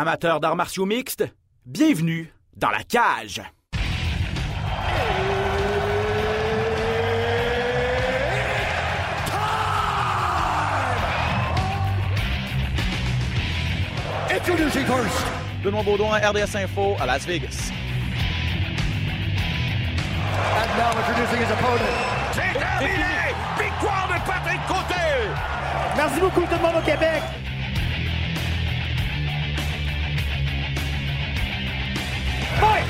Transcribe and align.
Amateurs 0.00 0.38
d'arts 0.38 0.54
martiaux 0.54 0.86
mixtes, 0.86 1.24
bienvenue 1.66 2.32
dans 2.56 2.70
la 2.70 2.84
cage. 2.84 3.42
Introducing 14.30 14.86
first. 14.86 15.26
Benoît 15.64 15.82
Baudouin, 15.82 16.16
RDS 16.18 16.54
Info 16.54 16.94
à 17.00 17.06
Las 17.06 17.26
Vegas. 17.26 17.72
And 20.54 20.78
now 20.78 20.96
introducing 20.96 21.42
his 21.42 21.50
opponent. 21.50 21.82
C'est 22.34 22.56
terminé! 22.56 23.34
Victoire 23.58 24.06
de 24.06 24.24
Patrick 24.24 24.60
Côté! 24.68 24.94
Merci 25.96 26.20
beaucoup 26.20 26.42
tout 26.42 26.54
le 26.54 26.62
monde 26.62 26.76
au 26.76 26.86
Québec. 26.86 27.20
Fight! 32.60 32.84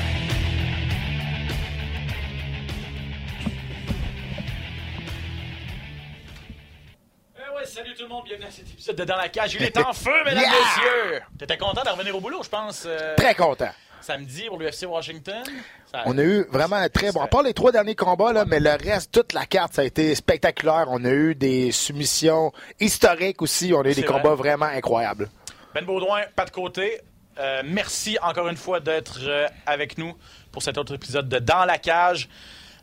Eh 7.37 7.55
ouais, 7.57 7.65
salut 7.65 7.93
tout 7.95 8.03
le 8.03 8.09
monde, 8.09 8.25
bienvenue 8.25 8.47
à 8.47 8.51
cet 8.51 8.69
épisode 8.69 8.95
de 8.95 9.03
Dans 9.05 9.15
la 9.15 9.29
cage. 9.29 9.55
Il 9.55 9.63
est 9.63 9.77
en 9.77 9.93
feu, 9.93 10.11
mesdames 10.25 10.43
et 10.43 10.47
messieurs! 10.47 11.21
T'étais 11.37 11.57
content 11.57 11.83
de 11.83 11.89
revenir 11.89 12.15
au 12.15 12.19
boulot, 12.19 12.43
je 12.43 12.49
pense, 12.49 12.83
euh, 12.85 13.15
Très 13.15 13.33
content. 13.35 13.69
samedi 14.01 14.43
pour 14.47 14.59
l'UFC 14.59 14.85
Washington. 14.85 15.43
Ça- 15.91 16.03
On 16.05 16.17
a 16.17 16.23
eu 16.23 16.43
vraiment 16.49 16.75
un 16.75 16.89
très 16.89 17.11
bon. 17.11 17.21
À 17.21 17.27
part 17.27 17.43
les 17.43 17.53
trois 17.53 17.71
derniers 17.71 17.95
combats, 17.95 18.33
là, 18.33 18.45
mais 18.45 18.59
le 18.59 18.71
reste, 18.71 19.11
toute 19.13 19.33
la 19.33 19.45
carte, 19.45 19.73
ça 19.75 19.81
a 19.83 19.85
été 19.85 20.13
spectaculaire. 20.15 20.85
On 20.89 21.03
a 21.05 21.09
eu 21.11 21.33
des 21.35 21.71
soumissions 21.71 22.51
historiques 22.79 23.41
aussi. 23.41 23.73
On 23.73 23.81
a 23.81 23.89
eu 23.89 23.93
des 23.95 24.03
combats 24.03 24.35
vraiment 24.35 24.65
incroyables. 24.65 25.29
Ben 25.73 25.85
Baudouin, 25.85 26.21
pas 26.35 26.45
de 26.45 26.51
côté. 26.51 26.99
Euh, 27.39 27.61
merci 27.65 28.17
encore 28.21 28.49
une 28.49 28.57
fois 28.57 28.81
d'être 28.81 29.19
euh, 29.23 29.47
avec 29.65 29.97
nous 29.97 30.13
pour 30.51 30.61
cet 30.61 30.77
autre 30.77 30.93
épisode 30.95 31.29
de 31.29 31.39
Dans 31.39 31.63
la 31.63 31.77
cage. 31.77 32.27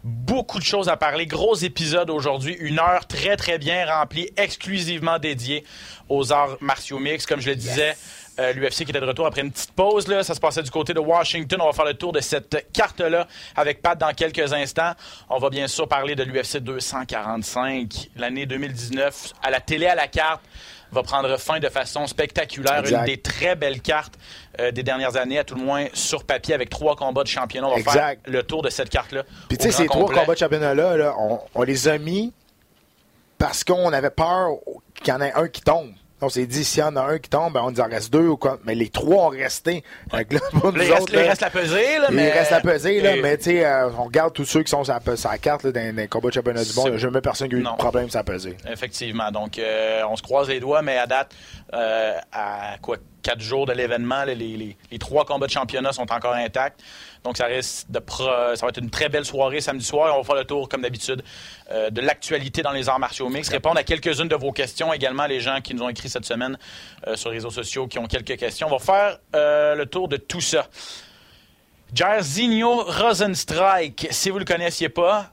Beaucoup 0.02 0.58
de 0.58 0.64
choses 0.64 0.88
à 0.88 0.96
parler. 0.96 1.26
Gros 1.26 1.56
épisode 1.56 2.08
aujourd'hui. 2.10 2.56
Une 2.60 2.78
heure 2.78 3.06
très, 3.06 3.36
très 3.36 3.58
bien 3.58 3.84
remplie, 3.86 4.30
exclusivement 4.36 5.18
dédiée 5.18 5.64
aux 6.08 6.32
arts 6.32 6.56
martiaux 6.60 6.98
mix. 6.98 7.26
Comme 7.26 7.40
je 7.40 7.50
le 7.50 7.56
disais, 7.56 7.96
euh, 8.38 8.52
l'UFC 8.52 8.84
qui 8.84 8.90
était 8.90 9.00
de 9.00 9.06
retour 9.06 9.26
après 9.26 9.42
une 9.42 9.50
petite 9.50 9.72
pause. 9.72 10.08
Là. 10.08 10.22
Ça 10.22 10.34
se 10.34 10.40
passait 10.40 10.62
du 10.62 10.70
côté 10.70 10.94
de 10.94 11.00
Washington. 11.00 11.60
On 11.60 11.66
va 11.66 11.72
faire 11.72 11.84
le 11.84 11.94
tour 11.94 12.12
de 12.12 12.20
cette 12.20 12.70
carte-là 12.72 13.26
avec 13.56 13.82
Pat 13.82 13.98
dans 13.98 14.12
quelques 14.14 14.52
instants. 14.52 14.92
On 15.28 15.38
va 15.38 15.50
bien 15.50 15.66
sûr 15.66 15.88
parler 15.88 16.14
de 16.14 16.22
l'UFC 16.22 16.58
245, 16.58 18.10
l'année 18.16 18.46
2019, 18.46 19.32
à 19.42 19.50
la 19.50 19.60
télé 19.60 19.86
à 19.86 19.94
la 19.94 20.06
carte 20.06 20.42
va 20.92 21.02
prendre 21.02 21.36
fin 21.38 21.58
de 21.58 21.68
façon 21.68 22.06
spectaculaire. 22.06 22.80
Exact. 22.80 22.98
Une 22.98 23.04
des 23.04 23.18
très 23.18 23.56
belles 23.56 23.80
cartes 23.80 24.18
euh, 24.60 24.70
des 24.70 24.82
dernières 24.82 25.16
années, 25.16 25.38
à 25.38 25.44
tout 25.44 25.54
le 25.54 25.62
moins 25.62 25.86
sur 25.92 26.24
papier, 26.24 26.54
avec 26.54 26.70
trois 26.70 26.96
combats 26.96 27.22
de 27.22 27.28
championnat. 27.28 27.66
On 27.68 27.72
va 27.72 27.78
Exact. 27.78 27.94
faire 27.94 28.16
le 28.32 28.42
tour 28.42 28.62
de 28.62 28.70
cette 28.70 28.90
carte-là. 28.90 29.22
Puis 29.48 29.58
tu 29.58 29.64
sais, 29.64 29.70
ces 29.72 29.86
trois 29.86 30.10
combats 30.12 30.34
de 30.34 30.38
championnat-là, 30.38 30.96
là, 30.96 31.14
on, 31.18 31.40
on 31.54 31.62
les 31.62 31.88
a 31.88 31.98
mis 31.98 32.32
parce 33.38 33.64
qu'on 33.64 33.92
avait 33.92 34.10
peur 34.10 34.50
qu'il 34.94 35.08
y 35.08 35.12
en 35.12 35.20
ait 35.20 35.32
un 35.34 35.48
qui 35.48 35.60
tombe. 35.62 35.90
On 36.22 36.30
s'est 36.30 36.46
dit, 36.46 36.64
s'il 36.64 36.80
y 36.80 36.82
en 36.82 36.96
a 36.96 37.02
un 37.02 37.18
qui 37.18 37.28
tombe, 37.28 37.52
ben, 37.52 37.60
on 37.62 37.70
nous 37.70 37.80
en 37.80 37.88
reste 37.88 38.10
deux 38.10 38.26
ou 38.26 38.38
quoi. 38.38 38.58
Mais 38.64 38.74
les 38.74 38.88
trois 38.88 39.26
ont 39.26 39.28
resté. 39.28 39.84
Là, 40.10 40.24
pour 40.50 40.72
Là, 40.72 40.78
nous 40.78 40.82
il 40.82 40.90
reste, 40.90 41.02
autres, 41.02 41.12
là, 41.14 41.20
il 41.20 41.24
là, 41.24 41.28
reste 41.28 41.40
là, 41.42 42.06
il 42.08 42.14
mais... 42.16 42.30
reste 42.32 42.52
à 42.52 42.60
peser, 42.62 43.00
là, 43.02 43.16
Et- 43.16 43.20
mais 43.20 43.36
tu 43.36 43.44
sais, 43.44 43.66
euh, 43.66 43.90
on 43.98 44.04
regarde 44.04 44.32
tous 44.32 44.46
ceux 44.46 44.62
qui 44.62 44.70
sont 44.70 44.82
sur 44.82 44.94
la, 44.94 45.16
sur 45.16 45.30
la 45.30 45.36
carte 45.36 45.64
là, 45.64 45.72
dans, 45.72 45.90
dans 45.94 45.96
les 46.00 46.08
combats 46.08 46.30
de 46.30 46.32
championnat 46.34 46.64
du 46.64 46.72
monde. 46.72 46.86
Il 46.86 46.90
n'y 46.92 46.96
a 46.96 47.00
jamais 47.00 47.20
personne 47.20 47.50
qui 47.50 47.56
a 47.56 47.58
eu 47.58 47.62
Non. 47.62 47.72
de 47.72 47.76
problème 47.76 48.08
sur 48.08 48.18
la 48.18 48.24
pesée. 48.24 48.56
Effectivement. 48.66 49.30
Donc, 49.30 49.58
euh, 49.58 50.00
on 50.08 50.16
se 50.16 50.22
croise 50.22 50.48
les 50.48 50.58
doigts, 50.58 50.80
mais 50.80 50.96
à 50.96 51.06
date, 51.06 51.32
euh, 51.74 52.14
à 52.32 52.76
quoi, 52.80 52.96
quatre 53.26 53.40
jours 53.40 53.66
de 53.66 53.72
l'événement, 53.72 54.22
les, 54.22 54.76
trois 55.00 55.24
combats 55.24 55.48
de 55.48 55.50
championnat 55.50 55.92
sont 55.92 56.12
encore 56.12 56.34
intacts. 56.34 56.80
Donc, 57.24 57.36
ça 57.36 57.46
risque 57.46 57.90
de 57.90 57.98
pro- 57.98 58.22
ça 58.54 58.64
va 58.64 58.68
être 58.68 58.78
une 58.78 58.88
très 58.88 59.08
belle 59.08 59.24
soirée 59.24 59.60
samedi 59.60 59.84
soir. 59.84 60.14
On 60.14 60.18
va 60.18 60.24
faire 60.24 60.36
le 60.36 60.44
tour, 60.44 60.68
comme 60.68 60.82
d'habitude, 60.82 61.24
euh, 61.72 61.90
de 61.90 62.00
l'actualité 62.00 62.62
dans 62.62 62.70
les 62.70 62.88
arts 62.88 63.00
martiaux 63.00 63.28
mix. 63.28 63.48
Répondre 63.48 63.78
à 63.78 63.82
quelques-unes 63.82 64.28
de 64.28 64.36
vos 64.36 64.52
questions 64.52 64.92
également, 64.92 65.26
les 65.26 65.40
gens 65.40 65.60
qui 65.60 65.74
nous 65.74 65.82
ont 65.82 65.88
écrit 65.88 66.08
cette 66.08 66.24
semaine 66.24 66.56
euh, 67.08 67.16
sur 67.16 67.30
les 67.30 67.38
réseaux 67.38 67.50
sociaux, 67.50 67.88
qui 67.88 67.98
ont 67.98 68.06
quelques 68.06 68.36
questions. 68.36 68.68
On 68.68 68.76
va 68.76 68.78
faire 68.78 69.18
euh, 69.34 69.74
le 69.74 69.86
tour 69.86 70.06
de 70.06 70.18
tout 70.18 70.40
ça. 70.40 70.68
Jairzinho 71.92 72.84
Rosenstrike, 72.84 74.06
si 74.12 74.30
vous 74.30 74.36
ne 74.36 74.44
le 74.44 74.44
connaissiez 74.44 74.88
pas, 74.88 75.32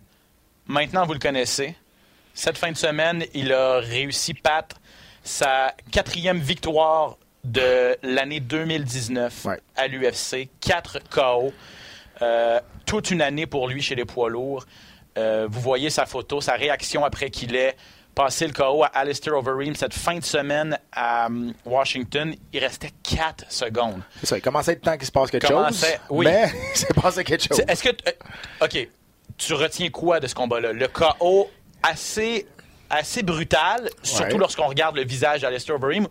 maintenant 0.65 1.05
vous 1.05 1.13
le 1.13 1.19
connaissez. 1.19 1.75
Cette 2.33 2.57
fin 2.57 2.71
de 2.71 2.77
semaine, 2.77 3.23
il 3.35 3.53
a 3.53 3.77
réussi, 3.79 4.33
Pat, 4.33 4.73
sa 5.23 5.75
quatrième 5.91 6.39
victoire 6.39 7.17
de 7.43 7.97
l'année 8.03 8.39
2019 8.39 9.45
Ouais. 9.45 9.59
à 9.75 9.87
l'UFC. 9.87 10.49
Quatre 10.61 10.99
KO. 11.09 11.53
Euh, 12.21 12.59
toute 12.85 13.11
une 13.11 13.21
année 13.21 13.45
pour 13.47 13.67
lui 13.67 13.81
chez 13.81 13.95
les 13.95 14.05
poids 14.05 14.29
lourds. 14.29 14.65
Euh, 15.17 15.47
vous 15.49 15.59
voyez 15.61 15.89
sa 15.89 16.05
photo, 16.05 16.41
sa 16.41 16.53
réaction 16.53 17.03
après 17.05 17.29
qu'il 17.29 17.55
ait 17.55 17.75
passé 18.15 18.45
le 18.47 18.53
KO 18.53 18.83
à 18.83 18.87
Alistair 18.87 19.33
Overeem 19.35 19.75
cette 19.75 19.93
fin 19.93 20.15
de 20.19 20.23
semaine 20.23 20.77
à 20.91 21.25
hum, 21.27 21.53
Washington. 21.65 22.33
Il 22.53 22.59
restait 22.59 22.91
4 23.03 23.45
secondes. 23.51 24.01
C'est 24.19 24.27
ça, 24.27 24.37
il 24.37 24.41
commençait 24.41 24.73
être 24.73 24.81
temps 24.81 24.97
qu'il 24.97 25.05
se 25.07 25.11
passe 25.11 25.31
quelque 25.31 25.47
Commençait- 25.47 25.87
chose. 25.93 25.99
oui. 26.11 26.25
Mais 26.27 26.51
il 26.73 26.77
s'est 26.77 26.93
passé 26.93 27.23
quelque 27.23 27.43
chose. 27.47 27.61
Est-ce 27.67 27.83
que. 27.83 27.89
euh, 27.89 28.65
OK. 28.65 28.87
Tu 29.37 29.53
retiens 29.53 29.89
quoi 29.89 30.19
de 30.19 30.27
ce 30.27 30.35
combat-là? 30.35 30.73
Le 30.73 30.87
KO 30.87 31.49
assez, 31.81 32.45
assez 32.89 33.23
brutal, 33.23 33.89
surtout 34.03 34.33
Ouais. 34.33 34.37
lorsqu'on 34.39 34.67
regarde 34.67 34.95
le 34.95 35.03
visage 35.03 35.41
d'Alistair 35.41 35.75
Overeem, 35.75 36.07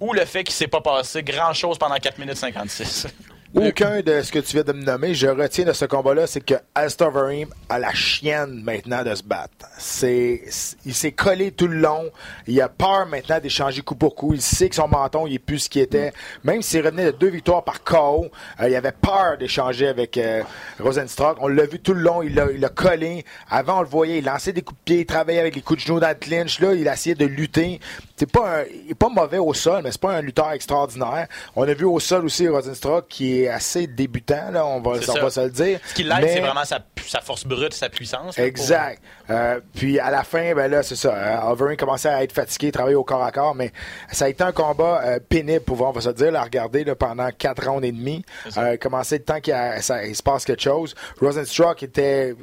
ou 0.00 0.12
le 0.12 0.24
fait 0.24 0.44
qu'il 0.44 0.54
s'est 0.54 0.68
pas 0.68 0.80
passé 0.80 1.22
grand-chose 1.22 1.78
pendant 1.78 1.96
4 1.96 2.18
minutes 2.18 2.36
56? 2.36 3.06
Aucun 3.54 4.00
de 4.00 4.20
ce 4.20 4.32
que 4.32 4.40
tu 4.40 4.54
viens 4.54 4.64
de 4.64 4.72
me 4.72 4.82
nommer, 4.82 5.14
je 5.14 5.28
retiens 5.28 5.64
de 5.64 5.72
ce 5.72 5.84
combat-là, 5.84 6.26
c'est 6.26 6.40
que 6.40 6.54
Alistair 6.74 7.06
Overeem 7.06 7.48
a 7.68 7.78
la 7.78 7.94
chienne 7.94 8.60
maintenant 8.64 9.04
de 9.04 9.14
se 9.14 9.22
battre. 9.22 9.66
C'est, 9.78 10.42
il 10.84 10.92
s'est 10.92 11.12
collé 11.12 11.52
tout 11.52 11.68
le 11.68 11.76
long. 11.76 12.10
Il 12.48 12.60
a 12.60 12.68
peur 12.68 13.06
maintenant 13.06 13.38
d'échanger 13.38 13.82
coup 13.82 13.94
pour 13.94 14.16
coup. 14.16 14.34
Il 14.34 14.42
sait 14.42 14.68
que 14.68 14.74
son 14.74 14.88
menton, 14.88 15.28
il 15.28 15.34
est 15.34 15.38
plus 15.38 15.60
ce 15.60 15.68
qu'il 15.68 15.82
était. 15.82 16.12
Même 16.42 16.62
s'il 16.62 16.84
revenait 16.84 17.06
de 17.06 17.10
deux 17.12 17.28
victoires 17.28 17.62
par 17.62 17.84
KO, 17.84 18.26
euh, 18.58 18.68
il 18.68 18.74
avait 18.74 18.90
peur 18.90 19.38
d'échanger 19.38 19.86
avec 19.86 20.18
euh. 20.18 20.42
On 21.40 21.46
l'a 21.46 21.66
vu 21.66 21.78
tout 21.78 21.94
le 21.94 22.00
long. 22.00 22.22
Il 22.22 22.34
l'a, 22.34 22.48
il 22.52 22.58
l'a 22.58 22.70
collé. 22.70 23.24
Avant, 23.48 23.78
on 23.78 23.82
le 23.82 23.88
voyait, 23.88 24.18
il 24.18 24.24
lançait 24.24 24.52
des 24.52 24.62
coups 24.62 24.80
de 24.80 24.84
pied, 24.84 25.00
il 25.02 25.06
travaillait 25.06 25.40
avec 25.40 25.54
les 25.54 25.62
coups 25.62 25.80
de 25.80 25.86
genoux 25.86 26.00
dans 26.00 26.08
le 26.08 26.14
clinch. 26.16 26.58
Là, 26.58 26.74
il 26.74 26.88
a 26.88 26.94
essayé 26.94 27.14
de 27.14 27.24
lutter. 27.24 27.78
C'est 28.16 28.30
pas 28.30 28.60
un- 28.60 28.64
il 28.84 28.92
est 28.92 28.94
pas 28.94 29.08
mauvais 29.08 29.38
au 29.38 29.52
sol, 29.54 29.80
mais 29.82 29.90
c'est 29.90 30.00
pas 30.00 30.12
un 30.12 30.20
lutteur 30.22 30.52
extraordinaire. 30.52 31.26
On 31.56 31.66
a 31.66 31.74
vu 31.74 31.84
au 31.84 31.98
sol 31.98 32.24
aussi 32.24 32.46
Rosenstruck 32.48 33.08
qui 33.08 33.42
est 33.42 33.48
assez 33.48 33.88
débutant, 33.88 34.50
là, 34.52 34.64
on 34.64 34.80
va, 34.80 34.92
on 35.08 35.12
va 35.20 35.30
se 35.30 35.40
le 35.40 35.50
dire. 35.50 35.80
Ce 35.88 35.94
qui 35.94 36.04
l'aide, 36.04 36.18
Mais- 36.20 36.32
c'est 36.34 36.40
vraiment 36.40 36.64
sa, 36.64 36.80
force 37.22 37.44
brute, 37.44 37.74
sa 37.74 37.88
puissance. 37.88 38.38
là, 38.38 38.44
Exact. 38.46 39.02
Euh, 39.30 39.58
puis 39.74 39.98
à 39.98 40.10
la 40.12 40.22
fin, 40.22 40.54
ben 40.54 40.70
là, 40.70 40.82
c'est 40.84 40.94
ça. 40.96 41.12
Euh, 41.12 41.50
Overeem 41.50 41.76
commençait 41.76 42.08
à 42.08 42.22
être 42.22 42.32
fatigué, 42.32 42.70
travailler 42.70 42.94
au 42.94 43.04
corps 43.04 43.22
à 43.24 43.32
corps, 43.32 43.54
mais 43.54 43.72
ça 44.12 44.26
a 44.26 44.28
été 44.28 44.44
un 44.44 44.52
combat 44.52 45.00
euh, 45.04 45.18
pénible 45.28 45.64
pour 45.64 45.80
on 45.80 45.90
va 45.90 46.00
se 46.00 46.08
le 46.08 46.14
dire, 46.14 46.30
là, 46.30 46.42
regarder 46.44 46.84
là, 46.84 46.94
pendant 46.94 47.28
quatre 47.36 47.66
rounds 47.68 47.84
et 47.84 47.90
demi. 47.92 48.24
Euh, 48.56 48.76
commençait 48.76 49.18
le 49.18 49.24
temps 49.24 49.40
qu'il 49.40 49.54
se 49.54 50.22
passe 50.22 50.44
quelque 50.44 50.62
chose. 50.62 50.94
Rosenstruck 51.20 51.82
était. 51.82 52.34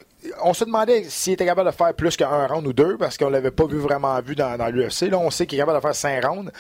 On 0.44 0.54
se 0.54 0.66
demandait 0.66 1.04
s'il 1.06 1.34
était 1.34 1.46
capable 1.46 1.70
de 1.70 1.76
faire 1.76 1.94
plus 1.94 2.16
qu'un 2.16 2.48
round 2.48 2.66
ou 2.68 2.74
deux, 2.74 2.98
parce 2.98 3.18
qu'on 3.18 3.30
l'avait 3.30 3.52
pas 3.52 3.66
vu 3.66 3.78
vraiment 3.78 4.20
vu 4.22 4.36
dans, 4.36 4.58
dans 4.58 4.68
l'UFC. 4.68 5.10
Là, 5.10 5.18
on 5.18 5.32
sait 5.32 5.48
qu'il 5.48 5.58
est 5.58 5.62
capable 5.62 5.78
de 5.78 5.82
faire 5.82 5.96
cinq 5.96 6.26
rounds. 6.26 6.52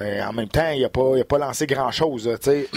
Mais 0.00 0.22
en 0.22 0.32
même 0.32 0.48
temps, 0.48 0.70
il 0.70 0.80
n'a 0.80 0.88
pas, 0.88 1.12
il 1.14 1.20
a 1.20 1.24
pas 1.24 1.36
lancé 1.36 1.66
grand-chose. 1.66 2.24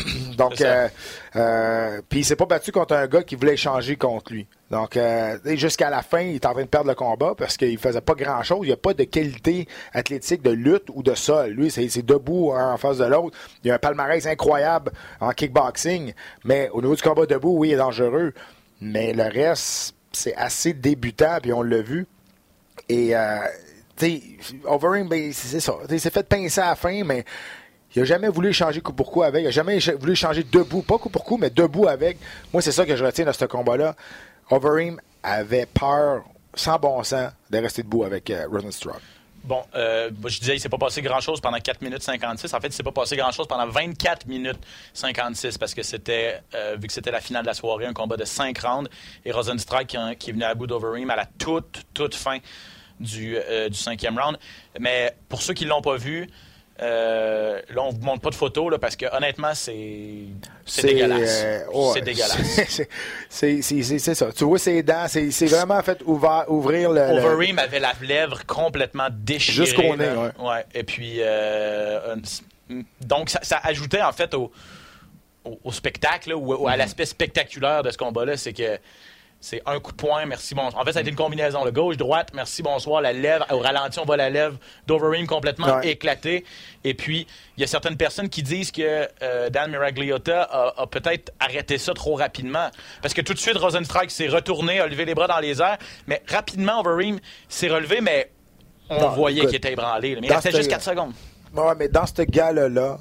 Donc, 0.38 0.60
euh, 0.60 0.90
euh, 1.38 2.02
puis 2.10 2.20
il 2.20 2.26
s'est 2.26 2.36
pas 2.36 2.46
battu 2.46 2.74
contre 2.74 2.96
un 2.96 3.08
gars 3.08 3.24
qui 3.24 3.36
voulait 3.36 3.54
échanger 3.54 3.96
contre 3.96 4.34
lui. 4.34 4.46
Donc, 4.70 4.98
euh, 4.98 5.38
jusqu'à 5.56 5.90
la 5.90 6.02
fin, 6.02 6.20
il 6.20 6.36
est 6.36 6.46
en 6.46 6.52
train 6.52 6.64
de 6.64 6.68
perdre 6.68 6.90
le 6.90 6.96
combat 6.96 7.34
parce 7.38 7.56
qu'il 7.56 7.78
faisait 7.78 8.02
pas 8.02 8.16
grand-chose. 8.16 8.60
Il 8.64 8.68
n'y 8.68 8.74
a 8.74 8.78
pas 8.78 8.94
de 8.94 9.06
qualité 9.06 9.68
athlétique 9.94 10.42
de 10.42 10.52
lutte 10.52 10.88
ou 10.94 11.02
de 11.02 11.16
sol. 11.16 11.52
Lui, 11.52 11.72
c'est 11.72 12.06
debout 12.06 12.52
en 12.52 12.76
face 12.78 12.98
de 12.98 13.06
l'autre. 13.06 13.38
Il 13.64 13.72
a 13.72 13.76
un 13.76 13.80
palmarès 13.80 14.26
incroyable 14.26 14.92
en 15.22 15.32
kickboxing. 15.32 16.14
Mais 16.44 16.70
au 16.74 16.82
niveau 16.82 16.96
du 16.96 17.02
combat 17.02 17.26
debout, 17.26 17.56
oui, 17.58 17.70
il 17.70 17.74
est 17.74 17.78
dangereux. 17.78 18.34
Mais 18.82 19.14
le 19.14 19.24
reste, 19.24 19.96
c'est 20.12 20.36
assez 20.36 20.74
débutant, 20.74 21.38
puis 21.42 21.54
on 21.54 21.62
l'a 21.62 21.82
vu. 21.82 22.08
Et, 22.90 23.16
euh, 23.16 23.38
tu 23.96 24.06
sais, 24.06 24.22
ben, 25.06 25.34
c'est 25.34 25.60
ça. 25.60 25.74
Il 25.90 26.00
s'est 26.00 26.10
fait 26.10 26.28
pincer 26.28 26.62
à 26.62 26.70
la 26.70 26.76
fin, 26.76 27.04
mais 27.04 27.24
il 27.96 28.02
a 28.02 28.06
jamais 28.06 28.30
voulu 28.30 28.50
échanger 28.50 28.82
coup 28.82 28.94
pour 28.94 29.12
coup 29.12 29.24
avec. 29.24 29.44
Il 29.44 29.48
a 29.48 29.52
jamais 29.52 29.78
voulu 30.00 30.14
échanger 30.14 30.44
debout. 30.44 30.82
Pas 30.82 30.98
coup 30.98 31.10
pour 31.10 31.24
coup, 31.24 31.38
mais 31.38 31.50
debout 31.50 31.88
avec. 31.88 32.18
Moi, 32.52 32.62
c'est 32.62 32.72
ça 32.72 32.86
que 32.86 32.96
je 32.96 33.06
retiens 33.06 33.26
de 33.26 33.32
ce 33.32 33.46
combat-là. 33.46 33.96
Overeem 34.50 35.00
avait 35.22 35.68
peur, 35.68 36.24
sans 36.56 36.80
bon 36.80 37.04
sens, 37.04 37.32
de 37.50 37.58
rester 37.58 37.84
debout 37.84 38.04
avec 38.04 38.30
euh, 38.30 38.48
Rosenstruck. 38.52 39.00
Bon, 39.44 39.62
euh, 39.76 40.10
je 40.26 40.40
disais, 40.40 40.56
il 40.56 40.60
s'est 40.60 40.70
pas 40.70 40.78
passé 40.78 41.02
grand-chose 41.02 41.42
pendant 41.42 41.60
4 41.60 41.82
minutes 41.82 42.02
56. 42.02 42.54
En 42.54 42.62
fait, 42.62 42.68
il 42.68 42.74
s'est 42.74 42.84
pas 42.84 42.94
passé 42.94 43.18
grand-chose 43.18 43.46
pendant 43.48 43.68
24 43.68 44.26
minutes 44.26 44.60
56 44.94 45.58
parce 45.58 45.74
que 45.74 45.84
c'était, 45.84 46.42
euh, 46.56 46.78
vu 46.80 46.88
que 46.88 46.94
c'était 46.94 47.12
la 47.12 47.20
finale 47.20 47.44
de 47.44 47.48
la 47.48 47.54
soirée, 47.54 47.86
un 47.86 47.94
combat 47.94 48.16
de 48.16 48.24
5 48.24 48.58
rounds 48.60 48.90
et 49.26 49.32
Rosenstrike 49.32 49.88
qui, 49.88 49.98
qui 50.18 50.30
est 50.30 50.34
venu 50.34 50.46
à 50.46 50.56
bout 50.56 50.68
d'Overeem 50.68 51.10
à 51.10 51.18
la 51.18 51.26
toute, 51.26 51.84
toute 51.94 52.16
fin 52.16 52.38
du, 53.02 53.36
euh, 53.38 53.68
du 53.68 53.78
cinquième 53.78 54.18
round. 54.18 54.38
Mais 54.80 55.14
pour 55.28 55.42
ceux 55.42 55.54
qui 55.54 55.66
l'ont 55.66 55.82
pas 55.82 55.98
vu, 55.98 56.30
Euh, 56.82 57.62
là, 57.70 57.84
on 57.84 57.92
vous 57.92 58.02
montre 58.02 58.22
pas 58.22 58.32
de 58.32 58.36
photos 58.36 58.72
là, 58.72 58.80
parce 58.80 58.96
que 58.96 59.06
honnêtement, 59.16 59.54
c'est 59.54 60.24
c'est 60.66 60.88
dégueulasse. 60.88 61.42
euh, 61.46 61.66
ouais, 61.72 61.92
c'est 61.94 62.02
dégueulasse. 62.02 62.82
c'est- 63.30 63.62
C'est 63.62 64.16
ça. 64.16 64.32
Tu 64.36 64.44
vois 64.44 64.58
ses 64.58 64.82
dents, 64.82 65.06
c'est 65.08 65.46
vraiment 65.46 65.82
fait 65.84 66.02
ouvert, 66.06 66.46
ouvrir 66.48 66.90
le. 66.92 67.00
le- 67.16 67.20
Overeem 67.24 67.60
avait 67.60 67.80
la 67.80 67.94
lèvre 68.02 68.44
complètement 68.48 69.08
déchirée. 69.12 69.66
Jusqu'au 69.66 69.96
nez, 69.96 70.10
ouais. 70.40 70.66
Et 70.74 70.84
puis, 70.84 71.18
euh, 71.20 72.16
donc, 73.02 73.30
ça, 73.30 73.40
ça 73.44 73.60
ajoutait 73.64 74.02
en 74.02 74.12
fait 74.12 74.34
au, 74.34 74.52
au, 75.46 75.60
au 75.64 75.72
spectacle, 75.72 76.30
là, 76.30 76.36
ou, 76.38 76.54
ou 76.54 76.68
Mm-hmm. 76.68 76.72
à 76.72 76.78
l'aspect 76.78 77.06
spectaculaire 77.06 77.84
de 77.84 77.92
ce 77.92 77.98
combat-là, 77.98 78.36
c'est 78.36 78.54
que 78.54 78.80
c'est 79.46 79.62
un 79.66 79.78
coup 79.82 79.92
de 79.92 79.98
poing, 79.98 80.26
merci, 80.26 80.56
bonsoir. 80.56 80.82
En 80.82 80.86
fait, 80.86 80.94
ça 80.94 81.00
a 81.00 81.02
été 81.02 81.10
une 81.12 81.18
combinaison. 81.18 81.66
Le 81.66 81.72
gauche-droite, 81.72 82.30
merci, 82.34 82.64
bonsoir. 82.64 83.02
La 83.02 83.12
lèvre, 83.12 83.46
au 83.52 83.60
ralenti, 83.60 84.00
on 84.00 84.06
voit 84.06 84.16
la 84.16 84.30
lèvre 84.30 84.56
d'Overeem 84.88 85.28
complètement 85.28 85.68
Ouais. 85.80 85.90
éclatée. 85.90 86.46
Et 86.86 86.94
puis, 86.94 87.28
il 87.58 87.62
y 87.62 87.64
a 87.66 87.68
certaines 87.68 87.98
personnes 87.98 88.30
qui 88.30 88.42
disent 88.42 88.72
que 88.72 89.06
euh, 89.22 89.50
Dan 89.50 89.70
Miragliotta 89.70 90.44
a, 90.44 90.82
a 90.84 90.88
peut-être 90.88 91.34
arrêté 91.42 91.78
ça 91.78 91.94
trop 91.94 92.16
rapidement. 92.16 92.70
Parce 93.02 93.14
que 93.14 93.20
tout 93.20 93.34
de 93.34 93.38
suite, 93.40 93.58
Rosenstrike 93.58 94.12
s'est 94.12 94.30
retourné, 94.30 94.80
a 94.80 94.88
levé 94.88 95.04
les 95.04 95.14
bras 95.14 95.28
dans 95.28 95.40
les 95.40 95.62
airs. 95.62 95.78
Mais 96.08 96.22
rapidement, 96.30 96.80
Overeem 96.80 97.20
s'est 97.50 97.68
relevé, 97.68 98.00
mais 98.00 98.32
on 98.90 98.98
Non, 99.02 99.10
voyait 99.10 99.46
qu'il 99.46 99.56
était 99.56 99.74
ébranlé. 99.74 100.16
là. 100.16 100.22
Mais 100.22 100.28
il 100.28 100.34
restait 100.34 100.52
juste 100.54 100.70
4 100.70 100.82
secondes. 100.84 101.12
Ouais, 101.54 101.74
mais 101.78 101.90
dans 101.90 102.06
ce 102.06 102.22
gars-là, 102.22 102.98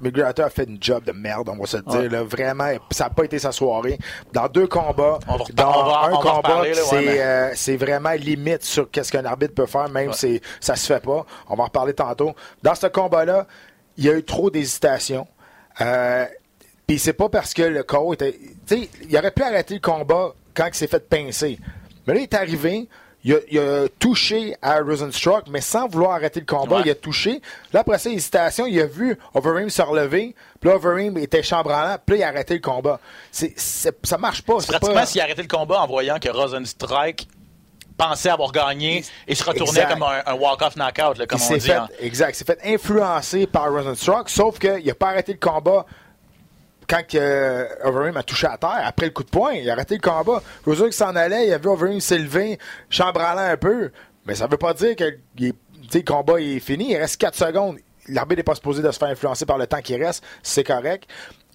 McGregor 0.00 0.46
a 0.46 0.50
fait 0.50 0.64
une 0.64 0.78
job 0.80 1.04
de 1.04 1.12
merde, 1.12 1.48
on 1.48 1.56
va 1.56 1.66
se 1.66 1.76
le 1.78 1.82
dire. 1.84 2.00
Ouais. 2.00 2.08
Là, 2.08 2.22
vraiment, 2.22 2.68
ça 2.90 3.04
n'a 3.04 3.10
pas 3.10 3.24
été 3.24 3.38
sa 3.38 3.52
soirée. 3.52 3.98
Dans 4.32 4.48
deux 4.48 4.66
combats, 4.66 5.18
On 5.28 5.36
va 5.36 5.44
repar- 5.44 5.54
dans 5.54 5.68
on 5.68 5.84
va- 5.88 6.00
un 6.08 6.12
on 6.12 6.20
va 6.20 6.30
combat, 6.30 6.60
ouais, 6.62 6.74
c'est 6.74 7.02
mais- 7.02 7.20
euh, 7.20 7.76
vraiment 7.78 8.12
limite 8.12 8.62
sur 8.64 8.90
qu'est-ce 8.90 9.10
qu'un 9.12 9.24
arbitre 9.24 9.54
peut 9.54 9.66
faire, 9.66 9.88
même 9.88 10.12
si 10.12 10.40
ça 10.60 10.76
se 10.76 10.86
fait 10.86 11.02
pas. 11.02 11.24
On 11.48 11.54
va 11.56 11.62
en 11.62 11.66
reparler 11.66 11.94
tantôt. 11.94 12.34
Dans 12.62 12.74
ce 12.74 12.86
combat-là, 12.86 13.46
il 13.96 14.04
y 14.04 14.08
a 14.10 14.14
eu 14.14 14.24
trop 14.24 14.50
d'hésitation. 14.50 15.26
Euh, 15.80 16.24
Puis 16.86 16.98
c'est 16.98 17.12
pas 17.12 17.28
parce 17.28 17.52
que 17.52 17.60
le 17.62 17.82
KO 17.82 18.14
était. 18.14 18.32
Tu 18.66 18.76
sais, 18.84 18.88
il 19.10 19.14
aurait 19.18 19.30
pu 19.30 19.42
arrêter 19.42 19.74
le 19.74 19.80
combat 19.80 20.32
quand 20.54 20.66
il 20.68 20.74
s'est 20.74 20.86
fait 20.86 21.06
pincer. 21.06 21.58
Mais 22.06 22.14
là, 22.14 22.20
il 22.20 22.22
est 22.22 22.34
arrivé. 22.34 22.88
Il 23.24 23.34
a, 23.34 23.38
il 23.50 23.58
a 23.58 23.88
touché 23.98 24.54
à 24.62 24.78
Rosenstruck, 24.80 25.44
mais 25.50 25.60
sans 25.60 25.88
vouloir 25.88 26.12
arrêter 26.12 26.38
le 26.40 26.46
combat, 26.46 26.76
Ouais. 26.76 26.82
il 26.86 26.90
a 26.90 26.94
touché. 26.94 27.42
Là, 27.72 27.80
après 27.80 27.98
ça, 27.98 28.10
hésitation, 28.10 28.64
il 28.66 28.80
a 28.80 28.86
vu 28.86 29.18
Overeem 29.34 29.68
se 29.70 29.82
relever. 29.82 30.36
Puis 30.60 30.70
là, 30.70 30.76
Overeem 30.76 31.18
était 31.18 31.42
chambranlant. 31.42 31.96
Puis 32.06 32.16
là, 32.18 32.20
il 32.20 32.24
a 32.24 32.28
arrêté 32.28 32.54
le 32.54 32.60
combat. 32.60 33.00
C'est, 33.32 33.52
c'est- 33.56 33.94
ça 34.06 34.18
marche 34.18 34.42
pas. 34.42 34.60
C'est 34.60 34.68
Pratiquement, 34.68 34.94
pas... 34.94 35.06
s'il 35.06 35.20
arrêtait 35.20 35.42
le 35.42 35.48
combat 35.48 35.80
en 35.82 35.86
voyant 35.88 36.18
que 36.20 36.28
Rosenstrike 36.30 37.26
pensait 37.96 38.30
avoir 38.30 38.52
gagné 38.52 39.04
et 39.26 39.34
se 39.34 39.42
retournait 39.42 39.80
Exact. 39.80 39.94
comme 39.94 40.04
un, 40.04 40.22
un 40.24 40.34
walk-off 40.34 40.76
knockout, 40.76 41.18
là, 41.18 41.26
comme 41.26 41.40
il 41.40 41.42
on 41.42 41.48
s'est 41.48 41.58
dit. 41.58 41.66
fait, 41.66 41.72
hein. 41.72 41.88
exact, 41.98 42.30
il 42.30 42.34
s'est 42.36 42.44
fait 42.44 42.60
influencer 42.64 43.48
par 43.48 43.72
Rosenstruck, 43.72 44.30
sauf 44.30 44.60
qu'il 44.60 44.84
n'a 44.86 44.94
pas 44.94 45.08
arrêté 45.08 45.32
le 45.32 45.38
combat 45.40 45.84
quand 46.88 47.02
euh, 47.14 47.66
Overeem 47.84 48.16
a 48.16 48.22
touché 48.22 48.46
à 48.46 48.56
terre, 48.56 48.80
après 48.84 49.06
le 49.06 49.12
coup 49.12 49.22
de 49.24 49.30
poing, 49.30 49.52
il 49.52 49.68
a 49.68 49.74
arrêté 49.74 49.94
le 49.96 50.00
combat. 50.00 50.42
Rosenstruck 50.64 50.92
s'en 50.92 51.14
allait, 51.16 51.48
il 51.48 51.52
a 51.52 51.58
vu 51.58 51.68
Overeem 51.68 52.00
s'élever, 52.00 52.58
chambranlant 52.90 53.42
un 53.52 53.56
peu, 53.56 53.90
mais 54.26 54.34
ça 54.34 54.46
veut 54.46 54.56
pas 54.56 54.72
dire 54.74 54.96
que 54.96 55.04
il 55.38 55.52
le 55.94 56.00
combat 56.02 56.40
est 56.40 56.60
fini, 56.60 56.90
il 56.92 56.96
reste 56.96 57.18
4 57.20 57.34
secondes. 57.34 57.78
L'arbitre 58.08 58.38
n'est 58.40 58.42
pas 58.44 58.54
supposé 58.54 58.82
de 58.82 58.90
se 58.90 58.98
faire 58.98 59.08
influencer 59.08 59.46
par 59.46 59.58
le 59.58 59.66
temps 59.66 59.80
qui 59.80 59.96
reste, 59.96 60.24
c'est 60.42 60.64
correct, 60.64 61.08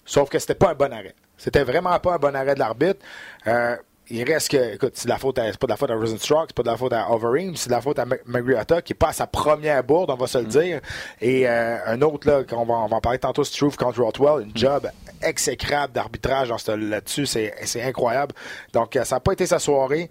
sauf 0.05 0.29
que 0.29 0.37
c'était 0.39 0.55
pas 0.55 0.71
un 0.71 0.75
bon 0.75 0.91
arrêt. 0.93 1.15
C'était 1.37 1.63
vraiment 1.63 1.97
pas 1.99 2.13
un 2.13 2.17
bon 2.17 2.35
arrêt 2.35 2.53
de 2.55 2.59
l'arbitre. 2.59 2.99
Euh, 3.47 3.75
il 4.09 4.23
reste 4.23 4.49
que, 4.51 4.73
écoute, 4.75 4.91
c'est 4.95 5.05
de 5.05 5.09
la 5.09 5.17
faute 5.17 5.39
à- 5.39 5.51
c'est 5.51 5.57
pas 5.57 5.65
de 5.67 5.71
la 5.71 5.77
faute 5.77 5.89
à 5.91 5.95
Rosenstruck, 5.95 6.45
c'est 6.49 6.55
pas 6.55 6.63
de 6.63 6.67
la 6.69 6.77
faute 6.77 6.93
à 6.93 7.09
Overeem, 7.11 7.55
c'est 7.55 7.69
de 7.69 7.73
la 7.73 7.81
faute 7.81 7.97
à 7.99 8.05
Magriotta 8.25 8.81
qui 8.81 8.93
est 8.93 8.95
pas 8.95 9.09
à 9.09 9.13
sa 9.13 9.27
première 9.27 9.83
bourde, 9.83 10.09
on 10.11 10.15
va 10.15 10.27
se 10.27 10.37
le 10.39 10.45
dire. 10.45 10.81
Et 11.21 11.47
euh, 11.47 11.77
un 11.87 12.01
autre, 12.01 12.27
là, 12.29 12.43
qu'on 12.43 12.65
va, 12.65 12.73
on 12.75 12.87
va 12.87 12.97
en 12.97 13.01
parler 13.01 13.19
tantôt, 13.19 13.43
Struve 13.43 13.75
contre 13.77 14.01
Rothwell, 14.01 14.45
une 14.45 14.55
job 14.55 14.89
exécrable 15.25 15.93
d'arbitrage 15.93 16.49
là-dessus, 16.67 17.25
c'est 17.25 17.81
incroyable. 17.81 18.33
Donc, 18.73 18.95
euh, 18.95 19.03
ça 19.03 19.15
n'a 19.15 19.19
pas 19.19 19.33
été 19.33 19.45
sa 19.45 19.59
soirée. 19.59 20.09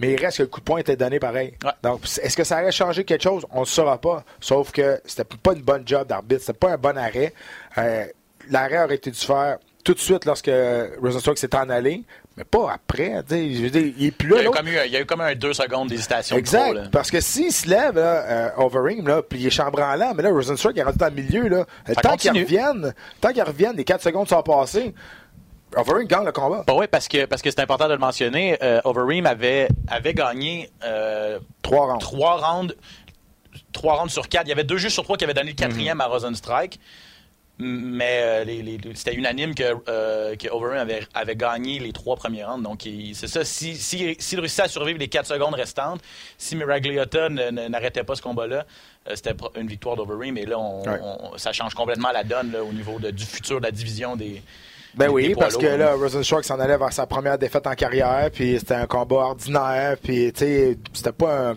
Mais 0.00 0.12
il 0.12 0.20
reste 0.20 0.38
que 0.38 0.42
le 0.44 0.48
coup 0.48 0.60
de 0.60 0.64
poing 0.64 0.78
était 0.78 0.96
donné 0.96 1.18
pareil. 1.18 1.54
Ouais. 1.64 1.72
Donc, 1.82 2.04
est-ce 2.04 2.36
que 2.36 2.44
ça 2.44 2.60
aurait 2.62 2.70
changé 2.70 3.04
quelque 3.04 3.22
chose? 3.22 3.44
On 3.50 3.56
ne 3.56 3.60
le 3.62 3.66
saura 3.66 4.00
pas. 4.00 4.24
Sauf 4.40 4.70
que 4.70 5.00
c'était 5.04 5.24
pas 5.36 5.54
une 5.54 5.62
bonne 5.62 5.82
job 5.86 6.06
d'arbitre. 6.06 6.42
C'était 6.42 6.58
pas 6.58 6.70
un 6.70 6.78
bon 6.78 6.96
arrêt. 6.96 7.32
Euh, 7.78 8.06
L'arrêt 8.50 8.82
aurait 8.82 8.94
été 8.94 9.10
dû 9.10 9.18
faire 9.18 9.58
tout 9.84 9.94
de 9.94 9.98
suite 9.98 10.24
lorsque 10.24 10.50
Rosenstruck 11.02 11.36
s'est 11.38 11.54
en 11.54 11.68
allé, 11.68 12.02
mais 12.38 12.44
pas 12.44 12.72
après. 12.72 13.22
tu 13.28 13.34
sais, 13.34 13.52
Je 13.54 13.62
veux 13.62 13.70
dire, 13.70 13.92
il 13.98 14.06
est 14.06 14.10
plus 14.12 14.28
Il 14.28 14.32
y, 14.32 14.34
là. 14.34 14.38
a 14.38 14.42
eu 14.42 14.44
l'autre. 14.46 14.56
comme 14.58 14.68
eu, 14.68 14.78
il 14.86 14.92
y 14.92 14.96
a 14.96 15.00
eu 15.00 15.06
comme 15.06 15.20
un 15.20 15.34
deux 15.34 15.52
secondes 15.52 15.88
d'hésitation. 15.88 16.36
Exact. 16.36 16.62
trop, 16.64 16.72
là. 16.74 16.82
parce 16.90 17.10
que 17.10 17.20
s'il 17.20 17.52
se 17.52 17.68
lève, 17.68 17.96
là, 17.96 18.52
euh, 18.56 19.02
là, 19.04 19.22
puis 19.22 19.40
il 19.40 19.46
est 19.46 19.50
chambranlant, 19.50 20.14
mais 20.14 20.22
là, 20.22 20.30
Rosenstruck 20.30 20.72
il 20.76 20.78
est 20.78 20.82
rendu 20.84 20.98
dans 20.98 21.06
le 21.14 21.22
milieu. 21.22 21.48
Là. 21.48 21.66
Ça 21.86 21.94
temps 22.00 22.16
qu'il 22.16 22.30
revienne, 22.30 22.94
tant 23.20 23.32
qu'il 23.32 23.42
revienne, 23.42 23.76
les 23.76 23.84
4 23.84 24.02
secondes 24.02 24.28
sont 24.28 24.42
passées. 24.42 24.94
Overeem 25.76 26.06
gagne 26.06 26.24
le 26.24 26.32
combat. 26.32 26.64
Bah 26.66 26.72
oui, 26.76 26.86
parce 26.90 27.08
que 27.08 27.26
parce 27.26 27.42
que 27.42 27.50
c'est 27.50 27.60
important 27.60 27.88
de 27.88 27.92
le 27.92 27.98
mentionner. 27.98 28.56
euh, 28.62 28.80
Overeem 28.84 29.26
avait 29.26 29.68
avait 29.88 30.14
gagné 30.14 30.70
euh, 30.82 31.38
Trois 31.60 31.86
rounds. 31.86 31.98
trois 32.00 32.36
rounds, 32.36 32.74
trois 33.72 33.96
rounds 33.96 34.10
sur 34.12 34.28
quatre. 34.30 34.46
Il 34.46 34.48
y 34.48 34.52
avait 34.52 34.64
deux 34.64 34.78
juges 34.78 34.94
sur 34.94 35.02
trois 35.04 35.16
qui 35.18 35.24
avaient 35.24 35.34
donné 35.34 35.50
le 35.50 35.56
quatrième 35.56 36.00
à 36.00 36.06
Rosenstrike. 36.06 36.80
Mais 37.60 38.20
euh, 38.22 38.44
les- 38.44 38.62
les- 38.62 38.78
c'était 38.94 39.14
unanime 39.14 39.52
que, 39.54 39.64
euh, 39.88 40.36
que 40.36 40.48
Overeem 40.48 40.78
avait, 40.78 41.00
avait 41.12 41.34
gagné 41.34 41.80
les 41.80 41.92
trois 41.92 42.14
premiers 42.14 42.44
rounds. 42.44 42.62
Donc, 42.62 42.86
c'est 43.14 43.26
ça. 43.26 43.44
S'il 43.44 43.76
si, 43.76 44.14
s'il 44.20 44.38
réussissait 44.38 44.62
à 44.62 44.68
survivre 44.68 44.98
les 45.00 45.08
quatre 45.08 45.26
secondes 45.26 45.54
restantes, 45.54 46.00
si 46.36 46.54
Miragliotta 46.54 47.28
n'arrêtait 47.28 48.04
pas 48.04 48.14
ce 48.14 48.22
combat-là, 48.22 48.64
euh, 49.08 49.12
c'était 49.16 49.34
une 49.60 49.66
victoire 49.66 49.96
d'Overeem. 49.96 50.36
Et 50.38 50.46
là, 50.46 50.56
on- 50.58 50.82
Ouais. 50.82 51.00
on- 51.02 51.36
ça 51.36 51.52
change 51.52 51.74
complètement 51.74 52.12
la 52.12 52.22
donne 52.22 52.52
là, 52.52 52.62
au 52.62 52.72
niveau 52.72 53.00
de- 53.00 53.10
du 53.10 53.24
futur 53.24 53.58
de 53.60 53.64
la 53.66 53.72
division 53.72 54.14
des. 54.14 54.40
Ben 54.94 55.08
oui, 55.10 55.34
parce 55.38 55.56
que 55.56 55.66
là, 55.66 55.92
hein. 55.92 55.96
Rosenstruck 55.96 56.44
s'en 56.44 56.58
allait 56.60 56.78
vers 56.78 56.92
sa 56.92 57.06
première 57.06 57.38
défaite 57.38 57.66
en 57.66 57.74
carrière, 57.74 58.30
puis 58.32 58.56
c'était 58.58 58.74
un 58.74 58.86
combat 58.86 59.16
ordinaire, 59.16 59.96
puis 60.02 60.32
tu 60.32 60.40
sais, 60.44 60.78
c'était 60.92 61.12
pas 61.12 61.50
un. 61.50 61.56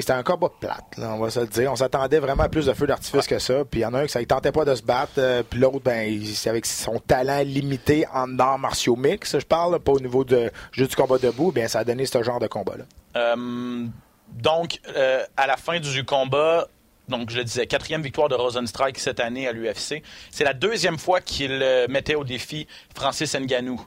C'était 0.00 0.12
un 0.12 0.22
combat 0.22 0.50
plate, 0.60 0.96
là, 0.96 1.14
on 1.14 1.18
va 1.18 1.30
se 1.30 1.40
le 1.40 1.46
dire. 1.46 1.70
On 1.70 1.76
s'attendait 1.76 2.18
vraiment 2.18 2.44
à 2.44 2.48
plus 2.48 2.66
de 2.66 2.72
feux 2.72 2.86
d'artifice 2.86 3.26
que 3.26 3.38
ça. 3.38 3.64
Puis 3.64 3.80
il 3.80 3.82
y 3.82 3.86
en 3.86 3.94
a 3.94 4.00
un 4.00 4.06
qui 4.06 4.12
ça, 4.12 4.20
il 4.20 4.26
tentait 4.26 4.52
pas 4.52 4.64
de 4.64 4.74
se 4.74 4.82
battre. 4.82 5.12
euh, 5.18 5.42
puis 5.48 5.60
l'autre, 5.60 5.80
ben, 5.84 6.20
c'est 6.24 6.50
avec 6.50 6.66
son 6.66 6.98
talent 6.98 7.42
limité 7.44 8.04
en 8.12 8.38
arts 8.38 8.58
martiaux 8.58 8.96
mix, 8.96 9.38
je 9.38 9.44
parle, 9.44 9.78
pas 9.78 9.92
au 9.92 10.00
niveau 10.00 10.24
de 10.24 10.50
jeu 10.72 10.86
du 10.86 10.96
combat 10.96 11.18
debout, 11.18 11.52
bien 11.52 11.68
ça 11.68 11.80
a 11.80 11.84
donné 11.84 12.06
ce 12.06 12.22
genre 12.22 12.40
de 12.40 12.46
combat-là. 12.46 12.84
Euh, 13.16 13.86
donc, 14.32 14.80
euh, 14.96 15.24
à 15.36 15.46
la 15.46 15.56
fin 15.56 15.78
du 15.78 16.04
combat, 16.04 16.66
donc 17.08 17.30
je 17.30 17.38
le 17.38 17.44
disais, 17.44 17.66
quatrième 17.66 18.02
victoire 18.02 18.28
de 18.28 18.34
Rosenstrike 18.34 18.98
cette 18.98 19.20
année 19.20 19.46
à 19.46 19.52
l'UFC. 19.52 20.02
C'est 20.30 20.44
la 20.44 20.54
deuxième 20.54 20.98
fois 20.98 21.20
qu'il 21.20 21.64
mettait 21.88 22.14
au 22.14 22.24
défi 22.24 22.66
Francis 22.96 23.34
Ngannou. 23.36 23.80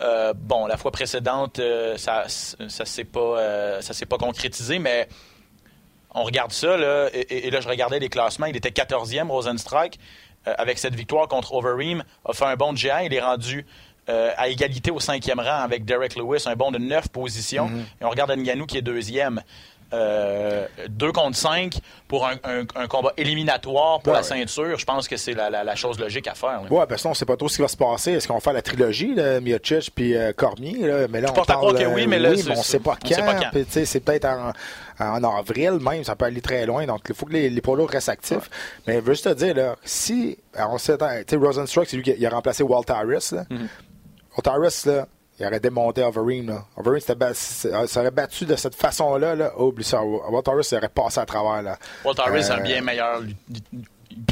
Euh, 0.00 0.32
bon, 0.34 0.66
la 0.66 0.76
fois 0.76 0.90
précédente, 0.90 1.60
ça, 1.96 2.24
ça 2.26 2.84
pas, 3.12 3.82
ça 3.82 3.92
s'est 3.92 4.06
pas 4.06 4.16
concrétisé, 4.16 4.78
mais 4.78 5.08
on 6.14 6.22
regarde 6.22 6.52
ça 6.52 6.76
là, 6.76 7.08
et, 7.12 7.50
là 7.50 7.60
je 7.60 7.68
regardais 7.68 7.98
les 7.98 8.08
classements, 8.08 8.46
il 8.46 8.56
était 8.56 8.70
14e 8.70 9.28
Rosenstrike 9.28 9.98
euh, 10.46 10.54
avec 10.58 10.78
cette 10.78 10.94
victoire 10.94 11.28
contre 11.28 11.52
Overeem, 11.54 12.04
a 12.24 12.32
fait 12.32 12.44
un 12.44 12.56
bond 12.56 12.72
de 12.72 12.78
géant, 12.78 12.98
il 12.98 13.12
est 13.12 13.20
rendu 13.20 13.66
euh, 14.10 14.32
à 14.36 14.48
égalité 14.48 14.90
au 14.90 15.00
cinquième 15.00 15.40
rang 15.40 15.62
avec 15.62 15.86
Derek 15.86 16.14
Lewis, 16.16 16.44
un 16.46 16.56
bond 16.56 16.70
de 16.70 16.76
neuf 16.76 17.08
positions. 17.08 17.70
Et 18.00 18.04
on 18.04 18.10
regarde 18.10 18.32
Ngannou 18.36 18.66
qui 18.66 18.76
est 18.76 18.82
deuxième. 18.82 19.40
Euh, 19.94 20.66
2 20.88 21.12
contre 21.12 21.36
5 21.36 21.78
pour 22.08 22.26
un, 22.26 22.34
un- 22.44 22.64
un 22.74 22.86
combat 22.88 23.12
éliminatoire 23.16 24.00
pour 24.00 24.12
Ouais, 24.12 24.18
la 24.18 24.22
ceinture, 24.24 24.78
je 24.78 24.84
pense 24.84 25.06
que 25.08 25.16
c'est 25.16 25.32
la, 25.34 25.50
la- 25.50 25.64
la 25.64 25.76
chose 25.76 25.98
logique 25.98 26.26
à 26.26 26.34
faire. 26.34 26.60
Ouais, 26.70 26.84
parce 26.88 27.02
qu'on 27.02 27.10
ne 27.10 27.14
sait 27.14 27.24
pas 27.24 27.36
trop 27.36 27.48
ce 27.48 27.56
qui 27.56 27.62
va 27.62 27.68
se 27.68 27.76
passer. 27.76 28.12
Est-ce 28.12 28.26
qu'on 28.28 28.34
va 28.34 28.40
faire 28.40 28.52
la 28.52 28.62
trilogie, 28.62 29.14
là, 29.14 29.40
Miocic 29.40 29.92
puis 29.94 30.16
euh, 30.16 30.32
Cormier? 30.32 30.86
Là? 30.86 31.06
Mais 31.08 31.20
là, 31.20 31.28
on 31.30 31.34
porte 31.34 31.50
à 31.50 31.54
croire 31.54 31.74
que 31.74 31.82
euh, 31.82 31.94
oui, 31.94 32.06
mais 32.06 32.18
là, 32.18 32.30
on 32.30 32.50
ne 32.50 32.62
sait 32.62 32.80
pas 32.80 32.96
quand. 33.00 33.54
c'est 33.84 34.00
peut-être 34.00 34.26
en, 34.26 34.52
en 35.00 35.24
avril 35.38 35.78
même, 35.80 36.04
ça 36.04 36.16
peut 36.16 36.24
aller 36.26 36.40
très 36.40 36.66
loin. 36.66 36.86
Donc, 36.86 37.00
il 37.08 37.14
faut 37.14 37.26
que 37.26 37.32
les, 37.32 37.50
lourds 37.50 37.88
restent 37.90 38.08
actifs. 38.08 38.50
Mais 38.86 38.96
je 38.96 39.00
veux 39.00 39.12
juste 39.14 39.24
te 39.24 39.34
dire, 39.34 39.54
là, 39.54 39.76
si 39.84 40.38
on 40.58 40.78
s'attend, 40.78 41.08
tu 41.18 41.24
sais, 41.28 41.36
Rosenstruck, 41.36 41.86
c'est 41.88 41.96
lui 41.96 42.02
qui 42.04 42.26
a 42.26 42.30
remplacé 42.30 42.62
Walt 42.62 42.84
Harris. 42.88 43.30
Là. 43.32 43.44
Mm-hmm. 43.50 43.68
Walt 44.36 44.48
Harris, 44.52 44.82
là, 44.86 45.06
il 45.38 45.46
aurait 45.46 45.60
démonté 45.60 46.02
Overeem. 46.02 46.48
Là. 46.48 46.64
Overeem 46.76 47.00
serait 47.00 48.10
battu 48.10 48.44
de 48.46 48.56
cette 48.56 48.74
façon-là. 48.74 49.34
Là. 49.34 49.52
Oh, 49.56 49.66
oublie 49.68 49.84
ça. 49.84 50.02
Walt 50.02 50.42
Harris 50.46 50.68
aurait 50.72 50.88
passé 50.88 51.20
à 51.20 51.26
travers. 51.26 51.62
Là. 51.62 51.78
Walt 52.04 52.14
Harris 52.18 52.40
est 52.40 52.50
un 52.50 52.58
Euh, 52.58 52.62
bien 52.62 52.80
meilleur 52.80 53.20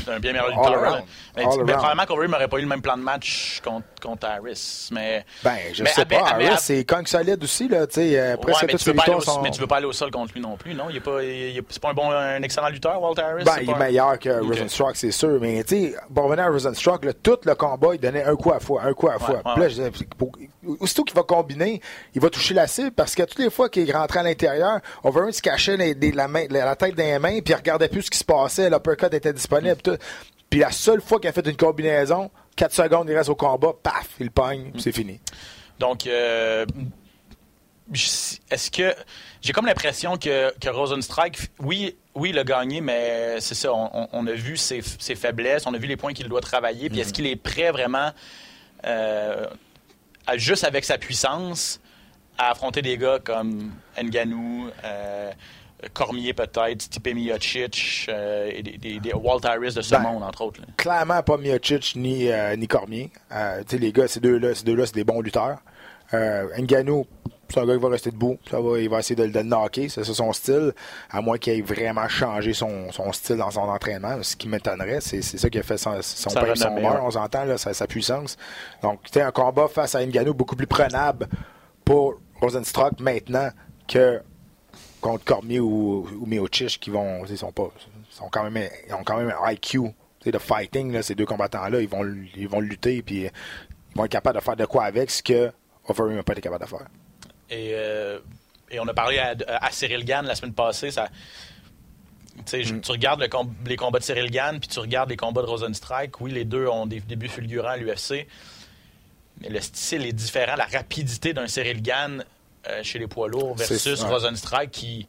un 0.09 0.21
bien 0.21 0.33
meilleur 0.33 0.47
All 0.47 0.53
lutteur. 0.53 0.83
around. 0.85 0.97
là. 0.97 1.03
Mais, 1.37 1.43
All 1.43 1.49
mais 1.49 1.55
around. 1.55 1.73
probablement 1.79 2.07
qu'Overeem 2.07 2.31
n'aurait 2.31 2.49
pas 2.49 2.59
eu 2.59 2.63
le 2.63 2.67
même 2.69 2.83
plan 2.83 2.97
de 2.97 3.03
match 3.03 3.61
contre, 3.65 3.87
contre 4.03 4.27
Harris. 4.29 4.89
Mais, 4.93 5.25
Ben, 5.43 5.57
je 5.73 5.83
mais 5.83 5.91
sais 5.91 6.05
pas. 6.05 6.17
Harris, 6.27 6.47
avec- 6.47 6.59
c'est 6.61 6.85
quand 6.85 7.07
solide 7.07 7.43
aussi. 7.43 7.69
Là, 7.69 7.79
euh, 7.79 7.87
Ouais, 8.33 8.37
presque 8.37 8.63
mais, 8.63 8.69
toutes 8.69 8.79
tu 8.79 8.85
ses 8.85 8.91
veux 8.91 8.97
pas 8.97 9.03
aller 9.05 9.15
victoires 9.15 9.19
au, 9.37 9.39
sont... 9.39 9.43
mais 9.43 9.51
tu 9.51 9.61
veux 9.61 9.67
pas 9.67 9.77
aller 9.77 9.87
au 9.87 9.93
sol 9.93 10.11
contre 10.11 10.35
lui 10.35 10.41
non 10.41 10.57
plus, 10.57 10.75
non? 10.75 10.87
Il 10.91 10.97
est 10.97 11.01
pas, 11.01 11.23
il 11.23 11.59
est- 11.59 11.63
c'est 11.71 11.81
pas 11.83 11.91
un 11.91 11.95
bon, 11.95 12.11
un 12.11 12.43
excellent 12.43 12.69
lutteur, 12.69 13.01
Walter 13.03 13.23
Harris? 13.23 13.45
Ben, 13.45 13.53
C'est 13.59 13.65
il 13.65 13.71
est 13.71 13.75
meilleur 13.79 14.19
que 14.19 14.41
Ok. 14.41 14.49
Rosenstruck, 14.49 14.97
c'est 14.97 15.11
sûr. 15.13 15.39
Mais, 15.41 15.63
tu 15.65 15.77
sais, 15.93 15.95
pour 16.15 16.25
revenir 16.25 16.45
à 16.45 16.49
Rosenstruck, 16.49 17.05
là, 17.05 17.13
tout 17.13 17.39
le 17.45 17.55
combat, 17.55 17.89
il 17.95 18.01
donnait 18.01 18.25
un 18.25 18.37
coup 18.37 18.53
à 18.53 18.61
fois, 18.61 18.83
un 18.85 18.93
coup 18.95 19.09
à 19.09 19.19
fois. 19.19 19.37
ouais, 19.37 19.53
Puis 19.55 19.63
là, 19.63 19.69
je 19.69 19.83
aussitôt 20.81 21.03
qu'il 21.05 21.17
va 21.17 21.23
combiner, 21.25 21.81
il 22.15 22.21
va 22.21 22.31
toucher 22.31 22.55
la 22.55 22.67
cible 22.67 22.93
parce 22.93 23.15
que 23.15 23.23
toutes 23.25 23.39
les 23.41 23.51
fois 23.51 23.69
qu'il 23.69 23.91
rentrait 23.95 24.21
à 24.21 24.23
l'intérieur, 24.23 24.79
Overeem 25.03 25.33
se 25.33 25.43
cachait 25.43 25.77
les- 25.77 25.95
les- 25.95 26.13
la, 26.13 26.29
main- 26.29 26.47
la 26.51 26.77
tête 26.77 26.95
dans 26.95 27.03
les 27.03 27.19
mains 27.19 27.41
puis 27.41 27.53
il 27.53 27.55
regardait 27.55 27.89
plus 27.89 28.03
ce 28.03 28.11
qui 28.11 28.19
se 28.19 28.25
passait. 28.25 28.71
L'uppercut 28.71 29.07
était 29.13 29.33
disponible. 29.33 29.72
Puis 30.51 30.61
la 30.61 30.71
seule 30.71 31.01
fois 31.01 31.19
qu'il 31.19 31.29
a 31.29 31.33
fait 31.33 31.47
une 31.47 31.57
combinaison, 31.57 32.31
4 32.57 32.73
secondes, 32.73 33.09
il 33.09 33.17
reste 33.17 33.31
au 33.31 33.35
combat, 33.35 33.73
paf, 33.83 34.09
il 34.21 34.31
pogne, 34.31 34.73
c'est 34.79 34.93
fini. 34.93 35.21
Donc, 35.79 36.07
euh, 36.07 36.67
est-ce 38.51 38.71
que. 38.71 38.95
J'ai 39.41 39.53
comme 39.53 39.67
l'impression 39.67 40.17
que, 40.17 40.57
que 40.61 40.69
Rosenstrike, 40.69 41.37
oui, 41.59 41.97
oui, 42.15 42.31
il 42.31 42.39
a 42.39 42.45
gagné, 42.45 42.81
mais 42.81 43.41
c'est 43.41 43.55
ça, 43.57 43.73
on, 43.75 44.27
a 44.27 44.33
vu 44.33 44.57
ses, 44.57 44.83
ses 44.83 45.15
faiblesses, 45.17 45.67
on 45.67 45.75
a 45.75 45.79
vu 45.79 45.89
les 45.89 45.97
points 45.97 46.13
qu'il 46.13 46.29
doit 46.29 46.41
travailler, 46.41 46.89
puis 46.89 47.01
est-ce 47.01 47.13
qu'il 47.13 47.27
est 47.27 47.37
prêt 47.37 47.73
vraiment, 47.73 48.13
euh, 48.87 49.47
à- 50.27 50.37
juste 50.37 50.63
avec 50.63 50.85
sa 50.85 50.97
puissance, 50.97 51.81
à 52.39 52.51
affronter 52.53 52.83
des 52.83 52.97
gars 52.97 53.19
comme 53.23 53.73
Nganou, 54.01 54.71
euh, 54.85 55.33
Cormier 55.93 56.33
peut-être, 56.35 56.83
Stipe 56.83 57.15
Miocic, 57.15 58.07
euh, 58.09 58.51
et 58.55 58.63
des, 58.63 58.79
des- 58.79 59.01
des 59.01 59.13
Walt 59.13 59.41
Harris 59.45 59.75
de 59.75 59.83
ce 59.83 59.91
Ben, 59.95 60.01
monde, 60.03 60.23
entre 60.23 60.43
autres. 60.43 60.61
là. 60.61 60.67
Clairement 60.77 61.23
pas 61.23 61.37
Miocic 61.37 61.95
ni, 61.97 62.31
euh, 62.31 62.55
ni 62.57 62.67
Cormier. 62.69 63.11
Euh, 63.33 63.63
les 63.73 63.93
gars, 63.93 64.09
ces 64.09 64.21
deux-là, 64.21 64.55
ces 64.55 64.65
deux-là, 64.65 64.87
c'est 64.87 64.95
des 64.95 65.05
bons 65.05 65.21
lutteurs. 65.21 65.59
Ngannou, 66.59 67.07
c'est 67.49 67.61
un 67.61 67.67
gars 67.67 67.75
qui 67.75 67.81
va 67.83 67.89
rester 67.89 68.11
debout. 68.11 68.39
Ça 68.51 68.61
va, 68.61 68.79
il 68.79 68.89
va 68.89 68.99
essayer 68.99 69.17
de, 69.17 69.27
de 69.27 69.39
le 69.39 69.43
knocker. 69.45 69.89
C'est 69.89 70.05
ça 70.05 70.15
son 70.15 70.33
style. 70.33 70.73
À 71.11 71.21
moins 71.21 71.39
qu'il 71.39 71.55
ait 71.55 71.63
vraiment 71.63 72.09
changé 72.09 72.53
son, 72.53 72.91
son 72.93 73.13
style 73.13 73.37
dans 73.37 73.51
son 73.51 73.61
entraînement. 73.63 74.23
Ce 74.23 74.37
qui 74.37 74.49
m'étonnerait, 74.49 75.01
c'est, 75.01 75.23
c'est 75.23 75.39
ça 75.39 75.49
qui 75.51 75.59
a 75.59 75.63
fait 75.63 75.79
son, 75.79 76.01
son 76.03 76.31
pain 76.31 76.43
ouais. 76.53 76.87
on 77.03 77.11
s'entend, 77.11 77.45
là, 77.45 77.57
sa, 77.59 77.73
sa 77.75 77.87
puissance. 77.87 78.37
Donc, 78.83 79.01
tu 79.05 79.13
sais, 79.15 79.23
un 79.23 79.31
combat 79.33 79.69
face 79.69 79.95
à 79.95 80.05
Ngannou 80.05 80.35
beaucoup 80.35 80.57
plus 80.57 80.67
prenable 80.67 81.29
pour 81.85 82.15
Rosenstruck 82.41 83.01
maintenant 83.01 83.49
que 83.89 84.21
contre 85.03 85.25
Cormier 85.25 85.61
ou, 85.61 86.09
ou 86.21 86.25
Miocic 86.27 86.81
qui 86.81 86.89
vont, 86.89 87.27
ils 87.27 87.37
sont 87.37 87.53
pas, 87.53 87.71
sont 88.09 88.29
quand 88.31 88.49
même, 88.49 88.69
ils 88.89 88.95
ont 88.95 89.05
quand 89.05 89.19
même 89.19 89.31
un 89.43 89.51
IQ, 89.53 89.81
de 90.25 90.39
fighting 90.39 90.93
là, 90.93 91.03
ces 91.03 91.15
deux 91.17 91.27
combattants-là, 91.27 91.81
ils 91.81 91.89
vont, 91.89 92.05
ils 92.37 92.49
vont 92.49 92.61
lutter 92.61 93.03
puis 93.03 93.25
ils 93.25 93.31
vont 93.97 94.05
être 94.05 94.13
capables 94.13 94.39
de 94.39 94.43
faire 94.45 94.57
de 94.57 94.65
quoi 94.65 94.85
avec 94.85 95.11
ce 95.11 95.23
que 95.23 95.53
Overeem 95.89 96.15
n'a 96.15 96.23
pas 96.23 96.33
été 96.33 96.41
capable 96.41 96.65
de 96.65 96.71
faire. 96.71 96.87
Et, 97.51 97.73
euh, 97.75 98.21
et 98.71 98.79
on 98.81 98.87
a 98.87 98.95
parlé 98.95 99.19
à, 99.19 99.35
à 99.61 99.71
Cyril 99.73 100.05
Gann 100.05 100.25
la 100.25 100.37
semaine 100.37 100.55
passée. 100.55 100.91
Ça, 100.93 101.09
tu 102.47 102.63
regardes 102.89 103.21
le 103.21 103.29
com- 103.29 103.53
les 103.67 103.77
combats 103.77 103.99
de 103.99 104.05
Cyril 104.05 104.31
Gann, 104.31 104.59
puis 104.61 104.69
tu 104.69 104.79
regardes 104.79 105.11
les 105.11 105.17
combats 105.17 105.43
de 105.43 105.47
Rosenstrike. 105.49 106.21
Oui, 106.21 106.31
les 106.31 106.45
deux 106.45 106.67
ont 106.69 106.87
des 106.87 107.01
débuts 107.01 107.29
fulgurants 107.29 107.71
à 107.71 107.77
l'UFC. 107.77 108.27
Mais 109.41 109.49
le 109.49 109.61
style 109.61 110.07
est 110.07 110.13
différent. 110.13 110.55
La 110.57 110.67
rapidité 110.67 111.35
d'un 111.35 111.49
Cyril 111.49 111.83
Gann 111.83 112.25
euh, 112.69 112.83
chez 112.83 112.99
les 112.99 113.07
poids 113.07 113.29
lourds 113.29 113.55
versus. 113.57 114.03
Rosenstrike 114.03 114.71
qui. 114.71 115.07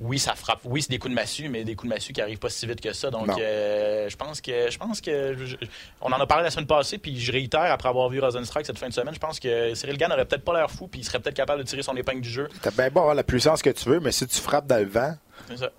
Oui, 0.00 0.20
ça 0.20 0.36
frappe. 0.36 0.60
Oui, 0.62 0.80
c'est 0.80 0.90
des 0.90 0.98
coups 1.00 1.10
de 1.10 1.16
massue, 1.16 1.48
mais 1.48 1.64
des 1.64 1.74
coups 1.74 1.90
de 1.90 1.94
massue 1.96 2.12
qui 2.12 2.20
arrivent 2.20 2.38
pas 2.38 2.48
si 2.50 2.64
vite 2.68 2.80
que 2.80 2.92
ça. 2.92 3.10
Donc, 3.10 3.28
euh, 3.36 4.08
je 4.08 4.14
pense 4.16 4.40
que, 4.40 4.70
je 4.70 4.78
pense 4.78 5.00
que, 5.00 5.34
je- 5.44 5.56
on 6.00 6.12
en 6.12 6.20
a 6.20 6.26
parlé 6.26 6.44
la 6.44 6.52
semaine 6.52 6.68
passée, 6.68 6.98
puis 6.98 7.18
je 7.18 7.32
réitère 7.32 7.62
après 7.72 7.88
avoir 7.88 8.08
vu 8.08 8.20
Rosenstrike 8.20 8.64
cette 8.64 8.78
fin 8.78 8.86
de 8.88 8.92
semaine. 8.94 9.12
Je 9.12 9.18
pense 9.18 9.40
que 9.40 9.74
Cyril 9.74 9.96
Gann 9.98 10.12
aurait 10.12 10.24
peut-être 10.24 10.44
pas 10.44 10.54
l'air 10.56 10.70
fou, 10.70 10.86
puis 10.86 11.00
il 11.00 11.04
serait 11.04 11.18
peut-être 11.18 11.34
capable 11.34 11.64
de 11.64 11.66
tirer 11.68 11.82
son 11.82 11.96
épingle 11.96 12.20
du 12.20 12.30
jeu. 12.30 12.48
T'as 12.62 12.70
bien 12.70 12.90
beau 12.90 13.00
avoir 13.00 13.16
la 13.16 13.24
puissance 13.24 13.60
que 13.60 13.70
tu 13.70 13.88
veux, 13.88 13.98
mais 13.98 14.12
si 14.12 14.24
tu 14.28 14.38
frappes 14.40 14.68
dans 14.68 14.78
le 14.78 14.84
vent, 14.88 15.16
ça. 15.56 15.70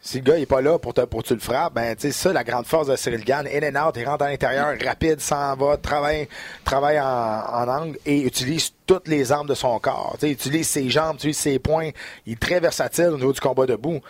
si 0.00 0.18
le 0.18 0.24
gars 0.24 0.36
n'est 0.38 0.46
pas 0.46 0.60
là 0.60 0.78
pour, 0.78 0.94
te, 0.94 1.00
pour 1.02 1.22
que 1.22 1.28
tu 1.28 1.34
le 1.34 1.40
frappes, 1.40 1.74
ben, 1.74 1.94
tu 1.94 2.02
sais, 2.02 2.12
ça, 2.12 2.32
la 2.32 2.44
grande 2.44 2.66
force 2.66 2.88
de 2.88 2.96
Cyril 2.96 3.24
Gann, 3.24 3.46
in 3.46 3.60
and 3.76 3.88
out, 3.88 3.94
il 3.96 4.04
rentre 4.06 4.24
à 4.24 4.30
l'intérieur, 4.30 4.74
rapide, 4.84 5.20
s'en 5.20 5.54
va, 5.56 5.76
travaille, 5.76 6.28
travaille 6.64 6.98
en, 7.00 7.04
en 7.06 7.68
angle 7.68 7.98
et 8.06 8.22
utilise 8.22 8.72
toutes 8.86 9.08
les 9.08 9.30
armes 9.32 9.48
de 9.48 9.54
son 9.54 9.78
corps. 9.78 10.12
Tu 10.14 10.20
sais, 10.20 10.28
il 10.28 10.32
utilise 10.32 10.68
ses 10.68 10.88
jambes, 10.90 11.16
utilise 11.16 11.38
ses 11.38 11.58
poings. 11.58 11.90
Il 12.26 12.32
est 12.34 12.40
très 12.40 12.60
versatile 12.60 13.08
au 13.08 13.16
niveau 13.16 13.32
du 13.32 13.40
combat 13.40 13.66
debout. 13.66 14.00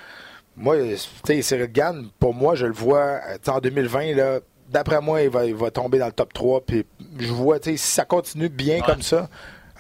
Moi, 0.57 0.77
Cyril 1.25 1.71
Gann, 1.73 2.09
pour 2.19 2.35
moi, 2.35 2.55
je 2.55 2.67
le 2.67 2.73
vois, 2.73 3.21
euh, 3.29 3.39
en 3.49 3.61
2020, 3.61 4.15
là, 4.15 4.41
d'après 4.69 5.01
moi, 5.01 5.23
il 5.23 5.31
va, 5.31 5.47
il 5.47 5.55
va 5.55 5.71
tomber 5.71 5.99
dans 5.99 6.07
le 6.07 6.13
top 6.13 6.33
3. 6.33 6.61
Puis 6.67 6.85
je 7.19 7.33
vois, 7.33 7.59
tu 7.59 7.71
sais, 7.73 7.77
si 7.77 7.93
ça 7.93 8.05
continue 8.05 8.49
bien 8.49 8.77
Ouais. 8.77 8.83
comme 8.87 9.03
ça, 9.03 9.29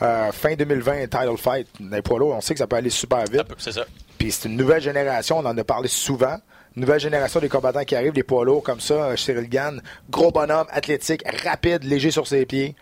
euh, 0.02 0.32
fin 0.32 0.54
2020, 0.54 1.08
title 1.08 1.36
fight, 1.36 1.68
les 1.78 2.00
poids 2.00 2.18
lourds, 2.18 2.34
on 2.34 2.40
sait 2.40 2.54
que 2.54 2.58
ça 2.58 2.66
peut 2.66 2.76
aller 2.76 2.88
super 2.90 3.24
vite. 3.24 3.42
C'est 3.58 3.72
ça. 3.72 3.84
Puis 4.20 4.32
c'est 4.32 4.50
une 4.50 4.56
nouvelle 4.58 4.82
génération, 4.82 5.38
on 5.38 5.46
en 5.46 5.56
a 5.56 5.64
parlé 5.64 5.88
souvent. 5.88 6.36
Nouvelle 6.76 7.00
génération 7.00 7.40
des 7.40 7.48
combattants 7.48 7.84
qui 7.84 7.96
arrivent, 7.96 8.12
des 8.12 8.22
poids 8.22 8.44
lourds 8.44 8.62
comme 8.62 8.78
ça, 8.78 8.94
euh, 9.06 9.16
Cyril 9.16 9.48
Gann, 9.48 9.80
gros 10.10 10.30
bonhomme, 10.30 10.66
athlétique, 10.70 11.22
rapide, 11.42 11.84
léger 11.84 12.10
sur 12.10 12.26
ses 12.28 12.44
pieds. 12.44 12.76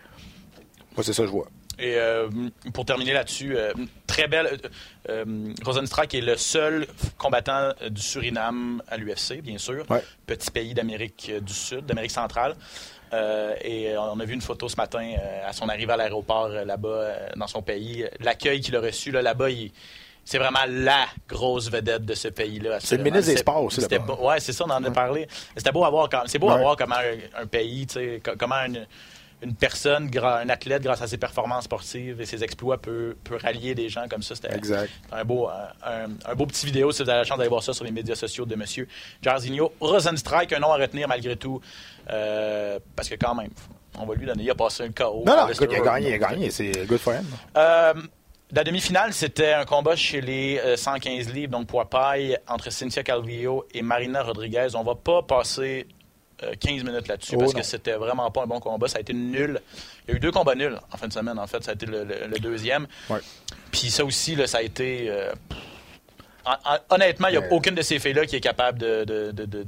Moi, 0.97 1.03
c'est 1.05 1.13
ça 1.13 1.21
que 1.23 1.27
je 1.27 1.31
vois. 1.31 1.47
Et 1.79 1.95
euh, 1.95 2.27
pour 2.73 2.83
terminer 2.83 3.13
là-dessus, 3.13 3.55
euh, 3.55 3.71
très 4.05 4.27
belle. 4.27 4.59
Euh, 5.09 5.23
est 6.11 6.21
le 6.21 6.35
seul 6.35 6.85
combattant 7.17 7.71
du 7.89 8.01
Suriname 8.01 8.83
à 8.89 8.97
l'UFC, 8.97 9.41
bien 9.41 9.57
sûr. 9.57 9.89
Ouais. 9.89 10.03
Petit 10.27 10.51
pays 10.51 10.73
d'Amérique 10.73 11.31
du 11.41 11.53
Sud, 11.53 11.85
d'Amérique 11.85 12.11
centrale. 12.11 12.55
Et 13.63 13.93
on 13.97 14.19
a 14.19 14.25
vu 14.25 14.33
une 14.33 14.41
photo 14.41 14.67
ce 14.67 14.75
matin 14.75 15.13
à 15.47 15.53
son 15.53 15.69
arrivée 15.69 15.93
à 15.93 15.97
l'aéroport 15.97 16.49
là-bas, 16.49 17.11
dans 17.37 17.47
son 17.47 17.61
pays. 17.61 18.05
L'accueil 18.19 18.59
qu'il 18.59 18.75
a 18.75 18.81
reçu 18.81 19.09
là, 19.11 19.21
là-bas, 19.21 19.49
il- 19.49 19.71
c'est 20.29 20.37
vraiment 20.37 20.59
la 20.67 21.05
grosse 21.27 21.71
vedette 21.71 22.05
de 22.05 22.13
ce 22.13 22.27
pays-là. 22.27 22.77
C'est 22.81 22.97
le 22.97 23.03
ministre 23.03 23.31
des 23.31 23.37
Sports 23.37 23.63
aussi, 23.63 23.81
Ouais, 24.21 24.39
c'est 24.39 24.53
ça, 24.53 24.63
on 24.67 24.69
en 24.69 24.83
a 24.83 24.91
parlé. 24.91 25.27
C'était 25.57 25.71
beau 25.71 25.83
à 25.83 25.89
voir. 25.89 26.07
quand- 26.07 26.21
beau 26.39 26.51
à 26.51 26.57
voir 26.57 26.75
comment 26.77 26.97
un, 26.97 27.41
un 27.41 27.47
pays, 27.47 27.87
comment 28.37 28.63
une, 28.67 28.85
une 29.41 29.55
personne, 29.55 30.11
un 30.23 30.49
athlète, 30.49 30.83
grâce 30.83 31.01
à 31.01 31.07
ses 31.07 31.17
performances 31.17 31.63
sportives 31.63 32.21
et 32.21 32.27
ses 32.27 32.43
exploits, 32.43 32.77
peut, 32.77 33.15
peut 33.23 33.37
rallier 33.41 33.73
des 33.73 33.89
gens 33.89 34.05
comme 34.07 34.21
ça. 34.21 34.35
C'était 34.35 34.53
Exact. 34.53 34.91
un 35.11 35.23
beau, 35.25 35.47
un, 35.47 35.69
un- 36.05 36.31
un 36.31 36.35
beau 36.35 36.45
petit 36.45 36.67
vidéo 36.67 36.91
si 36.91 37.01
vous 37.01 37.09
avez 37.09 37.19
la 37.19 37.23
chance 37.25 37.37
d'aller 37.39 37.49
voir 37.49 37.63
ça 37.63 37.73
sur 37.73 37.83
les 37.85 37.91
médias 37.91 38.15
sociaux 38.15 38.45
de 38.45 38.53
M. 38.53 38.63
Jairzinho. 39.23 39.71
Rosenstrike, 39.79 40.53
un 40.53 40.59
nom 40.59 40.71
à 40.71 40.77
retenir 40.77 41.07
malgré 41.07 41.37
tout, 41.37 41.59
euh, 42.11 42.77
parce 42.95 43.09
que 43.09 43.15
quand 43.15 43.33
même, 43.33 43.49
on 43.97 44.05
va 44.05 44.13
lui 44.13 44.25
donner. 44.27 44.43
Il 44.43 44.49
a 44.51 44.55
passé 44.55 44.83
un 44.83 44.91
KO. 44.91 45.23
Non, 45.25 45.35
non, 45.35 45.47
écoute, 45.47 45.69
il 45.71 45.77
a 45.77 45.81
gagné, 45.81 46.09
il 46.09 46.13
a 46.13 46.17
gagné. 46.29 46.51
C'est 46.51 46.85
good 46.85 46.99
for 46.99 47.13
him. 47.15 47.25
Euh, 47.57 47.93
la 48.51 48.63
demi-finale, 48.63 49.13
c'était 49.13 49.53
un 49.53 49.65
combat 49.65 49.95
chez 49.95 50.21
les 50.21 50.59
euh, 50.59 50.75
115 50.75 51.31
livres, 51.33 51.51
donc 51.51 51.67
poids 51.67 51.89
paille, 51.89 52.37
entre 52.47 52.71
Cynthia 52.71 53.03
Calvillo 53.03 53.67
et 53.73 53.81
Marina 53.81 54.23
Rodriguez. 54.23 54.67
On 54.75 54.83
va 54.83 54.95
pas 54.95 55.21
passer 55.21 55.85
euh, 56.43 56.53
15 56.59 56.83
minutes 56.83 57.07
là-dessus 57.07 57.35
Oh 57.35 57.39
parce 57.39 57.53
non. 57.53 57.59
que 57.59 57.65
c'était 57.65 57.93
vraiment 57.93 58.31
pas 58.31 58.43
un 58.43 58.47
bon 58.47 58.59
combat. 58.59 58.87
Ça 58.87 58.97
a 58.97 59.01
été 59.01 59.13
nul. 59.13 59.59
Il 60.07 60.11
y 60.11 60.13
a 60.13 60.17
eu 60.17 60.19
deux 60.19 60.31
combats 60.31 60.55
nuls 60.55 60.77
en 60.91 60.97
fin 60.97 61.07
de 61.07 61.13
semaine, 61.13 61.37
en 61.37 61.45
fait. 61.47 61.63
Ça 61.63 61.71
a 61.71 61.73
été 61.75 61.85
le, 61.85 62.03
le- 62.03 62.27
le 62.27 62.39
deuxième. 62.39 62.87
Ouais. 63.09 63.19
Puis 63.71 63.91
ça 63.91 64.03
aussi, 64.03 64.35
là, 64.35 64.47
ça 64.47 64.59
a 64.59 64.61
été. 64.63 65.09
euh, 65.09 65.31
hon- 66.45 66.51
hon- 66.65 66.95
honnêtement, 66.95 67.27
il 67.27 67.31
n'y 67.31 67.37
a 67.37 67.41
Mais- 67.41 67.49
aucune 67.51 67.75
de 67.75 67.81
ces 67.83 67.99
filles-là 67.99 68.25
qui 68.25 68.35
est 68.37 68.41
capable 68.41 68.79
de. 68.79 69.03
de- 69.03 69.31
de- 69.31 69.45
de- 69.45 69.65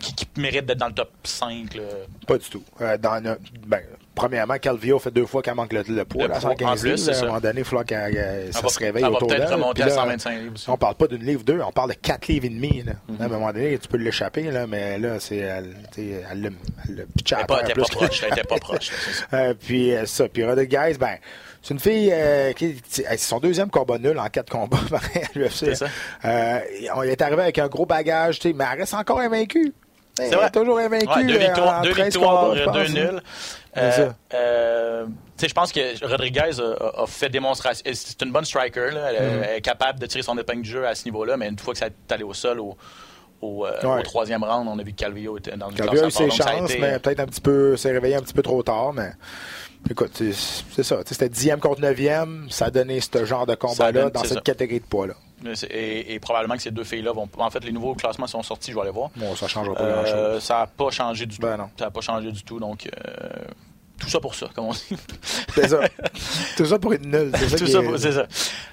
qui, 0.00 0.14
qui 0.14 0.26
mérite 0.36 0.66
d'être 0.66 0.78
dans 0.78 0.88
le 0.88 0.94
top 0.94 1.10
5. 1.24 1.74
là. 1.74 1.82
Pas 2.26 2.38
du 2.38 2.48
tout. 2.48 2.62
Euh, 2.80 2.96
dans 2.98 3.20
ben, 3.66 3.82
premièrement, 4.14 4.58
Calvio 4.58 4.98
fait 4.98 5.10
deux 5.10 5.26
fois 5.26 5.42
qu'elle 5.42 5.54
manque 5.54 5.72
le, 5.72 5.82
le 5.88 6.04
poids. 6.04 6.24
Le 6.24 6.28
là, 6.30 6.36
à 6.36 6.40
poids, 6.40 6.50
115 6.50 6.68
en 6.68 6.80
plus, 6.80 6.94
livres, 6.94 7.10
là. 7.10 7.16
À 7.16 7.20
un 7.22 7.26
moment 7.26 7.40
donné, 7.40 7.58
il 7.60 7.64
faut 7.64 7.82
qu'elle 7.84 8.16
euh, 8.16 8.52
ça 8.52 8.60
va- 8.60 8.68
se 8.68 8.78
réveille 8.78 9.04
autour 9.04 9.28
peut-être 9.28 9.40
d'elle. 9.40 9.54
remonter 9.54 9.74
Puis 9.74 9.82
à 9.82 9.86
là, 9.86 9.94
125 9.94 10.38
livres 10.38 10.52
aussi. 10.54 10.70
On 10.70 10.76
parle 10.76 10.94
pas 10.94 11.06
d'une 11.06 11.24
livre 11.24 11.42
2, 11.44 11.60
on 11.66 11.72
parle 11.72 11.90
de 11.90 11.94
4 11.96 12.26
livres 12.28 12.46
et 12.46 12.48
demi. 12.50 12.82
Là. 12.82 12.92
Mhm. 13.08 13.16
À 13.20 13.24
un 13.24 13.28
moment 13.28 13.52
donné, 13.52 13.78
tu 13.78 13.88
peux 13.88 13.96
l'échapper, 13.96 14.42
là, 14.50 14.66
mais 14.66 14.98
là, 14.98 15.18
c'est 15.20 15.36
elle, 15.36 15.74
elle 15.96 16.42
l'a 16.42 17.02
pitché 17.16 17.34
à 17.36 17.44
pas, 17.44 17.62
plus 17.62 17.82
proche. 17.90 18.22
Elle 18.24 18.32
était 18.32 18.44
pas 18.44 18.56
proche. 18.60 18.90
là. 19.32 19.38
Euh, 19.38 19.54
puis 19.58 19.94
euh, 19.94 20.06
ça, 20.06 20.28
puis 20.28 20.44
Rodriguez, 20.44 20.94
ben, 21.00 21.16
c'est 21.62 21.74
une 21.74 21.80
fille 21.80 22.10
euh, 22.12 22.52
qui 22.54 22.80
c'est 22.88 23.16
son 23.18 23.38
deuxième 23.38 23.70
combat 23.70 23.96
nul 23.98 24.18
en 24.18 24.26
quatre 24.28 24.50
combats 24.50 24.78
à 24.92 25.38
l'UFC. 25.38 25.50
C'est 25.52 25.74
ça. 25.76 25.86
Euh, 26.24 26.58
est 27.04 27.22
arrivé 27.22 27.42
avec 27.42 27.58
un 27.58 27.68
gros 27.68 27.86
bagage, 27.86 28.40
mais 28.44 28.64
elle 28.72 28.80
reste 28.80 28.94
encore 28.94 29.20
invaincue. 29.20 29.72
C'est 30.14 30.34
vrai. 30.34 30.50
toujours 30.50 30.78
invaincue. 30.78 31.06
Ouais, 31.08 31.24
deux 31.24 31.34
euh, 31.36 31.38
victoires, 31.38 31.82
deux 31.82 31.90
13 31.92 32.04
victoires, 32.14 32.54
je 32.56 32.70
deux 32.70 32.88
nuls. 32.92 33.22
Euh, 33.78 34.10
euh, 34.34 35.06
je 35.42 35.52
pense 35.54 35.72
que 35.72 36.06
Rodriguez 36.06 36.50
a, 36.60 37.02
a 37.02 37.06
fait 37.06 37.28
démonstration. 37.30 37.82
C'est 37.94 38.22
une 38.22 38.30
bonne 38.32 38.44
striker. 38.44 38.90
là. 38.92 39.10
Elle, 39.12 39.16
Mm-hmm. 39.22 39.44
elle 39.48 39.56
est 39.56 39.60
capable 39.62 39.98
de 39.98 40.06
tirer 40.06 40.22
son 40.22 40.36
épingle 40.38 40.62
du 40.62 40.70
jeu 40.70 40.86
à 40.86 40.94
ce 40.94 41.04
niveau-là, 41.06 41.36
mais 41.36 41.48
une 41.48 41.58
fois 41.58 41.72
que 41.72 41.78
ça 41.78 41.86
est 41.86 42.12
allé 42.12 42.24
au 42.24 42.34
sol, 42.34 42.60
au, 42.60 42.76
au, 43.40 43.66
euh, 43.66 43.72
Ouais. 43.82 44.00
au 44.00 44.02
troisième 44.02 44.44
round, 44.44 44.68
on 44.68 44.78
a 44.78 44.82
vu 44.82 44.92
que 44.92 44.96
Calvillo 44.98 45.38
était 45.38 45.56
dans 45.56 45.68
le 45.68 45.74
Calvio 45.74 46.04
a 46.04 46.06
eu 46.06 46.10
ses 46.10 46.24
a 46.24 46.28
chances, 46.30 46.70
été- 46.70 46.78
mais 46.80 46.98
peut-être 46.98 47.20
un 47.20 47.26
petit 47.26 47.40
peu, 47.40 47.76
s'est 47.78 47.90
réveillé 47.92 48.14
un 48.16 48.20
petit 48.22 48.34
peu 48.34 48.42
trop 48.42 48.62
tard, 48.62 48.92
mais 48.92 49.12
écoute, 49.90 50.12
c'est 50.74 50.82
ça. 50.84 50.98
C'était 51.06 51.28
dixième 51.30 51.58
contre 51.58 51.80
neuvième, 51.80 52.46
ça 52.50 52.66
a 52.66 52.70
donné 52.70 53.00
ce 53.00 53.24
genre 53.24 53.46
de 53.46 53.54
combat-là 53.54 54.10
dans 54.10 54.22
cette 54.22 54.34
ça. 54.34 54.40
catégorie 54.42 54.80
de 54.80 54.84
poids-là. 54.86 55.14
Et, 55.70 56.14
et 56.14 56.20
probablement 56.20 56.56
que 56.56 56.62
ces 56.62 56.70
deux 56.70 56.84
filles-là 56.84 57.12
vont. 57.12 57.28
En 57.38 57.50
fait, 57.50 57.64
les 57.64 57.72
nouveaux 57.72 57.94
classements 57.94 58.26
sont 58.26 58.42
sortis, 58.42 58.70
je 58.70 58.76
vais 58.76 58.82
aller 58.82 58.90
voir. 58.90 59.10
Bon, 59.16 59.34
ça 59.36 59.48
changera 59.48 59.74
pas 59.74 59.82
Euh, 59.82 60.02
grand-chose. 60.02 60.42
ça 60.42 60.58
n'a 60.58 60.66
pas 60.66 60.90
changé 60.90 61.26
du 61.26 61.38
Ben 61.38 61.56
tout. 61.56 61.62
non. 61.62 61.70
Ça 61.78 61.84
n'a 61.86 61.90
pas 61.90 62.00
changé 62.00 62.30
du 62.32 62.42
tout. 62.42 62.58
Donc, 62.60 62.86
euh, 62.86 63.28
tout 64.00 64.08
ça 64.08 64.18
pour 64.20 64.34
ça, 64.34 64.48
comme 64.54 64.66
on 64.66 64.72
dit. 64.72 64.96
C'est 65.54 65.68
ça. 65.68 65.78
Tout 66.56 66.66
ça 66.66 66.78
pour 66.78 66.92
une 66.92 67.08
nulle. 67.10 67.30
C'est 67.36 67.48
ça 67.50 67.56
Tout 67.58 67.64
qui 67.66 67.70
ça, 67.72 67.78
est- 67.78 67.82
pour- 67.84 67.98
c'est 67.98 68.12
ça. 68.12 68.26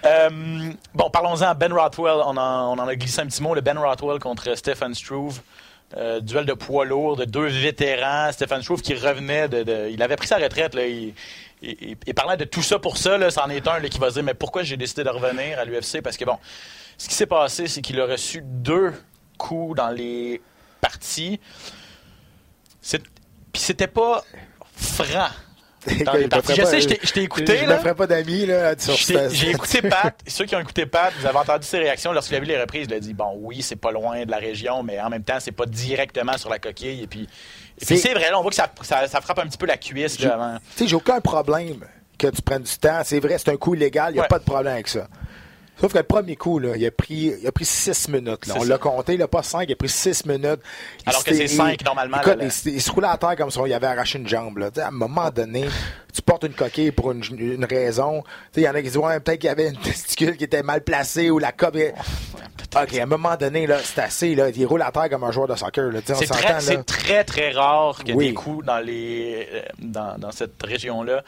Euh, 0.05 0.29
bon, 0.95 1.09
parlons-en. 1.11 1.53
Ben 1.55 1.71
Rothwell, 1.71 2.21
on 2.25 2.35
en, 2.35 2.77
on 2.77 2.79
en 2.81 2.88
a 2.88 2.95
glissé 2.95 3.21
un 3.21 3.27
petit 3.27 3.43
mot. 3.43 3.53
Le 3.53 3.61
Ben 3.61 3.77
Rothwell 3.77 4.19
contre 4.19 4.55
Stefan 4.57 4.93
Struve. 4.95 5.39
Euh, 5.97 6.19
duel 6.19 6.45
de 6.45 6.53
poids 6.53 6.85
lourd 6.85 7.15
de 7.15 7.25
deux 7.25 7.47
vétérans. 7.47 8.31
Stefan 8.31 8.61
Struve 8.61 8.81
qui 8.81 8.93
revenait 8.93 9.47
de, 9.49 9.63
de- 9.63 9.89
Il 9.91 10.01
avait 10.03 10.15
pris 10.17 10.27
sa 10.27 10.38
retraite. 10.38 10.73
Là, 10.75 10.85
il, 10.88 11.13
et, 11.61 12.13
parlant 12.13 12.37
de 12.37 12.45
tout 12.45 12.61
ça 12.61 12.79
pour 12.79 12.97
ça, 12.97 13.29
c'en 13.31 13.49
est 13.49 13.67
un 13.67 13.81
qui 13.81 13.99
va 13.99 14.09
dire 14.09 14.23
Mais 14.23 14.33
pourquoi 14.33 14.63
j'ai 14.63 14.77
décidé 14.77 15.03
de 15.03 15.09
revenir 15.09 15.59
à 15.59 15.65
l'UFC 15.65 16.01
Parce 16.01 16.15
que 16.17 16.25
bon, 16.25 16.37
ce 16.97 17.07
qui 17.09 17.15
s'est 17.15 17.25
passé, 17.25 17.67
c'est 17.67 17.81
qu'il 17.81 17.99
a 17.99 18.05
reçu 18.05 18.41
deux 18.43 18.93
coups 19.37 19.75
dans 19.75 19.89
les 19.89 20.41
parties. 20.81 21.39
Puis 22.81 23.61
c'était 23.61 23.87
pas 23.87 24.23
franc. 24.75 25.29
Je 25.88 26.63
sais, 26.65 26.81
je 26.81 27.13
t'ai- 27.13 27.21
écouté. 27.24 27.57
Je 27.57 27.65
me 27.65 27.75
ferai 27.77 27.95
pas 27.95 28.07
d'amis, 28.07 28.45
là, 28.45 28.74
sur 28.77 28.95
J'ai 28.95 29.50
écouté 29.51 29.81
Pat. 29.89 30.13
Ceux 30.27 30.45
qui 30.45 30.55
ont 30.55 30.59
écouté 30.59 30.86
Pat, 30.86 31.13
vous 31.19 31.25
avez 31.25 31.38
entendu 31.38 31.65
ses 31.65 31.79
réactions 31.79 32.12
lorsqu'il 32.12 32.36
a 32.36 32.39
vu 32.39 32.45
les 32.45 32.59
reprises. 32.59 32.88
Il 32.89 32.93
a 32.93 33.00
dit 33.00 33.13
Bon, 33.13 33.33
oui, 33.41 33.62
c'est 33.62 33.75
pas 33.75 33.91
loin 33.91 34.25
de 34.25 34.31
la 34.31 34.38
région, 34.38 34.83
mais 34.83 35.00
en 35.00 35.09
même 35.09 35.24
temps, 35.24 35.39
c'est 35.39 35.51
pas 35.51 35.65
directement 35.65 36.38
sur 36.38 36.50
la 36.50 36.59
coquille. 36.59 37.03
Et 37.03 37.07
puis, 37.07 37.27
C'est- 37.77 37.95
vrai, 38.13 38.29
là, 38.29 38.38
on 38.39 38.41
voit 38.41 38.50
que 38.51 38.55
ça, 38.55 38.69
ça- 38.81 39.07
ça 39.07 39.21
frappe 39.21 39.39
un 39.39 39.48
petit 39.48 39.57
peu 39.57 39.65
la 39.67 39.77
cuisse. 39.77 40.17
Tu 40.17 40.24
sais, 40.75 40.88
j'ai 40.88 40.95
aucun 40.95 41.21
problème 41.21 41.79
que 42.17 42.27
tu 42.27 42.41
prennes 42.41 42.63
du 42.63 42.77
temps. 42.77 43.01
C'est 43.05 43.19
vrai, 43.19 43.38
c'est 43.38 43.50
un 43.51 43.55
coup 43.57 43.75
illégal, 43.75 44.12
il 44.12 44.15
n'y 44.15 44.19
a 44.19 44.24
Ouais. 44.24 44.27
pas 44.27 44.39
de 44.39 44.43
problème 44.43 44.74
avec 44.74 44.89
ça. 44.89 45.07
Sauf 45.81 45.93
que 45.93 45.98
le 45.98 46.03
premier 46.03 46.36
coup, 46.36 46.59
là, 46.59 46.75
il 46.75 46.86
a 46.86 46.91
pris, 46.91 47.33
il 47.41 47.48
a 47.48 47.51
pris 47.51 47.65
six 47.65 48.09
minutes. 48.09 48.48
là. 48.48 48.55
On 48.59 48.63
l'a 48.63 48.77
compté, 48.77 49.13
il 49.13 49.19
n'a 49.19 49.27
pas 49.27 49.43
cinq, 49.43 49.63
il 49.69 49.74
a 49.74 49.75
pris 49.75 49.88
six 49.89 50.25
minutes. 50.25 50.59
Il 51.05 51.09
Alors 51.09 51.24
que 51.24 51.33
c'est 51.33 51.48
cinq, 51.48 51.83
normalement, 51.86 52.17
Écoute, 52.17 52.36
là, 52.38 52.45
là. 52.45 52.51
il, 52.65 52.81
se 52.81 52.91
roulait 52.91 53.07
à 53.07 53.17
terre 53.17 53.36
comme 53.38 53.50
si 53.50 53.57
on 53.59 53.65
y 53.65 53.74
avait 53.74 53.88
arraché 53.88 54.19
une 54.19 54.27
jambe. 54.27 54.57
Là. 54.57 54.69
À 54.77 54.88
un 54.88 54.91
moment 54.91 55.29
donné, 55.29 55.65
tu 56.13 56.21
portes 56.21 56.43
une 56.43 56.53
coquille 56.53 56.91
pour 56.91 57.12
une, 57.12 57.24
une 57.39 57.65
raison. 57.65 58.21
Tu 58.24 58.27
sais, 58.55 58.62
Il 58.62 58.63
y 58.63 58.69
en 58.69 58.74
a 58.75 58.77
qui 58.81 58.88
disent 58.89 58.98
ouais, 58.98 59.19
peut-être 59.21 59.39
qu'il 59.39 59.48
y 59.48 59.51
avait 59.51 59.69
une 59.69 59.77
testicule 59.77 60.36
qui 60.38 60.43
était 60.43 60.63
mal 60.63 60.81
placée 60.83 61.29
ou 61.29 61.39
la 61.39 61.51
coque. 61.53 61.75
est- 61.75 61.93
OK, 62.75 62.93
à 62.98 63.03
un 63.03 63.05
moment 63.07 63.36
donné, 63.36 63.65
là, 63.65 63.77
c'est 63.83 64.01
assez. 64.01 64.36
Là, 64.36 64.50
il 64.50 64.65
roule 64.65 64.81
à 64.83 64.91
terre 64.91 65.09
comme 65.09 65.24
un 65.24 65.31
joueur 65.31 65.48
de 65.48 65.55
soccer. 65.55 65.91
Là. 65.91 66.01
Tu 66.01 66.07
sais, 66.07 66.13
on 66.13 66.15
C'est 66.19 66.25
s'entend, 66.27 66.39
très, 66.41 66.53
là. 66.53 66.59
c'est 66.59 66.83
très, 66.83 67.24
très 67.24 67.51
rare 67.51 68.03
que 68.03 68.12
Oui. 68.12 68.27
des 68.27 68.33
coups 68.36 68.63
dans, 68.65 68.77
les, 68.79 69.48
euh, 69.51 69.62
dans, 69.79 70.17
dans 70.19 70.31
cette 70.31 70.62
région-là, 70.62 71.24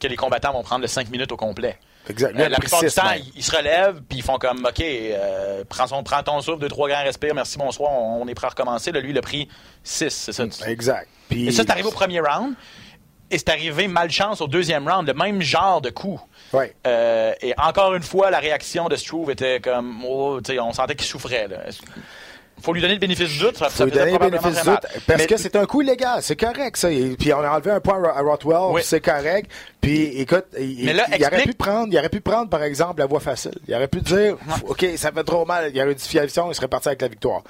que 0.00 0.06
les 0.06 0.16
combattants 0.16 0.52
vont 0.52 0.62
prendre 0.62 0.82
le 0.82 0.86
5 0.88 1.10
minutes 1.10 1.32
au 1.32 1.36
complet. 1.36 1.78
Exact. 2.08 2.32
Lui, 2.34 2.42
Euh, 2.42 2.48
la 2.48 2.58
plupart 2.58 2.80
du 2.80 2.88
temps, 2.90 3.10
ils, 3.16 3.32
ils 3.36 3.42
se 3.42 3.54
relèvent, 3.56 4.00
puis 4.08 4.18
ils 4.18 4.22
font 4.22 4.38
comme, 4.38 4.64
OK, 4.64 4.80
euh, 4.80 5.64
prends, 5.68 5.86
son- 5.88 6.02
prends 6.04 6.22
ton 6.22 6.40
souffle, 6.40 6.60
deux, 6.60 6.68
trois 6.68 6.88
grands 6.88 7.02
respires, 7.02 7.34
merci, 7.34 7.58
bonsoir, 7.58 7.90
on, 7.92 8.22
on 8.22 8.28
est 8.28 8.34
prêt 8.34 8.46
à 8.46 8.50
recommencer. 8.50 8.92
Là, 8.92 9.00
lui, 9.00 9.10
il 9.10 9.18
a 9.18 9.22
pris 9.22 9.48
6, 9.82 10.10
c'est 10.10 10.32
ça? 10.32 10.46
tu- 10.46 10.68
Exact. 10.68 11.08
Et 11.32 11.50
ça, 11.50 11.62
c'est 11.64 11.70
arrivé 11.70 11.88
au 11.88 11.92
premier 11.92 12.20
round. 12.20 12.54
Et 13.28 13.38
c'est 13.38 13.48
arrivé 13.48 13.88
malchance 13.88 14.40
au 14.40 14.46
deuxième 14.46 14.88
round, 14.88 15.04
le 15.08 15.12
même 15.12 15.42
genre 15.42 15.80
de 15.80 15.90
coup. 15.90 16.20
Ouais. 16.52 16.76
Euh, 16.86 17.34
et 17.42 17.54
encore 17.58 17.92
une 17.96 18.04
fois, 18.04 18.30
la 18.30 18.38
réaction 18.38 18.86
de 18.88 18.94
Struve 18.94 19.30
était 19.32 19.58
comme, 19.58 20.04
oh, 20.06 20.38
on 20.60 20.72
sentait 20.72 20.94
qu'il 20.94 21.08
souffrait. 21.08 21.48
Il 21.50 21.72
faut 22.62 22.72
lui 22.72 22.80
donner 22.80 22.94
le 22.94 23.00
bénéfice 23.00 23.28
du 23.28 23.38
doute. 23.38 23.56
Ça, 23.56 23.68
faut 23.68 23.84
lui 23.84 23.92
donner 23.92 24.12
le 24.12 24.18
bénéfice 24.18 24.60
du 24.60 24.68
doute. 24.68 24.80
Parce 25.06 25.20
Mais- 25.20 25.26
que 25.26 25.36
c'est 25.36 25.56
un 25.56 25.66
coup 25.66 25.82
illégal. 25.82 26.22
C'est 26.22 26.36
correct, 26.36 26.76
ça. 26.76 26.90
Et 26.90 27.16
puis 27.18 27.32
on 27.32 27.40
a 27.40 27.50
enlevé 27.50 27.70
un 27.70 27.80
point 27.80 28.02
à 28.02 28.20
Rothwell. 28.22 28.72
Oui. 28.74 28.82
C'est 28.84 29.00
correct. 29.00 29.50
Puis 29.80 30.20
écoute, 30.20 30.46
il, 30.58 30.86
Mais 30.86 30.92
là, 30.92 31.06
il 31.16 31.24
aurait 31.24 31.42
pu 31.42 31.54
prendre, 31.54 31.88
il 31.92 31.98
aurait 31.98 32.08
pu 32.08 32.20
prendre, 32.20 32.48
par 32.48 32.62
exemple, 32.62 33.00
la 33.00 33.06
voie 33.06 33.20
facile. 33.20 33.54
Il 33.68 33.74
aurait 33.74 33.88
pu 33.88 34.00
dire, 34.00 34.36
OK, 34.66 34.84
ça 34.96 35.12
fait 35.12 35.24
trop 35.24 35.44
mal. 35.44 35.70
Il 35.70 35.76
y 35.76 35.80
aurait 35.80 35.90
eu 35.90 35.94
une 35.94 36.24
il 36.48 36.54
serait 36.54 36.68
parti 36.68 36.88
avec 36.88 37.02
la 37.02 37.08
victoire. 37.08 37.42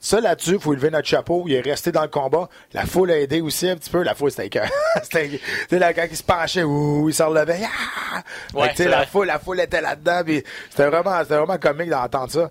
Ça, 0.00 0.20
là-dessus, 0.20 0.52
il 0.54 0.60
faut 0.60 0.74
lever 0.74 0.90
notre 0.90 1.08
chapeau. 1.08 1.44
Il 1.46 1.54
est 1.54 1.60
resté 1.60 1.90
dans 1.90 2.02
le 2.02 2.08
combat. 2.08 2.48
La 2.72 2.86
foule 2.86 3.10
a 3.10 3.18
aidé 3.18 3.40
aussi 3.40 3.68
un 3.68 3.76
petit 3.76 3.90
peu. 3.90 4.02
La 4.02 4.14
foule, 4.14 4.30
c'était 4.30 4.46
écœur. 4.46 4.68
C'était- 5.02 5.40
là, 5.72 5.92
quand 5.92 6.06
il 6.08 6.16
se 6.16 6.22
penchait, 6.22 6.62
ouh, 6.62 7.08
il 7.08 7.14
se 7.14 7.22
relevait. 7.22 7.60
Ah! 7.64 8.22
Ouais, 8.54 8.72
Fait 8.74 8.84
la 8.86 9.06
foule, 9.06 9.26
la 9.26 9.38
foule 9.38 9.60
était 9.60 9.80
là-dedans. 9.80 10.22
C'était 10.70 10.86
vraiment, 10.86 11.18
c'était 11.22 11.36
vraiment 11.36 11.58
comique 11.58 11.90
d'entendre 11.90 12.30
ça. 12.30 12.50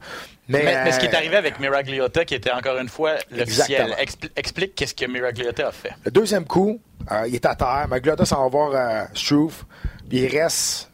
Mais, 0.49 0.63
Mais, 0.63 0.83
mais 0.85 0.91
ce 0.91 0.99
qui 0.99 1.05
est 1.07 1.13
euh, 1.13 1.17
arrivé 1.17 1.35
avec 1.35 1.59
Miragliota, 1.59 2.23
qui 2.25 2.35
était 2.35 2.51
encore 2.51 2.77
une 2.77 2.87
fois 2.89 3.15
l'officiel, 3.31 3.95
explique 4.35 4.75
qu'est-ce 4.75 4.95
que 4.95 5.05
Miragliota 5.05 5.67
a 5.67 5.71
fait. 5.71 5.91
Le 6.05 6.11
deuxième 6.11 6.45
coup, 6.45 6.79
euh, 7.11 7.27
il 7.27 7.35
est 7.35 7.45
à 7.45 7.55
terre. 7.55 7.85
Maglota 7.89 8.25
s'en 8.25 8.43
va 8.43 8.49
voir 8.49 8.71
euh, 8.73 9.05
Struve. 9.13 9.63
Il 10.11 10.25
reste. 10.27 10.86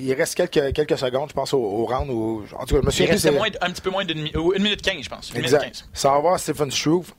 Il 0.00 0.12
reste 0.14 0.34
quelques, 0.34 0.72
quelques 0.74 0.98
secondes, 0.98 1.28
je 1.28 1.34
pense, 1.34 1.52
au, 1.54 1.58
au 1.58 1.84
round. 1.86 2.10
Où, 2.10 2.44
en 2.58 2.64
tout 2.64 2.74
cas, 2.74 2.80
je 2.82 2.86
me 2.86 3.04
Il 3.06 3.10
restait 3.10 3.30
moins 3.30 3.48
un 3.60 3.70
petit 3.70 3.82
peu 3.82 3.90
moins 3.90 4.04
d'une 4.04 4.26
une 4.26 4.62
minute 4.62 4.82
15, 4.82 5.02
je 5.02 5.08
pense. 5.08 5.28
Une 5.30 5.36
minute 5.36 5.52
Exact. 5.52 5.64
15. 5.64 5.88
Ça 5.92 6.10
va 6.10 6.18
voir 6.18 6.38
Stephen 6.40 6.70
Struve. 6.70 7.12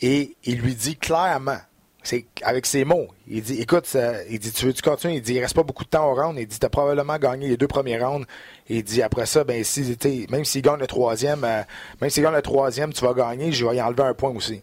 Et 0.00 0.34
il 0.44 0.58
lui 0.60 0.74
dit 0.74 0.96
clairement, 0.96 1.58
c'est 2.02 2.24
avec 2.42 2.64
ses 2.64 2.84
mots, 2.86 3.08
il 3.28 3.42
dit 3.42 3.60
Écoute, 3.60 3.84
ça- 3.86 4.24
il 4.30 4.38
dit 4.38 4.50
Tu 4.52 4.64
veux-tu 4.64 4.80
continuer? 4.80 5.16
Il 5.16 5.22
dit 5.22 5.34
Il 5.34 5.40
reste 5.40 5.54
pas 5.54 5.62
beaucoup 5.62 5.84
de 5.84 5.90
temps 5.90 6.10
au 6.10 6.14
round. 6.14 6.38
Il 6.38 6.46
dit 6.46 6.58
T'as 6.58 6.70
probablement 6.70 7.18
gagné 7.18 7.48
les 7.48 7.56
deux 7.58 7.68
premiers 7.68 7.98
rounds. 8.02 8.26
Il 8.70 8.82
dit 8.82 9.02
Après 9.02 9.26
ça, 9.26 9.44
ben, 9.44 9.62
si, 9.62 9.96
même 10.30 10.44
s'il 10.46 10.62
gagne 10.62 10.78
le 10.80 10.86
troisième, 10.86 11.44
euh, 11.44 11.62
même 12.00 12.08
s'il 12.08 12.22
gagne 12.22 12.34
le 12.34 12.40
troisième, 12.42 12.92
tu 12.94 13.04
vas 13.04 13.12
gagner. 13.12 13.52
Je 13.52 13.66
vais 13.66 13.76
y 13.76 13.82
enlever 13.82 14.04
un 14.04 14.14
point 14.14 14.30
aussi. 14.30 14.62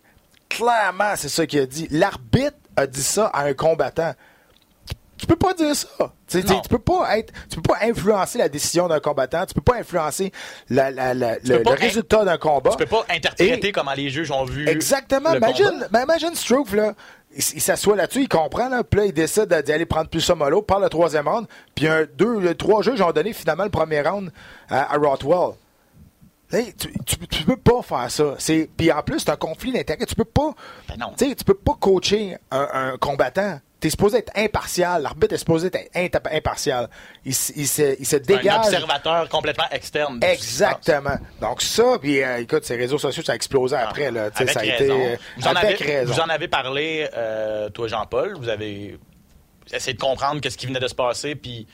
Clairement, 0.49 1.13
c'est 1.15 1.29
ça 1.29 1.45
qu'il 1.45 1.59
a 1.59 1.65
dit. 1.67 1.87
L'arbitre 1.91 2.57
a 2.75 2.87
dit 2.87 3.03
ça 3.03 3.27
à 3.27 3.43
un 3.43 3.53
combattant. 3.53 4.13
Tu 5.17 5.25
peux 5.25 5.35
pas 5.35 5.53
dire 5.53 5.75
ça. 5.75 5.87
Tu, 6.27 6.41
peux 6.69 6.79
pas 6.79 7.17
être, 7.17 7.33
tu 7.49 7.55
peux 7.59 7.73
pas 7.73 7.77
influencer 7.81 8.37
la 8.37 8.49
décision 8.49 8.87
d'un 8.87 8.99
combattant. 8.99 9.45
Tu 9.45 9.53
peux 9.53 9.61
pas 9.61 9.77
influencer 9.77 10.31
la- 10.69 10.91
la- 10.91 11.13
la- 11.13 11.35
le, 11.35 11.57
peux 11.57 11.63
pas 11.63 11.75
le 11.75 11.79
résultat 11.81 12.23
d'un 12.25 12.37
combat. 12.37 12.71
Tu 12.71 12.77
peux 12.77 12.85
pas 12.85 13.05
interpréter 13.09 13.67
Et- 13.69 13.71
comment 13.71 13.93
les 13.93 14.09
juges 14.09 14.31
ont 14.31 14.45
vu. 14.45 14.67
Exactement. 14.69 15.31
le 15.31 15.37
Imagine, 15.37 15.87
ben, 15.91 16.03
imagine 16.03 16.35
Struve, 16.35 16.75
là. 16.75 16.93
Il, 17.35 17.43
il 17.55 17.61
s'assoit 17.61 17.95
là-dessus, 17.95 18.21
il 18.21 18.29
comprend, 18.29 18.69
là, 18.69 18.83
puis 18.83 18.99
là, 18.99 19.05
il 19.07 19.13
décide 19.13 19.53
d'y 19.63 19.71
aller 19.71 19.85
prendre 19.85 20.09
plus 20.09 20.27
mollo, 20.31 20.61
par 20.61 20.79
le 20.79 20.89
troisième 20.89 21.27
round, 21.27 21.45
puis 21.75 21.87
un, 21.87 22.05
deux, 22.15 22.53
trois 22.55 22.81
juges 22.81 23.01
ont 23.01 23.11
donné 23.11 23.33
finalement 23.33 23.63
le 23.65 23.69
premier 23.69 24.01
round 24.01 24.31
à, 24.69 24.93
à 24.93 24.97
Rothwell. 24.97 25.51
Hey, 26.51 26.73
tu, 26.73 26.91
tu, 27.05 27.17
tu 27.27 27.43
peux 27.43 27.57
pas 27.57 27.81
faire 27.81 28.09
ça. 28.09 28.35
C'est, 28.39 28.69
puis 28.77 28.89
en 28.91 29.01
plus, 29.03 29.19
c'est 29.19 29.29
un 29.31 29.35
conflit 29.35 29.73
d'intérêt. 29.73 30.05
Tu 30.05 30.15
peux 30.15 30.23
pas, 30.23 30.51
Ben 30.87 30.95
non. 30.97 31.13
tu 31.17 31.35
peux 31.45 31.53
pas 31.53 31.73
coacher 31.79 32.37
un, 32.51 32.67
un 32.73 32.97
combattant. 32.97 33.59
T'es 33.79 33.89
supposé 33.91 34.19
être 34.19 34.31
impartial. 34.35 35.03
L'arbitre 35.03 35.35
est 35.35 35.37
supposé 35.37 35.69
être 35.93 36.19
impartial. 36.31 36.89
Il, 37.25 37.29
il 37.31 37.67
se, 37.67 37.99
il 37.99 38.05
se 38.07 38.15
Un 38.15 38.19
dégage. 38.19 38.65
observateur 38.65 39.29
complètement 39.29 39.65
externe. 39.71 40.19
Exactement. 40.23 41.17
Donc 41.41 41.61
ça, 41.61 41.97
puis 42.01 42.23
euh, 42.23 42.39
écoute, 42.39 42.63
ces 42.63 42.75
réseaux 42.75 42.97
sociaux, 42.97 43.21
ça 43.23 43.33
a 43.33 43.35
explosé 43.35 43.75
après. 43.75 44.09
Là, 44.09 44.31
Tu 44.31 44.37
sais, 44.37 44.43
Avec 44.43 44.53
ça 44.53 44.59
a 44.59 44.63
raison. 44.63 44.83
été 44.95 45.11
euh, 45.13 45.17
vous, 45.37 45.47
en 45.47 45.55
avez, 45.55 45.73
raison. 45.75 46.13
vous 46.13 46.19
en 46.21 46.29
avez 46.29 46.47
parlé, 46.47 47.07
euh, 47.15 47.69
toi, 47.69 47.87
Jean-Paul. 47.87 48.35
Vous 48.39 48.49
avez 48.49 48.97
essayé 49.71 49.93
de 49.93 49.99
comprendre 50.01 50.41
qu'est-ce 50.41 50.57
qui 50.57 50.65
venait 50.65 50.79
de 50.79 50.87
se 50.87 50.95
passer, 50.95 51.35
puis 51.35 51.67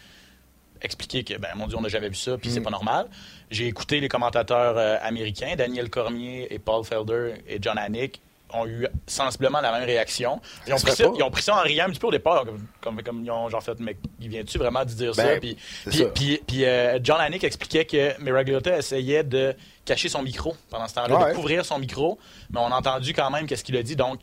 expliquer 0.84 1.24
que, 1.24 1.36
ben, 1.38 1.50
mon 1.56 1.68
Dieu, 1.68 1.78
on 1.78 1.82
n'a 1.82 1.90
jamais 1.90 2.10
vu 2.10 2.16
ça, 2.16 2.38
puis 2.38 2.50
Mm. 2.50 2.54
c'est 2.54 2.62
pas 2.62 2.70
normal. 2.70 3.08
J'ai 3.50 3.68
écouté 3.68 4.00
les 4.00 4.08
commentateurs 4.08 4.78
euh, 4.78 4.98
américains, 5.02 5.56
Daniel 5.58 5.90
Cormier 5.90 6.48
et 6.54 6.60
Paul 6.60 6.84
Felder 6.84 7.36
et 7.48 7.58
John 7.62 7.78
Hannick 7.78 8.22
ont 8.56 8.68
eu 8.68 8.88
sensiblement 9.08 9.62
la 9.62 9.72
même 9.72 9.84
réaction. 9.86 10.40
Ils 10.68 10.74
ont, 10.74 10.78
Ça 10.78 10.86
pris 10.88 10.96
ça, 10.96 11.06
ils 11.18 11.24
ont 11.24 11.32
pris 11.32 11.42
ça 11.42 11.56
en 11.56 11.62
riant 11.62 11.86
un 11.86 11.90
petit 11.90 12.00
peu 12.00 12.06
au 12.08 12.12
départ, 12.12 12.46
comme, 12.46 12.68
comme, 12.82 13.02
comme 13.02 13.26
ils 13.26 13.32
ont 13.32 13.50
genre 13.50 13.64
fait, 13.64 13.80
mais 13.80 13.98
il 14.20 14.30
vient-tu 14.30 14.60
vraiment 14.60 14.86
de 14.86 14.92
dire 14.92 15.16
ça? 15.16 15.24
Ben, 15.24 15.40
Puis, 15.40 15.58
c'est 15.86 15.90
puis, 15.90 15.98
ça. 16.00 16.06
puis- 16.14 16.42
puis, 16.46 16.66
euh, 16.66 17.00
John 17.02 17.20
Hannick 17.20 17.44
expliquait 17.44 17.86
que 17.86 18.22
Miragliota 18.22 18.78
essayait 18.78 19.24
de 19.24 19.56
cacher 19.86 20.08
son 20.08 20.22
micro 20.22 20.56
pendant 20.70 20.88
ce 20.88 20.94
temps-là, 20.94 21.18
Ouais. 21.18 21.30
de 21.32 21.36
couvrir 21.36 21.66
son 21.66 21.80
micro, 21.80 22.20
mais 22.52 22.60
on 22.60 22.68
a 22.72 22.76
entendu 22.76 23.12
quand 23.14 23.32
même 23.32 23.48
qu'est-ce 23.48 23.64
qu'il 23.64 23.76
a 23.78 23.82
dit. 23.82 23.96
Donc, 23.96 24.20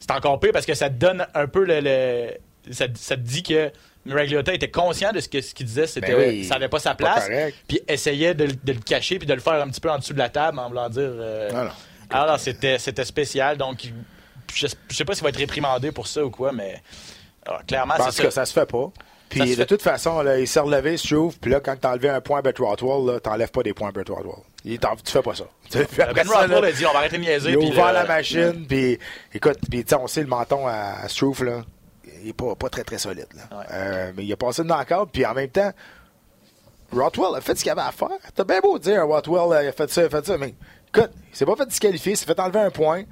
c'est 0.00 0.10
encore 0.12 0.40
pire 0.40 0.52
parce 0.52 0.64
que 0.66 0.74
ça 0.74 0.88
te 0.88 0.94
donne 0.94 1.26
un 1.34 1.46
peu 1.46 1.64
le. 1.64 1.80
le- 1.80 2.38
ça, 2.72 2.86
ça 2.94 3.16
te 3.16 3.20
dit 3.22 3.42
que 3.42 3.70
Miragliota 4.06 4.54
était 4.54 4.70
conscient 4.70 5.12
de 5.12 5.20
ce 5.20 5.28
que 5.28 5.40
ce 5.40 5.54
qu'il 5.54 5.66
disait, 5.66 5.86
c'était 5.86 6.14
Ben 6.14 6.30
oui, 6.30 6.44
ça 6.44 6.54
n'avait 6.54 6.68
pas 6.68 6.78
sa 6.78 6.94
place, 6.94 7.28
puis 7.68 7.80
essayait 7.88 8.34
de, 8.34 8.44
le- 8.44 8.52
de 8.52 8.72
le 8.72 8.80
cacher 8.80 9.18
puis 9.18 9.26
de 9.26 9.34
le 9.34 9.40
faire 9.40 9.54
un 9.54 9.68
petit 9.68 9.80
peu 9.80 9.90
en 9.90 9.98
dessous 9.98 10.12
de 10.14 10.18
la 10.18 10.28
table 10.28 10.58
en 10.58 10.68
voulant 10.68 10.88
dire. 10.88 11.02
euh, 11.04 11.50
Non, 11.52 11.64
non. 11.64 11.70
alors 12.10 12.38
c'était 12.38 12.78
c'était 12.78 13.04
spécial, 13.04 13.56
donc 13.56 13.88
je, 14.54 14.66
je 14.88 14.94
sais 14.96 15.04
pas 15.04 15.14
s'il 15.14 15.24
va 15.24 15.30
être 15.30 15.36
réprimandé 15.38 15.90
pour 15.92 16.06
ça 16.06 16.24
ou 16.24 16.30
quoi, 16.30 16.52
mais 16.52 16.80
ah, 17.46 17.60
clairement 17.66 17.94
Parce 17.96 18.16
c'est 18.16 18.22
que 18.22 18.30
ça. 18.30 18.42
ça 18.42 18.46
se 18.46 18.52
fait 18.52 18.66
pas. 18.66 18.90
Puis 19.28 19.40
Ça 19.40 19.44
de 19.46 19.54
fait. 19.54 19.66
toute 19.66 19.82
façon, 19.82 20.22
là, 20.22 20.38
il 20.38 20.46
s'est 20.46 20.60
relevé, 20.60 20.96
Struve, 20.96 21.36
puis 21.40 21.50
là, 21.50 21.58
quand 21.58 21.74
t'as 21.80 21.90
enlevé 21.90 22.08
un 22.08 22.20
point 22.20 22.38
à 22.38 22.42
Brett 22.42 22.58
Rothwell, 22.60 23.20
t'enlèves 23.20 23.50
pas 23.50 23.64
des 23.64 23.72
points 23.74 23.88
à 23.88 23.90
Brett 23.92 24.08
Rothwell. 24.08 24.36
Il 24.64 24.78
tu 24.78 25.12
fais 25.12 25.20
pas 25.22 25.34
ça. 25.34 25.44
Ben 25.74 25.84
ça, 26.24 26.40
Rothwell 26.42 26.64
a 26.64 26.70
dit 26.72 26.86
on 26.86 26.92
va 26.92 26.98
arrêter 27.00 27.16
de 27.18 27.22
niaiser. 27.22 27.50
il 27.50 27.56
a 27.56 27.58
puis 27.58 27.68
ouvert 27.70 27.88
le- 27.88 27.92
la 27.94 28.04
machine, 28.04 28.64
puis 28.68 28.98
écoute, 29.34 29.58
sais, 29.88 29.94
on 29.96 30.06
sait 30.06 30.20
le 30.20 30.28
menton 30.28 30.68
à, 30.68 30.72
à 31.02 31.08
là, 31.44 31.62
il 32.26 32.30
est 32.30 32.32
pas, 32.32 32.54
pas 32.56 32.68
très 32.68 32.82
très 32.82 32.98
solide. 32.98 33.28
Là. 33.34 33.58
Ouais. 33.58 33.64
Euh, 33.70 34.12
mais 34.16 34.24
il 34.24 34.32
a 34.32 34.36
passé 34.36 34.62
le 34.62 34.84
cadre, 34.84 35.06
puis 35.06 35.24
en 35.24 35.32
même 35.32 35.48
temps, 35.48 35.72
Rothwell 36.92 37.36
a 37.36 37.40
fait 37.40 37.56
ce 37.56 37.62
qu'il 37.62 37.70
avait 37.70 37.82
à 37.82 37.92
faire. 37.92 38.18
T'as 38.34 38.44
bien 38.44 38.60
beau 38.60 38.78
dire, 38.78 39.06
Rothwell 39.06 39.52
euh, 39.52 39.62
il 39.64 39.68
a 39.68 39.72
fait 39.72 39.90
ça, 39.90 40.02
il 40.02 40.06
a 40.06 40.10
fait 40.10 40.26
ça, 40.26 40.36
mais 40.36 40.54
écoute, 40.88 41.10
il 41.30 41.36
s'est 41.36 41.46
pas 41.46 41.56
fait 41.56 41.66
disqualifier, 41.66 42.12
il 42.12 42.16
s'est 42.16 42.26
fait 42.26 42.38
enlever 42.40 42.60
un 42.60 42.70
point. 42.70 43.04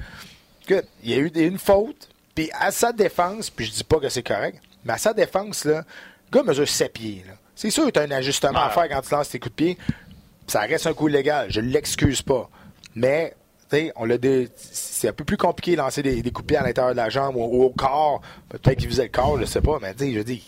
Écoute, 0.69 0.87
il 1.03 1.11
y 1.11 1.15
a 1.15 1.19
eu 1.19 1.29
une 1.29 1.59
faute, 1.59 2.09
puis 2.35 2.51
à 2.59 2.71
sa 2.71 2.93
défense, 2.93 3.51
puis 3.51 3.67
je 3.67 3.73
dis 3.73 3.85
pas 3.85 4.01
que 4.01 4.09
c'est 4.09 4.23
correct, 4.23 4.61
mais 4.85 4.95
à 4.95 4.99
sa 4.99 5.13
défense, 5.13 5.65
là, 5.65 5.85
le 6.33 6.39
gars 6.39 6.43
mesure 6.43 6.69
7 6.69 6.93
pieds. 6.93 7.25
C'est 7.55 7.71
sûr 7.71 7.87
que 7.87 7.91
tu 7.91 8.01
as 8.01 8.03
un 8.03 8.11
ajustement 8.11 8.59
à 8.59 8.71
faire 8.71 8.89
quand 8.89 9.01
tu 9.03 9.15
lances 9.15 9.29
tes 9.29 9.39
coups 9.39 9.53
de 9.53 9.57
pied. 9.57 9.79
Ça 10.49 10.61
reste 10.61 10.87
un 10.87 10.93
coup 10.93 11.07
légal, 11.07 11.47
je 11.51 11.61
l'excuse 11.61 12.21
pas. 12.21 12.51
Mais, 12.97 13.35
on 13.97 14.05
l'a 14.05 14.19
dé- 14.19 14.49
c'est 14.57 15.09
un 15.09 15.13
peu 15.13 15.25
plus 15.25 15.37
compliqué 15.37 15.73
de 15.73 15.79
lancer 15.79 16.03
des, 16.03 16.23
des 16.23 16.31
coups 16.31 16.47
de 16.47 16.49
pied 16.49 16.57
à 16.57 16.63
l'intérieur 16.63 16.93
de 16.93 16.97
la 16.99 17.09
jambe 17.11 17.37
ou, 17.37 17.43
ou 17.45 17.63
au 17.65 17.71
corps. 17.71 18.21
Peut-être 18.49 18.79
qu'il 18.79 18.89
visait 18.89 19.05
le 19.05 19.09
corps, 19.09 19.39
je 19.41 19.45
sais 19.45 19.61
pas, 19.61 19.79
mais 19.81 19.95
sais, 19.97 20.13
je 20.13 20.21
dis, 20.21 20.43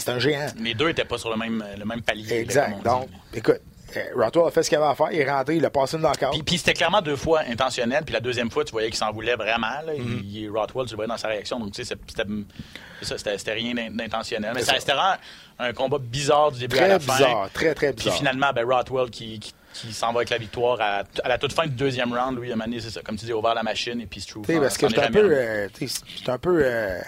c'est 0.00 0.08
un 0.10 0.18
géant. 0.18 0.46
Les 0.60 0.74
deux 0.74 0.88
étaient 0.88 1.04
pas 1.04 1.18
sur 1.18 1.30
le 1.30 1.36
même, 1.36 1.64
le 1.78 1.84
même 1.84 2.02
palier. 2.02 2.38
Exact. 2.40 2.82
Donc, 2.84 3.08
écoute, 3.32 3.60
euh, 3.96 4.02
Rothwell 4.16 4.48
a 4.48 4.50
fait 4.50 4.62
ce 4.62 4.68
qu'il 4.68 4.76
avait 4.78 4.86
à 4.88 4.94
faire. 4.94 5.08
Il 5.12 5.18
est 5.20 5.30
rentré, 5.30 5.56
il 5.56 5.64
a 5.64 5.70
passé 5.70 5.96
une 5.96 6.02
knockout. 6.02 6.30
Puis, 6.32 6.42
puis 6.42 6.58
c'était 6.58 6.74
clairement 6.74 7.00
deux 7.00 7.16
fois 7.16 7.40
intentionnel. 7.48 8.04
Puis 8.04 8.12
la 8.12 8.20
deuxième 8.20 8.50
fois, 8.50 8.64
tu 8.64 8.72
voyais 8.72 8.88
qu'il 8.88 8.98
s'en 8.98 9.10
voulait 9.12 9.34
vraiment. 9.36 9.80
Là. 9.86 9.94
Mm-hmm. 9.94 10.24
Il- 10.24 10.50
Rothwell, 10.50 10.84
tu 10.86 10.90
le 10.92 10.96
voyais 10.96 11.08
dans 11.08 11.16
sa 11.16 11.28
réaction. 11.28 11.58
Donc, 11.58 11.72
tu 11.72 11.84
sais, 11.84 11.94
c'était- 12.06 13.52
rien 13.52 13.74
d'in- 13.74 13.90
d'intentionnel. 13.90 14.52
Mais 14.54 14.62
ça, 14.62 14.74
c'était 14.78 14.92
vraiment 14.92 15.16
un 15.58 15.72
combat 15.72 15.98
bizarre 15.98 16.52
du 16.52 16.58
début 16.60 16.76
à 16.76 16.80
Très 16.80 16.88
la 16.88 16.98
fin. 16.98 17.12
bizarre, 17.16 17.50
très, 17.54 17.74
très 17.74 17.92
Puis 17.92 18.04
bizarre. 18.04 18.14
finalement, 18.18 18.52
ben, 18.54 18.66
Rothwell 18.66 19.08
qui, 19.10 19.38
qui, 19.40 19.54
qui 19.80 19.92
s'en 19.92 20.12
va 20.12 20.18
avec 20.20 20.30
la 20.30 20.38
victoire 20.38 20.80
à, 20.80 21.04
à 21.24 21.28
la 21.28 21.38
toute 21.38 21.52
fin 21.52 21.64
du 21.66 21.74
deuxième 21.74 22.12
round. 22.12 22.38
Lui, 22.38 22.48
il 22.48 22.52
a 22.52 22.56
mené, 22.56 22.80
c'est 22.80 22.90
ça, 22.90 23.00
comme 23.02 23.16
tu 23.16 23.24
dis, 23.26 23.32
ouvert 23.32 23.54
la 23.54 23.62
machine. 23.62 24.00
Et 24.00 24.06
puis 24.06 24.20
Struve. 24.20 24.44
Tu 24.46 24.52
sais, 24.52 24.58
en- 24.58 24.62
parce 24.62 24.76
que 24.78 24.88
j'étais 24.88 25.00
un 25.02 25.10
peu, 25.10 25.22
remis. 25.22 25.34
euh, 25.34 25.68
j'étais 25.80 26.30
un 26.30 26.38
peu, 26.38 26.60
euh, 26.64 26.98
tu 27.00 27.04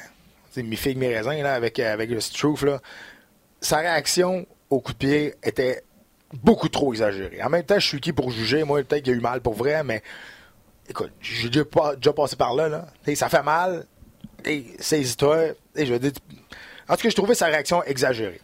sais, 0.52 0.62
mi 0.62 0.76
figue, 0.76 0.96
mi 0.98 1.06
raisin, 1.12 1.42
là, 1.42 1.54
avec, 1.54 1.78
euh, 1.78 1.92
avec 1.92 2.10
le 2.10 2.20
Struth, 2.20 2.62
là. 2.62 2.80
Sa 3.60 3.78
réaction 3.78 4.46
au 4.70 4.80
coup 4.80 4.92
de 4.92 4.98
pied 4.98 5.34
était 5.42 5.82
beaucoup 6.32 6.68
trop 6.68 6.92
exagérée. 6.92 7.42
En 7.42 7.48
même 7.50 7.64
temps, 7.64 7.78
je 7.78 7.86
suis 7.86 8.00
qui 8.00 8.12
pour 8.12 8.30
juger? 8.30 8.64
Moi, 8.64 8.82
peut-être 8.84 9.02
qu'il 9.04 9.12
a 9.12 9.16
eu 9.16 9.20
mal 9.20 9.40
pour 9.40 9.54
vrai, 9.54 9.82
mais 9.84 10.02
écoute, 10.88 11.10
j'ai 11.20 11.48
déjà, 11.48 11.64
pas- 11.64 11.96
déjà 11.96 12.12
passé 12.12 12.36
par 12.36 12.54
là, 12.54 12.68
là. 12.68 12.86
Tu 13.04 13.10
sais, 13.10 13.14
ça 13.16 13.28
fait 13.28 13.42
mal. 13.42 13.84
Et 14.44 14.64
saisis-toi. 14.78 15.48
Et 15.76 15.84
je 15.86 15.92
veux 15.92 15.98
dire, 15.98 16.12
tu- 16.12 16.36
en 16.88 16.96
tout 16.96 17.02
cas, 17.02 17.10
je 17.10 17.14
trouvais 17.16 17.34
sa 17.34 17.46
réaction 17.46 17.82
exagérée. 17.84 18.40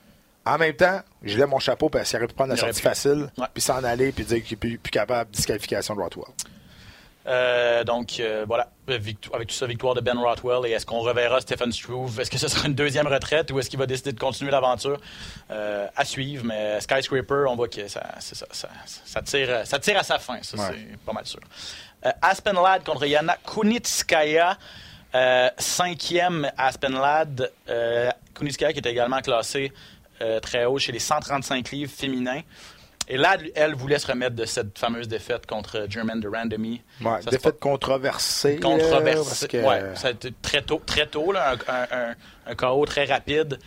En 0.46 0.58
même 0.58 0.74
temps, 0.74 1.00
je 1.22 1.36
lève 1.36 1.48
mon 1.48 1.58
chapeau 1.58 1.88
parce 1.90 2.08
qu'il 2.08 2.18
aurait 2.18 2.28
pu 2.28 2.34
prendre 2.34 2.50
la 2.50 2.56
sortie 2.56 2.80
facile, 2.80 3.28
Ouais. 3.36 3.46
puis 3.52 3.60
s'en 3.62 3.82
aller, 3.84 4.12
puis 4.12 4.24
dire 4.24 4.42
qu'il 4.42 4.52
est 4.54 4.56
plus, 4.56 4.78
plus 4.78 4.90
capable, 4.90 5.30
disqualification 5.32 5.94
de 5.96 6.00
Rothwell. 6.00 6.32
Euh, 7.28 7.82
donc 7.82 8.20
euh, 8.20 8.44
voilà, 8.46 8.68
Victo- 8.86 9.34
avec 9.34 9.48
tout 9.48 9.54
ça, 9.54 9.66
victoire 9.66 9.94
de 9.94 10.00
Ben 10.00 10.16
Rothwell. 10.16 10.64
Et 10.70 10.72
est-ce 10.74 10.86
qu'on 10.86 11.00
reverra 11.00 11.40
Stephen 11.40 11.72
Struve? 11.72 12.20
Est-ce 12.20 12.30
que 12.30 12.38
ce 12.38 12.46
sera 12.46 12.68
une 12.68 12.74
deuxième 12.76 13.08
retraite 13.08 13.50
ou 13.50 13.58
est-ce 13.58 13.68
qu'il 13.68 13.80
va 13.80 13.86
décider 13.86 14.12
de 14.12 14.20
continuer 14.20 14.52
l'aventure? 14.52 15.00
Euh, 15.50 15.88
à 15.96 16.04
suivre, 16.04 16.44
mais 16.44 16.80
Skyscraper, 16.80 17.46
on 17.48 17.56
voit 17.56 17.66
que 17.66 17.88
ça, 17.88 18.14
ça, 18.20 18.46
ça, 18.52 18.68
ça 19.04 19.22
tire, 19.22 19.66
ça 19.66 19.80
tire 19.80 19.98
à 19.98 20.04
sa 20.04 20.20
fin, 20.20 20.38
ça 20.42 20.56
Ouais. 20.56 20.64
c'est 20.92 20.96
pas 21.00 21.12
mal 21.12 21.26
sûr. 21.26 21.40
Aspen 22.22 22.54
Ladd 22.54 22.84
contre 22.84 23.04
Yana 23.06 23.36
Kunitskaya. 23.44 24.56
Cinquième 25.58 26.50
Aspen 26.56 26.92
Ladd. 26.92 27.50
Euh, 27.68 28.10
Kunitskaya 28.34 28.72
qui 28.72 28.78
est 28.78 28.86
également 28.86 29.20
classée 29.20 29.72
euh, 30.22 30.40
très 30.40 30.64
haut 30.64 30.78
chez 30.78 30.92
les 30.92 30.98
135 30.98 31.70
livres 31.70 31.92
féminins. 31.92 32.40
Et 33.08 33.16
là, 33.16 33.36
elle 33.54 33.74
voulait 33.76 34.00
se 34.00 34.06
remettre 34.08 34.34
de 34.34 34.44
cette 34.46 34.76
fameuse 34.78 35.06
défaite 35.06 35.46
contre 35.46 35.86
Germaine 35.88 36.18
de 36.18 36.26
Randomy. 36.28 36.82
Ouais, 37.00 37.22
Ça 37.22 37.30
défaite 37.30 37.60
controversée. 37.60 38.58
là, 38.58 38.60
parce 38.68 38.82
controversé. 38.82 39.48
que- 39.48 39.56
Ouais, 39.64 39.82
ça 39.94 40.08
a 40.08 40.10
été 40.10 40.32
très 40.42 40.62
tôt, 40.62 40.82
très 40.84 41.06
tôt 41.06 41.30
là, 41.30 41.54
un, 41.68 41.86
un, 41.92 42.14
un- 42.46 42.54
KO 42.56 42.84
très 42.84 43.04
rapide 43.04 43.60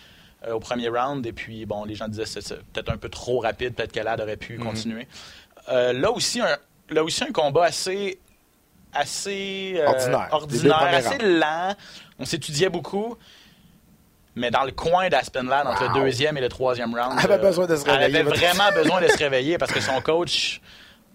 euh, 0.46 0.54
au 0.54 0.60
premier 0.60 0.90
round. 0.90 1.26
Et 1.26 1.32
puis, 1.32 1.66
bon, 1.66 1.86
les 1.86 1.96
gens 1.96 2.10
disaient 2.10 2.24
que 2.26 2.42
c'est 2.42 2.62
peut-être 2.74 2.90
un 2.92 2.98
peu 2.98 3.08
trop 3.08 3.40
rapide, 3.40 3.76
peut-être 3.76 3.94
qu'elle 3.94 4.08
aurait 4.10 4.36
pu 4.38 4.58
Mhm. 4.58 4.64
continuer. 4.66 5.08
Euh, 5.70 5.94
là, 5.94 6.12
aussi, 6.12 6.42
un, 6.42 6.58
là 6.90 7.04
aussi, 7.04 7.24
un 7.24 7.32
combat 7.32 7.64
assez. 7.66 8.20
assez 8.92 9.76
euh, 9.78 9.86
Ordinaire. 9.88 10.28
Ordinaire, 10.32 10.82
assez 10.82 11.18
lent. 11.20 11.76
On 12.18 12.26
s'étudiait 12.26 12.70
beaucoup. 12.70 13.16
Mais 14.36 14.52
dans 14.52 14.64
le 14.64 14.72
coin 14.72 15.10
d'Aspen 15.10 15.48
Ladd, 15.50 15.68
entre 15.68 15.88
Wow. 15.88 15.96
le 15.98 16.02
deuxième 16.06 16.38
et 16.38 16.42
le 16.42 16.50
troisième 16.50 16.94
round. 16.94 17.14
Elle 17.18 17.32
avait 17.32 17.44
euh, 17.44 17.48
besoin 17.50 17.66
de 17.66 17.76
se 17.76 17.84
Elle 17.86 17.92
réveiller. 17.98 18.20
avait 18.20 18.30
vraiment 18.30 18.72
besoin 18.76 19.02
de 19.02 19.08
se 19.08 19.18
réveiller 19.18 19.58
parce 19.58 19.72
que 19.72 19.82
son 19.82 20.00
coach 20.02 20.62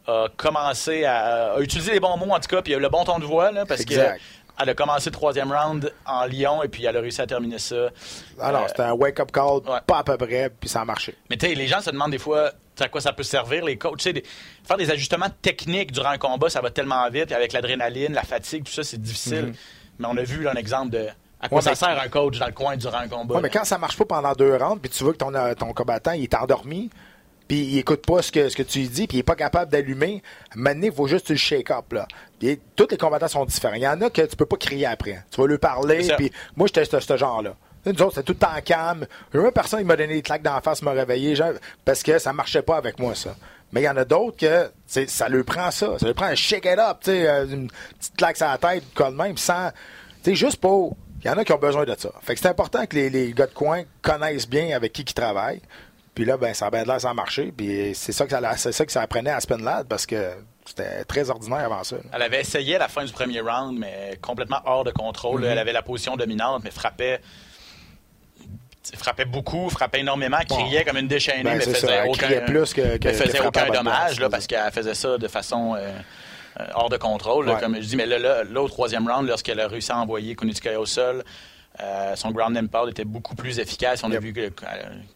a 0.07 0.27
commencé 0.37 1.05
à, 1.05 1.55
a 1.55 1.61
utilisé 1.61 1.92
les 1.92 2.00
bons 2.00 2.16
mots 2.16 2.33
en 2.35 2.40
tout 2.40 2.48
cas, 2.48 2.61
puis 2.61 2.72
il 2.72 2.74
a 2.74 2.79
eu 2.79 2.83
le 2.83 2.88
bon 2.90 3.05
ton 3.05 3.18
de 3.18 3.24
voix 3.24 3.50
là, 3.53 3.64
parce 3.64 3.81
Exact. 3.81 4.20
qu'elle 4.59 4.68
a 4.68 4.74
commencé 4.74 5.09
le 5.11 5.14
troisième 5.14 5.50
round 5.53 5.90
en 6.05 6.27
Lyon 6.27 6.62
et 6.62 6.68
puis 6.68 6.85
elle 6.85 6.96
a 6.96 7.00
réussi 7.00 7.22
à 7.22 7.27
terminer 7.27 7.59
ça. 7.59 7.88
Alors, 8.40 8.62
Euh, 8.64 8.68
c'était 8.68 8.83
un 8.83 8.92
wake-up 8.92 9.33
call, 9.33 9.61
ouais. 9.66 9.79
pas 9.87 9.98
à 9.98 10.05
peu 10.05 10.18
près, 10.18 10.50
puis 10.50 10.68
ça 10.68 10.83
a 10.83 10.85
marché. 10.85 11.14
mais 11.31 11.37
tu 11.38 11.46
sais, 11.46 11.55
les 11.55 11.66
gens 11.68 11.81
se 11.81 11.90
demandent 11.90 12.11
des 12.11 12.18
fois 12.18 12.50
à 12.81 12.88
quoi 12.88 13.00
ça 13.00 13.12
peut 13.12 13.22
servir, 13.22 13.64
les 13.64 13.79
coachs. 13.79 14.03
Des- 14.09 14.24
faire 14.66 14.77
des 14.77 14.90
ajustements 14.90 15.31
techniques 15.40 15.92
durant 15.92 16.11
un 16.11 16.18
combat, 16.18 16.50
ça 16.50 16.61
va 16.61 16.70
tellement 16.70 17.09
vite, 17.09 17.31
avec 17.33 17.53
l'adrénaline, 17.53 18.12
la 18.12 18.24
fatigue, 18.24 18.64
tout 18.64 18.72
ça, 18.72 18.83
c'est 18.83 19.00
difficile. 19.00 19.55
Mais 20.00 20.09
on 20.11 20.16
a 20.16 20.22
vu 20.24 20.42
là, 20.42 20.50
un 20.50 20.57
exemple 20.59 20.90
de 20.90 21.07
à 21.44 21.48
quoi. 21.48 21.59
Ouais, 21.59 21.62
ça 21.62 21.70
mais- 21.70 21.76
sert 21.76 22.00
un 22.00 22.09
coach 22.09 22.38
dans 22.38 22.46
le 22.46 22.52
coin 22.52 22.76
durant 22.76 22.98
un 22.98 23.09
combat. 23.09 23.35
Ouais, 23.37 23.40
mais 23.42 23.50
quand 23.50 23.64
ça 23.64 23.78
marche 23.78 23.96
pas 23.96 24.04
pendant 24.04 24.33
deux 24.33 24.57
rounds, 24.57 24.80
puis 24.80 24.90
tu 24.90 25.04
vois 25.04 25.12
que 25.12 25.18
ton, 25.18 25.35
euh, 25.35 25.54
ton 25.54 25.72
combattant 25.72 26.12
il 26.12 26.24
est 26.24 26.35
endormi, 26.35 26.90
puis 27.46 27.59
il 27.59 27.78
écoute 27.78 28.04
pas 28.07 28.22
ce 28.22 28.33
que, 28.33 28.48
ce 28.48 28.57
que 28.57 28.62
tu 28.62 28.78
lui 28.80 28.88
dis, 28.88 29.07
puis 29.07 29.18
il 29.18 29.20
est 29.20 29.24
pas 29.24 29.37
capable 29.37 29.70
d'allumer, 29.70 30.22
maintenant, 30.54 30.87
il 30.87 30.92
faut 30.92 31.07
juste 31.07 31.26
tu 31.26 31.33
le 31.33 31.38
shake-up. 31.38 31.92
Là. 31.92 32.09
Tous 32.76 32.87
les 32.90 32.96
combattants 32.96 33.28
sont 33.28 33.44
différents. 33.44 33.74
Il 33.74 33.83
y 33.83 33.88
en 33.88 34.00
a 34.00 34.11
que 34.11 34.22
tu 34.22 34.35
peux 34.37 34.46
pas 34.46 34.57
crier 34.57 34.87
après. 34.87 35.22
Tu 35.30 35.40
vas 35.40 35.46
lui 35.46 35.59
parler, 35.59 36.09
puis 36.16 36.33
moi, 36.57 36.66
j'étais 36.66 36.85
ce, 36.87 37.00
ce 37.00 37.16
genre-là. 37.16 37.54
Nous 37.87 37.92
autres, 38.00 38.14
c'était 38.14 38.22
tout 38.22 38.33
le 38.33 38.38
temps 38.38 38.61
calme. 38.64 39.07
Jamais 39.33 39.52
personne 39.52 39.80
il 39.80 39.87
m'a 39.87 39.94
donné 39.96 40.14
des 40.14 40.22
claques 40.22 40.40
d'en 40.42 40.59
face, 40.62 40.80
m'a 40.80 40.92
réveillé, 40.92 41.35
genre, 41.37 41.52
parce 41.85 42.02
que 42.02 42.18
ça 42.18 42.33
marchait 42.33 42.62
pas 42.62 42.78
avec 42.78 42.98
moi, 42.98 43.14
ça. 43.14 43.37
Mais 43.72 43.83
il 43.83 43.85
y 43.85 43.88
en 43.90 43.96
a 43.98 44.07
d'autres 44.07 44.38
que 44.38 44.70
ça 45.07 45.28
lui 45.28 45.42
prend 45.42 45.70
ça. 45.70 45.98
Ça 45.98 46.07
lui 46.07 46.14
prend 46.14 46.26
un 46.26 46.35
shake 46.35 46.64
it 46.64 46.78
up, 46.78 46.98
tu 47.02 47.11
sais, 47.11 47.28
euh, 47.28 47.44
une 47.46 47.68
petite 47.98 48.16
claque 48.16 48.37
sur 48.38 48.46
la 48.46 48.57
tête, 48.57 48.85
comme 48.94 49.16
même, 49.16 49.37
sans. 49.37 49.70
Tu 50.22 50.30
sais, 50.30 50.35
juste 50.35 50.57
pour. 50.57 50.96
Il 51.25 51.29
y 51.29 51.31
en 51.31 51.39
a 51.39 51.45
qui 51.45 51.53
ont 51.53 51.59
besoin 51.59 51.85
de 51.85 51.95
ça. 51.99 52.11
Fait 52.23 52.35
que 52.35 52.41
c'est 52.41 52.49
important 52.49 52.85
que 52.87 52.95
les, 52.97 53.09
les 53.09 53.33
gars 53.33 53.47
de 53.47 53.53
coin 53.55 53.83
connaissent 54.03 54.49
bien 54.49 54.77
avec 54.77 54.93
qui 54.93 55.03
ils 55.03 55.15
travaillent. 55.15 55.63
Puis 56.15 56.25
là, 56.25 56.37
ben, 56.37 56.53
ça 56.55 56.67
a 56.67 56.71
bien 56.71 56.85
l'air 56.85 57.01
sans 57.01 57.15
marcher. 57.15 57.53
Puis 57.57 57.93
c'est 57.95 58.13
ça 58.13 58.27
que 58.27 58.31
ça, 58.31 58.57
c'est 58.57 58.73
ça 58.73 58.85
que 58.87 58.93
ça 58.93 59.03
apprenait 59.03 59.31
à 59.31 59.37
Aspen 59.37 59.63
Lad 59.65 59.87
parce 59.89 60.07
que 60.07 60.33
c'était 60.67 61.05
très 61.05 61.31
ordinaire 61.31 61.65
avant 61.65 61.83
ça. 61.83 61.97
là. 61.97 62.03
Elle 62.13 62.23
avait 62.23 62.41
essayé 62.41 62.77
à 62.77 62.79
la 62.79 62.89
fin 62.89 63.05
du 63.05 63.13
premier 63.13 63.41
round, 63.41 63.79
mais 63.79 64.19
complètement 64.23 64.61
hors 64.67 64.85
de 64.85 64.91
contrôle. 64.91 65.43
Mm-hmm. 65.43 65.49
Elle 65.51 65.59
avait 65.59 65.73
la 65.73 65.83
position 65.83 66.17
dominante, 66.17 66.63
mais 66.63 66.71
frappait. 66.71 67.21
frappait 68.97 69.25
beaucoup, 69.25 69.71
frappait 69.71 70.01
énormément, 70.01 70.39
criait 70.49 70.85
comme 70.85 70.99
une 70.99 71.09
déchaînée, 71.09 71.43
Ben, 71.43 71.57
mais 71.59 71.65
faisait 71.65 71.87
ça, 71.87 71.91
elle 72.05 72.09
aucun, 72.11 72.27
criait 72.27 72.45
plus 72.45 72.73
que- 72.75 72.97
que- 72.99 73.09
mais 73.09 73.15
faisait 73.15 73.39
que 73.39 73.47
aucun 73.47 73.69
dommage 73.71 74.21
là, 74.21 74.29
parce 74.29 74.47
qu'elle 74.47 74.71
faisait 74.73 74.95
ça 74.95 75.17
de 75.19 75.29
façon 75.29 75.75
euh, 75.75 75.91
euh, 76.61 76.67
hors 76.75 76.88
de 76.88 76.97
contrôle, 76.97 77.47
là, 77.47 77.57
comme 77.57 77.77
je 77.77 77.87
dis. 77.87 77.97
Mais 77.97 78.07
là, 78.07 78.19
là, 78.19 78.45
là, 78.45 78.62
au 78.62 78.69
troisième 78.69 79.09
round, 79.09 79.29
lorsqu'elle 79.29 79.61
a 79.61 79.69
réussi 79.69 79.93
à 79.93 79.99
envoyer 79.99 80.35
Kunitskaya 80.37 80.81
au 80.81 80.87
sol, 80.87 81.25
euh, 81.83 82.14
son 82.14 82.31
ground 82.31 82.57
and 82.57 82.69
pound 82.69 82.88
était 82.88 83.05
beaucoup 83.05 83.35
plus 83.35 83.59
efficace. 83.59 84.05
On 84.05 84.12
a 84.12 84.19
vu 84.19 84.33
que 84.33 84.40
euh, 84.40 84.51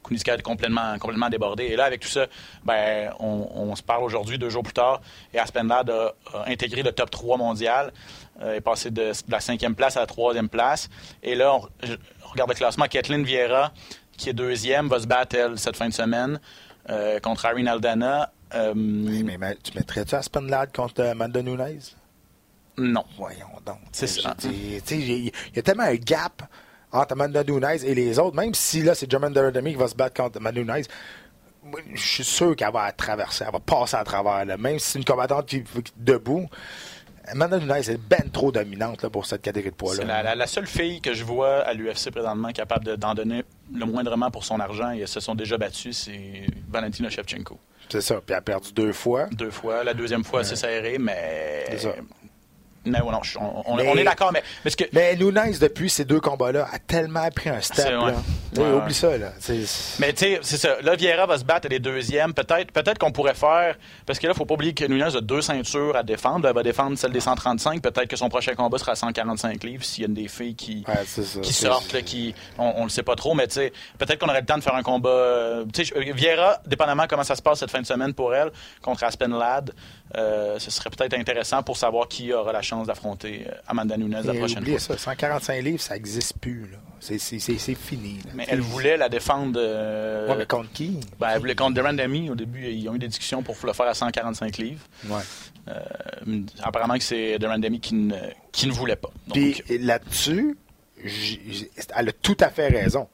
Kunitskaya 0.03 0.35
était 0.35 0.42
complètement, 0.42 0.98
complètement 0.98 1.29
débordé. 1.29 1.64
Et 1.64 1.77
là, 1.77 1.85
avec 1.85 2.01
tout 2.01 2.09
ça, 2.09 2.27
ben, 2.64 3.12
on, 3.20 3.48
on 3.55 3.77
se 3.77 3.83
parle 3.83 4.03
aujourd'hui, 4.03 4.38
deux 4.38 4.51
jours 4.51 4.64
plus 4.64 4.72
tard, 4.72 5.01
et 5.33 5.38
Aspenlad 5.38 5.88
a, 5.88 6.14
a 6.35 6.48
intégré 6.48 6.83
le 6.83 6.90
top 6.90 7.11
3 7.11 7.37
mondial, 7.37 7.92
euh, 8.42 8.55
est 8.55 8.61
passé 8.61 8.90
de, 8.90 9.11
de 9.11 9.33
la 9.33 9.40
cinquième 9.40 9.74
place 9.74 9.96
à 9.96 10.01
la 10.01 10.07
troisième 10.07 10.48
place. 10.48 10.88
Et 11.22 11.35
là, 11.35 11.55
on, 11.55 11.61
regarde 12.31 12.51
le 12.51 12.57
classement. 12.57 12.87
Kathleen 12.87 13.24
Vieira, 13.24 13.72
qui 14.16 14.29
est 14.29 14.33
deuxième, 14.33 14.88
va 14.88 15.01
se 15.01 15.07
battre, 15.07 15.37
elle, 15.37 15.59
cette 15.59 15.77
fin 15.77 15.88
de 15.88 15.94
semaine, 15.94 16.40
euh, 16.90 17.20
contre 17.20 17.46
Irene 17.46 17.68
Aldana. 17.68 18.33
Euh, 18.54 18.72
Oui, 18.74 19.22
mais, 19.24 19.37
mais 19.38 19.56
tu 19.62 19.72
mettrais-tu 19.76 20.14
Aspen 20.14 20.46
Lad 20.48 20.72
contre 20.74 21.02
euh, 21.02 21.11
Amanda 21.12 21.42
Nunes? 21.42 21.80
Non. 22.76 23.04
Voyons 23.16 23.46
donc. 23.66 23.78
C'est 23.92 24.06
ça. 24.06 24.34
Il 24.44 25.32
y, 25.54 25.58
a 25.58 25.62
tellement 25.62 25.82
un 25.84 25.94
gap 25.96 26.42
entre 26.92 27.12
Amanda 27.12 27.42
Nunes 27.44 27.66
et 27.84 27.94
les 27.94 28.18
autres, 28.18 28.37
même 28.37 28.54
si 28.54 28.82
là, 28.82 28.94
c'est 28.94 29.11
Jermaine 29.11 29.32
Derademi 29.32 29.72
qui 29.72 29.78
va 29.78 29.88
se 29.88 29.94
battre 29.94 30.22
contre 30.22 30.38
Amanda 30.38 30.62
Nunes. 30.62 30.84
Je 31.92 32.00
suis 32.00 32.24
sûr 32.24 32.56
qu'elle 32.56 32.72
va 32.72 32.90
traverser, 32.92 33.44
elle 33.46 33.52
va 33.52 33.61
passer 33.61 33.96
à 33.96 34.04
travers, 34.04 34.44
là, 34.46 34.56
même 34.56 34.78
si 34.78 34.92
c'est 34.92 34.98
une 34.98 35.04
combattante 35.04 35.46
qui, 35.46 35.62
qui 35.64 35.78
est 35.78 35.92
debout. 35.98 36.48
Amanda 37.26 37.58
Nunes 37.58 37.70
est 37.72 37.98
ben 38.08 38.30
trop 38.32 38.50
dominante 38.50 39.02
là, 39.02 39.11
pour 39.11 39.26
cette 39.26 39.42
catégorie 39.42 39.70
de 39.70 39.74
C'est 39.74 39.96
poids-là. 39.96 40.04
la, 40.04 40.22
la- 40.22 40.34
la 40.34 40.46
seule 40.46 40.66
fille 40.66 41.02
que 41.02 41.12
je 41.12 41.24
vois 41.24 41.58
à 41.58 41.74
l'UFC 41.74 42.11
présentement 42.11 42.50
capable 42.52 42.87
de- 42.87 42.96
d'en 42.96 43.12
donner 43.14 43.44
le 43.74 43.84
moindrement 43.84 44.30
pour 44.30 44.44
son 44.44 44.58
argent 44.61 44.92
et 44.92 45.00
elles 45.00 45.08
se 45.08 45.20
sont 45.20 45.34
déjà 45.34 45.58
battus, 45.58 46.04
c'est 46.04 46.46
Valentina 46.70 47.11
Shevchenko. 47.11 47.58
C'est 47.88 48.01
ça. 48.01 48.16
Puis 48.16 48.22
elle 48.31 48.37
a 48.37 48.40
perdu 48.42 48.72
deux 48.72 48.92
fois. 48.92 49.27
Deux 49.33 49.51
fois. 49.51 49.85
La 49.85 49.94
deuxième 49.94 50.24
fois, 50.24 50.44
c'est 50.44 50.57
serré, 50.57 50.98
mais. 50.98 51.64
C'est 51.70 51.79
ça. 51.79 51.94
Mais 52.85 53.01
ouais, 53.03 53.12
non, 53.12 53.22
je- 53.22 53.38
on, 53.38 53.62
on- 53.66 53.77
Mais- 53.77 53.88
on 53.88 53.96
est 53.96 54.05
d'accord, 54.05 54.31
mais. 54.33 54.42
mais 54.64 54.70
que, 54.70 54.85
Mais 54.92 55.14
Nunes, 55.16 55.57
depuis 55.61 55.90
ces 55.90 56.05
deux 56.05 56.20
combats-là, 56.20 56.68
a 56.72 56.79
tellement 56.79 57.29
pris 57.31 57.51
un 57.51 57.61
step. 57.61 57.85
Là. 57.90 58.14
Ouais, 58.56 58.62
ouais. 58.64 58.72
Oublie 58.72 58.94
ça. 58.94 59.16
Là. 59.18 59.32
Mais 59.98 60.12
tu 60.12 60.18
sais, 60.24 60.38
c'est 60.42 60.56
ça. 60.56 60.80
Là, 60.82 60.96
Vieira 60.96 61.26
va 61.26 61.38
se 61.38 61.44
battre, 61.44 61.66
elle 61.66 61.74
est 61.74 61.78
deuxième. 61.78 62.32
Peut-être 62.34 62.72
peut-être 62.72 62.98
qu'on 62.98 63.12
pourrait 63.12 63.34
faire. 63.34 63.76
Parce 64.06 64.18
que 64.18 64.26
là, 64.26 64.32
il 64.34 64.37
faut 64.37 64.46
pas 64.46 64.54
oublier 64.54 64.74
que 64.74 64.84
Nunez 64.84 65.16
a 65.16 65.20
deux 65.20 65.42
ceintures 65.42 65.96
à 65.96 66.02
défendre. 66.02 66.48
Elle 66.48 66.54
va 66.54 66.62
défendre 66.62 66.96
celle 66.96 67.12
des 67.12 67.20
135. 67.20 67.82
Peut-être 67.82 68.08
que 68.08 68.16
son 68.16 68.28
prochain 68.28 68.54
combat 68.54 68.78
sera 68.78 68.92
à 68.92 68.96
145 68.96 69.62
livres 69.64 69.84
s'il 69.84 70.02
y 70.02 70.04
a 70.04 70.08
une 70.08 70.14
des 70.14 70.28
filles 70.28 70.54
qui. 70.54 70.84
Ouais, 70.88 70.94
c'est 71.06 71.24
ça. 71.24 71.40
qui 71.40 71.52
C'est- 71.52 71.66
sortent, 71.66 71.92
là, 71.92 72.02
qui, 72.02 72.34
on, 72.58 72.72
on 72.76 72.82
le 72.84 72.88
sait 72.90 73.02
pas 73.02 73.16
trop, 73.16 73.34
mais 73.34 73.46
tu 73.48 73.54
sais, 73.54 73.72
peut-être 73.98 74.18
qu'on 74.18 74.28
aurait 74.28 74.40
le 74.40 74.46
temps 74.46 74.58
de 74.58 74.62
faire 74.62 74.74
un 74.74 74.82
combat. 74.82 75.08
euh, 75.11 75.64
tu 75.72 75.84
sais, 75.84 76.12
Vieira, 76.12 76.58
dépendamment 76.66 77.06
comment 77.08 77.24
ça 77.24 77.34
se 77.37 77.42
passe 77.42 77.58
cette 77.61 77.70
fin 77.70 77.80
de 77.80 77.87
semaine 77.87 78.14
pour 78.14 78.34
elle, 78.34 78.50
contre 78.82 79.04
Aspen 79.04 79.37
Ladd, 79.37 79.72
euh, 80.16 80.58
ce 80.58 80.70
serait 80.70 80.90
peut-être 80.90 81.14
intéressant 81.14 81.62
pour 81.62 81.76
savoir 81.76 82.08
qui 82.08 82.32
aura 82.32 82.52
la 82.52 82.62
chance 82.62 82.87
d'affronter 82.87 83.44
euh, 83.46 83.52
Amanda 83.66 83.96
Nunes 83.96 84.20
la 84.24 84.34
prochaine 84.34 84.64
fois. 84.64 84.78
ça, 84.78 84.96
145 84.96 85.62
livres, 85.62 85.80
ça 85.82 85.94
n'existe 85.94 86.38
plus. 86.38 86.68
là. 86.72 86.78
C'est- 87.00 87.74
fini. 87.74 88.18
là. 88.24 88.30
Mais 88.34 88.46
elle 88.48 88.61
voulait 88.61 88.96
la 88.96 89.08
défendre. 89.08 89.58
euh, 89.62 90.28
Ouais, 90.28 90.37
mais 90.37 90.46
contre 90.46 90.70
qui? 90.72 90.98
ben, 91.18 91.28
elle 91.32 91.38
voulait 91.40 91.54
contre 91.54 91.74
Durand 91.74 91.92
Demi. 91.92 92.30
Au 92.30 92.34
début, 92.34 92.66
ils 92.66 92.88
ont 92.88 92.94
eu 92.94 92.98
des 92.98 93.08
discussions 93.08 93.42
pour 93.42 93.56
le 93.64 93.72
faire 93.72 93.87
à 93.87 93.94
145 93.94 94.56
livres. 94.58 94.84
Ouais. 95.06 95.20
Euh, 95.68 95.80
apparemment 96.62 96.94
que 96.96 97.04
c'est 97.04 97.38
Durand 97.38 97.58
Demi 97.58 97.80
qui 97.80 97.94
ne, 97.94 98.16
qui 98.52 98.66
ne 98.66 98.72
voulait 98.72 98.96
pas. 98.96 99.11
Donc, 99.26 99.34
Puis 99.37 99.78
là-dessus, 99.78 100.56
elle 101.94 102.08
a 102.08 102.12
tout 102.12 102.37
à 102.40 102.48
fait 102.50 102.68
raison. 102.68 103.08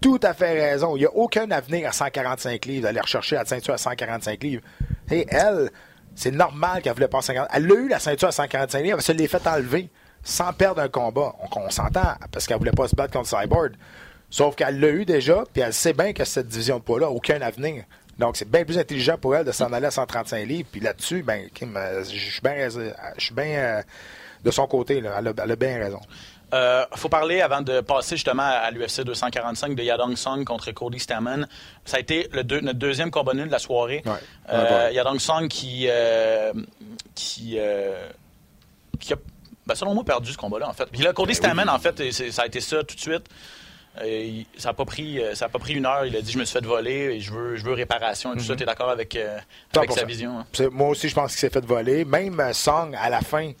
tout 0.00 0.20
à 0.22 0.34
fait 0.34 0.70
raison. 0.70 0.96
Il 0.96 1.00
n'y 1.00 1.06
a 1.06 1.12
aucun 1.14 1.50
avenir 1.50 1.88
à 1.88 1.92
145 1.92 2.64
livres, 2.66 2.82
d'aller 2.84 3.00
rechercher 3.00 3.36
la 3.36 3.44
ceinture 3.46 3.74
à 3.74 3.78
145 3.78 4.42
livres. 4.42 4.62
Et 5.10 5.26
elle, 5.30 5.70
c'est 6.14 6.30
normal 6.30 6.82
qu'elle 6.82 6.92
voulait 6.92 7.08
pas 7.08 7.22
145 7.22 7.56
Elle 7.56 7.72
a 7.72 7.74
eu 7.74 7.88
la 7.88 7.98
ceinture 7.98 8.28
à 8.28 8.32
145 8.32 8.82
livres, 8.82 8.96
elle 8.98 9.02
se 9.02 9.12
l'est 9.12 9.26
fait 9.28 9.46
enlever 9.46 9.88
sans 10.24 10.52
perdre 10.52 10.80
un 10.80 10.88
combat. 10.88 11.32
On, 11.40 11.60
on 11.60 11.70
s'entend, 11.70 12.14
parce 12.32 12.46
qu'elle 12.46 12.58
voulait 12.58 12.72
pas 12.72 12.88
se 12.88 12.96
battre 12.96 13.12
contre 13.12 13.28
Cyborg. 13.28 13.72
Sauf 14.30 14.56
qu'elle 14.56 14.80
l'a 14.80 14.88
eu 14.88 15.04
déjà, 15.04 15.44
puis 15.52 15.62
elle 15.62 15.72
sait 15.72 15.92
bien 15.92 16.12
que 16.12 16.24
cette 16.24 16.48
division 16.48 16.78
de 16.78 16.82
poids-là 16.82 17.06
n'a 17.06 17.12
aucun 17.12 17.40
avenir. 17.40 17.84
Donc, 18.18 18.36
c'est 18.36 18.48
bien 18.48 18.64
plus 18.64 18.78
intelligent 18.78 19.16
pour 19.18 19.36
elle 19.36 19.44
de 19.44 19.52
s'en 19.52 19.72
aller 19.72 19.86
à 19.86 19.90
135 19.90 20.44
livres. 20.46 20.68
Puis 20.72 20.80
là-dessus, 20.80 21.22
ben, 21.22 21.48
Kim, 21.52 21.76
euh, 21.76 22.02
je 22.04 22.16
suis 22.30 22.40
bien, 22.40 22.68
je 22.68 23.24
suis 23.24 23.34
bien 23.34 23.44
euh, 23.46 23.82
de 24.42 24.50
son 24.50 24.66
côté. 24.66 25.00
Là. 25.00 25.16
Elle, 25.18 25.28
a, 25.28 25.32
elle 25.42 25.50
a 25.52 25.56
bien 25.56 25.78
raison. 25.78 26.00
Euh, 26.52 26.84
faut 26.94 27.08
parler 27.08 27.40
avant 27.40 27.60
de 27.62 27.80
passer 27.80 28.14
justement 28.16 28.44
à 28.44 28.70
l'UFC 28.70 29.00
245 29.02 29.74
de 29.74 29.82
Yadong 29.82 30.16
Song 30.16 30.44
contre 30.44 30.70
Cody 30.70 31.00
Stamen. 31.00 31.48
Ça 31.84 31.96
a 31.96 32.00
été 32.00 32.28
le 32.32 32.44
deux- 32.44 32.60
notre 32.60 32.78
deuxième 32.78 33.10
combat 33.10 33.34
nul 33.34 33.46
de 33.46 33.52
la 33.52 33.58
soirée. 33.58 34.02
Ouais. 34.06 34.12
Euh. 34.52 34.90
Yadong 34.92 35.18
Song 35.18 35.48
qui 35.48 35.88
qui 37.16 37.58
qui 39.00 39.12
a 39.12 39.16
ben, 39.66 39.74
selon 39.74 39.94
moi 39.94 40.04
perdu 40.04 40.32
ce 40.32 40.36
combat-là 40.36 40.68
en 40.68 40.72
fait. 40.72 40.86
Puis 40.92 41.02
là 41.02 41.12
Cody 41.12 41.28
Ben 41.28 41.34
Stamen 41.34 41.68
en 41.68 41.78
fait 41.78 41.98
et 42.00 42.12
ça 42.12 42.42
a 42.42 42.46
été 42.46 42.60
ça 42.60 42.82
tout 42.84 42.94
de 42.96 43.00
suite. 43.00 43.26
Euh, 44.02 44.06
il- 44.06 44.46
ça 44.58 44.70
n'a 44.70 44.74
pas 44.74 44.84
pris 44.84 45.20
euh, 45.22 45.34
ça 45.36 45.44
a 45.44 45.48
pas 45.48 45.58
pris 45.60 45.74
une 45.74 45.86
heure. 45.86 46.04
Il 46.04 46.16
a 46.16 46.20
dit 46.22 46.32
je 46.32 46.38
me 46.38 46.44
suis 46.44 46.58
fait 46.58 46.64
voler 46.66 47.14
et 47.14 47.20
je 47.20 47.32
veux 47.32 47.56
je 47.56 47.64
veux 47.64 47.72
réparation 47.74 48.34
et 48.34 48.38
tout 48.38 48.44
ça. 48.44 48.56
T'es 48.56 48.64
d'accord 48.64 48.90
avec 48.90 49.14
euh, 49.16 49.38
avec 49.76 49.90
100%. 49.90 49.94
sa 49.94 50.04
vision 50.04 50.38
hein? 50.40 50.46
Moi 50.72 50.88
aussi, 50.88 51.08
je 51.08 51.14
pense 51.14 51.30
qu'il 51.32 51.40
s'est 51.40 51.50
fait 51.50 51.64
voler. 51.64 52.04
Même 52.04 52.40
euh, 52.40 52.52
Song, 52.52 52.94
à 53.00 53.08
la 53.08 53.20
fin, 53.20 53.52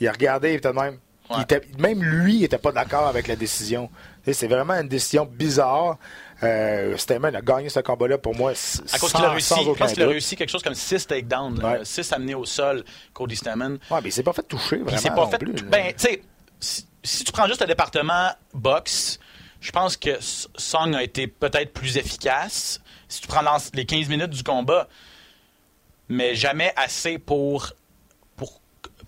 il 0.00 0.06
a 0.08 0.12
regardé, 0.12 0.54
il 0.54 0.60
de 0.60 0.68
même. 0.68 0.98
Il 1.30 1.36
Ouais. 1.36 1.42
était- 1.42 1.62
même 1.78 2.02
lui, 2.02 2.36
il 2.36 2.40
n'était 2.40 2.56
pas 2.58 2.72
d'accord 2.72 3.06
avec 3.06 3.26
la 3.28 3.36
décision. 3.36 3.90
Tu 4.24 4.32
C'est 4.34 4.46
vraiment 4.48 4.74
une 4.74 4.88
décision 4.88 5.24
bizarre. 5.26 5.96
Euh, 6.42 6.96
Stamen 6.96 7.34
a 7.34 7.40
gagné 7.40 7.68
ce 7.68 7.80
combat-là 7.80 8.18
pour 8.18 8.34
moi. 8.36 8.52
À 8.52 8.98
cause 8.98 9.12
qu'il 9.12 9.24
a 9.24 9.30
réussi, 9.30 9.54
je 9.64 9.70
pense 9.72 9.92
qu'il 9.92 10.02
a 10.02 10.06
réussi 10.06 10.36
quelque 10.36 10.50
chose 10.50 10.62
comme 10.62 10.74
6 10.74 11.06
takedowns, 11.06 11.60
Ouais. 11.64 11.80
6 11.84 12.12
amenés 12.12 12.34
au 12.34 12.44
sol, 12.44 12.84
Cody 13.12 13.34
Stamen. 13.36 13.78
Ouais, 13.90 13.98
mais 14.02 14.08
il 14.08 14.12
s'est 14.12 14.22
pas 14.22 14.32
fait 14.32 14.42
toucher 14.44 14.76
vraiment 14.76 15.02
pas 15.02 15.14
non 15.24 15.30
fait. 15.30 15.38
plus. 15.38 15.52
ben, 15.64 15.86
tu 15.88 15.94
sais, 15.98 16.22
si, 16.60 16.86
si 17.02 17.24
tu 17.24 17.32
prends 17.32 17.46
juste 17.48 17.60
le 17.60 17.66
département 17.66 18.30
boxe, 18.54 19.18
je 19.60 19.72
pense 19.72 19.96
que 19.96 20.10
Song 20.20 20.94
a 20.94 21.02
été 21.02 21.26
peut-être 21.26 21.72
plus 21.72 21.96
efficace. 21.96 22.80
Si 23.08 23.20
tu 23.20 23.26
prends 23.26 23.42
les 23.74 23.84
15 23.84 24.08
minutes 24.08 24.30
du 24.30 24.44
combat, 24.44 24.86
mais 26.08 26.34
jamais 26.36 26.72
assez 26.76 27.18
pour 27.18 27.72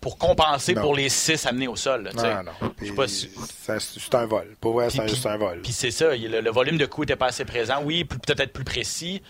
pour, 0.01 0.17
compenser 0.19 0.75
Non. 0.75 0.83
pour 0.83 0.95
les 0.95 1.09
6 1.09 1.45
amenés 1.47 1.69
au 1.69 1.77
sol. 1.77 2.05
là, 2.05 2.13
non, 2.43 2.51
non. 2.63 2.71
Puis 2.77 2.93
pas 2.93 3.07
si- 3.09 3.31
C'est 3.79 4.15
un 4.15 4.27
vol. 4.27 4.57
Pour 4.61 4.75
vrai, 4.75 4.89
c'est 4.91 5.07
juste 5.09 5.27
un 5.27 5.37
vol. 5.37 5.61
Puis 5.63 5.73
c'est 5.73 5.91
ça, 5.91 6.15
le, 6.17 6.41
le 6.41 6.51
volume 6.51 6.79
de 6.79 6.87
coups 6.87 7.07
était 7.07 7.17
pas 7.17 7.27
assez 7.27 7.45
présent. 7.45 7.81
Oui, 7.85 8.05
peut-être 8.05 8.53
plus 8.53 8.65
précis. 8.65 9.23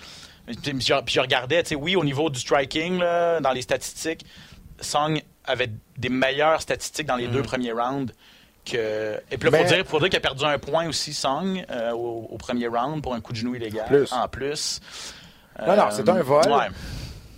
Puis 0.47 0.57
je, 0.81 0.95
puis 1.03 1.15
je 1.15 1.21
regardais, 1.21 1.63
tu 1.63 1.71
sais, 1.71 1.75
oui, 1.75 1.97
au 1.97 2.05
niveau 2.05 2.31
du 2.31 2.41
striking, 2.41 2.99
là, 2.99 3.41
dans 3.41 3.53
les 3.53 3.63
statistiques, 3.63 4.25
Song 4.81 5.21
avait 5.45 5.71
des 5.99 6.09
meilleures 6.09 6.61
statistiques 6.63 7.07
dans 7.07 7.17
les 7.17 7.27
deux 7.29 7.43
premiers 7.43 7.73
rounds. 7.73 8.13
Que... 8.65 9.21
Et 9.31 9.39
puis 9.39 9.51
là, 9.51 9.61
il 9.61 9.67
faut 9.69 9.75
dire, 9.75 9.85
faut 9.87 9.99
dire 10.01 10.09
qu'il 10.09 10.17
a 10.19 10.21
perdu 10.21 10.45
un 10.45 10.59
point 10.59 10.87
aussi, 10.89 11.13
Song, 11.15 11.65
euh, 11.71 11.93
au, 11.93 12.29
au 12.31 12.37
premier 12.37 12.67
round 12.69 13.03
pour 13.03 13.15
un 13.15 13.21
coup 13.21 13.33
de 13.33 13.39
genou 13.39 13.55
illégal. 13.55 13.87
Plus. 13.87 14.13
En 14.13 14.29
plus. 14.29 14.81
Non, 15.67 15.77
non, 15.77 15.85
c'est 15.91 16.09
un 16.09 16.23
vol. 16.23 16.47
Ouais. 16.47 16.67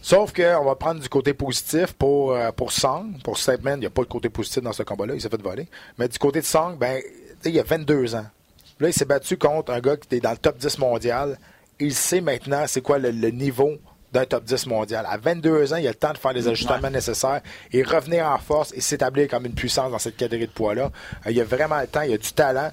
Sauf 0.02 0.32
qu'on 0.32 0.64
va 0.64 0.74
prendre 0.74 1.00
du 1.00 1.08
côté 1.08 1.32
positif 1.32 1.92
pour, 1.92 2.32
euh, 2.32 2.50
pour 2.50 2.72
Song. 2.72 3.14
Pour 3.22 3.38
Statement, 3.38 3.74
il 3.74 3.80
n'y 3.80 3.86
a 3.86 3.90
pas 3.90 4.02
de 4.02 4.08
côté 4.08 4.28
positif 4.28 4.60
dans 4.60 4.72
ce 4.72 4.82
combat-là. 4.82 5.14
Il 5.14 5.20
s'est 5.20 5.28
fait 5.28 5.40
voler. 5.40 5.68
Mais 5.96 6.08
du 6.08 6.18
côté 6.18 6.40
de 6.40 6.44
Song, 6.44 6.76
ben, 6.76 7.00
il 7.44 7.58
a 7.58 7.62
22 7.62 8.16
ans. 8.16 8.26
Là, 8.80 8.88
il 8.88 8.92
s'est 8.92 9.04
battu 9.04 9.36
contre 9.36 9.72
un 9.72 9.78
gars 9.78 9.96
qui 9.96 10.06
était 10.06 10.20
dans 10.20 10.32
le 10.32 10.38
top 10.38 10.58
10 10.58 10.78
mondial. 10.78 11.38
Il 11.78 11.94
sait 11.94 12.20
maintenant 12.20 12.64
c'est 12.66 12.80
quoi 12.80 12.98
le, 12.98 13.12
le 13.12 13.30
niveau 13.30 13.78
d'un 14.12 14.24
top 14.26 14.42
10 14.42 14.66
mondial. 14.66 15.06
À 15.08 15.18
22 15.18 15.72
ans, 15.72 15.76
il 15.76 15.86
a 15.86 15.90
le 15.90 15.94
temps 15.94 16.12
de 16.12 16.18
faire 16.18 16.32
les 16.32 16.48
ajustements 16.48 16.90
nécessaires 16.90 17.40
et 17.72 17.84
revenir 17.84 18.26
en 18.26 18.38
force 18.38 18.72
et 18.74 18.80
s'établir 18.80 19.28
comme 19.28 19.46
une 19.46 19.54
puissance 19.54 19.92
dans 19.92 20.00
cette 20.00 20.16
catégorie 20.16 20.48
de 20.48 20.52
poids-là. 20.52 20.90
Euh, 21.26 21.30
il 21.30 21.40
a 21.40 21.44
vraiment 21.44 21.80
le 21.80 21.86
temps, 21.86 22.02
il 22.02 22.12
a 22.12 22.18
du 22.18 22.32
talent. 22.32 22.72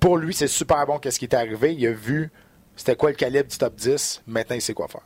Pour 0.00 0.16
lui, 0.16 0.32
c'est 0.32 0.48
super 0.48 0.86
bon 0.86 0.98
qu'est-ce 0.98 1.18
qui 1.18 1.26
est 1.26 1.34
arrivé. 1.34 1.74
Il 1.74 1.86
a 1.86 1.92
vu 1.92 2.30
c'était 2.76 2.94
quoi 2.94 3.10
le 3.10 3.16
calibre 3.16 3.48
du 3.48 3.56
top 3.56 3.74
10. 3.74 4.22
Maintenant, 4.26 4.56
il 4.56 4.62
sait 4.62 4.74
quoi 4.74 4.86
faire. 4.86 5.00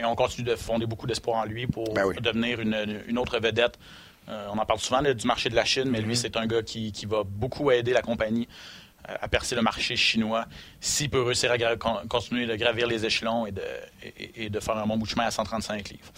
Et 0.00 0.04
on 0.04 0.14
continue 0.14 0.46
de 0.48 0.56
fonder 0.56 0.86
beaucoup 0.86 1.06
d'espoir 1.06 1.36
en 1.36 1.44
lui 1.44 1.66
pour 1.66 1.92
Ben 1.94 2.04
oui. 2.06 2.16
devenir 2.20 2.60
une, 2.60 3.02
une 3.06 3.18
autre 3.18 3.38
vedette. 3.38 3.78
Euh, 4.28 4.46
on 4.52 4.58
en 4.58 4.64
parle 4.64 4.80
souvent 4.80 5.00
là, 5.00 5.12
du 5.12 5.26
marché 5.26 5.48
de 5.50 5.54
la 5.56 5.64
Chine, 5.64 5.88
mais 5.90 6.00
lui, 6.00 6.14
Mm-hmm. 6.14 6.16
c'est 6.16 6.36
un 6.36 6.46
gars 6.46 6.62
qui, 6.62 6.92
qui 6.92 7.04
va 7.06 7.22
beaucoup 7.24 7.70
aider 7.70 7.92
la 7.92 8.00
compagnie 8.02 8.48
euh, 9.08 9.14
à 9.20 9.28
percer 9.28 9.54
le 9.54 9.62
marché 9.62 9.96
chinois 9.96 10.46
s'il 10.80 11.10
peut 11.10 11.22
réussir 11.22 11.52
à 11.52 11.56
continuer 12.08 12.46
de 12.46 12.54
gravir 12.56 12.86
les 12.86 13.04
échelons 13.04 13.46
et 13.46 13.52
de, 13.52 13.62
et, 14.04 14.44
et 14.46 14.50
de 14.50 14.60
faire 14.60 14.76
un 14.76 14.86
bon 14.86 14.96
bout 14.96 15.04
de 15.06 15.10
chemin 15.10 15.24
à 15.26 15.30
135 15.30 15.88
livres. 15.90 16.12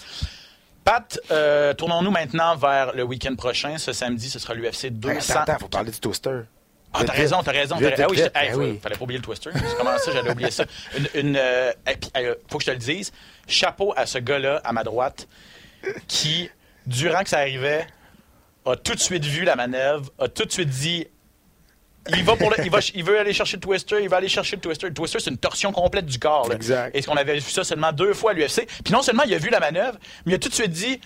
Pat, 0.84 1.18
euh, 1.30 1.74
tournons-nous 1.74 2.10
maintenant 2.10 2.56
vers 2.56 2.92
le 2.92 3.04
week-end 3.04 3.34
prochain. 3.36 3.78
Ce 3.78 3.92
samedi, 3.92 4.28
ce 4.28 4.38
sera 4.38 4.54
l'UFC 4.54 4.86
200. 4.90 5.12
Hey, 5.12 5.18
attends, 5.18 5.40
attends, 5.52 5.58
faut 5.60 5.68
parler 5.68 5.90
du 5.92 5.98
toaster. 6.00 6.40
Ah, 6.94 7.04
t'as 7.06 7.12
raison, 7.14 7.42
t'as 7.42 7.52
raison. 7.52 7.76
Vite, 7.76 7.94
ah 7.98 8.06
oui, 8.10 8.18
faut- 8.74 8.80
fallait 8.80 8.96
pas 8.96 9.02
oublier 9.04 9.18
le 9.18 9.24
twister. 9.24 9.48
Comment 9.78 9.96
ça, 9.96 10.12
j'allais 10.12 10.30
oublier 10.30 10.50
ça? 10.50 10.66
Une, 11.14 11.36
euh, 11.36 11.72
faut 12.50 12.58
que 12.58 12.64
je 12.64 12.66
te 12.66 12.70
le 12.72 12.76
dise. 12.76 13.12
Chapeau 13.46 13.92
à 13.96 14.06
ce 14.06 14.18
gars-là, 14.18 14.60
à 14.64 14.72
ma 14.72 14.84
droite, 14.84 15.28
qui, 16.08 16.48
durant 16.86 17.22
que 17.22 17.28
ça 17.28 17.38
arrivait, 17.38 17.86
a 18.64 18.76
tout 18.76 18.94
de 18.94 19.00
suite 19.00 19.24
vu 19.24 19.44
la 19.44 19.56
manœuvre, 19.56 20.10
a 20.18 20.28
tout 20.28 20.44
de 20.44 20.52
suite 20.52 20.68
dit. 20.68 21.06
Il, 22.08 22.24
va 22.24 22.34
pour 22.34 22.50
le- 22.50 22.56
il, 22.64 22.70
va, 22.70 22.78
il 22.94 23.04
veut 23.04 23.18
aller 23.20 23.32
chercher 23.32 23.56
le 23.56 23.62
twister, 23.62 24.02
il 24.02 24.08
va 24.08 24.16
aller 24.16 24.28
chercher 24.28 24.56
le 24.56 24.62
twister. 24.62 24.88
Le 24.88 24.94
twister, 24.94 25.20
c'est 25.20 25.30
une 25.30 25.38
torsion 25.38 25.70
complète 25.72 26.06
du 26.06 26.18
corps. 26.18 26.48
là. 26.48 26.56
Exact. 26.56 26.96
Est-ce 26.96 27.06
qu'on 27.06 27.16
avait 27.16 27.34
vu 27.34 27.40
ça 27.42 27.62
seulement 27.62 27.92
deux 27.92 28.12
fois 28.12 28.32
à 28.32 28.34
l'UFC? 28.34 28.66
Puis 28.84 28.92
non 28.92 29.02
seulement 29.02 29.22
il 29.24 29.32
a 29.34 29.38
vu 29.38 29.50
la 29.50 29.60
manœuvre, 29.60 29.98
mais 30.26 30.32
il 30.32 30.34
a 30.34 30.38
tout 30.38 30.48
de 30.48 30.54
suite 30.54 30.70
dit 30.72 31.00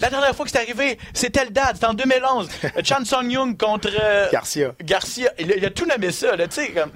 la 0.00 0.10
dernière 0.10 0.34
fois 0.34 0.44
que 0.44 0.50
c'est 0.50 0.58
arrivé, 0.58 0.98
c'était 1.12 1.44
le 1.44 1.50
date, 1.50 1.72
c'était 1.74 1.86
en 1.86 1.94
2011. 1.94 2.48
Chan 2.84 3.04
Song 3.04 3.30
Young 3.30 3.56
contre 3.56 3.90
euh, 4.00 4.28
Garcia. 4.32 4.72
Garcia. 4.82 5.32
Il 5.38 5.52
a, 5.52 5.56
il 5.56 5.64
a 5.64 5.70
tout 5.70 5.86
nommé 5.86 6.10
ça, 6.12 6.36
là, 6.36 6.46
tu 6.48 6.54
sais, 6.62 6.68
comme, 6.70 6.90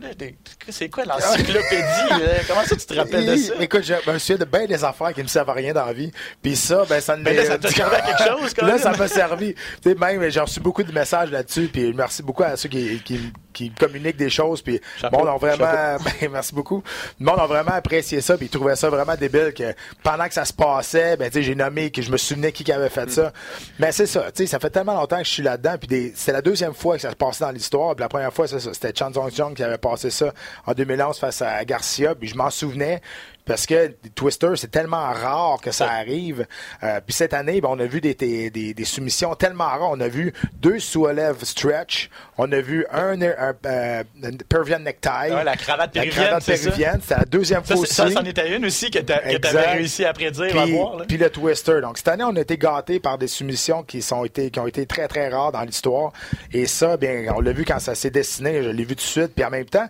c'est 0.68 0.88
quoi 0.88 1.04
l'encyclopédie? 1.04 1.84
Comment 2.48 2.64
ça 2.64 2.76
tu 2.76 2.86
te 2.86 2.94
rappelles 2.94 3.26
de 3.26 3.36
ça? 3.36 3.54
Écoute, 3.60 3.82
je 3.84 4.10
me 4.10 4.18
souviens 4.18 4.36
de 4.36 4.44
bien 4.44 4.66
des 4.66 4.84
affaires 4.84 5.12
qui 5.12 5.22
ne 5.22 5.28
servent 5.28 5.50
à 5.50 5.54
rien 5.54 5.72
dans 5.72 5.84
la 5.84 5.92
vie. 5.92 6.10
Puis 6.42 6.56
ça, 6.56 6.84
ben, 6.88 7.00
ça 7.00 7.16
ne 7.16 7.24
Ben 7.24 7.36
là, 7.36 7.44
ça 7.44 7.58
t'a 7.58 7.68
servi 7.70 7.96
à 7.96 8.00
quelque 8.00 8.30
chose, 8.30 8.54
quand 8.58 8.66
Là, 8.66 8.72
même. 8.74 8.82
ça 8.82 8.92
m'a 8.92 9.08
servi. 9.08 9.54
Tu 9.54 9.90
sais, 9.90 9.94
même, 9.94 10.28
j'ai 10.30 10.40
reçu 10.40 10.60
beaucoup 10.60 10.82
de 10.82 10.92
messages 10.92 11.30
là-dessus. 11.30 11.68
Puis 11.72 11.92
merci 11.94 12.22
beaucoup 12.22 12.42
à 12.42 12.56
ceux 12.56 12.68
qui, 12.68 13.00
qui, 13.04 13.20
qui 13.54 13.70
communiquent 13.70 14.18
des 14.18 14.28
choses. 14.28 14.60
Puis, 14.60 14.80
bon, 15.10 15.20
on 15.22 15.26
a 15.26 15.38
vraiment, 15.38 15.96
ben, 16.20 16.30
merci 16.30 16.54
beaucoup. 16.54 16.82
Le 17.18 17.24
monde 17.24 17.40
a 17.40 17.46
vraiment 17.46 17.72
apprécié 17.72 18.20
ça. 18.20 18.36
Puis 18.36 18.46
ils 18.46 18.50
trouvaient 18.50 18.76
ça 18.76 18.90
vraiment 18.90 19.14
débile 19.14 19.54
que 19.56 19.74
pendant 20.02 20.26
que 20.28 20.34
ça 20.34 20.44
se 20.44 20.52
passait, 20.52 21.16
ben, 21.16 21.30
tu 21.30 21.38
sais, 21.38 21.42
j'ai 21.42 21.54
nommé 21.54 21.90
que 21.90 22.02
je 22.02 22.10
me 22.10 22.18
souvenais 22.18 22.52
qui, 22.52 22.64
qui 22.64 22.72
avait 22.72 22.90
fait 22.90 23.10
ça. 23.10 23.32
Mais 23.78 23.92
c'est 23.92 24.06
ça. 24.06 24.30
Tu 24.32 24.42
sais, 24.42 24.46
ça 24.46 24.58
fait 24.58 24.70
tellement 24.70 24.94
longtemps 24.94 25.18
que 25.18 25.24
je 25.24 25.30
suis 25.30 25.42
là-dedans. 25.42 25.76
Puis 25.80 26.12
c'est 26.14 26.32
la 26.32 26.42
deuxième 26.42 26.74
fois 26.74 26.96
que 26.96 27.02
ça 27.02 27.10
se 27.10 27.16
passait 27.16 27.44
dans 27.44 27.52
l'histoire. 27.52 27.94
Puis 27.94 28.02
la 28.02 28.08
première 28.08 28.32
fois, 28.32 28.46
c'est 28.46 28.60
ça. 28.60 28.74
C'était 28.74 28.92
Chan 28.94 29.10
Jung 29.12 29.54
qui 29.54 29.62
avait 29.62 29.78
passé 29.78 30.10
ça 30.10 30.34
en 30.66 30.74
2011 30.74 31.18
face 31.18 31.40
à 31.40 31.64
Garcia. 31.64 32.14
Puis 32.14 32.28
je 32.28 32.36
m'en 32.36 32.50
souvenais. 32.50 33.00
Parce 33.46 33.66
que 33.66 33.88
Twister, 34.14 34.52
c'est 34.56 34.70
tellement 34.70 35.12
rare 35.12 35.58
que 35.60 35.70
ça 35.70 35.90
arrive. 35.90 36.46
Euh, 36.82 37.00
puis 37.04 37.12
cette 37.12 37.34
année, 37.34 37.60
ben, 37.60 37.68
on 37.70 37.78
a 37.78 37.84
vu 37.84 38.00
des, 38.00 38.14
des, 38.14 38.48
des- 38.48 38.72
des 38.72 38.84
soumissions 38.86 39.34
tellement 39.34 39.64
rares. 39.66 39.90
On 39.90 40.00
a 40.00 40.08
vu 40.08 40.32
deux 40.54 40.78
sous-élèves 40.78 41.44
stretch. 41.44 42.08
On 42.38 42.50
a 42.52 42.60
vu 42.60 42.86
un, 42.90 43.20
un, 43.20 43.54
euh, 43.66 44.02
une 44.22 44.38
Peruvian 44.38 44.78
necktie. 44.78 45.08
Ouais, 45.30 45.44
la 45.44 45.56
cravate 45.56 45.94
La 45.94 46.02
péruvienne, 46.02 46.24
cravate 46.26 46.42
c'est 46.42 46.56
ça. 46.56 46.62
péruvienne. 46.70 47.00
C'est 47.06 47.18
la 47.18 47.24
deuxième 47.26 47.64
Ça, 47.64 47.76
fois 47.76 47.84
c'est- 47.86 47.92
ça, 47.92 48.04
aussi. 48.06 48.14
c'en 48.14 48.24
était 48.24 48.56
une 48.56 48.64
aussi 48.64 48.90
que 48.90 49.00
t'avais 49.00 49.72
réussi 49.72 50.04
à 50.06 50.12
prédire, 50.14 50.44
à 50.58 50.62
Puis, 50.64 50.72
voir. 50.72 50.96
là. 50.96 51.04
puis 51.06 51.18
le 51.18 51.28
twister. 51.28 51.80
Donc 51.82 51.98
cette 51.98 52.08
année, 52.08 52.24
on 52.24 52.34
a 52.36 52.40
été 52.40 52.56
gâtés 52.56 52.98
par 52.98 53.18
des 53.18 53.28
soumissions 53.28 53.82
qui 53.82 54.00
sont 54.00 54.24
été 54.24 54.50
qui 54.50 54.58
ont 54.58 54.66
été 54.66 54.86
très 54.86 55.06
très 55.06 55.28
rares 55.28 55.52
dans 55.52 55.62
l'histoire. 55.62 56.12
Et 56.52 56.64
ça, 56.66 56.96
bien, 56.96 57.26
on 57.36 57.40
l'a 57.42 57.52
vu 57.52 57.66
quand 57.66 57.78
ça 57.78 57.94
s'est 57.94 58.10
dessiné. 58.10 58.62
Je 58.62 58.70
l'ai 58.70 58.84
vu 58.84 58.94
tout 58.94 58.94
de 58.96 59.00
suite. 59.02 59.34
Puis 59.34 59.44
en 59.44 59.50
même 59.50 59.66
temps. 59.66 59.86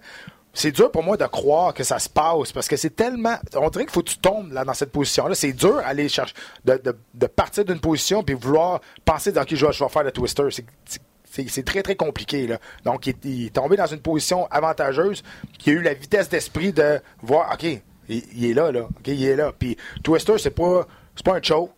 C'est 0.57 0.71
dur 0.71 0.91
pour 0.93 1.03
moi 1.03 1.17
de 1.17 1.27
croire 1.27 1.75
que 1.75 1.83
ça 1.83 1.99
se 1.99 2.09
passe 2.09 2.53
parce 2.53 2.69
que 2.69 2.77
c'est 2.77 2.95
tellement. 2.95 3.37
On 3.57 3.69
dirait 3.71 3.85
qu'il 3.85 3.93
faut 3.93 4.03
que 4.03 4.11
tu 4.11 4.19
tombes 4.19 4.53
là, 4.53 4.65
dans 4.65 4.73
cette 4.73 4.93
position-là. 4.93 5.35
C'est 5.35 5.53
dur 5.53 5.79
aller 5.85 6.09
chercher, 6.09 6.35
de, 6.65 6.81
de- 7.15 7.27
partir 7.27 7.65
d'une 7.65 7.81
position 7.81 8.23
puis 8.23 8.35
vouloir 8.37 8.81
penser, 9.05 9.33
je 9.35 9.41
vais, 9.67 9.73
je 9.73 9.85
vais 9.85 9.91
faire 9.91 10.05
le 10.05 10.13
twister. 10.13 10.45
C'est- 10.51 11.63
très, 11.65 11.83
très 11.83 11.97
compliqué. 11.97 12.47
Là. 12.47 12.59
Donc, 12.85 13.09
il 13.09 13.47
est, 13.47 13.51
tombé 13.53 13.77
dans 13.77 13.87
une 13.87 13.99
position 14.01 14.47
avantageuse. 14.53 15.25
Il 15.67 15.71
a 15.71 15.73
eu 15.73 15.83
la 15.83 15.95
vitesse 15.95 16.29
d'esprit 16.29 16.73
de 16.73 17.01
voir, 17.21 17.51
OK, 17.53 17.67
il, 18.09 18.45
est 18.45 18.55
là, 18.55 18.71
là. 18.71 18.83
OK, 18.83 19.09
il 19.09 19.25
est 19.25 19.35
là. 19.35 19.53
Puis, 19.59 19.77
Twister, 20.05 20.39
c'est 20.39 20.51
pas, 20.51 20.87
pas 21.25 21.35
un 21.35 21.43
choke. 21.43 21.71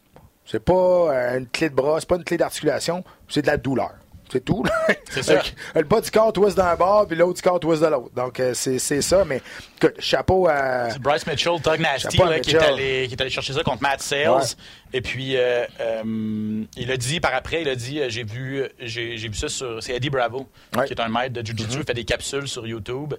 C'est 0.45 0.61
pas 0.61 0.75
euh, 0.75 1.39
une 1.39 1.47
clé 1.47 1.71
de 1.71 1.75
bras. 1.75 1.99
C'est 1.99 2.09
pas 2.09 2.17
une 2.17 2.25
clé 2.25 2.37
d'articulation. 2.37 3.03
C'est 3.29 3.43
de 3.43 3.47
la 3.47 3.57
douleur. 3.57 3.95
C'est 4.33 4.45
tout. 4.45 4.65
C'est 5.11 5.23
ça. 5.23 5.41
le 5.75 5.83
bas 5.85 6.01
du 6.01 6.11
corps 6.11 6.33
twist 6.33 6.57
d'un 6.57 6.75
bord, 6.75 7.07
puis 7.07 7.17
l'autre 7.17 7.35
du 7.37 7.43
corps 7.43 7.61
twist 7.61 7.81
de 7.83 7.87
l'autre. 7.87 8.11
Donc, 8.15 8.41
euh, 8.41 8.53
c'est 8.55 8.79
ça. 8.79 9.25
Mais 9.25 9.41
écoute, 9.77 9.95
chapeau 10.01 10.49
à. 10.49 10.91
C'est 10.91 10.99
Bryce 11.01 11.27
Mitchell, 11.27 11.61
Tug 11.63 11.81
Nasty, 11.81 12.19
là, 12.19 12.41
qui, 12.41 12.51
est 12.51 12.57
allé, 12.59 13.07
qui 13.09 13.15
est 13.15 13.21
allé 13.21 13.31
chercher 13.31 13.53
ça 13.53 13.63
contre 13.63 13.83
Matt 13.83 14.01
Sales. 14.03 14.29
Ouais. 14.31 14.41
Et 14.93 15.01
puis, 15.01 15.37
euh, 15.37 15.65
euh, 15.81 16.65
il 16.77 16.91
a 16.91 16.97
dit 16.97 17.21
par 17.21 17.35
après, 17.35 17.63
il 17.63 17.69
a 17.69 17.75
dit, 17.77 18.01
j'ai 18.09 18.25
vu, 18.25 18.65
j'ai 18.81 19.17
vu 19.17 19.35
ça 19.35 19.49
sur, 19.49 19.83
c'est 19.83 19.95
Eddie 19.95 20.11
Bravo, 20.11 20.49
Ouais. 20.77 20.87
Qui 20.87 20.93
est 20.95 21.01
un 21.01 21.09
maître 21.09 21.33
de 21.35 21.47
Jiu-Jitsu, 21.47 21.79
il 21.81 21.85
fait 21.85 21.95
des 21.95 22.05
capsules 22.05 22.49
sur 22.49 22.67
YouTube. 22.67 23.15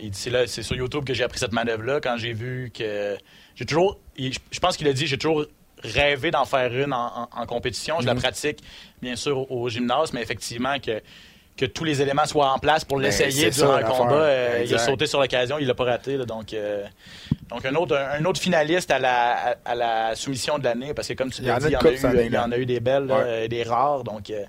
Il 0.00 0.10
dit, 0.10 0.18
c'est 0.18 0.30
là, 0.30 0.46
c'est 0.46 0.62
sur 0.62 0.74
YouTube 0.76 1.04
que 1.04 1.14
j'ai 1.14 1.22
appris 1.24 1.38
cette 1.38 1.52
manœuvre-là, 1.52 2.00
quand 2.00 2.16
j'ai 2.16 2.32
vu 2.32 2.72
que, 2.76 3.16
j'ai 3.54 3.64
toujours, 3.64 3.98
il- 4.16 4.32
je 4.50 4.58
pense 4.60 4.76
qu'il 4.76 4.88
a 4.88 4.92
dit, 4.92 5.06
j'ai 5.06 5.18
toujours 5.18 5.44
rêvé 5.82 6.30
d'en 6.30 6.44
faire 6.44 6.72
une 6.72 6.92
en, 6.92 7.22
en- 7.22 7.28
en 7.42 7.46
compétition. 7.46 8.00
Je 8.00 8.06
la 8.06 8.14
Mm-hmm. 8.14 8.18
pratique, 8.20 8.58
bien 9.02 9.16
sûr, 9.16 9.38
au, 9.50 9.62
au 9.62 9.68
gymnase, 9.68 10.12
mais 10.12 10.22
effectivement 10.22 10.78
que 10.78 11.00
que 11.58 11.66
tous 11.66 11.84
les 11.84 12.00
éléments 12.00 12.24
soient 12.24 12.52
en 12.52 12.58
place 12.58 12.84
pour 12.84 12.98
l'essayer 12.98 13.46
Ben, 13.46 13.52
c'est 13.52 13.60
durant 13.62 13.74
ça, 13.74 13.80
le 13.80 13.86
combat. 13.86 14.14
Euh, 14.14 14.62
il 14.64 14.74
a 14.74 14.78
sauté 14.78 15.06
sur 15.06 15.20
l'occasion, 15.20 15.58
il 15.58 15.66
l'a 15.66 15.74
pas 15.74 15.84
raté. 15.84 16.16
là, 16.16 16.24
donc, 16.24 16.52
euh, 16.54 16.84
donc 17.50 17.66
un 17.66 17.74
autre, 17.74 17.96
un 17.96 18.24
autre 18.24 18.40
finaliste 18.40 18.90
à 18.90 18.98
la, 18.98 19.32
à, 19.50 19.54
à 19.64 19.74
la 19.74 20.14
soumission 20.14 20.58
de 20.58 20.64
l'année, 20.64 20.94
parce 20.94 21.08
que 21.08 21.14
comme 21.14 21.30
tu 21.30 21.42
l'as 21.42 21.58
dit, 21.58 21.66
il 21.66 21.72
y, 21.72 21.76
en 21.76 21.80
a 21.80 21.90
eu, 21.90 22.06
année, 22.06 22.26
il 22.26 22.32
y 22.32 22.38
en 22.38 22.52
a 22.52 22.56
eu 22.56 22.64
des 22.66 22.80
belles 22.80 23.10
Ouais. 23.10 23.46
et 23.46 23.48
des 23.48 23.64
rares. 23.64 24.04
Donc, 24.04 24.30
euh, 24.30 24.44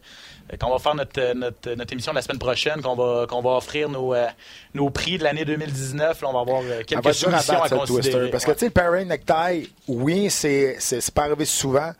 quand 0.59 0.67
on 0.67 0.71
va 0.73 0.79
faire 0.79 0.95
notre, 0.95 1.33
notre, 1.33 1.73
notre 1.73 1.93
émission 1.93 2.11
de 2.11 2.17
la 2.17 2.21
semaine 2.21 2.39
prochaine, 2.39 2.81
qu'on 2.81 2.95
va, 2.95 3.25
qu'on 3.27 3.41
va 3.41 3.51
offrir 3.51 3.89
nos, 3.89 4.13
euh, 4.13 4.27
nos 4.73 4.89
prix 4.89 5.17
de 5.17 5.23
l'année 5.23 5.45
2019, 5.45 6.21
là, 6.21 6.27
on 6.29 6.33
va 6.33 6.39
avoir 6.39 6.61
quelques 6.85 7.03
va 7.03 7.13
soumissions 7.13 7.61
à, 7.61 7.69
considérer. 7.69 8.01
Twister. 8.01 8.29
Parce 8.31 8.45
que, 8.45 8.51
tu 8.51 8.59
sais, 8.59 8.65
le 8.65 8.71
parry 8.71 9.05
necktie, 9.05 9.71
oui, 9.87 10.29
c'est 10.29 10.77
pas 11.13 11.23
arrivé 11.23 11.45
souvent, 11.45 11.91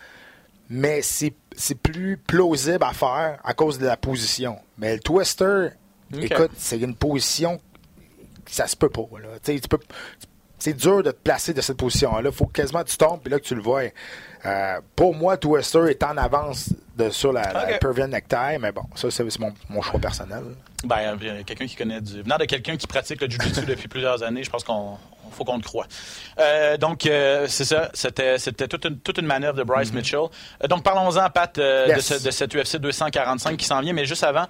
mais 0.70 1.02
c'est 1.02 1.34
c'est 1.62 1.76
plus 1.76 2.16
plausible 2.18 2.84
à 2.84 2.94
faire 2.94 3.40
à 3.44 3.54
cause 3.54 3.78
de 3.80 3.86
la 3.86 3.98
position. 3.98 4.58
Mais 4.78 4.94
le 4.94 5.00
twister, 5.02 5.70
écoute, 6.18 6.52
c'est 6.58 6.80
une 6.80 6.96
position 6.96 7.60
ça 8.46 8.66
se 8.66 8.76
peut 8.76 8.90
pas. 8.90 9.04
Là. 9.22 9.28
Tu 9.44 9.60
peux- 9.70 9.78
c'est 10.58 10.74
dur 10.74 11.04
de 11.04 11.12
te 11.12 11.18
placer 11.18 11.54
de 11.54 11.62
cette 11.62 11.78
position-là. 11.78 12.30
Il 12.30 12.36
faut 12.36 12.48
quasiment 12.48 12.84
que 12.84 12.90
tu 12.90 12.98
tombes 12.98 13.20
puis 13.22 13.30
là 13.32 13.40
que 13.40 13.44
tu 13.46 13.54
le 13.56 13.62
vois. 13.62 13.84
Euh, 14.46 14.82
pour 14.96 15.14
moi, 15.14 15.38
Twister 15.38 15.86
est 15.90 16.02
en 16.04 16.18
avance 16.18 16.74
de, 16.98 17.10
sur 17.12 17.32
la, 17.32 17.54
la 17.54 17.64
Ok. 17.74 17.80
Peruvian 17.80 18.08
necktie, 18.08 18.58
mais 18.60 18.72
bon, 18.72 18.84
ça, 18.96 19.12
c'est 19.12 19.40
mon, 19.40 19.54
mon 19.70 19.82
choix 19.82 20.00
personnel. 20.00 20.44
Ben, 20.84 21.16
euh, 21.22 21.44
quelqu'un 21.46 21.68
qui 21.68 21.76
connaît 21.76 22.02
du. 22.02 22.24
Venant 22.24 22.38
de 22.38 22.46
quelqu'un 22.46 22.76
qui 22.76 22.88
pratique 22.88 23.22
le 23.22 23.30
jiu-jitsu 23.30 23.66
depuis 23.68 23.88
plusieurs 23.88 24.24
années, 24.24 24.44
je 24.44 24.50
pense 24.50 24.64
qu'on 24.64 24.74
on- 24.74 24.98
faut 25.32 25.46
qu'on 25.46 25.58
le 25.58 25.64
croie. 25.64 25.86
Euh, 26.40 26.78
donc, 26.78 27.06
euh, 27.06 27.46
c'est 27.48 27.66
ça. 27.66 27.90
C'était, 27.94 28.38
c'était 28.38 28.68
toute, 28.68 28.86
une, 28.86 29.00
toute 29.00 29.18
une 29.18 29.26
manœuvre 29.26 29.58
de 29.58 29.64
Bryce 29.64 29.94
Mitchell. 29.94 30.20
Euh, 30.64 30.68
donc, 30.68 30.84
parlons-en, 30.84 31.30
Pat. 31.30 31.58
Yes. 31.58 31.96
de, 31.96 32.02
ce- 32.02 32.24
de 32.26 32.32
cette 32.32 32.54
UFC 32.56 32.78
245 32.78 33.58
qui 33.58 33.66
s'en 33.66 33.80
vient. 33.82 33.94
Mais 33.94 34.06
juste 34.06 34.24
avant, 34.24 34.46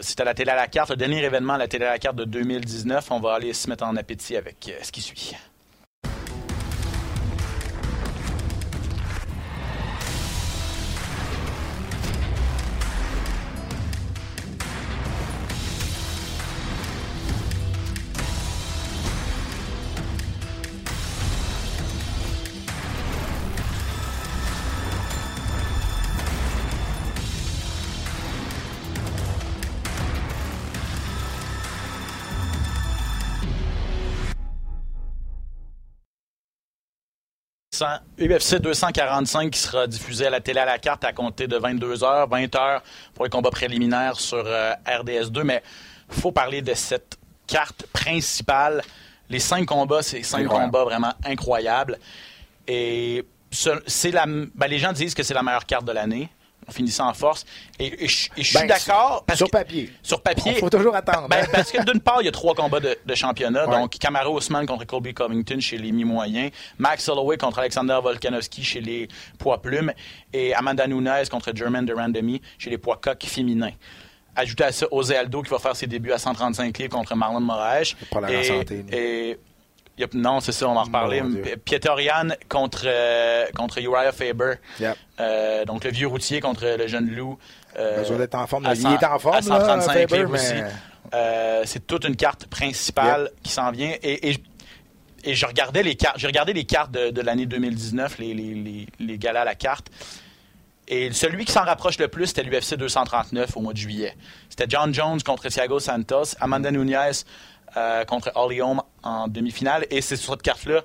c'était 0.00 0.24
la 0.24 0.34
télé 0.34 0.50
à 0.50 0.56
la 0.56 0.66
carte, 0.68 0.90
le 0.90 0.96
dernier 0.96 1.22
événement 1.24 1.54
à 1.54 1.58
la 1.58 1.68
télé 1.68 1.84
à 1.86 1.90
la 1.90 1.98
carte 1.98 2.16
de 2.16 2.24
2019. 2.24 3.10
On 3.10 3.20
va 3.20 3.34
aller 3.34 3.52
se 3.52 3.68
mettre 3.68 3.84
en 3.84 3.96
appétit 3.96 4.36
avec 4.36 4.70
ce 4.82 4.90
qui 4.92 5.00
suit. 5.00 5.34
UFC 38.18 38.56
245 38.60 39.50
qui 39.50 39.58
sera 39.58 39.86
diffusé 39.86 40.26
à 40.26 40.30
la 40.30 40.40
télé 40.40 40.60
à 40.60 40.64
la 40.64 40.78
carte 40.78 41.04
à 41.04 41.12
compter 41.12 41.46
de 41.46 41.58
22h, 41.58 42.28
20h 42.28 42.80
pour 43.14 43.24
les 43.24 43.30
combats 43.30 43.50
préliminaires 43.50 44.18
sur 44.20 44.42
euh, 44.46 44.72
RDS2. 44.86 45.42
Mais 45.42 45.62
il 46.14 46.20
faut 46.20 46.32
parler 46.32 46.62
de 46.62 46.74
cette 46.74 47.16
carte 47.46 47.86
principale. 47.92 48.82
Les 49.30 49.38
cinq 49.40 49.66
combats, 49.66 50.02
c'est 50.02 50.22
cinq 50.22 50.42
Incroyable. 50.44 50.70
combats 50.72 50.84
vraiment 50.84 51.12
incroyables. 51.24 51.98
Et 52.68 53.24
ce- 53.50 53.82
c'est 53.86 54.10
la, 54.10 54.26
ben, 54.26 54.66
les 54.68 54.78
gens 54.78 54.92
disent 54.92 55.14
que 55.14 55.22
c'est 55.22 55.34
la 55.34 55.42
meilleure 55.42 55.66
carte 55.66 55.84
de 55.84 55.92
l'année. 55.92 56.28
On 56.66 56.72
finit 56.72 56.90
ça 56.90 57.04
en 57.06 57.12
force. 57.14 57.44
Et, 57.78 58.04
et 58.04 58.08
je 58.08 58.28
et 58.36 58.42
je 58.42 58.48
suis 58.48 58.58
Ben, 58.58 58.66
d'accord. 58.66 59.24
sur 59.34 59.46
que- 59.46 59.50
papier. 59.52 59.90
Sur 60.02 60.22
papier. 60.22 60.52
Il 60.52 60.58
faut 60.58 60.70
toujours 60.70 60.94
attendre. 60.96 61.28
Ben, 61.28 61.44
hein. 61.44 61.48
parce 61.52 61.70
que 61.70 61.82
d'une 61.90 62.00
part, 62.00 62.22
il 62.22 62.24
y 62.24 62.28
a 62.28 62.32
trois 62.32 62.54
combats 62.54 62.80
de, 62.80 62.96
de 63.04 63.14
championnat. 63.14 63.68
Ouais. 63.68 63.76
Donc, 63.80 63.98
Camaro 63.98 64.36
Ousmane 64.36 64.66
contre 64.66 64.84
Colby 64.86 65.12
Covington 65.14 65.60
chez 65.60 65.76
les 65.78 65.92
mi-moyens. 65.92 66.50
Max 66.78 67.08
Holloway 67.08 67.36
contre 67.36 67.58
Alexander 67.58 67.98
Volkanovski 68.02 68.64
chez 68.64 68.80
les 68.80 69.08
poids 69.38 69.60
plumes. 69.60 69.92
Et 70.32 70.54
Amanda 70.54 70.86
Nunes 70.86 71.10
contre 71.30 71.52
German 71.54 71.84
Durandamy 71.84 72.40
chez 72.58 72.70
les 72.70 72.78
poids 72.78 72.96
coqs 73.02 73.24
féminins. 73.24 73.72
Ajoutez 74.36 74.64
à 74.64 74.72
ça 74.72 74.86
José 74.90 75.16
Aldo 75.16 75.42
qui 75.42 75.50
va 75.50 75.58
faire 75.60 75.76
ses 75.76 75.86
débuts 75.86 76.10
à 76.12 76.18
135 76.18 76.76
livres 76.78 76.90
contre 76.96 77.14
Marlon 77.14 77.40
Moraes. 77.40 77.94
pas 78.10 78.32
Et- 78.32 78.44
santé, 78.44 78.84
et- 78.90 79.38
il 79.98 80.06
non, 80.14 80.40
c'est 80.40 80.52
ça, 80.52 80.68
on 80.68 80.74
va 80.74 80.80
en 80.80 80.84
reparler. 80.84 81.22
Pietorian 81.64 82.28
contre, 82.48 82.82
euh, 82.86 83.46
contre 83.54 83.78
Uriah 83.78 84.12
Faber. 84.12 84.54
Yep. 84.80 84.96
Euh, 85.20 85.64
donc, 85.64 85.84
le 85.84 85.90
vieux 85.90 86.08
routier 86.08 86.40
contre 86.40 86.64
le 86.78 86.86
jeune 86.88 87.08
loup. 87.10 87.38
euh, 87.78 88.00
Besoin 88.00 88.18
d'être 88.18 88.34
en 88.34 88.46
forme. 88.46 88.66
à 88.66 88.74
Il 88.74 88.84
est 88.86 89.04
en 89.04 89.18
forme, 89.18 89.36
À 89.36 89.42
135 89.42 89.94
là, 89.94 90.08
Faber, 90.08 90.24
mais- 90.26 90.38
aussi. 90.38 90.52
Euh, 91.14 91.62
c'est 91.64 91.86
toute 91.86 92.04
une 92.06 92.16
carte 92.16 92.46
principale 92.46 93.30
qui 93.42 93.52
s'en 93.52 93.70
vient. 93.70 93.92
Et, 94.02 94.30
et, 94.30 94.36
et 95.22 95.34
je 95.34 95.46
regardais 95.46 95.82
les 95.84 95.94
cartes. 95.94 96.18
J'ai 96.18 96.26
regardé 96.26 96.52
les 96.52 96.64
cartes 96.64 96.90
de, 96.90 97.10
de 97.10 97.20
l'année 97.20 97.46
2019, 97.46 98.18
les, 98.18 98.34
les, 98.34 98.54
les, 98.54 98.86
les 98.98 99.18
galas 99.18 99.42
à 99.42 99.44
la 99.44 99.54
carte. 99.54 99.90
Et 100.88 101.12
celui 101.12 101.44
qui 101.44 101.52
s'en 101.52 101.62
rapproche 101.64 101.98
le 101.98 102.08
plus, 102.08 102.26
c'était 102.26 102.42
l'UFC 102.42 102.74
239 102.76 103.56
au 103.56 103.60
mois 103.60 103.72
de 103.72 103.78
juillet. 103.78 104.14
C'était 104.50 104.66
John 104.68 104.92
Jones 104.92 105.22
contre 105.22 105.48
Thiago 105.48 105.78
Santos, 105.78 106.34
Amanda 106.40 106.70
Nunez 106.70 107.10
euh, 107.76 108.04
contre 108.04 108.30
Holly 108.34 108.60
Holm 108.60 108.80
en 109.02 109.28
demi-finale. 109.28 109.86
Et 109.90 110.00
c'est 110.00 110.16
sur 110.16 110.32
cette 110.32 110.42
carte-là 110.42 110.82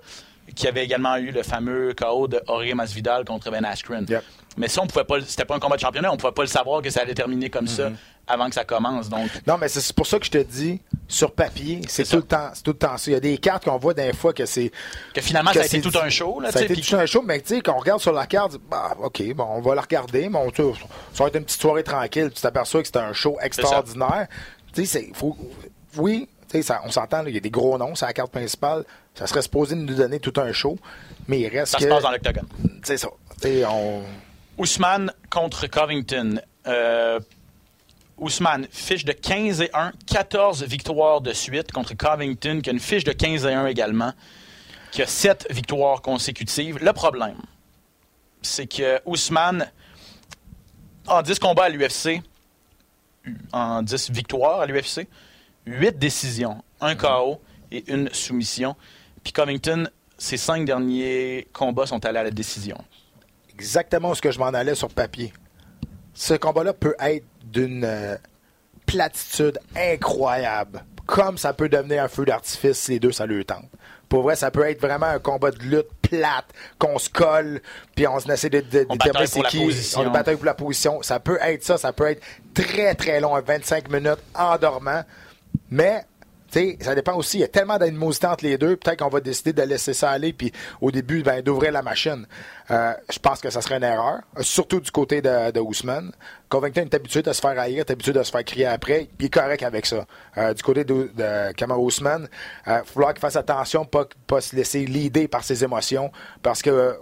qu'il 0.55 0.65
y 0.65 0.69
avait 0.69 0.83
également 0.83 1.15
eu 1.17 1.31
le 1.31 1.43
fameux 1.43 1.93
KO 1.93 2.27
de 2.27 2.41
Jorge 2.47 2.73
Masvidal 2.73 3.23
contre 3.25 3.51
Ben 3.51 3.63
Askren. 3.65 4.05
Yep. 4.09 4.23
Mais 4.57 4.67
ça, 4.67 4.81
on 4.81 4.87
pouvait 4.87 5.05
pas. 5.05 5.21
C'était 5.21 5.45
pas 5.45 5.55
un 5.55 5.59
combat 5.59 5.75
de 5.75 5.81
championnat, 5.81 6.11
on 6.11 6.17
pouvait 6.17 6.33
pas 6.33 6.41
le 6.41 6.47
savoir 6.47 6.81
que 6.81 6.89
ça 6.89 7.01
allait 7.01 7.13
terminer 7.13 7.49
comme 7.51 7.67
ça 7.67 7.91
avant 8.27 8.49
que 8.49 8.55
ça 8.55 8.65
commence. 8.65 9.07
Donc, 9.09 9.29
Non, 9.47 9.57
mais 9.59 9.67
c'est 9.69 9.93
pour 9.93 10.05
ça 10.07 10.19
que 10.19 10.25
je 10.25 10.31
te 10.31 10.37
dis, 10.39 10.81
sur 11.07 11.31
papier, 11.31 11.81
c'est 11.87 12.03
tout 12.03 12.17
le 12.17 12.23
temps, 12.23 12.49
c'est 12.53 12.63
tout 12.63 12.71
le 12.71 12.77
temps 12.77 12.97
ça. 12.97 13.09
Il 13.11 13.13
y 13.13 13.17
a 13.17 13.19
des 13.19 13.37
cartes 13.37 13.65
qu'on 13.65 13.77
voit 13.77 13.93
des 13.93 14.11
fois 14.11 14.33
que 14.33 14.45
c'est. 14.47 14.71
que 15.13 15.21
finalement, 15.21 15.51
que 15.51 15.57
ça 15.57 15.63
a 15.63 15.65
été 15.65 15.81
tout 15.81 15.97
un 16.01 16.09
show. 16.09 16.39
Là, 16.39 16.51
ça 16.51 16.59
a 16.59 16.63
été 16.63 16.75
tout 16.81 16.95
un 16.95 17.05
show, 17.05 17.21
mais 17.21 17.39
tu 17.41 17.55
sais, 17.55 17.61
quand 17.61 17.75
on 17.75 17.79
regarde 17.79 18.01
sur 18.01 18.11
la 18.11 18.25
carte, 18.25 18.57
bah, 18.69 18.95
OK, 19.01 19.21
bon, 19.35 19.45
on 19.51 19.61
va 19.61 19.75
la 19.75 19.81
regarder, 19.81 20.29
mais 20.29 20.39
on, 20.39 20.51
ça 21.13 21.23
va 21.23 21.27
être 21.27 21.35
une 21.37 21.45
petite 21.45 21.61
soirée 21.61 21.83
tranquille, 21.83 22.31
tu 22.33 22.41
t'aperçois 22.41 22.81
que 22.81 22.87
c'est 22.87 22.97
un 22.97 23.13
show 23.13 23.37
extraordinaire. 23.41 24.27
Tu 24.73 24.85
sais, 24.85 24.99
c'est. 24.99 25.11
faut- 25.15 25.37
Oui, 25.97 26.27
ça- 26.61 26.81
on 26.85 26.91
s'entend, 26.91 27.25
il 27.25 27.33
y 27.33 27.37
a 27.37 27.41
des 27.41 27.49
gros 27.49 27.77
noms, 27.77 27.95
c'est 27.95 28.05
la 28.05 28.13
carte 28.13 28.31
principale. 28.31 28.83
Ça 29.15 29.27
serait 29.27 29.41
supposé 29.41 29.75
nous 29.75 29.93
donner 29.93 30.19
tout 30.19 30.33
un 30.37 30.51
show, 30.51 30.77
mais 31.27 31.39
il 31.41 31.47
reste 31.47 31.71
ça 31.73 31.77
que. 31.77 31.83
se 31.83 31.89
passe 31.89 32.03
dans 32.03 32.11
l'octogone. 32.11 32.47
C'est 32.83 32.97
ça. 32.97 33.09
On. 33.69 34.01
Ousmane 34.57 35.11
contre 35.29 35.67
Covington. 35.67 36.41
Euh, 36.67 37.19
Ousmane, 38.17 38.67
fiche 38.69 39.05
de 39.05 39.13
15 39.13 39.61
et 39.61 39.69
1, 39.73 39.93
14 40.05 40.63
victoires 40.65 41.21
de 41.21 41.31
suite 41.31 41.71
contre 41.71 41.93
Covington, 41.95 42.59
qui 42.61 42.69
a 42.69 42.73
une 42.73 42.79
fiche 42.79 43.05
de 43.05 43.13
15 43.13 43.45
et 43.45 43.53
1 43.53 43.65
également, 43.67 44.11
qui 44.91 45.01
a 45.01 45.07
7 45.07 45.47
victoires 45.51 46.01
consécutives. 46.01 46.79
Le 46.83 46.91
problème, 46.91 47.37
c'est 48.41 48.67
que 48.67 48.99
Ousmane, 49.05 49.71
en 51.07 51.21
10 51.21 51.39
combats 51.39 51.65
à 51.65 51.69
l'UFC, 51.69 52.21
en 53.53 53.81
10 53.81 54.11
victoires 54.11 54.59
à 54.61 54.65
l'UFC, 54.65 55.07
8 55.65 55.97
décisions, 55.97 56.63
un 56.81 56.95
KO 56.95 57.41
et 57.71 57.83
une 57.91 58.09
soumission. 58.13 58.75
Puis 59.23 59.33
Covington, 59.33 59.87
ses 60.17 60.37
5 60.37 60.65
derniers 60.65 61.47
combats 61.53 61.85
sont 61.85 62.03
allés 62.05 62.19
à 62.19 62.23
la 62.23 62.31
décision. 62.31 62.77
exactement 63.53 64.13
ce 64.13 64.21
que 64.21 64.31
je 64.31 64.39
m'en 64.39 64.47
allais 64.47 64.75
sur 64.75 64.89
papier. 64.89 65.33
Ce 66.13 66.33
combat-là 66.33 66.73
peut 66.73 66.95
être 66.99 67.25
d'une 67.43 67.83
euh, 67.83 68.15
platitude 68.85 69.59
incroyable. 69.75 70.83
Comme 71.05 71.37
ça 71.37 71.53
peut 71.53 71.69
devenir 71.69 72.03
un 72.03 72.07
feu 72.07 72.25
d'artifice 72.25 72.77
si 72.77 72.91
les 72.91 72.99
deux, 72.99 73.11
ça 73.11 73.25
le 73.25 73.43
tente. 73.43 73.65
Pour 74.09 74.23
vrai, 74.23 74.35
ça 74.35 74.49
peut 74.49 74.67
être 74.67 74.81
vraiment 74.81 75.05
un 75.05 75.19
combat 75.19 75.51
de 75.51 75.59
lutte 75.59 75.89
plate, 76.01 76.45
qu'on 76.79 76.97
se 76.97 77.09
colle, 77.09 77.61
puis 77.95 78.07
on 78.07 78.17
essaie 78.19 78.49
de, 78.49 78.61
de, 78.61 78.85
On 78.89 78.95
déterminer 78.95 79.27
c'est 79.27 79.43
qui. 79.43 79.93
On 79.95 80.09
bataille 80.09 80.35
pour 80.35 80.45
la 80.45 80.55
position. 80.55 81.01
Ça 81.03 81.19
peut 81.19 81.37
être 81.41 81.63
ça, 81.63 81.77
ça 81.77 81.93
peut 81.93 82.07
être 82.07 82.21
très 82.55 82.95
très 82.95 83.19
long, 83.19 83.39
25 83.39 83.89
minutes, 83.89 84.19
endormant. 84.33 85.03
Mais 85.71 86.03
sais, 86.51 86.77
ça 86.81 86.95
dépend 86.95 87.15
aussi. 87.15 87.37
Il 87.37 87.41
y 87.41 87.43
a 87.43 87.47
tellement 87.47 87.77
d'animosité 87.77 88.27
entre 88.27 88.43
les 88.43 88.57
deux. 88.57 88.75
Peut-être 88.75 88.99
qu'on 88.99 89.09
va 89.09 89.19
décider 89.19 89.53
de 89.53 89.61
laisser 89.61 89.93
ça 89.93 90.11
aller, 90.11 90.33
puis 90.33 90.51
au 90.81 90.91
début, 90.91 91.23
ben, 91.23 91.41
d'ouvrir 91.41 91.71
la 91.71 91.81
machine. 91.81 92.25
Euh, 92.71 92.93
je 93.11 93.19
pense 93.19 93.39
que 93.39 93.49
ça 93.49 93.61
serait 93.61 93.77
une 93.77 93.83
erreur, 93.83 94.19
surtout 94.41 94.79
du 94.79 94.91
côté 94.91 95.21
de, 95.21 95.51
de 95.51 95.59
Ousmane. 95.59 96.11
Covington 96.49 96.81
est 96.81 96.93
habitué 96.93 97.21
de 97.21 97.31
se 97.33 97.41
faire 97.41 97.57
haïr, 97.59 97.79
est 97.79 97.91
habitué 97.91 98.13
de 98.13 98.23
se 98.23 98.31
faire 98.31 98.43
crier 98.43 98.65
après, 98.65 99.07
puis 99.17 99.17
il 99.19 99.25
est 99.25 99.29
correct 99.29 99.63
avec 99.63 99.85
ça. 99.85 100.05
Euh, 100.37 100.53
du 100.53 100.63
côté 100.63 100.83
de, 100.83 101.11
de 101.15 101.51
Kamau 101.53 101.83
Ousmane, 101.83 102.27
il 102.65 102.71
va 102.71 102.83
falloir 102.83 103.13
qu'il 103.13 103.21
fasse 103.21 103.35
attention, 103.35 103.85
pas, 103.85 104.05
pas 104.27 104.41
se 104.41 104.55
laisser 104.55 104.85
leader 104.85 105.27
par 105.29 105.43
ses 105.43 105.63
émotions, 105.63 106.11
parce 106.41 106.61
que 106.61 106.99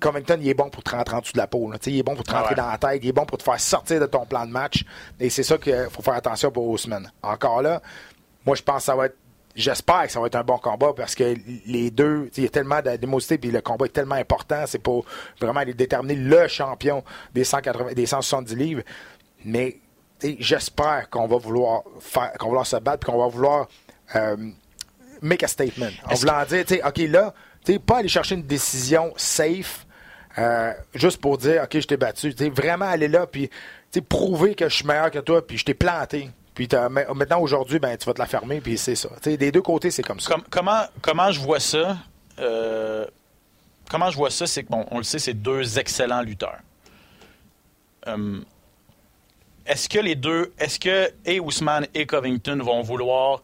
Covington, 0.00 0.38
il 0.40 0.48
est 0.48 0.54
bon 0.54 0.70
pour 0.70 0.82
te 0.82 0.90
rentrer 0.90 1.16
en 1.16 1.20
dessous 1.20 1.34
de 1.34 1.38
la 1.38 1.46
peau. 1.46 1.70
Là. 1.70 1.76
Il 1.86 1.98
est 1.98 2.02
bon 2.02 2.14
pour 2.14 2.24
te 2.24 2.30
rentrer 2.30 2.54
Ah 2.56 2.62
ouais. 2.62 2.78
dans 2.78 2.88
la 2.88 2.92
tête. 2.94 3.04
Il 3.04 3.08
est 3.10 3.12
bon 3.12 3.26
pour 3.26 3.36
te 3.36 3.42
faire 3.42 3.60
sortir 3.60 4.00
de 4.00 4.06
ton 4.06 4.24
plan 4.24 4.46
de 4.46 4.50
match. 4.50 4.84
Et 5.20 5.28
c'est 5.28 5.42
ça 5.42 5.58
qu'il 5.58 5.88
faut 5.90 6.00
faire 6.00 6.14
attention 6.14 6.50
pour 6.50 6.66
Ousmane. 6.68 7.10
Encore 7.22 7.60
là, 7.60 7.82
moi, 8.46 8.54
je 8.54 8.62
pense 8.62 8.78
que 8.78 8.82
ça 8.84 8.96
va 8.96 9.06
être. 9.06 9.16
J'espère 9.54 10.02
que 10.04 10.12
ça 10.12 10.20
va 10.20 10.26
être 10.26 10.34
un 10.34 10.44
bon 10.44 10.58
combat 10.58 10.92
parce 10.94 11.14
que 11.14 11.34
les 11.66 11.90
deux, 11.90 12.28
t'sais, 12.28 12.42
il 12.42 12.44
y 12.44 12.46
a 12.46 12.50
tellement 12.50 12.82
d'émosité 12.82 13.38
puis 13.38 13.50
le 13.50 13.62
combat 13.62 13.86
est 13.86 13.90
tellement 13.90 14.16
important. 14.16 14.64
C'est 14.66 14.78
pour 14.78 15.06
vraiment 15.40 15.60
aller 15.60 15.72
déterminer 15.72 16.14
le 16.14 16.46
champion 16.46 17.02
des, 17.32 17.42
180, 17.42 17.94
des 17.94 18.04
170 18.04 18.54
livres. 18.54 18.82
Mais 19.46 19.78
t'sais, 20.18 20.36
j'espère 20.40 21.08
qu'on 21.08 21.26
va 21.26 21.38
vouloir 21.38 21.84
faire, 22.00 22.34
qu'on 22.34 22.46
va 22.46 22.50
vouloir 22.50 22.66
se 22.66 22.76
battre 22.76 23.06
qu'on 23.06 23.16
va 23.16 23.28
vouloir 23.28 23.66
euh, 24.14 24.36
make 25.22 25.42
a 25.42 25.48
statement. 25.48 25.88
En 26.04 26.14
voulant 26.14 26.44
dire, 26.44 26.64
tu 26.66 26.74
sais, 26.74 26.86
OK, 26.86 26.98
là, 27.08 27.32
tu 27.64 27.72
sais, 27.72 27.78
pas 27.78 27.98
aller 27.98 28.08
chercher 28.08 28.34
une 28.34 28.46
décision 28.46 29.14
safe 29.16 29.86
euh, 30.36 30.74
juste 30.94 31.18
pour 31.18 31.38
dire, 31.38 31.62
OK, 31.62 31.80
je 31.80 31.86
t'ai 31.86 31.96
battu. 31.96 32.34
Tu 32.34 32.44
sais, 32.44 32.50
vraiment 32.50 32.84
aller 32.84 33.08
là, 33.08 33.26
puis 33.26 33.50
prouver 34.02 34.54
que 34.54 34.68
je 34.68 34.74
suis 34.74 34.86
meilleur 34.86 35.10
que 35.10 35.18
toi, 35.18 35.46
puis 35.46 35.56
je 35.56 35.64
t'ai 35.64 35.74
planté. 35.74 36.30
Puis 36.56 36.66
maintenant, 37.14 37.40
aujourd'hui, 37.40 37.78
ben, 37.78 37.96
tu 37.98 38.06
vas 38.06 38.14
te 38.14 38.18
la 38.18 38.26
fermer, 38.26 38.60
puis 38.62 38.78
c'est 38.78 38.96
ça. 38.96 39.10
Des 39.24 39.52
deux 39.52 39.60
côtés, 39.62 39.90
c'est 39.90 40.02
comme 40.02 40.18
ça. 40.20 40.32
Com- 40.32 40.42
comment, 40.50 40.80
comment 41.02 41.30
je 41.30 41.38
vois 41.38 41.60
ça? 41.60 41.98
euh, 42.38 43.04
comment 43.90 44.10
je 44.10 44.16
vois 44.16 44.30
ça, 44.30 44.46
c'est 44.46 44.64
que, 44.64 44.70
bon, 44.70 44.84
on 44.90 44.96
le 44.98 45.04
sait, 45.04 45.18
c'est 45.18 45.34
deux 45.34 45.78
excellents 45.78 46.22
lutteurs. 46.22 46.58
Euh, 48.08 48.40
est-ce 49.66 49.86
que 49.88 49.98
les 49.98 50.14
deux, 50.14 50.52
est-ce 50.58 50.78
que 50.80 51.12
et 51.26 51.40
Ousmane 51.40 51.86
et 51.92 52.06
Covington 52.06 52.58
vont 52.62 52.80
vouloir, 52.82 53.42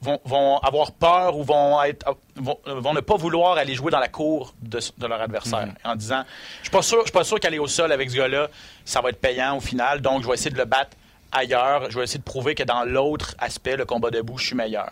vont, 0.00 0.20
vont 0.24 0.58
avoir 0.58 0.92
peur 0.92 1.36
ou 1.36 1.42
vont, 1.44 1.82
être, 1.82 2.16
vont, 2.36 2.58
vont 2.64 2.94
ne 2.94 3.00
pas 3.00 3.16
vouloir 3.16 3.58
aller 3.58 3.74
jouer 3.74 3.90
dans 3.90 3.98
la 4.00 4.08
cour 4.08 4.54
de, 4.62 4.78
de 4.96 5.06
leur 5.06 5.20
adversaire? 5.20 5.68
En 5.84 5.96
disant, 5.96 6.22
je 6.60 6.64
suis 6.64 6.70
pas 6.70 6.82
sûr, 6.82 7.00
je 7.00 7.04
suis 7.04 7.12
pas 7.12 7.24
sûr 7.24 7.38
qu'aller 7.40 7.58
au 7.58 7.66
sol 7.66 7.92
avec 7.92 8.10
ce 8.10 8.16
gars-là, 8.16 8.48
ça 8.86 9.02
va 9.02 9.10
être 9.10 9.20
payant 9.20 9.56
au 9.58 9.60
final, 9.60 10.00
donc 10.00 10.22
je 10.22 10.28
vais 10.28 10.34
essayer 10.34 10.50
de 10.50 10.56
le 10.58 10.64
battre 10.64 10.96
ailleurs, 11.34 11.90
je 11.90 11.98
vais 11.98 12.04
essayer 12.04 12.18
de 12.20 12.24
prouver 12.24 12.54
que 12.54 12.62
dans 12.62 12.84
l'autre 12.84 13.34
aspect, 13.38 13.76
le 13.76 13.84
combat 13.84 14.10
debout, 14.10 14.38
je 14.38 14.46
suis 14.46 14.56
meilleur. 14.56 14.90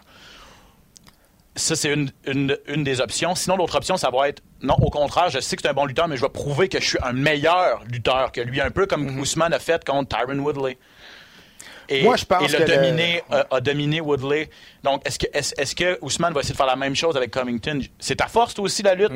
Ça, 1.55 1.77
c'est 1.77 1.93
une, 1.93 2.11
une, 2.27 2.57
une 2.67 2.83
des 2.83 3.01
options. 3.03 3.35
Sinon, 3.35 3.57
l'autre 3.59 3.77
option, 3.77 3.99
ça 3.99 4.09
va 4.11 4.29
être 4.29 4.43
non, 4.63 4.75
au 4.81 4.89
contraire, 4.91 5.29
je 5.29 5.39
sais 5.41 5.57
que 5.57 5.63
c'est 5.63 5.69
un 5.69 5.75
bon 5.75 5.85
lutteur, 5.85 6.09
mais 6.09 6.17
je 6.17 6.23
vais 6.23 6.29
prouver 6.31 6.69
que 6.69 6.81
je 6.81 6.87
suis 6.87 6.99
un 7.03 7.13
meilleur 7.13 7.83
lutteur 7.91 8.33
que 8.33 8.41
lui, 8.41 8.61
un 8.61 8.71
peu 8.71 8.87
comme 8.87 9.19
Ousmane 9.19 9.53
a 9.53 9.59
fait 9.59 9.85
contre 9.85 10.17
Tyron 10.17 10.39
Woodley. 10.39 10.79
Et, 11.89 12.05
Moi, 12.05 12.17
je 12.17 12.25
pense 12.25 12.43
et 12.49 12.57
le 12.59 12.65
que 12.65 12.71
le- 12.71 12.77
dominé, 12.77 13.23
a, 13.31 13.45
a 13.51 13.61
dominé 13.61 14.01
Woodley. 14.01 14.49
Donc, 14.83 15.07
est-ce 15.07 15.19
que, 15.19 15.27
est 15.35 15.53
est-ce 15.59 15.75
que 15.75 15.99
Ousmane 16.01 16.33
va 16.33 16.41
essayer 16.41 16.53
de 16.55 16.57
faire 16.57 16.65
la 16.67 16.77
même 16.77 16.95
chose 16.95 17.17
avec 17.19 17.31
Covington? 17.33 17.81
C'est 17.99 18.17
ta 18.17 18.29
force, 18.29 18.55
toi 18.55 18.65
aussi, 18.65 18.83
la 18.83 18.95
lutte? 18.95 19.13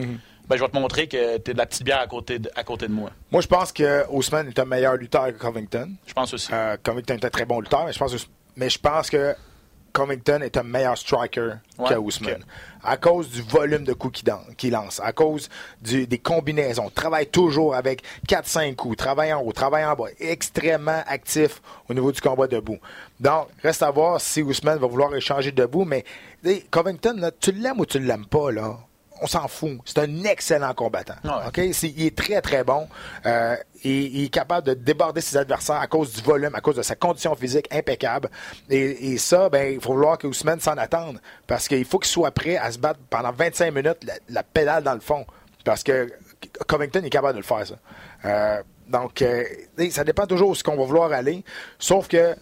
Ben, 0.49 0.57
je 0.57 0.63
vais 0.63 0.69
te 0.69 0.77
montrer 0.77 1.09
que 1.09 1.39
tu 1.39 1.51
es 1.51 1.55
de 1.55 1.59
la 1.59 1.67
petite 1.67 1.83
bière 1.83 1.99
à 2.01 2.07
côté 2.07 2.39
de, 2.39 2.51
à 2.55 2.63
côté 2.63 2.87
de 2.87 2.93
moi. 2.93 3.11
Moi, 3.33 3.41
je 3.43 3.49
pense 3.49 3.73
que 3.73 4.05
Ousmane 4.11 4.49
est 4.49 4.59
un 4.59 4.65
meilleur 4.65 4.95
lutteur 4.97 5.27
que 5.27 5.39
Covington. 5.39 5.91
Je 6.07 6.13
pense 6.13 6.33
aussi. 6.35 6.49
Euh, 6.53 6.77
Covington 6.83 7.15
est 7.15 7.25
un 7.25 7.31
très 7.31 7.45
bon 7.45 7.61
lutteur, 7.61 7.85
mais 7.85 7.93
je 7.93 7.99
pense, 7.99 8.15
que- 8.15 8.29
mais 8.57 8.71
je 8.71 8.79
pense 8.79 9.11
que 9.11 9.35
Covington 9.93 10.43
est 10.43 10.57
un 10.59 10.63
meilleur 10.63 10.97
striker 10.99 11.55
Ouais, 11.79 11.89
que 11.89 11.95
Ousmane. 11.95 12.45
À 12.85 12.97
cause 12.99 13.31
du 13.31 13.41
volume 13.43 13.83
de 13.83 13.93
coups 13.95 14.23
qu'il 14.59 14.73
lance, 14.73 15.01
à 15.03 15.13
cause 15.13 15.49
du- 15.81 16.07
des 16.07 16.19
combinaisons. 16.19 16.91
Travaille 16.91 17.27
toujours 17.27 17.75
avec 17.75 18.03
4-5 18.29 18.77
coups, 18.77 18.97
travaille 18.99 19.33
en 19.33 19.41
haut, 19.43 19.53
travaille 19.53 19.85
en 19.87 19.95
bas. 19.95 20.05
Extrêmement 20.21 21.03
actif 21.07 21.61
au 21.89 21.95
niveau 21.95 22.13
du 22.13 22.21
combat 22.21 22.47
debout. 22.47 22.79
Donc, 23.19 23.49
reste 23.63 23.83
à 23.83 23.91
voir 23.91 24.21
si 24.21 24.43
Ousmane 24.43 24.79
va 24.79 24.87
vouloir 24.87 25.13
échanger 25.17 25.51
debout, 25.51 25.85
mais 25.85 26.05
Covington, 26.71 27.17
là, 27.19 27.31
tu 27.33 27.51
l'aimes 27.53 27.81
ou 27.81 27.87
tu 27.87 27.99
ne 27.99 28.07
l'aimes 28.07 28.27
pas, 28.27 28.53
là? 28.53 28.79
On 29.23 29.27
s'en 29.27 29.49
fout. 29.49 29.79
C'est 29.85 29.99
un 29.99 30.25
excellent 30.25 30.75
combattant. 30.75 31.15
Ouais. 31.25 31.73
C'est- 31.73 31.89
il 31.89 32.07
est 32.07 32.17
très, 32.17 32.41
très 32.43 32.65
bon. 32.65 32.87
Euh, 33.25 33.57
et, 33.85 33.99
il 34.07 34.25
est 34.25 34.29
capable 34.29 34.67
de 34.67 34.75
déborder 34.75 35.21
ses 35.21 35.37
adversaires 35.37 35.77
à 35.81 35.87
cause 35.87 36.13
du 36.13 36.21
volume, 36.23 36.55
à 36.55 36.61
cause 36.61 36.77
de 36.77 36.83
sa 36.83 36.97
condition 36.97 37.35
physique 37.35 37.67
impeccable. 37.73 38.29
Et, 38.69 39.13
et 39.13 39.19
ça, 39.19 39.49
ben, 39.49 39.73
il 39.75 39.81
faut 39.81 39.93
vouloir 39.95 40.19
que 40.19 40.27
Ousmane 40.27 40.61
s'en 40.61 40.77
attende. 40.77 41.21
Parce 41.47 41.67
qu'il 41.69 41.85
faut 41.85 41.99
qu'il 41.99 42.11
soit 42.11 42.31
prêt 42.31 42.57
à 42.57 42.71
se 42.71 42.79
battre 42.79 43.01
pendant 43.09 43.33
25 43.33 43.73
minutes, 43.73 44.05
la, 44.05 44.15
la 44.29 44.43
pédale 44.43 44.83
dans 44.83 44.95
le 44.95 45.01
fond. 45.01 45.25
Parce 45.65 45.83
que 45.83 46.13
Covington 46.67 47.03
est 47.03 47.11
capable 47.11 47.35
de 47.35 47.39
le 47.39 47.45
faire, 47.45 47.67
ça. 47.67 47.75
Euh, 48.25 48.63
donc, 48.89 49.23
euh, 49.23 49.43
ça 49.91 50.05
dépend 50.05 50.27
toujours 50.27 50.51
où 50.51 50.55
ce 50.55 50.63
qu'on 50.63 50.77
va 50.77 50.85
vouloir 50.85 51.11
aller. 51.13 51.43
Sauf 51.79 52.07
que 52.07 52.37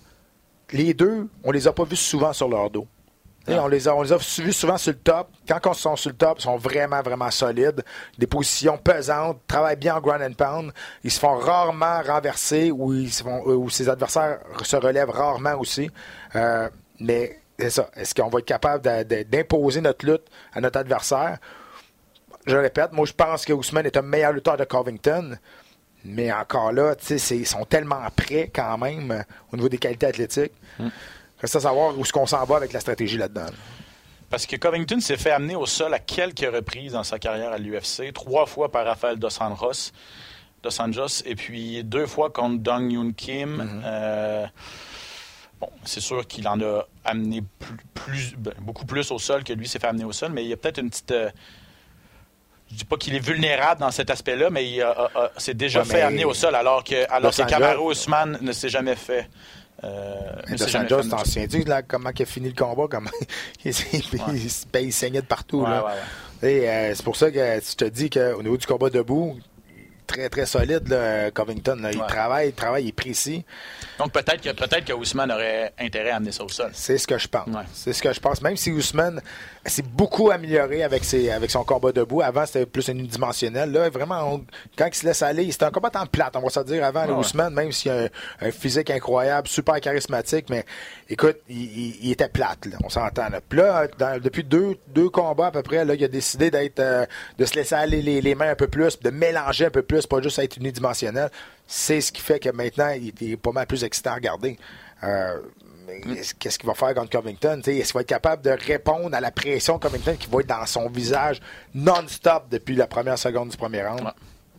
les 0.72 0.92
deux, 0.94 1.28
on 1.44 1.50
les 1.52 1.66
a 1.68 1.72
pas 1.72 1.84
vus 1.84 1.96
souvent 1.96 2.32
sur 2.32 2.48
leur 2.48 2.68
dos. 2.70 2.86
T'sais, 3.44 3.58
On 3.58 3.68
les, 3.68 3.88
a, 3.88 3.94
on 3.94 4.02
les 4.02 4.12
a 4.12 4.16
vus 4.16 4.52
souvent 4.52 4.78
sur 4.78 4.92
le 4.92 4.98
top. 4.98 5.28
Quand 5.46 5.72
ils 5.72 5.78
sont 5.78 5.96
sur 5.96 6.10
le 6.10 6.16
top, 6.16 6.38
ils 6.38 6.42
sont 6.42 6.56
vraiment, 6.56 7.02
vraiment 7.02 7.30
solides. 7.30 7.84
Des 8.18 8.26
positions 8.26 8.78
pesantes, 8.78 9.40
travaillent 9.46 9.76
bien 9.76 9.96
en 9.96 10.00
ground 10.00 10.22
and 10.22 10.32
pound. 10.32 10.72
Ils 11.02 11.10
se 11.10 11.20
font 11.20 11.36
rarement 11.36 12.00
renverser 12.02 12.70
ou, 12.70 12.94
ils 12.94 13.12
se 13.12 13.22
font, 13.22 13.42
euh, 13.46 13.54
ou 13.54 13.68
ses 13.68 13.88
adversaires 13.88 14.38
se 14.62 14.76
relèvent 14.76 15.10
rarement 15.10 15.54
aussi. 15.58 15.90
Euh, 16.36 16.68
mais 17.00 17.40
c'est 17.58 17.70
ça. 17.70 17.90
Est-ce 17.96 18.14
qu'on 18.14 18.28
va 18.28 18.38
être 18.38 18.46
capable 18.46 18.82
d'imposer 18.82 19.80
notre 19.80 20.06
lutte 20.06 20.24
à 20.54 20.60
notre 20.60 20.78
adversaire? 20.78 21.38
Je 22.46 22.56
répète, 22.56 22.92
moi, 22.92 23.06
je 23.06 23.12
pense 23.12 23.44
que 23.44 23.52
Ousmane 23.52 23.86
est 23.86 23.96
un 23.96 24.02
meilleur 24.02 24.32
lutteur 24.32 24.56
de 24.56 24.64
Covington. 24.64 25.36
Mais 26.06 26.30
encore 26.30 26.72
là, 26.72 26.94
ils 27.10 27.46
sont 27.46 27.64
tellement 27.64 28.02
prêts 28.14 28.50
quand 28.54 28.76
même 28.76 29.10
euh, 29.10 29.22
au 29.52 29.56
niveau 29.56 29.68
des 29.70 29.78
qualités 29.78 30.06
athlétiques. 30.06 30.52
Reste 31.44 31.56
à 31.56 31.60
savoir 31.60 31.94
où 31.98 32.00
est-ce 32.00 32.12
qu'on 32.12 32.24
s'en 32.24 32.42
va 32.46 32.56
avec 32.56 32.72
la 32.72 32.80
stratégie 32.80 33.18
là-dedans. 33.18 33.42
là. 33.44 33.50
Parce 34.30 34.46
que 34.46 34.56
Covington 34.56 34.98
s'est 34.98 35.18
fait 35.18 35.30
amener 35.30 35.54
au 35.56 35.66
sol 35.66 35.92
à 35.92 35.98
quelques 35.98 36.50
reprises 36.50 36.92
dans 36.92 37.04
sa 37.04 37.18
carrière 37.18 37.52
à 37.52 37.58
l'UFC. 37.58 38.14
Trois 38.14 38.46
fois 38.46 38.72
par 38.72 38.86
Rafael 38.86 39.18
Dos 39.18 39.28
Anjos, 39.42 39.92
Dos 40.62 40.80
Anjos 40.80 41.22
et 41.26 41.34
puis 41.34 41.84
deux 41.84 42.06
fois 42.06 42.30
contre 42.30 42.62
Dong 42.62 42.90
Yoon 42.90 43.12
Kim. 43.12 43.82
Euh, 43.84 44.46
bon, 45.60 45.68
c'est 45.84 46.00
sûr 46.00 46.26
qu'il 46.26 46.48
en 46.48 46.58
a 46.62 46.86
amené 47.04 47.42
plus, 47.58 47.76
plus- 47.92 48.34
ben, 48.38 48.54
beaucoup 48.62 48.86
plus 48.86 49.10
au 49.10 49.18
sol 49.18 49.44
que 49.44 49.52
lui 49.52 49.68
s'est 49.68 49.78
fait 49.78 49.86
amener 49.88 50.04
au 50.04 50.12
sol, 50.12 50.32
mais 50.32 50.44
il 50.44 50.48
y 50.48 50.52
a 50.54 50.56
peut-être 50.56 50.78
une 50.78 50.88
petite... 50.88 51.10
euh, 51.12 51.28
je 52.70 52.76
dis 52.76 52.84
pas 52.86 52.96
qu'il 52.96 53.14
est 53.14 53.20
vulnérable 53.24 53.82
dans 53.82 53.90
cet 53.90 54.08
aspect-là, 54.08 54.48
mais 54.48 54.66
il 54.66 54.84
s'est 55.36 55.52
déjà 55.52 55.80
Ouais, 55.80 55.84
fait 55.84 56.00
amener 56.00 56.24
au 56.24 56.32
sol, 56.32 56.54
alors 56.54 56.82
que, 56.82 57.04
alors 57.12 57.30
que 57.30 57.42
Kamaru 57.50 57.92
Usman 57.92 58.38
ne 58.40 58.52
s'est 58.52 58.70
jamais 58.70 58.96
fait... 58.96 59.28
euh, 59.84 60.56
t'en 60.56 60.78
amener 60.80 60.94
au 60.94 61.02
sol. 61.02 61.18
souviens-tu 61.24 61.64
là, 61.64 61.82
comment 61.82 62.10
il 62.16 62.22
a 62.22 62.26
fini 62.26 62.48
le 62.48 62.54
combat? 62.54 62.86
Comment 62.90 63.10
il, 63.64 63.72
ben, 64.72 64.80
il 64.80 64.92
saignait 64.92 65.22
de 65.22 65.26
partout. 65.26 65.62
Ouais, 65.62 65.68
ouais, 65.68 65.82
ouais. 66.42 66.68
Euh, 66.68 66.92
c'est 66.94 67.04
pour 67.04 67.16
ça 67.16 67.30
que 67.30 67.38
je 67.38 67.76
te 67.76 67.84
dis 67.84 68.10
qu'au 68.10 68.42
niveau 68.42 68.56
du 68.56 68.66
combat 68.66 68.90
debout, 68.90 69.36
très 70.06 70.28
très 70.28 70.46
solide, 70.46 70.88
là, 70.88 71.30
Covington. 71.30 71.76
là. 71.80 71.90
Il 71.92 71.98
Ouais. 72.00 72.06
travaille, 72.06 72.48
il 72.48 72.52
travaille, 72.54 72.84
il 72.84 72.88
est 72.88 72.92
précis. 72.92 73.44
Donc 73.98 74.12
peut-être 74.12 74.40
que, 74.40 74.50
peut-être 74.50 74.84
que 74.84 74.92
Ousmane 74.92 75.30
aurait 75.32 75.72
intérêt 75.78 76.10
à 76.10 76.16
amener 76.16 76.32
ça 76.32 76.44
au 76.44 76.48
sol. 76.48 76.70
C'est 76.72 76.98
ce 76.98 77.06
que 77.06 77.18
je 77.18 77.28
pense. 77.28 77.46
Ouais. 77.48 77.62
C'est 77.72 77.92
ce 77.92 78.02
que 78.02 78.12
je 78.12 78.20
pense. 78.20 78.40
Même 78.42 78.56
si 78.56 78.70
Ousmane 78.70 79.20
s'est 79.66 79.82
beaucoup 79.82 80.30
amélioré 80.30 80.82
avec, 80.82 81.04
ses, 81.04 81.30
avec 81.30 81.50
son 81.50 81.64
combat 81.64 81.92
debout. 81.92 82.20
Avant, 82.20 82.44
c'était 82.44 82.66
plus 82.66 82.86
unidimensionnel. 82.88 83.70
Là, 83.72 83.88
vraiment, 83.88 84.34
on- 84.34 84.44
quand 84.76 84.86
il 84.86 84.94
se 84.94 85.06
laisse 85.06 85.22
aller, 85.22 85.50
c'était 85.50 85.64
un 85.64 85.70
combattant 85.70 86.04
plate, 86.06 86.36
on 86.36 86.40
va 86.40 86.50
se 86.50 86.60
dire 86.60 86.84
avant, 86.84 87.06
Ouais. 87.06 87.12
Ousmane, 87.12 87.54
même 87.54 87.72
s'il 87.72 87.90
a 87.90 88.02
un, 88.02 88.08
un 88.42 88.50
physique 88.50 88.90
incroyable, 88.90 89.48
super 89.48 89.80
charismatique, 89.80 90.46
mais 90.50 90.64
écoute, 91.08 91.36
il, 91.48 91.56
il- 91.62 91.96
il 92.02 92.10
était 92.12 92.28
plate, 92.28 92.66
là, 92.66 92.76
on 92.84 92.88
s'entend. 92.90 93.28
Là. 93.30 93.40
Puis 93.48 93.58
là, 93.58 93.86
dans- 93.98 94.20
depuis 94.20 94.44
deux, 94.44 94.76
deux 94.88 95.08
combats 95.08 95.46
à 95.46 95.50
peu 95.50 95.62
près, 95.62 95.84
là, 95.84 95.94
il 95.94 96.04
a 96.04 96.08
décidé 96.08 96.50
d'être 96.50 96.80
euh, 96.80 97.06
de 97.38 97.44
se 97.46 97.54
laisser 97.54 97.74
aller 97.74 98.02
les, 98.02 98.20
les 98.20 98.34
mains 98.34 98.50
un 98.50 98.54
peu 98.54 98.68
plus, 98.68 98.98
de 99.00 99.10
mélanger 99.10 99.66
un 99.66 99.70
peu 99.70 99.82
plus, 99.82 99.93
pas 100.02 100.20
juste 100.20 100.38
être 100.38 100.56
unidimensionnel. 100.56 101.30
C'est 101.66 102.00
ce 102.00 102.12
qui 102.12 102.20
fait 102.20 102.38
que 102.40 102.50
maintenant, 102.50 102.90
il 102.90 103.12
est 103.32 103.36
pas 103.36 103.52
mal 103.52 103.66
plus 103.66 103.84
excitant 103.84 104.10
à 104.10 104.14
regarder. 104.14 104.58
Euh, 105.02 105.40
est-ce- 106.16 106.34
Qu'est-ce 106.34 106.58
qu'il 106.58 106.66
va 106.66 106.74
faire 106.74 106.94
contre 106.94 107.10
Covington? 107.10 107.60
Est-ce 107.66 107.70
qu'il 107.86 107.94
va 107.94 108.00
être 108.00 108.06
capable 108.06 108.42
de 108.42 108.50
répondre 108.50 109.14
à 109.14 109.20
la 109.20 109.30
pression 109.30 109.78
Covington 109.78 110.16
qui 110.18 110.28
va 110.30 110.40
être 110.40 110.46
dans 110.48 110.66
son 110.66 110.88
visage 110.88 111.40
non-stop 111.74 112.44
depuis 112.50 112.74
la 112.76 112.86
première 112.86 113.18
seconde 113.18 113.50
du 113.50 113.56
premier 113.56 113.82
round? 113.86 114.00
Ouais. 114.02 114.10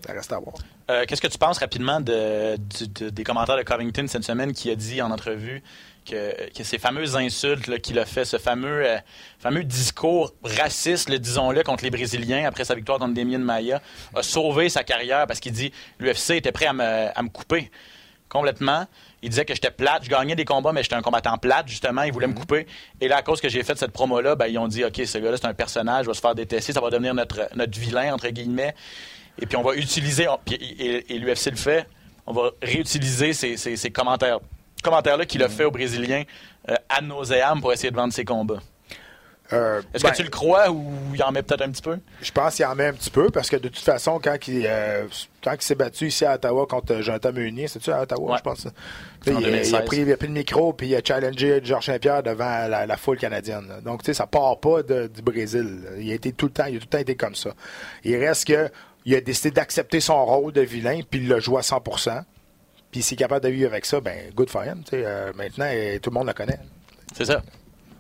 Ça 0.06 0.14
reste 0.14 0.32
à 0.34 0.40
voir. 0.40 0.56
Euh, 0.92 1.04
Qu'est-ce 1.08 1.22
que 1.22 1.28
tu 1.28 1.38
penses 1.40 1.58
rapidement 1.58 2.00
de, 2.00 2.58
du- 2.58 2.88
de- 2.88 3.10
des 3.10 3.24
commentaires 3.24 3.58
de 3.58 3.64
Covington 3.64 4.06
cette 4.08 4.24
semaine 4.24 4.54
qui 4.54 4.70
a 4.70 4.76
dit 4.76 5.02
en 5.02 5.10
entrevue 5.10 5.64
que, 6.06 6.50
que 6.52 6.64
ces 6.64 6.78
fameuses 6.78 7.16
insultes 7.16 7.80
qu'il 7.82 7.98
a 8.00 8.06
fait, 8.06 8.26
ce 8.26 8.38
fameux, 8.38 8.86
euh, 8.86 8.98
fameux 9.40 9.64
discours 9.64 10.34
raciste, 10.44 11.10
le 11.10 11.20
disons-le, 11.20 11.64
contre 11.64 11.84
les 11.84 11.90
Brésiliens 11.90 12.46
après 12.48 12.64
sa 12.64 12.76
victoire 12.76 13.00
contre 13.00 13.14
Damien 13.14 13.40
Maia, 13.40 13.82
a 14.16 14.24
sauvé 14.24 14.70
sa 14.70 14.84
carrière 14.84 15.26
parce 15.28 15.40
qu'il 15.40 15.52
dit 15.52 15.72
l'UFC 16.00 16.32
était 16.32 16.52
prêt 16.52 16.68
à 16.68 16.74
me, 16.74 16.84
à 16.84 17.22
me 17.24 17.30
couper. 17.30 17.72
complètement. 18.30 18.86
Il 19.22 19.30
disait 19.30 19.46
que 19.46 19.56
j'étais 19.56 19.72
plate. 19.72 20.04
Je 20.04 20.10
gagnais 20.10 20.36
des 20.36 20.46
combats, 20.46 20.72
mais 20.72 20.84
j'étais 20.84 20.96
un 20.96 21.02
combattant 21.02 21.38
plate, 21.38 21.68
justement. 21.68 22.04
Il 22.04 22.12
voulait 22.14 22.28
me 22.28 22.34
couper. 22.34 22.68
Et 23.02 23.08
là, 23.08 23.18
à 23.18 23.22
cause 23.24 23.42
que 23.42 23.50
j'ai 23.50 23.64
fait 23.64 23.76
cette 23.78 23.92
promo-là, 23.92 24.36
ben, 24.36 24.46
ils 24.48 24.60
ont 24.60 24.68
dit 24.68 24.84
OK, 24.86 25.02
ce 25.04 25.18
gars-là, 25.18 25.38
c'est 25.38 25.48
un 25.48 25.54
personnage, 25.56 26.06
il 26.06 26.08
va 26.10 26.14
se 26.14 26.22
faire 26.22 26.36
détester, 26.36 26.74
ça 26.74 26.82
va 26.82 26.90
devenir 26.92 27.14
notre, 27.16 27.50
notre 27.56 27.80
vilain, 27.80 28.14
entre 28.14 28.28
guillemets. 28.30 28.76
Et 29.42 29.46
puis, 29.48 29.58
on 29.58 29.64
va 29.64 29.74
utiliser, 29.76 30.28
on- 30.28 30.38
puis- 30.46 30.56
et, 30.56 31.16
et 31.16 31.18
l'UFC 31.20 31.50
le 31.52 31.56
fait, 31.58 31.88
on 32.28 32.34
va 32.34 32.52
réutiliser 32.62 33.34
ces, 33.34 33.58
ces- 33.58 33.78
ces 33.78 33.90
commentaires. 33.90 34.40
Commentaires-là 34.86 35.26
qu'il 35.26 35.44
a 35.44 35.50
fait 35.50 35.66
aux 35.66 35.72
Brésiliens 35.72 36.24
euh, 36.70 36.76
nauseam 37.04 37.60
pour 37.62 37.74
essayer 37.74 37.92
de 37.92 37.96
vendre 37.96 38.14
ses 38.14 38.24
combats. 38.26 38.60
Euh, 39.54 39.80
Est-ce 39.94 40.02
ben, 40.04 40.10
que 40.10 40.16
tu 40.16 40.24
le 40.24 40.30
crois 40.30 40.72
ou 40.72 40.92
il 41.14 41.22
en 41.22 41.32
met 41.32 41.44
peut-être 41.44 41.62
un 41.62 41.70
petit 41.70 41.82
peu? 41.84 42.00
Je 42.20 42.32
pense 42.32 42.56
qu'il 42.56 42.66
en 42.66 42.74
met 42.74 42.88
un 42.88 42.94
petit 42.94 43.12
peu 43.12 43.30
parce 43.30 43.48
que 43.48 43.58
de 43.58 43.68
toute 43.68 43.84
façon, 43.84 44.20
quand 44.20 44.36
il, 44.48 44.66
euh, 44.68 45.06
quand 45.44 45.54
il 45.54 45.62
s'est 45.62 45.76
battu 45.76 46.08
ici 46.08 46.26
à 46.26 46.34
Ottawa 46.34 46.66
contre 46.66 47.00
Jonathan 47.02 47.32
Meunier, 47.32 47.68
c'est-tu 47.68 47.92
à 47.92 48.02
Ottawa, 48.02 48.32
Ouais. 48.32 48.38
je 48.40 48.44
pense? 48.44 48.66
En 48.66 48.72
Il, 49.28 49.34
il 49.34 49.38
a 49.38 49.40
2016. 49.42 49.86
pris, 49.86 49.98
il 49.98 50.12
a 50.12 50.18
pris 50.18 50.28
le 50.28 50.34
micro 50.34 50.74
puis 50.74 50.88
il 50.88 50.96
a 50.96 51.02
challengé 51.04 51.62
Georges 51.64 51.86
Saint-Pierre 51.86 52.24
devant 52.24 52.68
la, 52.68 52.88
la 52.88 52.98
foule 52.98 53.20
canadienne. 53.20 53.68
Donc, 53.86 54.02
tu 54.02 54.08
sais, 54.08 54.14
ça 54.16 54.26
part 54.26 54.60
pas 54.60 54.82
de- 54.82 55.06
du 55.14 55.22
Brésil. 55.22 55.80
Il 56.00 56.10
a 56.12 56.16
été 56.16 56.32
tout 56.32 56.48
le 56.48 56.52
temps, 56.52 56.66
il 56.66 56.78
a 56.78 56.80
tout 56.80 56.86
le 56.86 56.90
temps 56.90 56.98
été 56.98 57.16
comme 57.16 57.36
ça. 57.36 57.52
Il 58.04 58.16
reste 58.18 58.48
que 58.48 58.72
il 59.06 59.14
a 59.14 59.22
décidé 59.22 59.52
d'accepter 59.52 60.00
son 60.00 60.26
rôle 60.26 60.54
de 60.54 60.62
vilain 60.62 61.02
puis 61.08 61.20
il 61.22 61.28
l'a 61.30 61.38
joué 61.40 61.60
à 61.60 61.62
100 61.62 61.84
Puis 62.96 63.02
s'il 63.02 63.16
est 63.16 63.20
capable 63.20 63.44
de 63.44 63.50
vivre 63.52 63.70
avec 63.72 63.86
ça, 63.86 64.00
ben 64.00 64.32
good 64.34 64.50
for 64.50 64.64
him. 64.64 64.82
Euh, 64.94 65.34
maintenant, 65.36 65.66
euh, 65.70 66.00
tout 66.00 66.12
le 66.12 66.14
monde 66.14 66.28
le 66.28 66.34
connaît. 66.34 66.60
C'est 67.14 67.26
ça. 67.26 67.42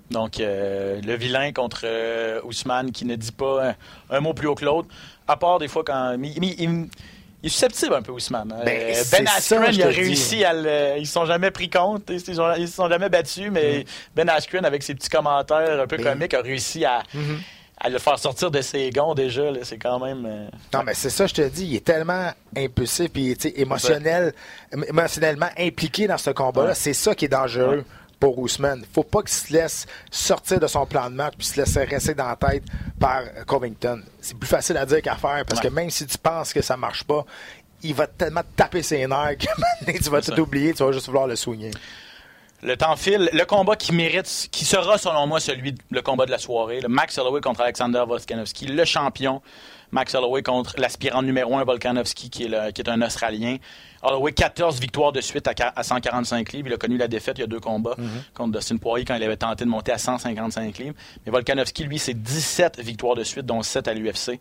Donc, 0.10 0.40
euh, 0.40 1.02
le 1.06 1.16
vilain 1.18 1.52
contre 1.52 1.82
euh, 1.84 2.40
Ousmane 2.46 2.94
qui 2.94 3.04
ne 3.04 3.18
dit 3.18 3.34
pas 3.34 3.72
un, 3.72 3.76
un 4.10 4.20
mot 4.22 4.34
plus 4.34 4.48
haut 4.48 4.56
que 4.56 4.64
l'autre, 4.64 4.88
à 5.28 5.36
part 5.36 5.60
des 5.60 5.68
fois 5.68 5.84
quand. 5.86 6.16
il, 6.24 6.42
il 6.42 6.88
est 7.44 7.50
susceptible 7.50 7.94
un 7.96 8.02
peu, 8.04 8.14
Ousmane. 8.14 8.54
Euh, 8.58 8.64
Ben, 8.64 8.96
ben 9.12 9.28
Askren, 9.28 9.64
il 9.74 9.84
a 9.84 9.90
dis. 9.90 9.96
réussi 10.00 10.46
à 10.46 10.54
le. 10.54 11.00
Ils 11.00 11.06
se 11.08 11.12
sont 11.12 11.26
jamais 11.26 11.52
pris 11.52 11.70
compte, 11.70 12.04
ils 12.10 12.22
se 12.22 12.34
sont, 12.34 12.54
ils 12.58 12.70
se 12.70 12.76
sont 12.76 12.88
jamais 12.88 13.10
battus, 13.10 13.50
mais 13.52 13.84
Ben 14.16 14.30
Askren, 14.30 14.64
avec 14.64 14.82
ses 14.82 14.96
petits 14.96 15.10
commentaires 15.10 15.78
un 15.82 15.88
peu 15.88 15.98
Ben- 15.98 16.14
comiques, 16.14 16.34
a 16.36 16.42
réussi 16.42 16.86
à, 16.86 17.04
à 17.78 17.90
le 17.90 18.00
faire 18.00 18.18
sortir 18.20 18.52
de 18.52 18.62
ses 18.62 18.90
gonds 18.90 19.14
déjà. 19.14 19.44
C'est 19.64 19.78
quand 19.78 20.00
même. 20.00 20.26
euh, 20.26 20.48
Non, 20.74 20.84
mais 20.84 20.94
c'est 20.94 21.10
ça, 21.10 21.28
je 21.28 21.34
te 21.34 21.42
dis. 21.48 21.66
Il 21.66 21.76
est 21.76 21.84
tellement 21.86 22.32
impulsif 22.56 23.10
et 23.16 23.62
émotionnel, 23.62 24.34
émo- 24.74 24.88
émotionnellement 24.90 25.50
impliqué 25.58 26.08
dans 26.08 26.18
ce 26.18 26.30
combat-là. 26.32 26.70
Ouais. 26.70 26.76
C'est 26.76 26.94
ça 26.94 27.14
qui 27.16 27.26
est 27.26 27.30
dangereux 27.30 27.84
pour 28.20 28.40
Ousmane. 28.40 28.84
faut 28.94 29.04
pas 29.04 29.20
qu'il 29.22 29.32
se 29.32 29.52
laisse 29.52 29.86
sortir 30.10 30.60
de 30.60 30.68
son 30.68 30.86
plan 30.86 31.10
de 31.10 31.16
match 31.16 31.34
puis 31.38 31.46
se 31.46 31.60
laisser 31.60 31.84
rester 31.84 32.14
dans 32.14 32.28
la 32.30 32.38
tête 32.38 32.64
par 32.98 33.22
Covington. 33.46 34.02
C'est 34.22 34.38
plus 34.38 34.48
facile 34.48 34.78
à 34.78 34.86
dire 34.86 35.02
qu'à 35.02 35.16
faire 35.16 35.44
parce 35.46 35.60
que 35.60 35.68
même 35.68 35.90
si 35.90 36.06
tu 36.08 36.18
penses 36.18 36.54
que 36.54 36.62
ça 36.62 36.78
marche 36.78 37.04
pas, 37.04 37.26
il 37.84 37.94
va 37.94 38.08
tellement 38.08 38.42
te 38.42 38.56
taper 38.56 38.82
ses 38.84 39.06
nerfs 39.06 39.38
que 39.38 39.92
tu 40.02 40.10
vas 40.10 40.22
tout 40.22 40.34
ça. 40.34 40.40
oublier, 40.42 40.74
tu 40.74 40.82
vas 40.82 40.94
juste 40.94 41.08
vouloir 41.08 41.28
le 41.28 41.36
soigner. 41.36 41.72
Le 42.64 42.76
temps 42.78 42.96
file. 42.96 43.30
Le 43.34 43.44
combat 43.46 43.76
qui 43.76 43.94
mérite, 43.94 44.48
qui 44.52 44.66
sera 44.66 44.98
selon 44.98 45.28
moi 45.28 45.40
celui, 45.40 45.76
le 45.92 46.02
combat 46.02 46.26
de 46.26 46.32
la 46.32 46.38
soirée, 46.40 46.80
le 46.82 46.88
Max 46.88 47.18
Holloway 47.18 47.42
contre 47.42 47.62
Alexander 47.62 48.04
Volkanovski, 48.08 48.66
le 48.68 48.86
champion. 48.86 49.42
Max 49.92 50.16
Holloway 50.16 50.42
contre 50.42 50.74
l'aspirant 50.80 51.22
numéro 51.22 51.56
1 51.56 51.64
Volkanovski, 51.64 52.30
qui 52.30 52.46
est, 52.46 52.48
le- 52.48 52.72
qui 52.72 52.82
est 52.82 52.90
un 52.90 53.02
Australien. 53.04 53.58
Holloway, 54.02 54.32
14 54.34 54.80
victoires 54.80 55.12
de 55.12 55.22
suite 55.22 55.48
à, 55.48 55.54
qua- 55.54 55.74
à 55.76 55.84
145 55.84 56.52
livres. 56.54 56.68
Il 56.70 56.74
a 56.74 56.78
connu 56.78 56.98
la 56.98 57.08
défaite 57.08 57.38
il 57.38 57.42
y 57.42 57.44
a 57.44 57.48
deux 57.48 57.60
combats 57.60 57.96
contre 58.34 58.58
Dustin 58.58 58.78
Poirier 58.78 59.06
quand 59.06 59.16
il 59.16 59.24
avait 59.24 59.38
tenté 59.38 59.64
de 59.64 59.70
monter 59.70 59.92
à 59.92 59.98
155 60.00 60.78
livres. 60.80 60.96
Mais 61.26 61.32
Volkanovski, 61.32 61.84
lui, 61.84 62.00
c'est 62.00 62.16
17 62.16 62.80
victoires 62.80 63.16
de 63.16 63.24
suite, 63.24 63.46
dont 63.46 63.62
7 63.62 63.88
à 63.88 63.94
l'UFC. 63.94 64.40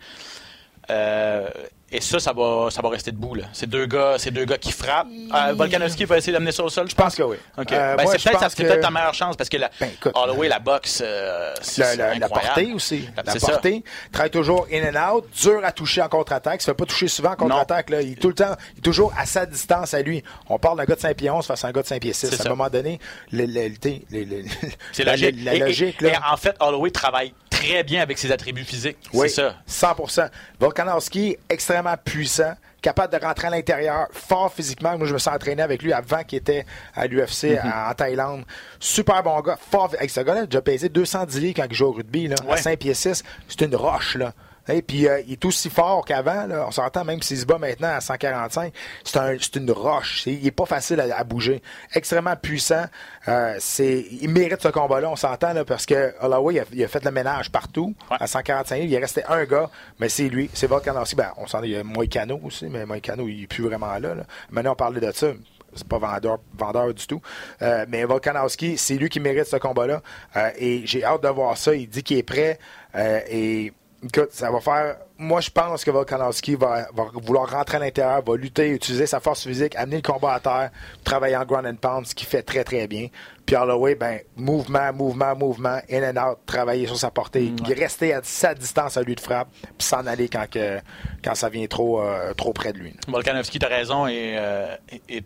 Euh, 0.90 1.48
et 1.96 2.00
ça, 2.00 2.18
ça 2.18 2.32
va, 2.32 2.68
ça 2.70 2.82
va 2.82 2.88
rester 2.88 3.12
debout. 3.12 3.34
là. 3.34 3.44
C'est 3.52 3.68
deux 3.68 3.86
gars, 3.86 4.16
c'est 4.18 4.30
deux 4.30 4.44
gars 4.44 4.58
qui 4.58 4.72
frappent. 4.72 5.06
Euh, 5.34 5.52
Volkanovski 5.54 6.04
va 6.04 6.18
essayer 6.18 6.32
d'amener 6.32 6.52
ça 6.52 6.62
au 6.64 6.68
sol, 6.68 6.88
je 6.90 6.94
pense 6.94 7.14
que 7.14 7.22
oui. 7.22 7.36
OK. 7.58 7.72
Euh, 7.72 7.96
Ben, 7.96 8.06
c'est 8.06 8.22
peut-être 8.30 8.54
que- 8.54 8.80
ta 8.80 8.90
meilleure 8.90 9.14
chance 9.14 9.36
parce 9.36 9.48
que 9.48 9.56
la, 9.56 9.70
Ben, 9.80 9.88
écoute, 9.94 10.12
Holloway, 10.14 10.48
la 10.48 10.58
boxe, 10.58 11.02
euh, 11.04 11.52
c'est 11.62 11.96
La, 11.96 12.14
la- 12.16 12.28
portée 12.28 12.72
aussi. 12.74 13.08
La- 13.16 13.22
La 13.22 13.38
ça. 13.38 13.46
portée. 13.52 13.82
Travaille 14.12 14.30
toujours 14.30 14.66
in 14.72 14.82
and 14.94 15.14
out. 15.16 15.24
Dur 15.40 15.60
à 15.64 15.72
toucher 15.72 16.02
en 16.02 16.08
contre-attaque. 16.08 16.60
Il 16.60 16.64
se 16.64 16.70
fait 16.70 16.74
pas 16.74 16.84
toucher 16.86 17.08
souvent 17.08 17.30
en 17.32 17.36
contre-attaque. 17.36 17.90
là. 17.90 18.02
Il 18.02 18.12
est 18.12 18.16
tout 18.16 18.28
le 18.28 18.34
temps, 18.34 18.54
il 18.74 18.78
est 18.78 18.82
toujours 18.82 19.12
à 19.18 19.26
sa 19.26 19.46
distance 19.46 19.94
à 19.94 20.02
lui. 20.02 20.22
On 20.48 20.58
parle 20.58 20.78
d'un 20.78 20.84
gars 20.84 20.96
de 20.96 21.00
5 21.00 21.16
pieds 21.16 21.30
11 21.30 21.46
face 21.46 21.64
à 21.64 21.68
un 21.68 21.72
gars 21.72 21.82
de 21.82 21.86
5 21.86 22.00
pieds 22.00 22.12
6. 22.12 22.28
C'est 22.28 22.34
À 22.34 22.42
ça. 22.44 22.46
un 22.48 22.50
moment 22.50 22.68
donné, 22.68 22.98
le- 23.32 23.46
le- 23.46 23.68
le- 23.68 23.94
le- 24.10 24.24
le- 24.24 24.44
C'est 24.92 25.04
la, 25.04 25.12
logique. 25.12 25.36
la 25.44 25.54
Et- 25.54 25.56
et- 25.56 25.60
logique, 25.60 26.02
et, 26.02 26.10
là. 26.10 26.20
en 26.32 26.36
fait, 26.36 26.56
Holloway 26.60 26.90
travaille 26.90 27.32
très 27.50 27.82
bien 27.84 28.02
avec 28.02 28.18
ses 28.18 28.32
attributs 28.32 28.64
physiques. 28.64 28.96
Oui, 29.12 29.28
C'est 29.30 29.42
ça. 29.42 29.54
100% 29.66 30.28
Volkanovski, 30.58 31.36
extrêmement 31.48 31.83
puissant, 31.96 32.54
capable 32.82 33.18
de 33.18 33.24
rentrer 33.24 33.46
à 33.46 33.50
l'intérieur, 33.50 34.06
fort 34.12 34.52
physiquement. 34.52 34.96
Moi, 34.98 35.06
je 35.06 35.14
me 35.14 35.18
suis 35.18 35.30
entraîné 35.30 35.62
avec 35.62 35.82
lui 35.82 35.92
avant 35.92 36.22
qu'il 36.24 36.38
était 36.38 36.66
à 36.94 37.06
l'UFC 37.06 37.58
Mhm. 37.62 37.72
en 37.90 37.94
Thaïlande. 37.94 38.44
Super 38.78 39.22
bon 39.22 39.40
gars, 39.40 39.58
fort. 39.70 39.90
Avec 39.96 40.10
ce 40.10 40.20
gars-là, 40.20 40.40
il 40.40 40.44
a 40.44 40.46
déjà 40.46 40.62
pesé 40.62 40.88
210 40.88 41.40
livres 41.40 41.54
quand 41.56 41.66
il 41.70 41.74
joue 41.74 41.86
au 41.86 41.92
rugby, 41.92 42.28
là, 42.28 42.36
à 42.46 42.52
Ouais. 42.52 42.56
5 42.58 42.78
pieds 42.78 42.94
6. 42.94 43.22
C'est 43.48 43.62
une 43.62 43.76
roche, 43.76 44.16
là. 44.16 44.32
Et 44.68 44.82
puis, 44.82 45.06
euh, 45.08 45.20
il 45.26 45.32
est 45.32 45.44
aussi 45.44 45.68
fort 45.70 46.04
qu'avant. 46.04 46.46
On 46.66 46.70
s'entend, 46.70 47.04
même 47.04 47.20
s'il 47.22 47.38
se 47.38 47.44
bat 47.46 47.58
maintenant 47.58 47.88
à 47.94 48.00
145, 48.00 48.72
c'est 49.04 49.16
un, 49.18 49.36
une 49.56 49.70
roche. 49.70 50.26
Il 50.26 50.46
est 50.46 50.50
pas 50.50 50.66
facile 50.66 51.00
à, 51.00 51.18
à 51.18 51.24
bouger. 51.24 51.62
Extrêmement 51.94 52.36
puissant. 52.36 52.84
Euh, 53.28 53.56
c'est, 53.58 54.06
il 54.20 54.28
mérite 54.30 54.62
ce 54.62 54.68
combat-là, 54.68 55.10
on 55.10 55.16
s'entend, 55.16 55.52
parce 55.66 55.86
que 55.86 56.14
Holloway, 56.20 56.54
il 56.54 56.60
a, 56.60 56.64
il 56.72 56.84
a 56.84 56.88
fait 56.88 57.04
le 57.04 57.10
ménage 57.10 57.50
partout. 57.50 57.94
Ouais. 58.10 58.16
À 58.20 58.26
145 58.26 58.76
livres, 58.76 58.86
il 58.88 58.94
est 58.94 58.98
resté 58.98 59.22
un 59.28 59.44
gars, 59.44 59.68
mais 59.98 60.08
c'est 60.08 60.28
lui. 60.28 60.48
C'est 60.54 60.66
Volkanovski. 60.66 61.16
Ben, 61.16 61.32
on 61.36 61.46
s'en 61.46 61.62
il 61.62 61.70
y 61.70 61.76
a 61.76 61.84
Moïcano 61.84 62.40
aussi, 62.44 62.66
mais 62.66 62.84
Moïcano, 62.86 63.28
il 63.28 63.44
est 63.44 63.46
plus 63.46 63.64
vraiment 63.64 63.92
là. 63.98 64.14
là. 64.14 64.24
Maintenant, 64.50 64.72
on 64.72 64.76
parlait 64.76 65.00
de 65.00 65.12
ça. 65.12 65.28
C'est 65.76 65.88
pas 65.88 65.98
vendeur, 65.98 66.38
vendeur 66.56 66.94
du 66.94 67.04
tout. 67.06 67.20
Euh, 67.60 67.84
mais 67.88 68.04
Volkanovski, 68.04 68.78
c'est 68.78 68.94
lui 68.94 69.08
qui 69.08 69.18
mérite 69.18 69.46
ce 69.46 69.56
combat-là. 69.56 70.02
Euh, 70.36 70.50
et 70.56 70.82
j'ai 70.86 71.02
hâte 71.04 71.22
de 71.22 71.28
voir 71.28 71.56
ça. 71.58 71.74
Il 71.74 71.88
dit 71.88 72.02
qu'il 72.04 72.16
est 72.18 72.22
prêt. 72.22 72.58
euh, 72.94 73.20
et 73.28 73.72
écoute, 74.04 74.28
ça 74.32 74.50
va 74.50 74.60
faire. 74.60 74.96
Moi, 75.18 75.40
je 75.40 75.50
pense 75.50 75.84
que 75.84 75.90
Volkanovski 75.90 76.54
va, 76.56 76.86
va 76.94 77.04
vouloir 77.14 77.50
rentrer 77.50 77.76
à 77.76 77.80
l'intérieur, 77.80 78.22
va 78.22 78.36
lutter, 78.36 78.68
utiliser 78.68 79.06
sa 79.06 79.20
force 79.20 79.44
physique, 79.44 79.74
amener 79.76 79.96
le 79.96 80.02
combat 80.02 80.34
à 80.34 80.40
terre, 80.40 80.70
travailler 81.04 81.36
en 81.36 81.44
ground 81.44 81.66
and 81.66 81.76
pound, 81.76 82.06
ce 82.06 82.14
qu'il 82.14 82.26
fait 82.26 82.42
très, 82.42 82.64
très 82.64 82.86
bien. 82.86 83.08
Puis 83.46 83.56
Holloway, 83.56 83.94
ben, 83.94 84.20
mouvement, 84.36 84.92
mouvement, 84.92 85.36
mouvement, 85.36 85.78
in 85.90 86.02
and 86.16 86.30
out, 86.30 86.38
travailler 86.46 86.86
sur 86.86 86.96
sa 86.96 87.10
portée, 87.10 87.52
rester 87.76 88.12
à 88.14 88.20
sa 88.22 88.54
distance 88.54 88.96
à 88.96 89.02
lui 89.02 89.14
de 89.14 89.20
frappe, 89.20 89.48
puis 89.62 89.86
s'en 89.86 90.06
aller 90.06 90.28
quand, 90.28 90.48
que, 90.50 90.78
quand 91.22 91.34
ça 91.34 91.48
vient 91.48 91.66
trop, 91.66 92.00
euh, 92.02 92.32
trop 92.34 92.52
près 92.52 92.72
de 92.72 92.78
lui. 92.78 92.94
Volkanovski, 93.08 93.58
tu 93.58 93.66
as 93.66 93.68
raison, 93.68 94.06
et, 94.06 94.34
euh, 94.38 94.74
et- 95.08 95.18
et 95.18 95.22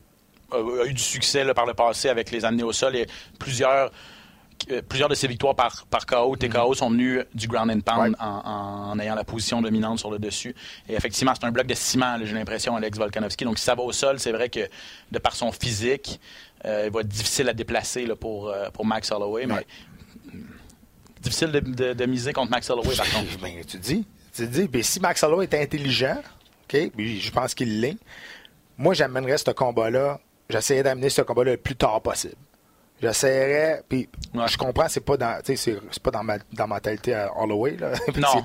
a, 0.52 0.84
eu 0.86 0.92
du 0.94 1.02
succès 1.02 1.44
là, 1.44 1.54
par 1.54 1.66
le 1.66 1.74
passé 1.74 2.08
avec 2.08 2.30
les 2.30 2.44
amener 2.44 2.62
au 2.62 2.72
sol. 2.72 2.96
Et 2.96 3.06
plusieurs, 3.38 3.86
euh, 3.86 3.88
plusieurs 4.88 5.08
de 5.08 5.14
ses 5.14 5.26
victoires 5.28 5.54
par, 5.54 5.86
par 5.86 6.04
KO, 6.06 6.36
TKO, 6.36 6.74
sont 6.74 6.90
venues 6.90 7.20
du 7.34 7.46
ground 7.48 7.70
and 7.70 7.80
pound 7.80 8.10
Ouais. 8.10 8.16
en, 8.20 8.90
en 8.92 8.98
ayant 8.98 9.14
la 9.14 9.24
position 9.24 9.62
dominante 9.62 9.98
sur 9.98 10.10
le 10.10 10.18
dessus. 10.18 10.54
Et 10.88 10.94
effectivement, 10.94 11.32
c'est 11.34 11.46
un 11.46 11.50
bloc 11.52 11.66
de 11.66 11.74
ciment, 11.74 12.16
j'ai 12.22 12.34
l'impression, 12.34 12.76
Alex 12.76 12.98
Volkanovski. 12.98 13.44
Donc, 13.44 13.58
si 13.58 13.64
ça 13.64 13.74
va 13.74 13.82
au 13.82 13.92
sol, 13.92 14.18
c'est 14.18 14.32
vrai 14.32 14.48
que 14.48 14.68
de 15.10 15.18
par 15.18 15.34
son 15.36 15.52
physique, 15.52 16.20
euh, 16.64 16.84
il 16.86 16.92
va 16.92 17.00
être 17.00 17.08
difficile 17.08 17.48
à 17.48 17.52
déplacer 17.54 18.04
là, 18.06 18.16
pour, 18.16 18.48
euh, 18.48 18.68
pour 18.70 18.84
Max 18.84 19.10
Holloway. 19.12 19.46
Mais 19.46 19.64
difficile 21.20 21.50
de, 21.52 21.60
de- 21.60 21.92
de 21.94 22.06
miser 22.06 22.32
contre 22.32 22.50
Max 22.50 22.68
Holloway, 22.70 22.94
par 22.96 23.10
contre. 23.10 23.38
Ben, 23.40 23.64
tu 23.64 23.78
dis, 23.78 24.06
tu 24.32 24.46
dis, 24.46 24.68
ben, 24.68 24.82
si 24.82 25.00
Max 25.00 25.22
Holloway 25.22 25.44
est 25.50 25.54
intelligent, 25.54 26.16
ok, 26.64 26.90
puis 26.96 27.20
je 27.20 27.30
pense 27.32 27.54
qu'il 27.54 27.80
l'est, 27.80 27.96
moi 28.76 28.94
j'amènerais 28.94 29.38
ce 29.38 29.50
combat-là, 29.50 30.20
j'essaierais 30.48 30.82
d'amener 30.82 31.08
ce 31.10 31.22
combat-là 31.22 31.52
le 31.52 31.56
plus 31.56 31.76
tard 31.76 32.00
possible. 32.00 32.34
J'essaierais, 33.00 33.82
puis 33.88 34.08
Ouais. 34.34 34.46
je 34.48 34.58
comprends, 34.58 34.88
c'est 34.88 35.00
pas 35.04 35.16
dans, 35.16 35.38
c'est 35.44 36.02
pas 36.02 36.10
dans 36.10 36.22
ma, 36.22 36.38
dans 36.52 36.66
ma 36.66 36.74
mentalité 36.76 37.14
à 37.14 37.30
Holloway, 37.36 37.76
là. 37.78 37.92
Non. 38.16 38.42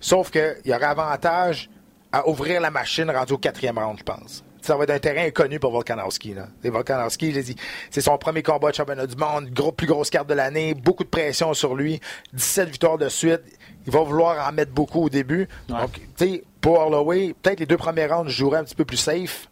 Sauf 0.00 0.30
qu'il 0.30 0.56
y 0.66 0.72
aurait 0.74 0.84
avantage 0.84 1.68
à 2.12 2.28
ouvrir 2.28 2.60
la 2.60 2.70
machine 2.70 3.10
rendu 3.10 3.32
au 3.32 3.38
quatrième 3.38 3.78
round, 3.78 3.98
je 3.98 4.04
pense. 4.04 4.44
Ça 4.62 4.76
va 4.76 4.84
être 4.84 4.90
un 4.90 4.98
terrain 4.98 5.26
inconnu 5.26 5.58
pour 5.58 5.72
Volkanovski. 5.72 6.32
Là. 6.32 6.46
Et 6.62 6.70
Volkanovski, 6.70 7.36
a 7.36 7.42
dit, 7.42 7.56
c'est 7.90 8.00
son 8.00 8.16
premier 8.16 8.42
combat 8.42 8.70
de 8.70 8.74
championnat 8.74 9.06
du 9.06 9.16
monde, 9.16 9.50
gros, 9.50 9.72
plus 9.72 9.86
grosse 9.86 10.08
carte 10.08 10.26
de 10.28 10.32
l'année, 10.34 10.72
beaucoup 10.74 11.04
de 11.04 11.08
pression 11.10 11.52
sur 11.52 11.74
lui, 11.74 12.00
17 12.32 12.68
victoires 12.70 12.96
de 12.96 13.08
suite. 13.10 13.42
Il 13.86 13.92
va 13.92 14.00
vouloir 14.00 14.48
en 14.48 14.52
mettre 14.52 14.72
beaucoup 14.72 15.02
au 15.04 15.08
début. 15.10 15.48
Ouais. 15.68 15.78
Donc, 15.80 15.92
tu 15.94 16.02
sais, 16.16 16.44
pour 16.62 16.78
Holloway, 16.78 17.34
peut-être 17.42 17.60
les 17.60 17.66
deux 17.66 17.76
premiers 17.76 18.06
rounds, 18.06 18.30
je 18.30 18.36
jouerais 18.38 18.58
un 18.58 18.64
petit 18.64 18.74
peu 18.74 18.86
plus 18.86 18.96
safe. 18.96 19.48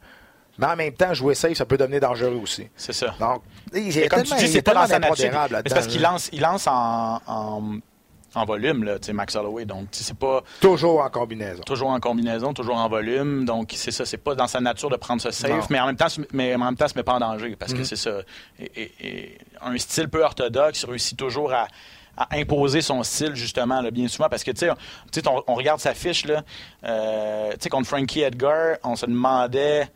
Mais 0.59 0.66
en 0.66 0.76
même 0.76 0.92
temps, 0.92 1.14
jouer 1.14 1.34
safe, 1.34 1.55
ça 1.55 1.64
peut 1.64 1.78
devenir 1.78 2.00
dangereux 2.00 2.38
aussi. 2.42 2.68
C'est 2.76 2.92
ça. 2.92 3.14
Donc, 3.18 3.42
il 3.74 3.90
y 3.96 4.00
a 4.00 4.05
Et 4.05 4.09
comme 4.09 4.22
tu 4.22 4.34
dis, 4.36 4.48
c'est 4.48 4.62
pas 4.62 4.74
dans 4.74 4.86
sa 4.86 4.98
nature. 4.98 5.16
C'est 5.16 5.74
parce 5.74 5.86
qu'il 5.86 6.03
lance, 6.03 6.28
il 6.32 6.40
lance 6.40 6.66
en, 6.66 7.20
en, 7.26 7.62
en 8.34 8.44
volume, 8.44 8.84
là, 8.84 8.96
Max 9.14 9.34
Holloway. 9.34 9.64
Donc, 9.64 9.88
c'est 9.92 10.16
pas 10.16 10.42
Toujours 10.61 11.00
en 11.03 11.09
combinaison. 11.09 11.62
toujours 11.62 11.88
en 11.88 12.00
combinaison, 12.00 12.53
toujours 12.53 12.76
en 12.76 12.88
volume. 12.88 13.44
Donc, 13.46 13.72
c'est 13.74 13.90
ça, 13.90 14.05
c'est 14.05 14.18
pas 14.18 14.34
dans 14.34 14.46
sa 14.46 14.61
nature 14.61 14.90
de 14.90 14.96
prendre 14.96 15.22
ce 15.22 15.30
safe. 15.30 15.50
Mm-hmm. 15.50 15.66
mais 15.70 15.80
en 15.80 15.86
même 15.86 15.96
temps, 15.96 16.07
mais 16.32 16.55
en 16.55 16.59
même 16.59 16.76
temps, 16.76 16.88
se 16.88 16.94
met 16.96 17.03
pas 17.03 17.14
en 17.14 17.20
danger 17.20 17.57
parce 17.57 17.72
que 17.72 17.84
c'est 17.84 17.96
ça. 17.96 18.20
Et, 18.59 18.82
et- 18.82 18.92
et 19.00 19.38
un 19.62 19.76
style 19.78 20.09
peu 20.09 20.22
orthodoxe 20.22 20.84
réussit 20.84 21.18
toujours 21.18 21.53
à, 21.53 21.66
à 22.16 22.28
imposer 22.36 22.82
son 22.82 23.03
style, 23.03 23.34
justement, 23.34 23.80
là, 23.80 23.90
bien 23.90 24.07
souvent, 24.07 24.28
parce 24.28 24.44
que, 24.44 24.50
tu 24.50 24.59
sais, 24.59 24.70
on, 24.70 24.74
tu 25.11 25.20
sais, 25.20 25.28
on, 25.28 25.42
on 25.46 25.55
regarde 25.55 25.80
sa 25.80 25.94
fiche, 25.94 26.26
là, 26.26 26.42
euh, 26.84 27.53
tu 27.53 27.57
sais, 27.61 27.68
contre 27.70 27.88
Frankie 27.88 28.20
Edgar, 28.20 28.76
on 28.84 28.96
se 28.96 29.07
demandait 29.07 29.88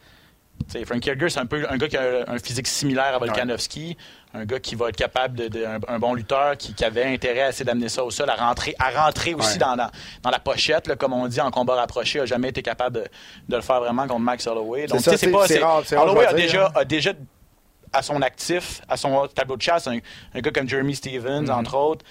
T'sais, 0.69 0.85
Frankie 0.85 1.11
Edgar, 1.11 1.31
c'est 1.31 1.39
un 1.39 1.47
peu 1.47 1.65
un 1.71 1.77
gars 1.77 1.87
qui 1.87 1.97
a 1.97 2.25
un 2.29 2.39
physique 2.39 2.67
similaire 2.67 3.15
à 3.15 3.19
Volkanovski, 3.19 3.97
un 4.35 4.45
gars 4.45 4.59
qui 4.59 4.75
va 4.75 4.89
être 4.89 4.97
capable 4.97 5.37
de, 5.39 5.49
de- 5.49 5.65
un, 5.65 5.79
un 5.87 5.99
bon 6.01 6.15
lutteur, 6.15 6.57
qui, 6.57 6.75
qui 6.75 6.85
avait 6.85 7.05
intérêt 7.05 7.43
à 7.43 7.49
essayer 7.51 7.65
d'amener 7.65 7.89
ça 7.89 8.03
au 8.03 8.11
sol, 8.11 8.29
à 8.31 8.35
rentrer, 8.35 8.75
à 8.81 8.91
rentrer 9.05 9.35
aussi 9.35 9.53
Ouais. 9.53 9.59
dans, 9.59 10.31
la 10.31 10.39
pochette, 10.41 10.89
là, 10.89 10.97
comme 10.97 11.13
on 11.13 11.29
dit 11.29 11.41
en 11.41 11.51
combat 11.53 11.77
rapproché, 11.77 12.19
a 12.21 12.27
jamais 12.27 12.49
été 12.49 12.63
capable 12.63 12.97
de, 12.97 13.05
de 13.49 13.57
le 13.57 13.63
faire 13.63 13.79
vraiment 13.81 14.07
contre 14.09 14.21
Max 14.21 14.47
Holloway. 14.47 14.87
Donc, 14.87 15.01
c'est 15.03 15.31
pas. 15.31 15.47
c'est 15.47 15.59
rare, 15.61 15.85
rare, 15.89 16.03
Holloway 16.03 16.25
je 16.25 16.31
a 16.31 16.33
déjà, 16.35 16.69
dire, 16.69 16.79
a 16.79 16.85
déjà 16.85 17.13
à 17.93 18.03
son 18.03 18.21
actif, 18.21 18.81
à 18.89 18.97
son 18.97 19.29
tableau 19.29 19.57
de 19.57 19.63
chasse, 19.63 19.87
un, 19.87 19.99
un 20.35 20.41
gars 20.41 20.51
comme 20.51 20.69
Jeremy 20.69 20.95
Stevens, 20.97 21.45
Mm-hmm. 21.45 21.53
entre 21.53 21.77
autres. 21.77 22.05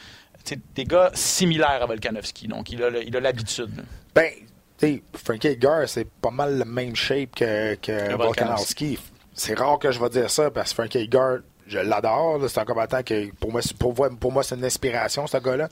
Des 0.75 0.83
gars 0.85 1.09
similaires 1.15 1.81
à 1.81 1.85
Volkanovski. 1.87 2.47
Donc, 2.47 2.69
il 2.71 2.81
a 2.83 3.19
l'habitude. 3.19 3.83
Ben, 4.13 4.31
tu 4.77 4.87
sais, 4.87 5.03
Frankie 5.13 5.47
Edgar, 5.47 5.87
c'est 5.87 6.07
pas 6.09 6.31
mal 6.31 6.59
le 6.59 6.65
même 6.65 6.95
shape 6.95 7.35
que, 7.35 7.75
que 7.75 8.15
Volkanovski. 8.15 8.99
C'est 9.33 9.57
rare 9.57 9.79
que 9.79 9.91
je 9.91 9.99
vais 9.99 10.09
dire 10.09 10.29
ça 10.29 10.49
parce 10.51 10.69
que 10.69 10.75
Frankie 10.75 10.99
Edgar, 10.99 11.39
je 11.67 11.79
l'adore. 11.79 12.39
C'est 12.49 12.59
un 12.59 12.65
combattant 12.65 13.01
que 13.03 13.31
pour 13.35 13.51
moi, 13.51 13.61
c'est- 13.61 13.77
pour, 13.77 13.95
moi- 13.95 14.09
pour 14.19 14.31
moi, 14.31 14.43
c'est 14.43 14.55
une 14.55 14.63
inspiration, 14.65 15.27
ce 15.27 15.37
gars-là. 15.37 15.67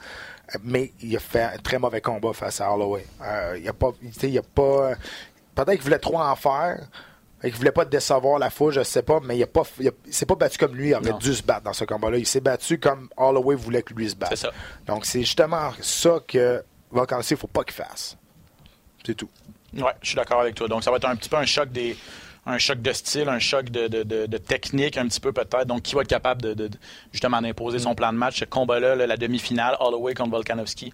Mais 0.63 0.91
il 1.01 1.15
a 1.15 1.19
fait 1.19 1.43
un 1.43 1.57
très 1.57 1.79
mauvais 1.79 2.01
combat 2.01 2.33
face 2.33 2.59
à 2.61 2.71
Holloway. 2.73 3.05
Euh, 3.21 3.57
il 3.61 3.67
a 3.69 3.73
pas. 3.73 3.91
Il 4.21 4.37
a 4.37 4.41
pas. 4.41 4.91
Peut-être 5.55 5.71
qu'il 5.73 5.81
voulait 5.83 5.99
trop 5.99 6.19
en 6.19 6.35
faire. 6.35 6.87
Et 7.45 7.49
qu'il 7.49 7.57
voulait 7.57 7.73
pas 7.73 7.83
décevoir 7.83 8.39
la 8.39 8.49
foule, 8.49 8.71
je 8.71 8.83
sais 8.83 9.01
pas, 9.03 9.19
mais 9.21 9.35
il 9.37 9.43
a 9.43 9.47
pas, 9.47 9.63
il 9.77 9.91
s'est 10.13 10.25
pas 10.25 10.35
battu 10.35 10.57
comme 10.57 10.75
lui, 10.75 10.91
il 10.91 10.95
aurait 10.95 11.09
Non. 11.09 11.17
dû 11.17 11.33
se 11.35 11.43
battre 11.43 11.63
dans 11.63 11.73
ce 11.73 11.83
combat-là. 11.83 12.17
Il 12.17 12.25
s'est 12.25 12.39
battu 12.39 12.79
comme 12.79 13.09
Holloway 13.17 13.55
voulait 13.55 13.81
que 13.83 13.93
lui 13.93 14.09
se 14.09 14.15
batte. 14.15 14.29
C'est 14.29 14.37
ça. 14.47 14.51
Donc 14.87 15.05
c'est 15.05 15.19
justement 15.19 15.71
ça 15.81 16.19
que 16.25 16.63
Volkanovski, 16.89 17.33
il 17.33 17.37
faut 17.37 17.47
pas 17.47 17.65
qu'il 17.65 17.73
fasse. 17.73 18.15
C'est 19.05 19.15
tout. 19.15 19.29
Ouais, 19.75 19.91
je 20.01 20.07
suis 20.09 20.15
d'accord 20.15 20.41
avec 20.41 20.55
toi. 20.55 20.67
Donc, 20.67 20.83
ça 20.83 20.91
va 20.91 20.97
être 20.97 21.07
un 21.07 21.15
petit 21.15 21.29
peu 21.29 21.37
un 21.37 21.45
choc 21.45 21.71
des. 21.71 21.95
Un 22.45 22.57
choc 22.57 22.81
de 22.81 22.91
style, 22.91 23.29
un 23.29 23.39
choc 23.39 23.69
de, 23.69 23.87
de- 23.87 24.03
de- 24.03 24.25
de 24.25 24.37
technique, 24.37 24.97
un 24.97 25.07
petit 25.07 25.21
peu 25.21 25.31
peut-être. 25.31 25.65
Donc, 25.65 25.81
qui 25.83 25.95
va 25.95 26.01
être 26.01 26.09
capable 26.09 26.41
de, 26.41 26.69
justement 27.13 27.41
d'imposer 27.41 27.79
son 27.79 27.95
plan 27.95 28.11
de 28.11 28.17
match? 28.17 28.41
Ce 28.41 28.43
combat-là, 28.43 28.95
là, 28.97 29.07
la 29.07 29.15
demi-finale, 29.15 29.77
Holloway 29.79 30.13
contre 30.13 30.31
Volkanovski. 30.31 30.91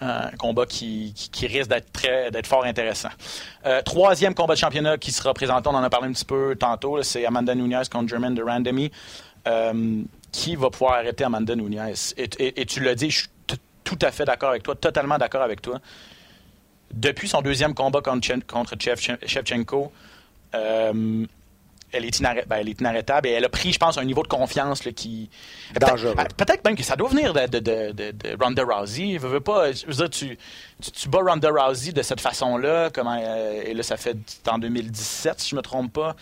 Euh, 0.00 0.28
un 0.32 0.36
combat 0.38 0.64
qui, 0.64 1.12
qui- 1.14 1.28
qui 1.28 1.46
risque 1.46 1.68
d'être 1.68 1.92
très 1.92 2.30
d'être 2.30 2.46
fort 2.46 2.64
intéressant. 2.64 3.10
Euh, 3.66 3.82
troisième 3.82 4.32
combat 4.34 4.54
de 4.54 4.58
championnat 4.60 4.96
qui 4.96 5.12
sera 5.12 5.34
présenté, 5.34 5.68
on 5.68 5.74
en 5.74 5.82
a 5.82 5.90
parlé 5.90 6.08
un 6.08 6.12
petit 6.12 6.24
peu 6.24 6.56
tantôt, 6.58 6.96
là, 6.96 7.02
c'est 7.02 7.26
Amanda 7.26 7.54
Nunez 7.54 7.82
contre 7.92 8.08
Germaine 8.08 8.34
de 8.34 8.42
Randami. 8.42 8.90
Euh, 9.46 10.02
qui 10.32 10.56
va 10.56 10.70
pouvoir 10.70 10.94
arrêter 10.94 11.24
Amanda 11.24 11.54
Nunez? 11.54 11.92
Et, 12.16 12.28
et- 12.38 12.60
et 12.62 12.64
tu 12.66 12.80
l'as 12.80 12.94
dit, 12.94 13.10
je 13.10 13.18
suis 13.18 13.28
t- 13.46 13.56
tout 13.84 13.98
à 14.00 14.10
fait 14.10 14.24
d'accord 14.24 14.50
avec 14.50 14.62
toi, 14.62 14.74
totalement 14.74 15.18
d'accord 15.18 15.42
avec 15.42 15.60
toi 15.60 15.80
depuis 16.92 17.28
son 17.28 17.42
deuxième 17.42 17.74
combat 17.74 18.00
contre, 18.00 18.26
Chen- 18.26 18.42
contre 18.44 18.74
Shev- 18.76 19.18
Shevchenko, 19.26 19.92
euh, 20.54 21.24
elle, 21.92 22.04
est 22.04 22.18
inarrê- 22.20 22.44
ben, 22.46 22.56
elle 22.60 22.68
est 22.68 22.80
inarrêtable 22.80 23.28
et 23.28 23.32
elle 23.32 23.44
a 23.44 23.48
pris, 23.48 23.72
je 23.72 23.78
pense, 23.78 23.96
un 23.98 24.04
niveau 24.04 24.22
de 24.22 24.28
confiance 24.28 24.84
là, 24.84 24.92
qui. 24.92 25.30
Dangereux. 25.78 26.14
Peut-être 26.14 26.34
peut-être 26.34 26.64
même 26.64 26.76
que 26.76 26.82
ça 26.82 26.96
doit 26.96 27.08
venir 27.08 27.32
de, 27.32 27.46
de, 27.46 27.58
de, 27.58 27.92
de- 27.92 28.10
de 28.12 28.36
Ronda 28.42 28.62
Rousey. 28.64 29.14
Je 29.20 29.26
veux, 29.26 29.40
pas, 29.40 29.72
je 29.72 29.86
veux 29.86 29.92
dire, 29.94 30.10
tu, 30.10 30.38
tu, 30.82 30.90
tu 30.90 31.08
bats 31.08 31.20
Ronda 31.26 31.50
Rousey 31.50 31.92
de 31.92 32.02
cette 32.02 32.20
façon-là, 32.20 32.90
euh, 32.96 33.62
et 33.64 33.74
là, 33.74 33.82
ça 33.82 33.96
fait 33.96 34.16
en 34.48 34.58
2017, 34.58 35.40
si 35.40 35.50
je 35.50 35.56
me 35.56 35.62
trompe 35.62 35.92
pas. 35.92 36.14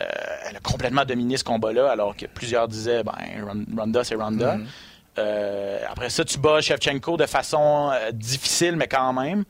Euh, 0.00 0.04
elle 0.48 0.56
a 0.56 0.60
complètement 0.60 1.04
dominé 1.04 1.36
ce 1.36 1.44
combat-là, 1.44 1.90
alors 1.90 2.16
que 2.16 2.24
plusieurs 2.26 2.68
disaient, 2.68 3.02
ben, 3.02 3.12
Ron- 3.46 3.66
Ronda, 3.76 4.02
c'est 4.04 4.14
Ronda. 4.14 4.56
Mm-hmm. 4.56 5.86
Après 5.90 6.08
ça, 6.08 6.24
tu 6.24 6.38
bats 6.38 6.60
Shevchenko 6.62 7.18
de 7.18 7.26
façon 7.26 7.90
difficile, 8.12 8.76
mais 8.76 8.86
quand 8.88 9.12
même. 9.12 9.44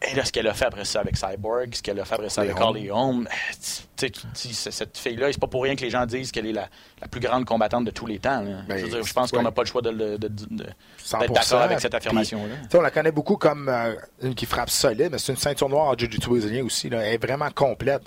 Et 0.00 0.14
là, 0.14 0.24
ce 0.24 0.30
qu'elle 0.30 0.46
a 0.46 0.54
fait 0.54 0.66
après 0.66 0.84
ça 0.84 1.00
avec 1.00 1.16
Cyborg, 1.16 1.74
ce 1.74 1.82
qu'elle 1.82 1.98
a 1.98 2.04
fait 2.04 2.14
après 2.14 2.28
ça 2.28 2.42
avec. 2.42 2.58
Holly 2.60 2.88
Holm, 2.90 3.26
c'est- 3.58 4.70
cette 4.70 4.96
fille-là, 4.96 5.32
c'est 5.32 5.40
pas 5.40 5.48
pour 5.48 5.64
rien 5.64 5.74
que 5.74 5.80
les 5.82 5.90
gens 5.90 6.06
disent 6.06 6.30
qu'elle 6.30 6.46
est 6.46 6.52
la, 6.52 6.68
la 7.00 7.08
plus 7.08 7.20
grande 7.20 7.44
combattante 7.44 7.84
de 7.84 7.90
tous 7.90 8.06
les 8.06 8.20
temps. 8.20 8.44
Ben, 8.68 8.78
je, 8.78 8.84
veux 8.84 8.88
dire, 8.90 9.02
je 9.04 9.12
pense 9.12 9.32
qu'on 9.32 9.42
n'a 9.42 9.50
pas 9.50 9.62
le 9.62 9.66
choix 9.66 9.82
de, 9.82 9.90
le- 9.90 10.16
de- 10.18 10.28
de- 10.28 10.46
de- 10.50 10.66
100%. 11.04 11.18
d'être 11.20 11.32
d'accord 11.32 11.62
avec 11.62 11.80
cette 11.80 11.94
affirmation-là. 11.94 12.54
on 12.74 12.80
la 12.80 12.90
connaît 12.92 13.10
beaucoup 13.10 13.36
comme 13.36 13.68
euh, 13.68 13.94
une 14.22 14.34
qui 14.36 14.46
frappe 14.46 14.70
solide, 14.70 15.08
mais 15.10 15.18
c'est 15.18 15.32
une 15.32 15.38
ceinture 15.38 15.68
noire 15.68 15.86
en 15.88 15.94
jiu-jitsu 15.98 16.28
brésilien 16.28 16.64
aussi. 16.64 16.88
Là. 16.88 17.00
Elle 17.04 17.14
est 17.14 17.26
vraiment 17.26 17.50
complète. 17.50 18.02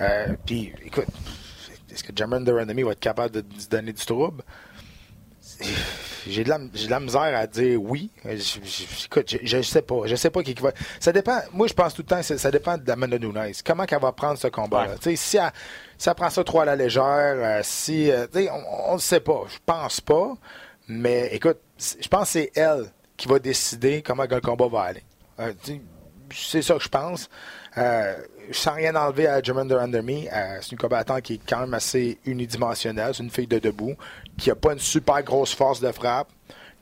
Euh, 0.00 0.26
puis, 0.44 0.72
écoute, 0.84 1.06
est-ce 1.92 2.02
que 2.02 2.10
Jermaine 2.14 2.44
Durandamy 2.44 2.82
va 2.82 2.90
être 2.92 3.00
capable 3.00 3.30
de, 3.30 3.40
de 3.42 3.60
se 3.60 3.68
donner 3.68 3.92
du 3.92 4.04
trouble? 4.04 4.42
J'ai 6.28 6.42
de, 6.42 6.48
la, 6.48 6.58
j'ai 6.74 6.86
de 6.86 6.90
la 6.90 6.98
misère 7.00 7.22
à 7.22 7.46
dire 7.46 7.80
oui. 7.80 8.10
Euh, 8.26 8.36
je- 8.36 8.58
je- 8.64 9.04
écoute, 9.06 9.36
je, 9.42 9.62
sais 9.62 9.82
pas. 9.82 10.00
Je 10.06 10.16
sais 10.16 10.28
pas 10.30 10.42
qui, 10.42 10.54
qui 10.54 10.62
va. 10.62 10.72
Ça 10.98 11.12
dépend. 11.12 11.38
Moi, 11.52 11.68
je 11.68 11.72
pense 11.72 11.94
tout 11.94 12.02
le 12.02 12.06
temps, 12.08 12.22
ça, 12.22 12.36
ça 12.36 12.50
dépend 12.50 12.76
de 12.76 12.90
Amanda 12.90 13.18
Nunes. 13.18 13.52
Comment 13.64 13.84
qu'elle 13.86 14.00
va 14.00 14.10
prendre 14.12 14.36
ce 14.38 14.48
combat-là? 14.48 14.94
Ouais. 15.04 15.16
Si, 15.16 15.36
elle, 15.36 15.50
si 15.96 16.08
elle 16.08 16.14
prend 16.16 16.28
ça 16.30 16.42
trop 16.42 16.60
à 16.60 16.64
la 16.64 16.74
légère, 16.76 17.02
euh, 17.04 17.60
si. 17.62 18.10
euh, 18.10 18.26
on 18.88 18.94
ne 18.94 18.98
sait 19.00 19.20
pas. 19.20 19.42
Je 19.48 19.58
pense 19.64 20.00
pas. 20.00 20.34
Mais 20.88 21.28
écoute, 21.32 21.58
je 21.78 22.08
pense 22.08 22.24
que 22.24 22.28
c'est 22.40 22.50
elle 22.56 22.86
qui 23.16 23.28
va 23.28 23.38
décider 23.38 24.02
comment 24.02 24.26
que 24.26 24.34
le 24.34 24.40
combat 24.40 24.66
va 24.68 24.80
aller. 24.82 25.02
Euh, 25.40 25.52
c'est 26.34 26.62
ça 26.62 26.74
que 26.74 26.82
je 26.82 26.88
pense. 26.88 27.28
Sans 28.52 28.72
rien 28.72 28.94
enlever 28.94 29.26
à 29.26 29.42
Jermaine 29.42 29.68
Durandamy, 29.68 30.28
euh, 30.32 30.58
c'est 30.60 30.72
une 30.72 30.78
combattante 30.78 31.22
qui 31.22 31.34
est 31.34 31.40
quand 31.48 31.60
même 31.60 31.74
assez 31.74 32.18
unidimensionnelle. 32.24 33.12
C'est 33.14 33.22
une 33.22 33.30
fille 33.30 33.46
de 33.46 33.58
debout, 33.58 33.94
qui 34.38 34.48
n'a 34.48 34.54
pas 34.54 34.72
une 34.72 34.78
super 34.78 35.22
grosse 35.22 35.54
force 35.54 35.80
de 35.80 35.90
frappe, 35.92 36.28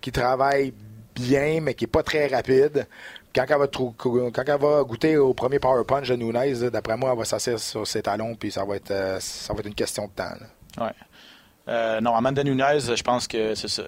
qui 0.01 0.13
travaille 0.13 0.73
bien, 1.15 1.61
mais 1.61 1.75
qui 1.75 1.85
n'est 1.85 1.91
pas 1.91 2.03
très 2.03 2.27
rapide. 2.27 2.87
Quand 3.35 3.47
elle, 3.49 4.59
va 4.61 4.85
goûter 4.85 5.17
au 5.17 5.35
premier 5.35 5.59
power 5.59 5.85
punch 5.85 6.09
de 6.09 6.17
Nunez, 6.17 6.71
d'après 6.71 6.97
moi, 6.97 7.11
elle 7.13 7.19
va 7.19 7.25
s'asseoir 7.25 7.59
sur 7.59 7.87
ses 7.87 8.03
talons, 8.03 8.37
puis 8.37 8.53
ça 8.53 8.65
va 8.65 8.77
être, 8.77 8.93
euh, 8.93 9.19
ça 9.21 9.53
va 9.53 9.61
être 9.61 9.67
une 9.67 9.75
question 9.75 10.07
de 10.07 10.13
temps. 10.13 10.25
là. 10.25 10.87
Ouais. 10.87 10.93
Euh, 11.69 12.01
non, 12.01 12.15
Amanda 12.15 12.45
Nunez, 12.45 12.81
je 12.95 13.03
pense 13.03 13.27
que 13.27 13.55
c'est 13.55 13.69
ça. 13.69 13.85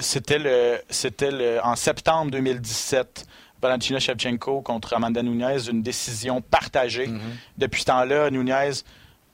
C'était 0.00 0.38
le, 0.38 0.80
c'était 0.90 1.30
le, 1.30 1.60
en 1.62 1.76
septembre 1.76 2.32
2017, 2.32 3.26
Valentina 3.64 3.98
Shevchenko 3.98 4.60
contre 4.60 4.92
Amanda 4.92 5.22
Nunez, 5.22 5.70
une 5.70 5.82
décision 5.82 6.42
partagée. 6.42 7.08
Depuis 7.56 7.80
ce 7.80 7.86
temps-là, 7.86 8.30
Nunez, 8.30 8.82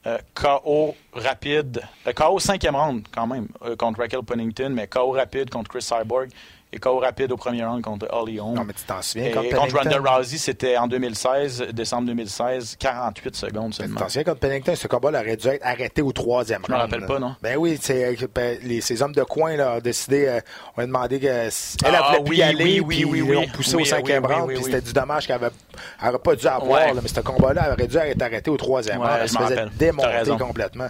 euh, 0.07 0.18
KO 0.35 0.95
rapide, 1.12 1.83
euh, 2.07 2.12
KO 2.12 2.39
cinquième 2.39 2.76
round 2.76 3.03
quand 3.12 3.26
même 3.26 3.49
euh, 3.62 3.74
contre 3.74 3.99
Raquel 3.99 4.22
Pennington, 4.22 4.70
mais 4.70 4.87
KO 4.87 5.11
rapide 5.11 5.51
contre 5.51 5.68
Chris 5.68 5.83
Cyborg 5.83 6.28
et 6.73 6.79
KO 6.79 6.99
rapide 7.01 7.33
au 7.33 7.37
premier 7.37 7.64
round 7.64 7.83
contre 7.83 8.07
Holly 8.11 8.39
Holm. 8.39 8.55
Non, 8.55 8.64
mais 8.64 8.73
tu 8.73 8.85
t'en 8.85 9.03
souviens, 9.03 9.33
contre 9.33 9.57
contre 9.57 9.77
Ronda? 9.83 9.99
Rousey, 10.16 10.39
c'était 10.39 10.77
en 10.77 10.87
2016, 10.87 11.66
décembre 11.73 12.07
2016, 12.07 12.77
48 12.79 13.35
secondes 13.37 13.71
Tu 13.73 13.79
seulement. 13.79 13.99
t'en 14.01 14.09
souviens, 14.09 14.23
contre 14.23 14.39
Pennington, 14.39 14.75
ce 14.77 14.87
combat 14.87 15.09
aurait 15.09 15.37
dû 15.37 15.49
être 15.49 15.66
arrêté 15.66 16.01
au 16.03 16.12
troisième 16.12 16.62
Je 16.66 16.73
me 16.73 16.77
round, 16.79 16.91
rappelle 16.93 17.07
pas, 17.07 17.18
non? 17.18 17.35
Ben 17.43 17.57
oui, 17.57 17.79
euh, 17.91 18.14
ben, 18.33 18.59
les, 18.62 18.81
ces 18.81 19.03
hommes 19.03 19.14
de 19.14 19.23
coin 19.25 19.57
là, 19.57 19.77
ont 19.77 19.81
décidé, 19.81 20.27
euh, 20.27 20.41
on 20.77 20.83
a 20.83 20.87
demandé 20.87 21.18
que 21.18 21.27
s- 21.27 21.77
elle, 21.85 21.95
Ah, 21.97 22.16
voulait 22.18 22.31
oui, 22.31 22.37
y 22.37 22.43
aller, 22.43 22.64
oui, 22.64 22.81
oui, 22.81 22.97
puis 22.97 23.05
oui, 23.05 23.18
ils 23.18 23.23
oui. 23.25 23.35
l'ont 23.35 23.49
poussé 23.49 23.75
au 23.75 23.85
cinquième 23.85 24.25
round, 24.25 24.49
puis 24.49 24.62
c'était 24.62 24.81
du 24.81 24.93
dommage 24.93 25.27
qu'elle 25.27 25.41
n'aurait 25.41 26.18
pas 26.18 26.37
dû 26.37 26.47
avoir, 26.47 26.95
mais 26.95 27.09
ce 27.09 27.21
combat-là 27.21 27.73
aurait 27.73 27.89
dû 27.89 27.97
être 27.97 28.23
arrêté 28.23 28.49
au 28.51 28.57
troisième 28.57 28.99
round. 28.99 29.11
Elle 29.23 29.29
se 29.29 29.37
faisait 29.39 29.66
démonter 29.77 30.37
complètement. 30.39 30.87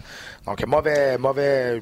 Donc, 0.46 0.66
mauvais, 0.66 1.16
mauvais, 1.18 1.80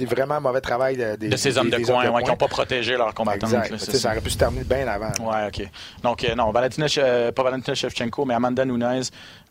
c'est 0.00 0.14
vraiment 0.14 0.40
mauvais 0.40 0.60
travail 0.60 0.96
de, 0.96 1.16
de 1.28 1.36
ces 1.36 1.56
hommes 1.58 1.70
de 1.70 1.76
des 1.76 1.82
coin, 1.82 2.08
ouais, 2.10 2.22
qui 2.22 2.30
n'ont 2.30 2.36
pas 2.36 2.48
protégé 2.48 2.96
leurs. 2.96 3.14
Exact. 3.34 3.70
là, 3.70 3.78
sais, 3.78 3.92
ça 3.92 3.98
ça. 3.98 4.10
aurait 4.10 4.20
pu 4.20 4.30
se 4.30 4.38
terminer 4.38 4.64
bien 4.64 4.86
avant. 4.88 5.12
Ouais, 5.30 5.46
OK. 5.48 5.68
Donc, 6.02 6.24
euh, 6.24 6.34
non, 6.34 6.50
Valentina, 6.50 6.86
euh, 6.98 7.32
pas 7.32 7.42
Valentina 7.42 7.74
Shevchenko, 7.74 8.24
mais 8.24 8.34
Amanda 8.34 8.64
Nunes, 8.64 9.02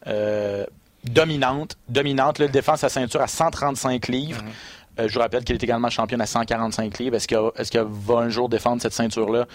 euh, 0.07 0.65
dominante. 1.03 1.77
Dominante. 1.87 2.39
Là, 2.39 2.45
elle 2.45 2.51
défend 2.51 2.75
sa 2.75 2.89
ceinture 2.89 3.21
à 3.21 3.27
135 3.27 4.07
livres. 4.07 4.41
Mm-hmm. 4.41 5.07
Je 5.07 5.13
vous 5.13 5.19
rappelle 5.19 5.45
qu'elle 5.45 5.55
est 5.55 5.63
également 5.63 5.89
championne 5.89 6.19
à 6.19 6.25
145 6.25 6.99
livres. 6.99 7.15
Est-ce 7.15 7.27
qu'elle 7.27 7.39
est 7.57 7.85
va 7.89 8.15
un 8.15 8.29
jour 8.29 8.49
défendre 8.49 8.81
cette 8.81 8.91
ceinture-là? 8.93 9.45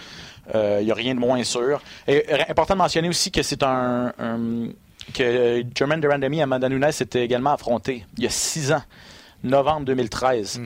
Euh, 0.55 0.77
Il 0.81 0.85
n'y 0.85 0.91
a 0.91 0.95
rien 0.95 1.13
de 1.13 1.19
moins 1.19 1.43
sûr. 1.43 1.81
Et 2.07 2.25
important 2.49 2.73
de 2.73 2.79
mentionner 2.79 3.09
aussi 3.09 3.31
que 3.31 3.43
c'est 3.43 3.61
un, 3.61 4.11
un- 4.17 4.69
que 5.13 5.63
Jermaine 5.77 6.01
Durandamy 6.01 6.39
et 6.39 6.41
Amanda 6.41 6.67
Nunes 6.67 6.91
s'étaient 6.91 7.23
également 7.23 7.53
affrontés 7.53 8.05
il 8.17 8.23
y 8.23 8.27
a 8.27 8.31
six 8.31 8.71
ans, 8.71 8.81
novembre 9.43 9.85
2013. 9.85 10.61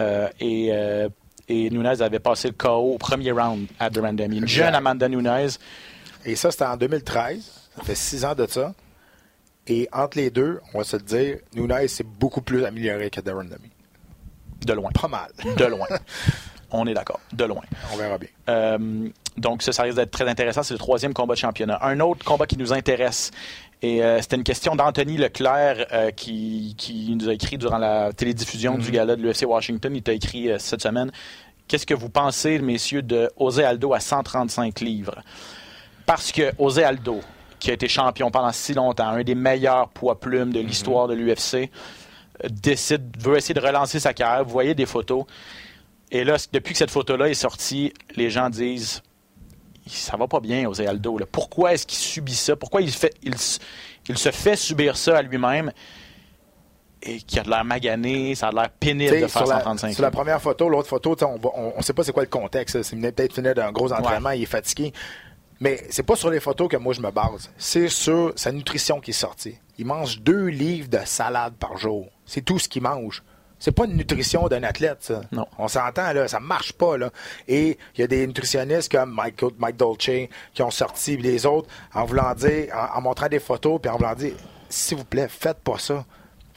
Euh, 0.00 0.28
et, 0.40 0.70
euh, 0.72 1.08
et 1.48 1.68
Nunes 1.70 1.86
avait 1.86 2.20
passé 2.20 2.48
le 2.48 2.54
KO 2.54 2.94
au 2.94 2.98
premier 2.98 3.32
round 3.32 3.66
à 3.78 3.90
Durandamy. 3.90 4.38
Une 4.38 4.48
jeune. 4.48 4.74
Amanda 4.74 5.08
Nunes. 5.08 5.48
Et 6.24 6.36
ça, 6.36 6.50
c'était 6.50 6.64
en 6.64 6.76
2013. 6.76 7.68
Ça 7.76 7.82
fait 7.84 7.94
six 7.94 8.24
ans 8.24 8.34
de 8.34 8.46
ça. 8.46 8.72
Et 9.66 9.88
entre 9.92 10.18
les 10.18 10.30
deux, 10.30 10.60
on 10.74 10.78
va 10.78 10.84
se 10.84 10.96
le 10.96 11.02
dire, 11.02 11.38
Nunes 11.54 11.88
s'est 11.88 12.04
beaucoup 12.04 12.40
plus 12.40 12.64
amélioré 12.64 13.10
que 13.10 13.20
Darren 13.20 13.44
Demi. 13.44 13.70
De 14.64 14.72
loin. 14.72 14.90
Pas 14.90 15.08
mal. 15.08 15.30
De 15.56 15.64
loin. 15.64 15.86
On 16.72 16.86
est 16.86 16.94
d'accord. 16.94 17.20
De 17.32 17.44
loin. 17.44 17.62
On 17.92 17.96
verra 17.96 18.18
bien. 18.18 18.28
Euh, 18.48 19.08
donc, 19.36 19.62
ça, 19.62 19.72
ça 19.72 19.82
risque 19.82 19.96
d'être 19.96 20.10
très 20.10 20.28
intéressant. 20.28 20.62
C'est 20.62 20.74
le 20.74 20.78
troisième 20.78 21.14
combat 21.14 21.34
de 21.34 21.38
championnat. 21.38 21.78
Un 21.82 21.98
autre 22.00 22.24
combat 22.24 22.46
qui 22.46 22.56
nous 22.56 22.72
intéresse. 22.72 23.30
Et 23.82 24.02
euh, 24.02 24.20
c'était 24.20 24.36
une 24.36 24.44
question 24.44 24.76
d'Anthony 24.76 25.16
Leclerc 25.16 25.86
euh, 25.92 26.10
qui, 26.10 26.74
qui 26.76 27.16
nous 27.16 27.28
a 27.28 27.32
écrit 27.32 27.56
durant 27.56 27.78
la 27.78 28.12
télédiffusion 28.12 28.76
du 28.76 28.90
gala 28.90 29.16
de 29.16 29.22
l'UFC 29.22 29.44
Washington. 29.46 29.94
Il 29.96 30.02
t'a 30.02 30.12
écrit 30.12 30.50
euh, 30.50 30.58
cette 30.58 30.82
semaine. 30.82 31.10
Qu'est-ce 31.66 31.86
que 31.86 31.94
vous 31.94 32.10
pensez, 32.10 32.58
messieurs, 32.58 33.02
de 33.02 33.30
José 33.38 33.64
Aldo 33.64 33.94
à 33.94 34.00
135 34.00 34.80
livres? 34.80 35.22
Parce 36.04 36.30
que 36.30 36.52
José 36.58 36.84
Aldo, 36.84 37.20
qui 37.58 37.70
a 37.70 37.74
été 37.74 37.88
champion 37.88 38.30
pendant 38.30 38.52
si 38.52 38.74
longtemps, 38.74 39.08
un 39.08 39.22
des 39.22 39.34
meilleurs 39.34 39.88
poids 39.88 40.20
plumes 40.20 40.52
de 40.52 40.60
l'histoire 40.60 41.08
de 41.08 41.14
l'UFC, 41.14 41.70
décide, 42.50 43.16
veut 43.18 43.36
essayer 43.36 43.54
de 43.54 43.60
relancer 43.60 44.00
sa 44.00 44.12
carrière. 44.12 44.44
Vous 44.44 44.50
voyez 44.50 44.74
des 44.74 44.86
photos. 44.86 45.24
Et 46.10 46.24
là, 46.24 46.36
depuis 46.52 46.72
que 46.72 46.78
cette 46.78 46.90
photo-là 46.90 47.28
est 47.28 47.34
sortie, 47.34 47.94
les 48.16 48.30
gens 48.30 48.50
disent 48.50 49.02
ça 49.96 50.16
va 50.16 50.26
pas 50.26 50.40
bien, 50.40 50.62
José 50.64 50.86
Aldo. 50.86 51.18
Là. 51.18 51.26
Pourquoi 51.30 51.74
est-ce 51.74 51.86
qu'il 51.86 51.98
subit 51.98 52.34
ça? 52.34 52.56
Pourquoi 52.56 52.80
il, 52.82 52.90
fait, 52.90 53.14
il, 53.22 53.34
il 54.08 54.18
se 54.18 54.30
fait 54.30 54.56
subir 54.56 54.96
ça 54.96 55.18
à 55.18 55.22
lui-même? 55.22 55.72
et 57.02 57.18
qui 57.18 57.38
a 57.38 57.42
de 57.42 57.50
l'air 57.50 57.64
magané, 57.64 58.34
ça 58.34 58.48
a 58.48 58.52
l'air 58.52 58.70
pénible 58.70 59.10
T'sais, 59.10 59.22
de 59.22 59.26
faire 59.26 59.42
sur 59.42 59.50
la, 59.50 59.58
135 59.58 59.94
Sur 59.94 60.02
la 60.02 60.10
première 60.10 60.40
photo, 60.40 60.68
l'autre 60.68 60.88
photo, 60.88 61.16
on 61.54 61.74
ne 61.76 61.82
sait 61.82 61.92
pas 61.92 62.04
c'est 62.04 62.12
quoi 62.12 62.22
le 62.22 62.28
contexte. 62.28 62.82
C'est 62.82 62.96
peut-être 62.96 63.34
finir 63.34 63.54
d'un 63.54 63.72
gros 63.72 63.92
entraînement, 63.92 64.30
il 64.30 64.42
est 64.42 64.46
fatigué. 64.46 64.92
Mais 65.60 65.82
c'est 65.90 66.02
pas 66.02 66.16
sur 66.16 66.30
les 66.30 66.40
photos 66.40 66.68
que 66.68 66.76
moi 66.76 66.94
je 66.94 67.02
me 67.02 67.10
base. 67.10 67.50
C'est 67.58 67.88
sur 67.88 68.32
sa 68.36 68.50
nutrition 68.50 69.00
qui 69.00 69.10
est 69.10 69.14
sortie. 69.14 69.58
Il 69.78 69.86
mange 69.86 70.20
deux 70.20 70.46
livres 70.46 70.88
de 70.88 71.00
salade 71.04 71.54
par 71.54 71.76
jour. 71.76 72.08
C'est 72.24 72.42
tout 72.42 72.58
ce 72.58 72.68
qu'il 72.68 72.82
mange. 72.82 73.22
C'est 73.60 73.72
pas 73.72 73.84
une 73.84 73.96
nutrition 73.96 74.48
d'un 74.48 74.62
athlète, 74.62 74.98
ça. 75.00 75.20
Non. 75.30 75.46
On 75.58 75.68
s'entend, 75.68 76.12
là. 76.12 76.26
Ça 76.26 76.40
marche 76.40 76.72
pas, 76.72 76.96
là. 76.96 77.10
Et 77.46 77.78
il 77.94 78.00
y 78.00 78.04
a 78.04 78.06
des 78.06 78.26
nutritionnistes 78.26 78.90
comme 78.90 79.12
Mike, 79.14 79.44
Mike 79.58 79.76
Dolce 79.76 80.28
qui 80.54 80.62
ont 80.62 80.70
sorti, 80.70 81.18
les 81.18 81.44
autres, 81.46 81.68
en 81.94 82.06
voulant 82.06 82.34
dire, 82.34 82.74
en, 82.74 82.98
en 82.98 83.00
montrant 83.02 83.28
des 83.28 83.38
photos, 83.38 83.78
puis 83.80 83.90
en 83.90 83.98
voulant 83.98 84.14
dire, 84.14 84.32
s'il 84.70 84.96
vous 84.96 85.04
plaît, 85.04 85.28
faites 85.28 85.58
pas 85.58 85.78
ça. 85.78 86.04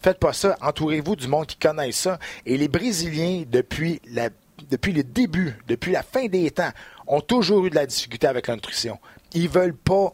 Faites 0.01 0.19
pas 0.19 0.33
ça. 0.33 0.57
Entourez-vous 0.61 1.15
du 1.15 1.27
monde 1.27 1.45
qui 1.45 1.57
connaît 1.57 1.91
ça. 1.91 2.19
Et 2.45 2.57
les 2.57 2.67
Brésiliens, 2.69 3.43
depuis, 3.47 4.01
la, 4.09 4.29
depuis 4.69 4.93
le 4.93 5.03
début, 5.03 5.55
depuis 5.67 5.91
la 5.91 6.03
fin 6.03 6.27
des 6.27 6.51
temps, 6.51 6.71
ont 7.07 7.21
toujours 7.21 7.65
eu 7.65 7.69
de 7.69 7.75
la 7.75 7.85
difficulté 7.85 8.27
avec 8.27 8.47
la 8.47 8.55
nutrition. 8.55 8.97
Ils 9.33 9.49
veulent 9.49 9.75
pas 9.75 10.13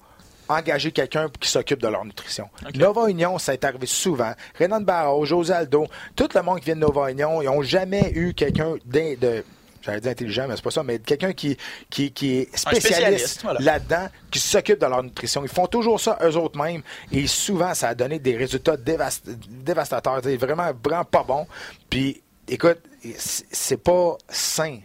engager 0.50 0.92
quelqu'un 0.92 1.30
qui 1.40 1.50
s'occupe 1.50 1.82
de 1.82 1.88
leur 1.88 2.04
nutrition. 2.04 2.50
Okay. 2.68 2.80
Nova 2.80 3.08
Union, 3.08 3.38
ça 3.38 3.54
est 3.54 3.64
arrivé 3.64 3.86
souvent. 3.86 4.34
Renan 4.60 4.82
Barreau, 4.82 5.24
José 5.26 5.54
Aldo, 5.54 5.86
tout 6.16 6.28
le 6.34 6.42
monde 6.42 6.60
qui 6.60 6.66
vient 6.66 6.76
de 6.76 6.82
Nova 6.82 7.12
Union, 7.12 7.42
ils 7.42 7.46
n'ont 7.46 7.62
jamais 7.62 8.12
eu 8.16 8.34
quelqu'un 8.34 8.76
de, 8.86 9.16
de 9.16 9.44
j'allais 9.82 10.02
dire 10.02 10.12
intelligent, 10.12 10.46
mais 10.48 10.56
c'est 10.56 10.64
pas 10.64 10.72
ça, 10.72 10.84
mais 10.84 11.00
quelqu'un 11.00 11.34
qui, 11.34 11.58
qui, 11.90 12.12
qui 12.12 12.38
est 12.38 12.58
spécialiste, 12.58 12.88
spécialiste, 12.88 13.42
voilà. 13.44 13.60
là-dedans, 13.62 14.08
qui 14.32 14.40
s'occupe 14.40 14.80
de 14.80 14.86
leur 14.86 15.04
nutrition. 15.04 15.44
Ils 15.44 15.50
font 15.50 15.68
toujours 15.68 16.00
ça 16.00 16.18
eux 16.24 16.36
autres 16.36 16.60
mêmes 16.62 16.82
et 17.12 17.28
souvent, 17.28 17.74
ça 17.74 17.90
a 17.90 17.96
donné 17.96 18.20
des 18.20 18.36
résultats 18.36 18.76
dévast 18.76 19.30
dévastateurs. 19.48 20.20
C'est 20.24 20.38
vraiment, 20.38 20.72
vraiment 20.84 21.06
pas 21.06 21.24
bon. 21.24 21.48
Puis, 21.90 22.22
écoute, 22.48 22.80
c'est 23.18 23.82
pas 23.82 24.18
sain 24.28 24.80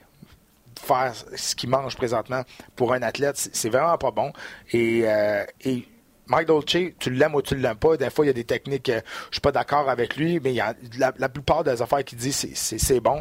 faire 0.85 1.13
ce 1.35 1.55
qu'il 1.55 1.71
mange 1.71 1.97
présentement 1.97 2.43
pour 2.77 2.93
un 2.93 3.03
athlète. 3.03 3.49
C'est 3.53 3.69
vraiment 3.69 3.97
pas 3.99 4.11
bon. 4.11 4.33
Et, 4.73 5.03
euh, 5.05 5.45
et 5.65 5.87
Mike 6.27 6.49
Dolce, 6.49 6.77
tu 6.99 7.11
l'aimes 7.11 7.35
ou 7.35 7.43
tu 7.43 7.57
l'aimes 7.57 7.77
pas. 7.77 7.97
Des 7.97 8.11
fois, 8.11 8.25
il 8.25 8.29
y 8.29 8.31
a 8.31 8.35
des 8.35 8.45
techniques, 8.45 8.91
je 8.91 9.35
suis 9.35 9.41
pas 9.41 9.53
d'accord 9.53 9.89
avec 9.89 10.17
lui, 10.17 10.41
mais 10.43 10.53
il 10.53 10.57
y 10.57 10.61
a, 10.61 10.75
la, 10.99 11.13
la, 11.19 11.29
plupart 11.29 11.65
des 11.65 11.83
affaires 11.83 12.05
qu'il 12.05 12.19
dit, 12.19 12.33
c'est 12.33 13.01
bon. 13.01 13.21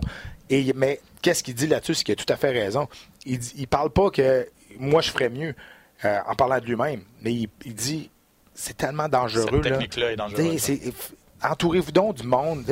Et, 0.49 0.71
mais 0.75 0.99
qu'est-ce 1.21 1.43
qu'il 1.43 1.55
dit 1.55 1.67
là-dessus? 1.67 1.95
C'est 1.95 2.03
qu'il 2.03 2.13
a 2.13 2.15
tout 2.15 2.31
à 2.31 2.37
fait 2.37 2.51
raison. 2.51 2.87
Il, 3.25 3.39
il 3.57 3.67
parle 3.67 3.89
pas 3.89 4.09
que 4.09 4.47
moi, 4.77 5.01
je 5.01 5.11
ferais 5.11 5.29
mieux 5.29 5.55
euh, 6.05 6.19
en 6.27 6.35
parlant 6.35 6.59
de 6.59 6.65
lui-même, 6.65 7.01
mais 7.21 7.33
il, 7.33 7.47
il 7.65 7.73
dit 7.73 8.09
c'est 8.53 8.77
tellement 8.77 9.09
dangereux. 9.09 9.49
Cette 9.51 9.61
technique-là 9.63 10.11
est 10.11 10.15
dangereuse. 10.15 10.71
Entourez-vous 11.41 11.91
donc 11.91 12.15
du 12.15 12.27
monde. 12.27 12.63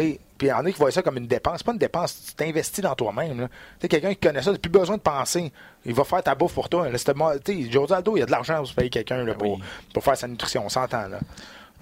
Puis 0.41 0.47
il 0.47 0.49
y 0.49 0.53
en 0.53 0.65
a 0.65 0.71
qui 0.71 0.77
voient 0.79 0.89
ça 0.89 1.03
comme 1.03 1.17
une 1.17 1.27
dépense. 1.27 1.61
Pas 1.61 1.71
une 1.71 1.77
dépense, 1.77 2.19
tu 2.29 2.33
t'investis 2.33 2.81
dans 2.81 2.95
toi-même. 2.95 3.47
Quelqu'un 3.79 4.09
qui 4.09 4.21
connaît 4.21 4.41
ça, 4.41 4.51
tu 4.51 4.57
plus 4.57 4.71
besoin 4.71 4.97
de 4.97 5.01
penser. 5.03 5.53
Il 5.85 5.93
va 5.93 6.03
faire 6.03 6.23
ta 6.23 6.33
bouffe 6.33 6.55
pour 6.55 6.67
toi. 6.67 6.87
José 6.89 7.93
Aldo, 7.93 8.17
il 8.17 8.21
y 8.21 8.23
a 8.23 8.25
de 8.25 8.31
l'argent 8.31 8.57
pour 8.63 8.73
payer 8.73 8.89
quelqu'un 8.89 9.23
pour, 9.35 9.59
oui. 9.59 9.63
pour 9.93 10.03
faire 10.03 10.17
sa 10.17 10.27
nutrition. 10.27 10.65
On 10.65 10.69
s'entend. 10.69 11.07
là. 11.09 11.19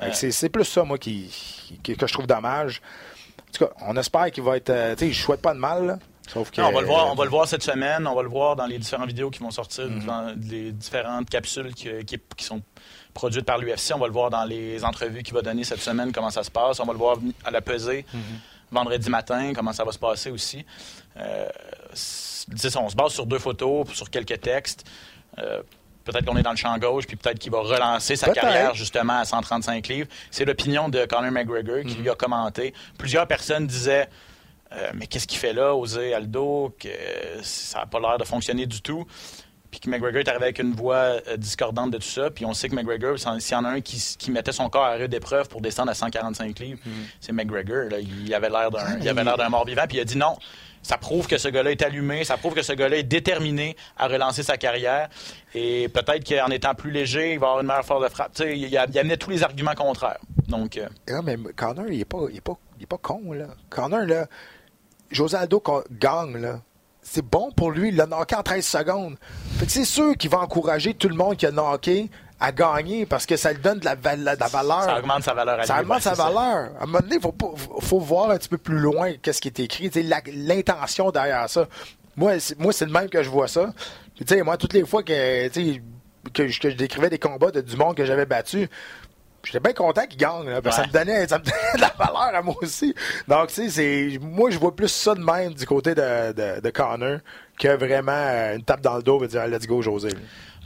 Euh... 0.02 0.10
C'est 0.12 0.50
plus 0.50 0.66
ça, 0.66 0.84
moi, 0.84 0.98
qui, 0.98 1.80
qui, 1.82 1.96
que 1.96 2.06
je 2.06 2.12
trouve 2.12 2.28
dommage. 2.28 2.82
En 3.38 3.52
tout 3.58 3.66
cas, 3.66 3.72
on 3.88 3.96
espère 3.96 4.30
qu'il 4.30 4.44
va 4.44 4.58
être. 4.58 4.72
Euh, 4.72 4.94
tu 4.94 5.06
sais, 5.06 5.14
je 5.14 5.22
souhaite 5.22 5.42
pas 5.42 5.54
de 5.54 5.60
mal. 5.60 5.86
Là. 5.86 6.00
Sauf 6.28 6.52
que, 6.52 6.60
non, 6.60 6.68
on, 6.68 6.74
va 6.74 6.82
le 6.82 6.88
voir, 6.88 7.10
on 7.14 7.16
va 7.16 7.24
le 7.24 7.30
voir 7.30 7.48
cette 7.48 7.64
semaine. 7.64 8.06
On 8.08 8.14
va 8.14 8.24
le 8.24 8.28
voir 8.30 8.58
dans 8.58 8.66
les 8.66 8.78
différentes 8.78 9.08
vidéos 9.08 9.30
qui 9.30 9.40
vont 9.40 9.52
sortir, 9.52 9.86
mm 9.86 10.00
-hmm. 10.00 10.06
dans 10.06 10.36
les 10.50 10.74
différentes 10.74 11.30
capsules 11.30 11.74
qui, 11.74 11.88
qui, 12.04 12.20
qui 12.36 12.44
sont 12.44 12.62
produites 13.20 13.46
par 13.46 13.58
l'UFC. 13.58 13.92
On 13.94 14.00
va 14.00 14.08
le 14.08 14.14
voir 14.14 14.30
dans 14.30 14.46
les 14.46 14.84
entrevues 14.86 15.24
qu'il 15.24 15.34
va 15.34 15.42
donner 15.42 15.66
cette 15.66 15.82
semaine, 15.82 16.12
comment 16.14 16.30
ça 16.30 16.44
se 16.44 16.52
passe. 16.52 16.80
On 16.80 16.86
va 16.86 16.94
le 16.94 17.00
voir 17.00 17.18
à 17.44 17.52
la 17.52 17.62
pesée 17.62 18.06
mm 18.14 18.18
-hmm. 18.18 18.76
vendredi 18.80 19.10
matin, 19.10 19.44
comment 19.56 19.74
ça 19.80 19.84
va 19.88 19.92
se 19.92 20.00
passer 20.08 20.30
aussi. 20.38 20.60
Euh, 21.18 21.50
ça, 21.94 22.80
on 22.86 22.90
se 22.94 22.98
base 23.02 23.12
sur 23.20 23.26
deux 23.34 23.42
photos, 23.48 23.78
sur 24.00 24.08
quelques 24.16 24.40
textes. 24.52 24.82
Euh, 25.38 25.62
peut-être 26.06 26.26
qu'on 26.28 26.38
est 26.42 26.48
dans 26.50 26.56
le 26.58 26.62
champ 26.66 26.76
gauche, 26.88 27.06
puis 27.10 27.18
peut-être 27.22 27.40
qu'il 27.42 27.54
va 27.58 27.62
relancer 27.74 28.16
sa 28.24 28.30
carrière 28.40 28.74
justement 28.84 29.18
à 29.24 29.26
135 29.26 29.88
livres. 29.94 30.10
C'est 30.36 30.46
l'opinion 30.50 30.86
de 30.96 31.02
Conor 31.12 31.32
McGregor 31.38 31.82
qui 31.82 31.88
mm 31.88 31.90
-hmm. 31.90 32.04
lui 32.04 32.10
a 32.16 32.18
commenté. 32.26 32.66
Plusieurs 33.04 33.28
personnes 33.36 33.66
disaient 33.78 34.08
euh, 34.72 34.92
mais 34.98 35.08
qu'est-ce 35.10 35.28
qu'il 35.28 35.40
fait 35.40 35.54
là, 35.62 35.68
Osé 35.76 36.14
Aldo, 36.14 36.76
que 36.80 36.90
ça 37.42 37.80
n'a 37.80 37.86
pas 37.94 38.00
l'air 38.00 38.18
de 38.24 38.24
fonctionner 38.34 38.66
du 38.76 38.82
tout. 38.82 39.04
Puis 39.72 39.80
que 39.80 39.90
McGregor 39.90 40.20
est 40.20 40.28
arrivé 40.28 40.46
avec 40.46 40.60
une 40.60 40.74
voix 40.74 40.96
euh, 41.28 41.38
discordante 41.38 41.92
de 41.92 41.98
tout 41.98 42.04
ça. 42.08 42.30
Puis 42.32 42.46
on 42.46 42.54
sait 42.54 42.70
que 42.70 42.76
McGregor, 42.76 43.20
s'il 43.20 43.54
y 43.54 43.56
en 43.56 43.66
a 43.66 43.70
un 43.70 43.82
qui, 43.82 44.02
qui, 44.18 44.32
mettait 44.32 44.52
son 44.52 44.70
corps 44.70 44.86
à 44.86 44.96
rude 44.96 45.14
épreuve 45.14 45.48
pour 45.48 45.62
descendre 45.62 45.92
à 45.92 45.94
145 45.94 46.60
livres, 46.60 46.80
mm 46.86 46.90
-hmm. 46.90 47.06
c'est 47.20 47.32
McGregor. 47.32 47.90
Là. 47.92 47.98
Il 48.00 48.34
avait 48.34 48.50
l'air 48.50 48.72
d'un, 48.72 48.98
il 49.00 49.08
avait 49.08 49.24
l'air 49.24 49.38
d'un 49.38 49.50
mort-vivant. 49.50 49.86
Puis 49.88 49.98
il 49.98 50.02
a 50.02 50.06
dit 50.06 50.18
non. 50.18 50.36
Ça 50.82 50.98
prouve 50.98 51.28
que 51.28 51.38
ce 51.38 51.50
gars-là 51.50 51.72
est 51.72 51.82
allumé, 51.82 52.24
ça 52.24 52.38
prouve 52.38 52.54
que 52.54 52.62
ce 52.62 52.74
gars-là 52.74 52.98
est 52.98 53.04
déterminé 53.04 53.76
à 53.98 54.08
relancer 54.08 54.44
sa 54.44 54.58
carrière. 54.58 55.10
Et 55.54 55.90
peut-être 55.90 56.24
qu'en 56.28 56.50
étant 56.52 56.74
plus 56.74 56.92
léger, 56.92 57.34
il 57.34 57.40
va 57.40 57.48
avoir 57.48 57.62
une 57.62 57.68
meilleure 57.68 57.86
force 57.86 58.04
de 58.04 58.10
frappe. 58.10 58.34
Tu 58.34 58.44
sais, 58.44 58.58
il, 58.58 58.78
a, 58.78 58.86
il 58.88 59.00
amenait 59.00 59.18
tous 59.18 59.30
les 59.30 59.44
arguments 59.44 59.76
contraires. 59.76 60.20
Donc, 60.48 60.78
euh... 60.78 60.88
non, 61.10 61.22
mais 61.24 61.38
Connor, 61.56 61.88
il 61.90 61.98
n'est 61.98 62.06
pas, 62.06 62.26
il 62.30 62.38
est 62.38 62.42
pas, 62.42 62.58
il 62.78 62.84
est 62.84 62.88
pas 62.88 62.98
con. 62.98 63.34
Là. 63.34 63.48
Connor, 63.70 64.06
là, 64.06 64.28
José 65.12 65.38
Aldo 65.38 65.62
gagne, 65.92 66.38
là. 66.38 66.62
C'est 67.02 67.26
bon 67.26 67.52
pour 67.52 67.72
lui, 67.72 67.90
il 67.90 67.96
l'a 67.96 68.06
knocké 68.06 68.36
en 68.36 68.44
13 68.44 68.66
secondes. 68.66 69.16
Fait 69.58 69.66
que 69.66 69.72
c'est 69.72 69.86
sûr 69.86 70.16
qu'il 70.16 70.30
va 70.30 70.40
encourager 70.40 70.94
tout 70.94 71.10
le 71.10 71.16
monde 71.16 71.38
qui 71.38 71.46
a 71.46 71.52
knocké 71.52 72.10
à 72.40 72.52
gagner 72.52 73.06
parce 73.06 73.26
que 73.26 73.36
ça 73.36 73.52
lui 73.52 73.62
donne 73.62 73.80
de 73.80 73.86
la, 73.86 73.96
de 73.96 74.24
la 74.24 74.36
valeur. 74.36 74.84
Ça 74.84 75.00
augmente 75.00 75.24
sa 75.24 75.34
valeur. 75.34 75.60
À 75.60 75.64
ça 75.64 75.82
augmente 75.82 76.02
sa 76.02 76.14
valeur. 76.14 76.72
À 76.80 76.84
un 76.84 76.86
moment 76.86 77.00
donné, 77.00 77.16
il 77.16 77.22
faut, 77.22 77.36
faut, 77.82 78.00
voir 78.00 78.32
un 78.32 78.38
petit 78.38 78.50
peu 78.50 78.58
plus 78.58 78.80
loin 78.80 79.14
qu'est-ce 79.22 79.42
qui 79.42 79.50
est 79.50 79.60
écrit, 79.60 79.92
l'intention 80.34 81.12
derrière 81.12 81.50
ça. 81.50 81.68
Moi, 82.16 82.34
moi 82.58 82.74
c'est 82.74 82.86
le 82.86 82.92
même 82.92 83.10
que 83.10 83.24
je 83.24 83.30
vois 83.30 83.48
ça. 83.48 83.74
Moi, 84.44 84.58
toutes 84.58 84.74
les 84.74 84.86
fois 84.86 85.04
que, 85.04 85.48
que 86.34 86.48
je 86.48 86.70
décrivais 86.70 87.10
des 87.10 87.20
combats 87.20 87.52
de, 87.52 87.62
du 87.62 87.76
monde 87.76 87.96
que 87.96 88.06
j'avais 88.06 88.26
battu, 88.26 88.70
J'étais 89.44 89.60
bien 89.60 89.74
content 89.74 90.06
qu'il 90.06 90.18
gagne, 90.18 90.50
là, 90.50 90.62
parce 90.62 90.78
que 90.78 90.82
ouais. 90.82 90.88
ça, 90.92 91.00
me 91.00 91.06
donnait, 91.06 91.28
ça 91.28 91.40
me 91.40 91.44
donnait 91.44 91.58
de 91.76 91.82
la 91.82 91.94
valeur 91.98 92.36
à 92.36 92.42
moi 92.42 92.56
aussi. 92.62 92.94
Donc, 93.28 93.48
tu 93.48 93.70
sais, 93.70 94.20
moi, 94.22 94.50
je 94.50 94.60
vois 94.60 94.76
plus 94.76 94.90
ça 94.90 95.16
de 95.16 95.22
même 95.22 95.54
du 95.54 95.66
côté 95.66 95.96
de, 95.96 96.34
de, 96.34 96.62
de 96.62 96.70
Connor 96.70 97.20
que 97.58 97.68
vraiment 97.76 98.12
euh, 98.12 98.56
une 98.56 98.64
tape 98.64 98.82
dans 98.82 98.96
le 98.96 99.04
dos 99.04 99.24
et 99.24 99.28
dire 99.28 99.46
let's 99.48 99.68
go, 99.68 99.82
José. 99.82 100.10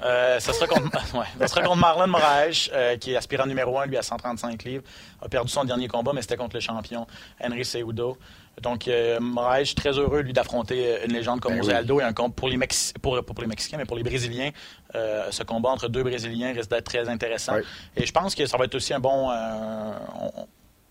Euh, 0.03 0.39
ça, 0.39 0.53
sera 0.53 0.67
contre, 0.67 0.89
ouais, 1.17 1.25
ça 1.39 1.47
sera 1.47 1.61
contre 1.61 1.77
Marlon 1.77 2.07
Moraes, 2.07 2.69
euh, 2.73 2.97
qui 2.97 3.13
est 3.13 3.15
aspirant 3.15 3.45
numéro 3.45 3.79
1, 3.79 3.87
lui, 3.87 3.97
à 3.97 4.01
135 4.01 4.63
livres. 4.63 4.83
A 5.21 5.29
perdu 5.29 5.51
son 5.51 5.63
dernier 5.63 5.87
combat, 5.87 6.11
mais 6.13 6.21
c'était 6.21 6.37
contre 6.37 6.55
le 6.55 6.61
champion 6.61 7.07
Henry 7.41 7.63
Cejudo. 7.65 8.17
Donc, 8.61 8.87
euh, 8.87 9.19
Moraes, 9.19 9.73
très 9.75 9.97
heureux, 9.97 10.21
lui, 10.21 10.33
d'affronter 10.33 11.03
une 11.05 11.13
légende 11.13 11.39
comme 11.41 11.53
ben 11.53 11.57
José 11.61 11.71
oui. 11.71 11.77
Aldo 11.79 11.99
et 11.99 12.03
un 12.03 12.13
combat 12.13 12.33
pour 12.35 12.47
les, 12.49 12.57
Mexi 12.57 12.93
pour, 13.01 13.23
pour 13.25 13.41
les 13.41 13.47
Mexicains, 13.47 13.77
mais 13.77 13.85
pour 13.85 13.97
les 13.97 14.03
Brésiliens. 14.03 14.51
Euh, 14.95 15.27
ce 15.31 15.43
combat 15.43 15.69
entre 15.69 15.87
deux 15.87 16.03
Brésiliens 16.03 16.53
risque 16.53 16.69
d'être 16.69 16.85
très 16.85 17.09
intéressant. 17.09 17.55
Oui. 17.55 17.63
Et 17.97 18.05
je 18.05 18.11
pense 18.11 18.35
que 18.35 18.45
ça 18.45 18.57
va 18.57 18.65
être 18.65 18.75
aussi 18.75 18.93
un 18.93 18.99
bon... 18.99 19.31
Euh, 19.31 19.91
on, 20.37 20.47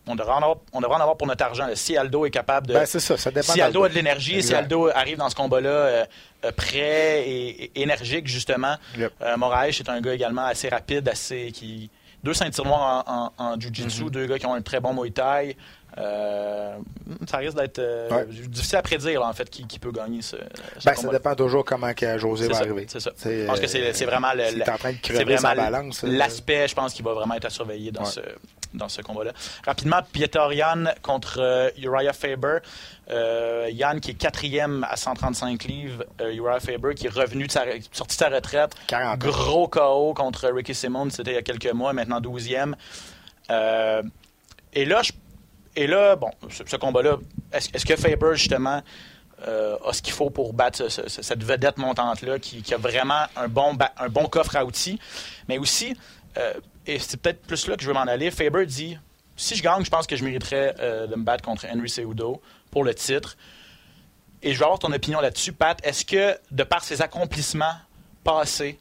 on 0.06 0.16
devrait, 0.16 0.32
en 0.32 0.38
avoir, 0.38 0.56
on 0.72 0.80
devrait 0.80 0.96
en 0.96 1.00
avoir 1.00 1.16
pour 1.16 1.28
notre 1.28 1.44
argent. 1.44 1.68
Si 1.74 1.96
Aldo 1.96 2.26
est 2.26 2.30
capable 2.30 2.66
de. 2.66 2.74
Ben, 2.74 2.86
c'est 2.86 2.98
ça, 2.98 3.16
ça 3.16 3.30
dépend. 3.30 3.52
Si 3.52 3.60
Aldo 3.60 3.84
a 3.84 3.88
de 3.88 3.94
l'énergie, 3.94 4.42
si 4.42 4.52
Aldo 4.52 4.88
arrive 4.88 5.16
dans 5.16 5.28
ce 5.28 5.36
combat-là 5.36 5.68
euh, 5.68 6.04
prêt 6.56 7.22
et, 7.24 7.64
et, 7.66 7.82
énergique, 7.82 8.26
justement. 8.26 8.74
Yep. 8.98 9.12
Euh, 9.22 9.36
Moraes 9.36 9.68
est 9.68 9.88
un 9.88 10.00
gars 10.00 10.14
également 10.14 10.44
assez 10.44 10.68
rapide, 10.68 11.08
assez. 11.08 11.52
qui 11.52 11.88
Deux 12.24 12.34
ceintures 12.34 12.64
noires 12.64 13.04
en, 13.06 13.32
en, 13.38 13.44
en 13.44 13.60
Jiu-Jitsu, 13.60 14.04
mm 14.04 14.06
-hmm. 14.08 14.10
deux 14.10 14.26
gars 14.26 14.38
qui 14.40 14.46
ont 14.46 14.54
un 14.54 14.62
très 14.62 14.80
bon 14.80 14.92
Muay 14.92 15.12
Thai. 15.12 15.56
Euh, 15.99 16.76
ça 17.28 17.36
risque 17.38 17.57
d'être 17.57 17.78
euh, 17.78 18.09
ouais. 18.11 18.26
difficile 18.26 18.76
à 18.76 18.82
prédire, 18.82 19.20
là, 19.20 19.28
en 19.28 19.32
fait, 19.32 19.49
qui, 19.51 19.66
qui, 19.66 19.78
peut 19.78 19.93
gagner 19.93 20.22
ce, 20.22 20.36
ce 20.78 20.84
ben, 20.84 20.95
Ça 20.95 21.09
dépend 21.09 21.34
toujours 21.34 21.64
comment 21.64 21.93
que 21.93 22.16
José 22.18 22.49
va 22.49 22.55
ça, 22.55 22.61
arriver. 22.61 22.86
C'est 22.88 23.01
ça. 23.01 23.11
Je 23.24 23.47
pense 23.47 23.61
que 23.61 23.66
c'est 23.66 24.07
vraiment 24.07 24.32
le, 24.34 24.43
est 24.43 24.68
en 24.68 24.78
train 24.78 24.93
de 24.93 24.99
crever 25.03 25.36
sa 25.36 25.55
balance. 25.55 26.03
L'aspect, 26.03 26.68
je 26.68 26.74
pense, 26.74 26.95
qui 26.95 27.03
va 27.03 27.12
vraiment 27.12 27.34
être 27.34 27.45
à 27.47 27.51
surveiller 27.51 27.93
dans 27.93 28.05
ouais. 28.05 28.11
ce 28.11 28.20
dans 28.74 28.88
ce 28.88 29.03
combat-là. 29.03 29.32
Rapidement, 29.64 30.01
Pieter 30.12 30.47
Yan 30.53 30.84
contre 31.03 31.40
euh, 31.40 31.70
Uriah 31.78 32.12
Faber. 32.12 32.59
Euh, 33.11 33.68
Yann 33.72 34.01
qui 34.01 34.12
est 34.12 34.14
quatrième 34.14 34.86
à 34.88 34.97
135 34.97 35.64
livres. 35.64 36.05
Euh, 36.20 36.32
Uriah 36.32 36.61
Faber 36.61 36.95
qui 36.95 37.07
est 37.07 37.11
revenu 37.11 37.47
de 37.47 37.53
sa, 37.53 37.64
sorti 37.93 38.16
de 38.16 38.20
sa 38.20 38.28
retraite. 38.28 38.72
40. 38.86 39.18
Gros 39.18 39.68
KO 39.68 40.14
contre 40.14 40.49
Ricky 40.51 40.74
Simmons, 40.74 41.11
c'était 41.11 41.32
il 41.32 41.34
y 41.34 41.38
a 41.38 41.43
quelques 41.43 41.72
mois, 41.72 41.93
maintenant 41.93 42.20
12e. 42.20 42.74
Euh, 43.51 44.03
et 44.72 44.84
là, 44.84 45.03
je, 45.03 45.12
et 45.77 45.87
là, 45.87 46.16
bon, 46.16 46.31
ce, 46.51 46.77
combat-là, 46.77 47.18
est-ce 47.53 47.68
est 47.75 47.87
que 47.87 47.97
Faber, 47.97 48.35
justement, 48.35 48.83
euh, 49.47 49.77
a 49.85 49.93
ce 49.93 50.03
qu'il 50.03 50.12
faut 50.12 50.31
pour 50.31 50.53
battre 50.53 50.89
ce, 50.89 51.09
ce, 51.09 51.23
cette 51.23 51.43
vedette 51.43 51.79
montante-là 51.79 52.39
qui, 52.39 52.62
a 52.73 52.77
vraiment 52.77 53.25
un 53.37 53.49
bon, 53.49 54.27
coffre 54.27 54.57
à 54.57 54.64
outils, 54.64 54.99
mais 55.49 55.59
aussi 55.59 55.97
euh, 56.39 56.55
et 56.87 56.99
c'est 56.99 57.20
peut-être 57.20 57.43
plus 57.43 57.66
là 57.68 57.77
que 57.77 57.83
je 57.83 57.89
veux 57.89 57.95
m'en 57.95 58.01
aller. 58.03 58.31
Faber 58.31 58.66
dit 58.66 58.99
si 59.37 59.57
je 59.57 59.62
gagne, 59.62 59.85
je 59.85 59.91
pense 59.91 60.07
que 60.07 60.16
je 60.16 60.25
mériterais 60.25 60.75
euh, 60.79 61.07
de 61.07 61.16
me 61.16 61.23
battre 61.23 61.45
contre 61.45 61.66
Henry 61.66 61.89
Cejudo 61.89 62.41
pour 62.70 62.85
le 62.85 62.95
titre. 62.95 63.37
Et 64.43 64.53
je 64.53 64.59
veux 64.59 64.64
avoir 64.64 64.79
ton 64.79 64.93
opinion 64.93 65.20
là-dessus, 65.20 65.53
Pat. 65.53 65.79
Est-ce 65.85 66.05
que, 66.05 66.37
de 66.51 66.64
par 66.64 66.83
ses 66.83 67.01
accomplissements 67.01 67.75
passés, 68.25 68.79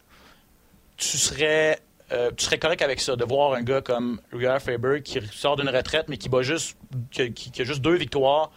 tu 0.98 1.18
serais, 1.18 1.80
euh, 2.12 2.32
tu 2.36 2.46
serais 2.46 2.58
correct 2.60 2.82
avec 2.82 3.00
ça, 3.00 3.16
de 3.16 3.24
voir 3.26 3.54
un 3.54 3.62
gars 3.62 3.82
comme 3.82 4.20
Ruger 4.32 4.58
Faber 4.60 5.02
qui 5.02 5.20
sort 5.32 5.56
d'une 5.56 5.70
retraite, 5.70 6.06
mais 6.10 6.18
qui, 6.18 6.30
bat 6.30 6.42
juste, 6.42 6.78
qui, 7.12 7.32
qui- 7.34 7.52
qui 7.52 7.62
a 7.62 7.66
juste 7.66 7.82
deux 7.82 7.96
victoires, 7.96 8.52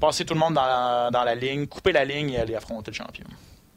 passer 0.00 0.24
tout 0.24 0.34
le 0.34 0.40
monde 0.40 0.54
dans 0.54 0.64
la, 0.66 1.10
dans 1.12 1.24
la 1.24 1.34
ligne, 1.34 1.66
couper 1.66 1.92
la 1.92 2.04
ligne 2.04 2.30
et 2.32 2.38
aller 2.40 2.54
affronter 2.54 2.90
le 2.90 2.96
champion? 2.96 3.24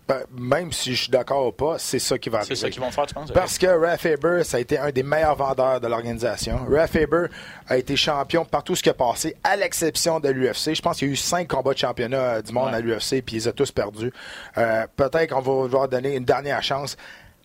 Ben, 0.08 0.24
même 0.32 0.72
si 0.72 0.96
je 0.96 1.04
suis 1.04 1.12
d'accord 1.12 1.46
ou 1.46 1.52
pas, 1.52 1.78
c'est 1.78 2.00
ça 2.00 2.18
qui 2.18 2.30
va 2.30 2.40
arriver. 2.40 2.56
C'est 2.56 2.62
ça 2.62 2.70
qu'ils 2.72 2.82
vont 2.82 2.90
faire, 2.90 3.06
tu 3.06 3.14
penses? 3.14 3.32
Parce 3.32 3.60
que 3.60 3.68
Ray 3.68 3.96
Faber, 3.96 4.44
ça 4.44 4.58
a 4.58 4.60
été 4.60 4.80
un 4.80 4.90
des 4.90 5.04
meilleurs 5.04 5.36
vendeurs 5.36 5.80
de 5.80 5.86
l'organisation. 5.88 6.66
Ray 6.68 6.88
Faber 6.88 7.28
a 7.68 7.78
été 7.78 7.96
champion 7.96 8.44
par 8.44 8.64
tout 8.64 8.76
ce 8.76 8.82
qui 8.82 8.90
a 8.90 8.96
passé, 8.96 9.36
à 9.44 9.56
l'exception 9.56 10.20
de 10.20 10.30
l'UFC. 10.30 10.74
Je 10.74 10.82
pense 10.82 10.98
qu'il 10.98 11.08
y 11.10 11.12
a 11.12 11.14
eu 11.14 11.16
cinq 11.16 11.48
combats 11.50 11.74
de 11.74 11.78
championnat 11.78 12.18
euh, 12.18 12.42
du 12.42 12.52
monde 12.54 12.72
Ouais. 12.72 12.78
à 12.78 12.80
l'UFC, 12.82 13.22
puis 13.24 13.36
ils 13.36 13.48
ont 13.48 13.52
tous 13.52 13.72
perdus. 13.72 14.12
Euh, 14.58 14.88
Peut-être 14.96 15.30
qu'on 15.30 15.42
va 15.42 15.68
leur 15.68 15.88
donner 15.88 16.16
une 16.16 16.26
dernière 16.26 16.64
chance. 16.64 16.98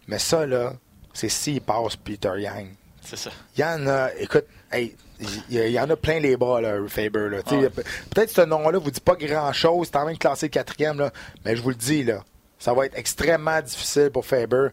Mais 0.08 0.18
ça, 0.18 0.46
là, 0.46 0.72
c'est 1.14 1.30
s'il 1.30 1.62
passe 1.62 1.96
Peter 1.96 2.32
Yang. 2.36 2.74
C'est 3.00 3.16
ça. 3.16 3.30
Il 3.56 3.60
y 3.60 3.64
en 3.64 3.86
a, 3.86 4.08
écoute, 4.18 4.44
hey, 4.70 4.94
il 5.48 5.70
y, 5.70 5.78
en 5.80 5.88
a 5.88 5.96
plein 5.96 6.18
les 6.20 6.36
bras, 6.36 6.60
là, 6.60 6.76
Faber. 6.88 7.28
Là. 7.30 7.38
Ouais. 7.50 7.68
Peut-être 7.70 8.30
ce 8.30 8.40
nom-là 8.42 8.78
vous 8.78 8.90
dit 8.90 9.00
pas 9.00 9.14
grand-chose, 9.14 9.90
en 9.94 10.04
même 10.06 10.18
classé 10.18 10.48
quatrième, 10.48 10.98
là, 10.98 11.12
mais 11.44 11.54
je 11.56 11.62
vous 11.62 11.68
le 11.70 11.74
dis, 11.76 12.02
là, 12.04 12.24
ça 12.58 12.74
va 12.74 12.86
être 12.86 12.98
extrêmement 12.98 13.60
difficile 13.62 14.10
pour 14.10 14.26
Faber. 14.26 14.68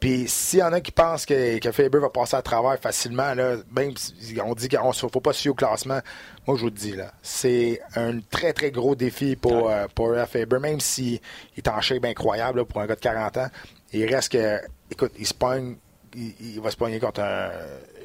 Puis 0.00 0.28
s'il 0.28 0.60
y 0.60 0.62
en 0.62 0.72
a 0.72 0.80
qui 0.80 0.92
pensent 0.92 1.26
que, 1.26 1.58
que 1.58 1.72
Faber 1.72 1.98
va 1.98 2.08
passer 2.08 2.36
à 2.36 2.42
travers 2.42 2.78
facilement, 2.80 3.34
là, 3.34 3.56
même 3.76 3.92
si 3.96 4.38
on 4.40 4.54
dit 4.54 4.68
qu'il 4.68 4.78
ne 4.78 4.92
faut 4.92 5.20
pas 5.20 5.32
fier 5.32 5.50
au 5.50 5.54
classement, 5.54 6.00
moi 6.46 6.56
je 6.56 6.60
vous 6.62 6.68
le 6.68 6.72
dis, 6.72 6.92
là, 6.92 7.12
c'est 7.20 7.80
un 7.96 8.20
très 8.20 8.52
très 8.52 8.70
gros 8.70 8.94
défi 8.94 9.34
pour, 9.34 9.64
Ouais. 9.66 9.72
euh, 9.74 9.86
pour 9.94 10.14
Faber, 10.28 10.58
même 10.60 10.78
s'il 10.80 11.20
est 11.56 11.68
en 11.68 11.80
shape 11.80 12.04
incroyable 12.04 12.60
là, 12.60 12.64
pour 12.64 12.80
un 12.80 12.86
gars 12.86 12.94
de 12.94 13.00
40 13.00 13.36
ans. 13.38 13.48
Il 13.92 14.04
reste 14.12 14.32
que, 14.32 14.60
écoute, 14.90 15.12
il 15.18 15.26
se 15.26 15.34
pogne 15.34 15.76
il, 16.14 16.32
il 16.54 16.60
va 16.60 16.70
se 16.70 16.76
pogner 16.76 16.98
contre 16.98 17.20
un- 17.20 17.50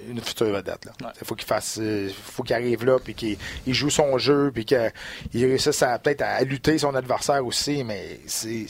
une 0.10 0.20
future 0.20 0.48
vedette. 0.48 0.88
Il 1.00 1.06
Ouais. 1.06 1.12
faut 1.24 1.36
qu'il 1.36 1.48
fasse, 1.48 1.78
euh, 1.82 2.10
faut 2.26 2.44
qu'il 2.44 2.54
arrive 2.54 2.84
là, 2.86 3.00
puis 3.02 3.14
qu'il 3.16 3.38
il 3.66 3.74
joue 3.74 3.90
son 3.90 4.18
jeu, 4.18 4.52
puis 4.54 4.66
qu'il 4.66 4.92
réussisse 5.34 5.80
peut-être 6.04 6.22
à, 6.22 6.42
lutter 6.44 6.78
son 6.78 6.94
adversaire 6.96 7.46
aussi, 7.46 7.84
mais 7.86 8.20
c'est. 8.28 8.66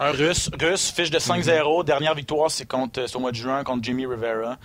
Un 0.00 0.10
russe, 0.10 0.50
russe, 0.60 0.90
fiche 0.90 1.10
de 1.10 1.18
5-0. 1.18 1.84
Dernière 1.84 2.14
victoire, 2.14 2.50
c'est 2.50 2.66
contre, 2.66 3.06
c'est 3.06 3.16
au 3.16 3.20
mois 3.20 3.30
de 3.30 3.36
juin 3.36 3.62
contre 3.64 3.84
Jimmy 3.84 4.06
Rivera. 4.06 4.58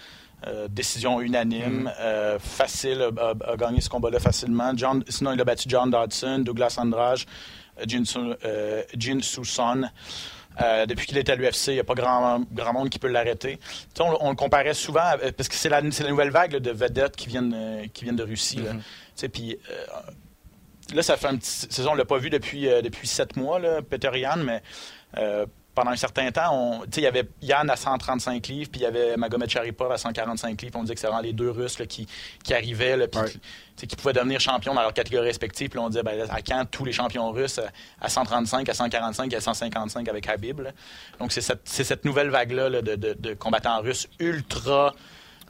Euh, 0.48 0.68
décision 0.70 1.20
unanime, 1.22 1.92
euh, 2.00 2.40
facile, 2.40 3.10
a, 3.18 3.34
a- 3.52 3.58
gagné 3.58 3.82
ce 3.82 3.90
combat-là 3.90 4.20
facilement. 4.20 4.72
John, 4.76 5.04
sinon, 5.08 5.34
il 5.34 5.42
a 5.42 5.44
battu 5.44 5.66
John 5.68 5.92
Dodson, 5.92 6.40
Douglas 6.40 6.76
Andrade, 6.78 7.20
euh, 7.80 7.84
Jin, 7.86 8.04
euh, 8.46 8.82
Jin 8.98 9.20
Suson. 9.22 9.90
Euh, 10.62 10.86
depuis 10.86 11.08
qu'il 11.08 11.18
est 11.18 11.30
à 11.30 11.36
l'UFC, 11.36 11.68
il 11.68 11.74
n'y 11.76 11.80
a 11.80 11.84
pas 11.86 11.94
grand, 11.94 12.42
grand 12.52 12.74
monde 12.74 12.90
qui 12.90 13.00
peut 13.00 13.08
l'arrêter. 13.08 13.60
On, 14.00 14.18
on 14.20 14.30
le 14.32 14.36
comparait 14.36 14.74
souvent, 14.74 15.00
à- 15.02 15.18
parce 15.32 15.48
que 15.48 15.56
c'est 15.56 15.70
la, 15.70 15.82
nouvelle 15.82 16.32
vague 16.32 16.54
là, 16.54 16.60
de 16.60 16.72
vedettes 16.72 17.16
qui 17.16 17.28
viennent, 17.30 17.54
euh, 17.56 17.86
qui 17.94 18.04
viennent 18.04 18.18
de 18.18 18.24
Russie. 18.24 18.58
là. 18.58 18.72
Sais, 19.16 19.30
Puis 19.30 19.58
euh, 19.70 19.86
là, 20.94 21.02
ça 21.02 21.16
fait 21.18 21.28
un 21.28 21.38
petit 21.38 21.68
on 21.88 21.94
l'a 21.94 22.04
pas 22.06 22.18
vu 22.18 22.30
depuis, 22.30 22.68
euh, 22.68 22.82
depuis 22.82 23.08
sept 23.08 23.38
mois, 23.38 23.60
là, 23.60 23.82
Peter 23.82 24.10
Yan, 24.16 24.38
mais 24.38 24.62
euh, 25.18 25.46
pendant 25.76 25.92
un 25.92 25.96
certain 25.96 26.30
temps, 26.32 26.82
il 26.98 27.04
y 27.04 27.08
avait 27.08 27.28
Yann 27.42 27.70
à 27.70 27.76
135 27.76 28.48
livres, 28.48 28.70
puis 28.70 28.82
il 28.82 28.84
y 28.84 28.86
avait 28.86 29.16
Magomed 29.16 29.50
Sharipov 29.50 29.92
à 29.92 29.98
145 29.98 30.62
livres. 30.62 30.76
On 30.78 30.82
disait 30.82 30.94
que 30.96 31.00
c'était 31.00 31.08
vraiment 31.12 31.24
les 31.24 31.32
deux 31.32 31.52
Russes 31.52 31.80
là, 31.80 31.86
qui, 31.86 32.06
qui 32.44 32.54
arrivaient, 32.54 32.98
là, 32.98 33.08
puis 33.08 33.88
qui, 33.88 33.96
pouvaient 33.96 34.12
devenir 34.14 34.42
champions 34.42 34.74
dans 34.74 34.82
leur 34.82 34.94
catégorie 34.94 35.28
respective. 35.28 35.70
Puis 35.70 35.80
on 35.80 35.88
disait, 35.88 36.04
ben, 36.04 36.20
à 36.30 36.42
quand 36.42 36.66
tous 36.70 36.84
les 36.84 36.92
champions 36.92 37.32
russes 37.32 37.60
à, 37.60 37.70
à 38.02 38.10
135, 38.10 38.68
à 38.68 38.74
145 38.74 39.32
et 39.32 39.36
à 39.38 39.42
155 39.42 40.10
avec 40.10 40.28
Habib. 40.28 40.60
là? 40.60 40.72
Donc 41.20 41.32
c'est 41.32 41.42
cette, 41.42 41.62
c'est 41.64 41.86
cette 41.86 42.04
nouvelle 42.04 42.30
vague-là 42.30 42.70
là, 42.70 42.82
de, 42.82 42.96
de- 42.96 43.14
de 43.14 43.34
combattants 43.34 43.80
russes 43.82 44.08
ultra 44.20 44.94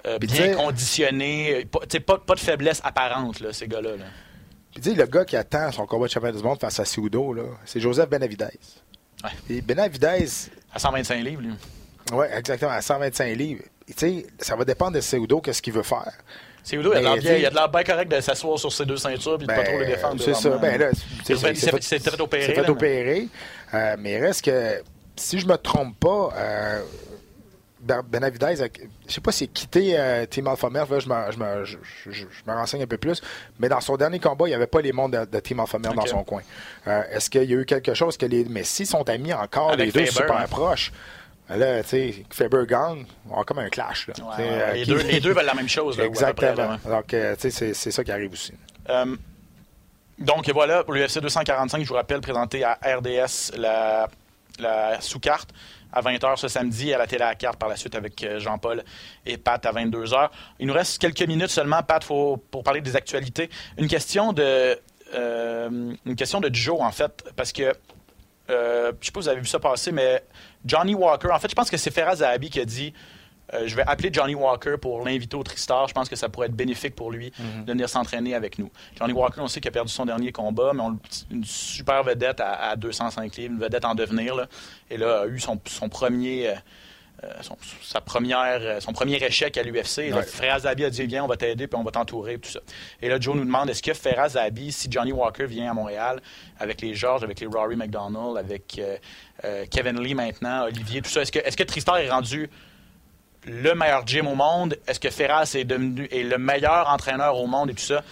euh, 0.05 0.20
bien 0.20 0.53
conditionnés. 0.55 1.65
Pas, 1.65 1.80
tu 1.82 1.88
sais, 1.91 1.99
pas, 1.99 2.17
pas 2.20 2.36
de 2.36 2.39
faiblesse 2.39 2.82
apparente, 2.84 3.39
là, 3.39 3.51
ces 3.51 3.67
gars-là. 3.67 3.95
là. 3.97 4.05
Puis 4.72 4.82
dis, 4.82 4.93
le 4.95 5.05
gars 5.07 5.26
qui 5.26 5.36
attend 5.36 5.72
son 5.72 5.88
combat 5.88 6.05
de 6.05 6.11
champion 6.11 6.32
du 6.32 6.43
monde 6.43 6.59
face 6.59 6.80
à 6.80 6.86
Sudo, 6.86 7.34
là, 7.34 7.43
c'est 7.65 7.80
Joseph 7.80 8.07
Benavidez. 8.09 8.59
Ouais. 9.24 9.55
Et 9.57 9.61
Benavidez, 9.61 10.28
À 10.74 10.80
125 10.80 11.24
livres, 11.24 11.41
lui. 11.41 11.53
oui, 12.13 12.26
exactement, 12.36 12.72
à 12.72 12.82
125 12.82 13.36
livres. 13.36 13.63
Tu 13.88 13.93
sais, 13.97 14.26
ça 14.39 14.55
va 14.55 14.63
dépendre 14.65 14.93
de 14.93 15.01
Seudo, 15.01 15.41
qu'est-ce 15.41 15.61
qu'il 15.61 15.74
veut 15.74 15.84
faire. 15.84 16.11
C'est 16.63 16.76
Udo, 16.76 16.91
il 16.93 16.97
a 16.97 16.99
de 16.99 17.03
l'air 17.05 17.13
bien- 17.17 17.22
il 17.22 17.28
a 17.28 17.38
tu 17.38 17.43
sais- 17.45 17.49
de 17.49 17.55
l'air 17.55 17.70
bien 17.70 17.84
correct 17.84 18.11
de 18.11 18.22
s'asseoir 18.22 18.59
sur 18.59 18.72
ses 18.72 18.86
deux 18.86 18.97
ceintures 18.97 19.38
puis 19.38 19.47
de 19.47 19.51
pas 19.53 19.57
Ben, 19.63 19.65
trop 19.65 19.80
les 19.80 19.86
défendre. 19.88 20.22
C'est 20.22 20.34
ça. 20.36 20.49
Ben 20.57 20.78
là, 20.80 20.89
Il 20.91 21.26
s'est 21.26 21.36
fait- 21.36 22.22
opérer, 22.22 22.43
Il 22.43 22.47
s'est 22.47 22.53
fait 22.53 22.61
mais- 22.61 22.70
opérer. 22.70 23.28
Euh, 23.74 23.95
mais 23.97 24.13
il 24.13 24.17
reste 24.24 24.43
que, 24.45 24.84
si 25.15 25.39
je 25.39 25.47
me 25.47 25.55
trompe 25.57 25.97
pas, 25.99 26.30
euh, 26.36 26.82
Benavidez, 28.03 28.61
a- 28.63 28.67
je 29.07 29.13
sais 29.13 29.21
pas 29.21 29.31
s'il 29.31 29.49
a 29.49 29.51
quitté 29.53 29.99
euh, 29.99 30.25
Team 30.25 30.47
Alpha 30.47 30.69
Male, 30.69 30.87
là, 30.89 30.99
je, 30.99 31.07
me, 31.09 31.31
je, 31.31 31.37
me, 31.37 31.65
je, 31.65 31.77
je- 32.05 32.11
je 32.29 32.51
me 32.51 32.53
renseigne 32.55 32.83
un 32.83 32.87
peu 32.87 32.97
plus, 32.97 33.21
mais 33.59 33.69
dans 33.69 33.81
son 33.81 33.97
dernier 33.97 34.19
combat, 34.19 34.45
il 34.45 34.49
n'y 34.49 34.55
avait 34.55 34.67
pas 34.67 34.81
les 34.81 34.91
mondes 34.91 35.13
de, 35.13 35.25
de 35.25 35.39
Team 35.39 35.59
Alpha 35.59 35.77
Male 35.79 35.95
dans 35.95 36.05
son 36.05 36.23
coin. 36.23 36.41
Euh, 36.87 37.03
Est-ce 37.11 37.29
qu'il 37.29 37.43
y 37.43 37.53
a 37.53 37.57
eu 37.57 37.65
quelque 37.65 37.93
chose 37.93 38.17
que 38.17 38.25
les. 38.25 38.45
Mais 38.45 38.63
s'ils 38.63 38.87
sont 38.87 39.07
amis 39.09 39.33
encore, 39.33 39.71
Avec 39.71 39.87
les 39.87 39.91
deux 39.91 40.05
Faber, 40.11 40.27
super 40.27 40.47
proches, 40.47 40.91
là, 41.49 41.81
tu 41.83 41.89
sais, 41.89 42.25
Faber 42.29 42.65
gagne, 42.67 43.05
on 43.29 43.41
a 43.41 43.43
comme 43.43 43.59
un 43.59 43.69
clash. 43.69 44.07
Là, 44.07 44.13
Ouais, 44.17 44.29
Tu 44.35 44.41
sais, 44.43 44.49
ouais, 44.49 44.73
les, 44.75 44.83
qui- 44.83 44.89
deux, 44.91 45.01
les 45.03 45.19
deux 45.19 45.33
veulent 45.33 45.45
la 45.45 45.53
même 45.55 45.69
chose. 45.69 45.99
Exactement. 45.99 46.77
Donc, 46.85 47.13
euh, 47.13 47.35
tu 47.39 47.51
sais, 47.51 47.73
c'est- 47.73 47.91
ça 47.91 48.03
qui 48.03 48.11
arrive 48.11 48.31
aussi. 48.33 48.53
Donc 50.17 50.49
voilà, 50.49 50.83
pour 50.83 50.93
l'UFC 50.93 51.19
245, 51.21 51.81
je 51.83 51.87
vous 51.87 51.93
rappelle, 51.95 52.19
présenté 52.19 52.63
à 52.63 52.77
RDS 52.83 53.53
la, 53.57 54.09
la 54.59 54.99
sous-carte 54.99 55.49
à 55.91 56.01
20h 56.01 56.37
ce 56.37 56.47
samedi, 56.47 56.93
à 56.93 56.97
la 56.97 57.07
télé 57.07 57.23
à 57.23 57.29
la 57.29 57.35
carte 57.35 57.57
par 57.57 57.69
la 57.69 57.75
suite 57.75 57.95
avec 57.95 58.23
euh, 58.23 58.39
Jean-Paul 58.39 58.83
et 59.25 59.37
Pat 59.37 59.63
à 59.65 59.71
22h. 59.71 60.29
Il 60.59 60.67
nous 60.67 60.73
reste 60.73 60.99
quelques 60.99 61.27
minutes 61.27 61.49
seulement, 61.49 61.81
Pat, 61.83 62.03
pour 62.05 62.39
parler 62.63 62.81
des 62.81 62.95
actualités. 62.95 63.49
Une 63.77 63.87
question 63.87 64.33
de, 64.33 64.77
euh, 65.13 65.93
une 66.05 66.15
question 66.15 66.39
de 66.39 66.53
Joe, 66.53 66.81
en 66.81 66.91
fait, 66.91 67.23
parce 67.35 67.51
que 67.51 67.73
euh, 68.49 68.91
je 68.99 69.05
sais 69.05 69.11
pas 69.11 69.21
si 69.21 69.25
vous 69.25 69.29
avez 69.29 69.41
vu 69.41 69.47
ça 69.47 69.59
passer, 69.59 69.91
mais 69.91 70.23
Johnny 70.65 70.95
Walker, 70.95 71.29
en 71.31 71.39
fait, 71.39 71.49
je 71.49 71.55
pense 71.55 71.69
que 71.69 71.77
c'est 71.77 71.91
Ferraz 71.91 72.17
Zahabi 72.17 72.49
qui 72.49 72.59
a 72.59 72.65
dit 72.65 72.93
euh, 73.53 73.63
je 73.67 73.75
vais 73.75 73.83
appeler 73.87 74.09
Johnny 74.11 74.35
Walker 74.35 74.75
pour 74.81 75.03
l'inviter 75.05 75.35
au 75.35 75.43
Tristar. 75.43 75.87
Je 75.87 75.93
pense 75.93 76.07
que 76.09 76.15
ça 76.15 76.29
pourrait 76.29 76.47
être 76.47 76.55
bénéfique 76.55 76.95
pour 76.95 77.11
lui 77.11 77.31
Mhm. 77.39 77.65
de 77.65 77.71
venir 77.71 77.89
s'entraîner 77.89 78.35
avec 78.35 78.59
nous. 78.59 78.69
Johnny 78.97 79.13
Walker, 79.13 79.41
on 79.41 79.47
sait 79.47 79.59
qu'il 79.61 79.69
a 79.69 79.71
perdu 79.71 79.91
son 79.91 80.05
dernier 80.05 80.31
combat, 80.31 80.71
mais 80.73 80.81
on, 80.81 80.97
une 81.31 81.43
super 81.45 82.03
vedette 82.03 82.39
à, 82.39 82.69
à 82.71 82.75
205 82.75 83.35
livres, 83.37 83.53
une 83.53 83.59
vedette 83.59 83.85
en 83.85 83.95
devenir. 83.95 84.35
Là. 84.35 84.47
Et 84.89 84.97
là, 84.97 85.21
a 85.21 85.27
eu 85.27 85.39
son, 85.39 85.59
son 85.65 85.89
premier. 85.89 86.49
euh, 86.49 86.53
euh, 87.25 87.33
son, 87.41 87.57
sa 87.83 87.99
première, 87.99 88.81
son 88.81 88.93
premier 88.93 89.21
échec 89.21 89.57
à 89.57 89.63
l'UFC. 89.63 90.13
Ouais. 90.13 90.23
Ferraz 90.23 90.59
Zahabi 90.59 90.85
a 90.85 90.89
dit 90.89 91.05
Viens, 91.05 91.25
on 91.25 91.27
va 91.27 91.35
t'aider, 91.35 91.67
puis 91.67 91.77
on 91.77 91.83
va 91.83 91.91
t'entourer, 91.91 92.37
tout 92.37 92.49
ça. 92.49 92.61
Et 93.01 93.09
là, 93.09 93.19
Joe 93.19 93.35
nous 93.35 93.43
demande 93.43 93.69
est-ce 93.69 93.83
que 93.83 93.93
Ferraz 93.93 94.29
Zahabi, 94.29 94.71
si 94.71 94.89
Johnny 94.89 95.11
Walker 95.11 95.45
vient 95.45 95.69
à 95.69 95.73
Montréal, 95.73 96.21
avec 96.59 96.79
les 96.79 96.95
Georges, 96.95 97.21
avec 97.25 97.41
les 97.41 97.47
Rory 97.47 97.75
McDonald, 97.75 98.37
avec 98.37 98.79
euh, 98.79 98.95
euh, 99.43 99.65
Kevin 99.69 99.99
Lee 100.01 100.13
maintenant, 100.13 100.63
Olivier, 100.63 101.01
tout 101.01 101.09
ça, 101.09 101.21
est-ce 101.23 101.31
que, 101.33 101.39
est-ce 101.39 101.57
que 101.57 101.63
Tristar 101.63 101.97
est 101.97 102.09
rendu 102.09 102.49
le 103.45 103.73
meilleur 103.73 104.05
gym 104.07 104.27
au 104.27 104.35
monde? 104.35 104.77
Est-ce 104.87 104.99
que 104.99 105.09
Ferraz 105.09 105.51
est 105.55 105.63
devenu 105.63 106.07
est 106.11 106.23
le 106.23 106.37
meilleur 106.37 106.87
entraîneur 106.89 107.37
au 107.37 107.47
monde 107.47 107.69
et 107.69 107.73
tout 107.73 107.83
ça? 107.83 108.03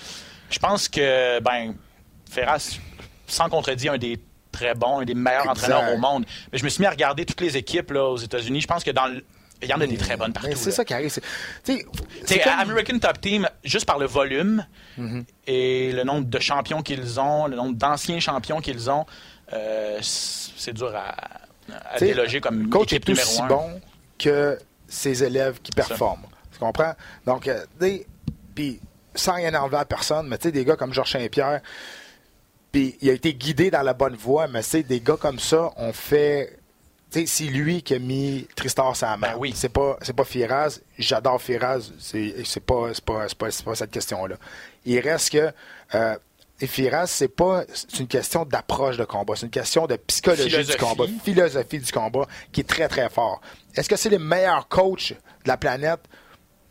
Je 0.49 0.59
pense 0.59 0.87
que, 0.87 1.39
ben, 1.41 1.73
Ferraz, 2.29 2.77
sans 3.27 3.49
contredit, 3.49 3.89
un 3.89 3.97
des 3.97 4.19
très 4.51 4.73
bons, 4.73 4.99
un 5.01 5.05
des 5.05 5.13
meilleurs 5.13 5.41
Exact. 5.41 5.51
entraîneurs 5.51 5.93
au 5.93 5.97
monde. 5.97 6.25
Mais 6.51 6.57
je 6.57 6.63
me 6.63 6.69
suis 6.69 6.81
mis 6.81 6.87
à 6.87 6.91
regarder 6.91 7.25
toutes 7.25 7.41
les 7.41 7.57
équipes 7.57 7.91
là, 7.91 8.05
aux 8.05 8.17
États-unis. 8.17 8.61
Je 8.61 8.67
pense 8.67 8.83
que 8.83 8.91
dans 8.91 9.05
le- 9.07 9.23
il 9.61 9.67
y 9.67 9.73
en 9.73 9.81
a 9.81 9.87
des 9.87 9.97
très 9.97 10.15
bonnes 10.17 10.33
partout. 10.33 10.49
C'est 10.55 10.71
ça 10.71 10.85
qui 10.85 10.93
arrive. 10.93 11.11
T'sais, 11.63 11.83
comme- 12.43 12.59
American 12.59 12.99
Top 12.99 13.19
Team, 13.19 13.47
juste 13.63 13.85
par 13.85 13.97
le 13.97 14.05
volume 14.05 14.65
Mhm. 14.97 15.25
et 15.47 15.91
le 15.91 16.03
nombre 16.03 16.27
de 16.27 16.39
champions 16.39 16.81
qu'ils 16.81 17.19
ont, 17.19 17.47
le 17.47 17.55
nombre 17.55 17.75
d'anciens 17.75 18.19
champions 18.19 18.61
qu'ils 18.61 18.89
ont, 18.89 19.05
euh, 19.53 19.97
c'est 20.01 20.73
dur 20.73 20.93
à, 20.95 21.15
à 21.91 21.95
T'sais, 21.97 22.05
déloger 22.07 22.39
comme 22.39 22.69
coach 22.69 22.93
équipe 22.93 23.09
est 23.09 23.11
numéro 23.13 23.29
aussi 23.29 23.41
un. 23.41 23.47
bon 23.47 23.81
que 24.19 24.57
ses 24.87 25.23
élèves 25.23 25.59
qui 25.61 25.71
performent. 25.71 26.25
Tu 26.51 26.59
comprends? 26.59 26.93
Donc, 27.25 27.47
euh, 27.47 27.65
puis 28.55 28.79
sans 29.13 29.33
rien 29.33 29.53
enlever 29.53 29.77
à 29.77 29.85
personne, 29.85 30.27
mais 30.27 30.37
tu 30.37 30.43
sais, 30.43 30.51
des 30.51 30.65
gars 30.65 30.75
comme 30.75 30.93
Georges 30.93 31.11
Saint-Pierre, 31.11 31.61
puis 32.71 32.97
il 33.01 33.09
a 33.09 33.13
été 33.13 33.33
guidé 33.33 33.71
dans 33.71 33.81
la 33.81 33.93
bonne 33.93 34.15
voie, 34.15 34.47
mais 34.47 34.61
c'est 34.61 34.83
des 34.83 34.99
gars 34.99 35.17
comme 35.17 35.39
ça, 35.39 35.71
on 35.77 35.93
fait. 35.93 36.59
Tu 37.09 37.21
sais, 37.21 37.25
c'est 37.25 37.51
lui 37.51 37.83
qui 37.83 37.95
a 37.95 37.99
mis 37.99 38.45
Tristar 38.55 38.93
sa 38.95 39.15
main. 39.15 39.31
Ben 39.31 39.37
oui. 39.37 39.53
C'est 39.55 39.69
pas, 39.69 39.97
c'est 40.01 40.13
pas 40.13 40.25
Firaz. 40.25 40.81
J'adore 40.99 41.41
Firaz. 41.41 41.93
C'est, 41.99 42.43
c'est 42.43 42.59
pas, 42.59 42.89
c'est 42.93 43.03
pas, 43.03 43.29
c'est 43.29 43.37
pas, 43.37 43.49
c'est 43.49 43.63
pas 43.63 43.75
cette 43.75 43.91
question-là. 43.91 44.35
Il 44.85 44.99
reste 44.99 45.31
que 45.31 45.51
euh, 45.95 46.17
Firas, 46.65 47.05
c'est 47.05 47.27
pas 47.27 47.65
une 47.99 48.07
question 48.07 48.45
d'approche 48.45 48.97
de 48.97 49.05
combat, 49.05 49.35
c'est 49.35 49.45
une 49.45 49.51
question 49.51 49.85
de 49.85 49.95
psychologie 49.97 50.49
Philosophie. 50.49 50.77
du 50.77 50.83
combat, 50.83 51.05
philosophie 51.23 51.79
du 51.79 51.91
combat 51.91 52.25
qui 52.51 52.61
est 52.61 52.63
très 52.63 52.87
très 52.87 53.09
fort. 53.09 53.41
Est-ce 53.75 53.87
que 53.87 53.95
c'est 53.95 54.09
les 54.09 54.17
meilleurs 54.17 54.67
coachs 54.67 55.11
de 55.11 55.47
la 55.47 55.57
planète? 55.57 55.99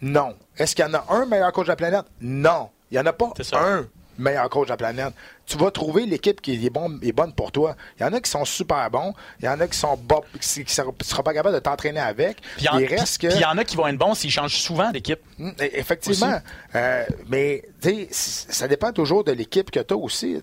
Non. 0.00 0.34
Est-ce 0.58 0.74
qu'il 0.74 0.84
y 0.84 0.88
en 0.88 0.94
a 0.94 1.04
un 1.10 1.26
meilleur 1.26 1.52
coach 1.52 1.66
de 1.66 1.72
la 1.72 1.76
planète? 1.76 2.04
Non. 2.20 2.70
Il 2.90 2.96
y 2.96 3.00
en 3.00 3.06
a 3.06 3.12
pas 3.12 3.32
un 3.52 3.86
meilleur 4.18 4.48
coach 4.50 4.66
de 4.66 4.72
la 4.72 4.76
planète. 4.76 5.12
Tu 5.46 5.56
vas 5.58 5.70
trouver 5.70 6.06
l'équipe 6.06 6.40
qui 6.40 6.66
est, 6.66 6.70
bon, 6.70 6.98
est 7.02 7.12
bonne 7.12 7.32
pour 7.32 7.52
toi. 7.52 7.76
Il 7.98 8.02
y 8.02 8.06
en 8.06 8.12
a 8.12 8.20
qui 8.20 8.28
sont 8.30 8.44
super 8.44 8.90
bons, 8.90 9.14
il 9.40 9.44
y 9.44 9.48
en 9.48 9.60
a 9.60 9.68
qui 9.68 9.78
sont 9.78 9.96
bas, 9.96 10.20
qui 10.40 10.60
ne 10.60 10.64
seront 11.04 11.22
pas 11.22 11.32
capables 11.32 11.54
de 11.54 11.60
t'entraîner 11.60 12.00
avec. 12.00 12.40
Puis 12.40 12.50
il 12.60 12.64
y 12.64 12.68
en- 12.68 12.78
il 12.78 12.86
reste 12.86 13.18
puis- 13.18 13.28
que 13.28 13.32
puis 13.32 13.40
il 13.40 13.42
y 13.42 13.46
en 13.46 13.56
a 13.56 13.64
qui 13.64 13.76
vont 13.76 13.86
être 13.86 13.96
bons 13.96 14.14
s'ils 14.14 14.30
changent 14.32 14.56
souvent 14.56 14.90
d'équipe. 14.90 15.20
Mm, 15.38 15.50
e- 15.50 15.52
Effectivement. 15.74 16.40
Euh, 16.74 17.04
mais 17.28 17.62
ça 18.10 18.66
dépend 18.66 18.92
toujours 18.92 19.22
de 19.22 19.30
l'équipe 19.30 19.70
que 19.70 19.78
tu 19.78 19.94
as 19.94 19.96
aussi. 19.96 20.42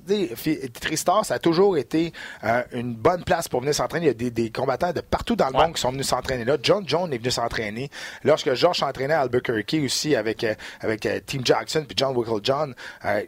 Tristar, 0.80 1.26
ça 1.26 1.34
a 1.36 1.40
toujours 1.40 1.78
été 1.78 2.14
euh, 2.44 2.64
une 2.72 2.94
bonne 2.96 3.24
place 3.24 3.48
pour 3.48 3.60
venir 3.60 3.76
s'entraîner. 3.76 4.06
Il 4.06 4.08
y 4.08 4.12
a 4.12 4.14
des, 4.14 4.32
des 4.32 4.50
combattants 4.52 4.94
de 4.94 5.02
partout 5.02 5.36
dans 5.36 5.50
le 5.50 5.56
Ouais. 5.56 5.64
monde 5.66 5.76
qui 5.76 5.82
sont 5.82 5.92
venus 5.92 6.08
s'entraîner 6.08 6.46
là. 6.46 6.58
John 6.62 6.84
Jones 6.88 7.12
est 7.14 7.18
venu 7.18 7.32
s'entraîner. 7.32 7.90
Lorsque 8.24 8.54
George 8.54 8.80
s'entraînait 8.80 9.14
à 9.14 9.22
Albuquerque 9.22 9.76
aussi 9.84 10.16
avec, 10.16 10.44
euh, 10.44 10.56
avec 10.80 11.08
Team 11.26 11.42
Jackson 11.46 11.84
puis 11.88 11.96
John 11.98 12.16
Wickle 12.16 12.40
John, 12.44 12.74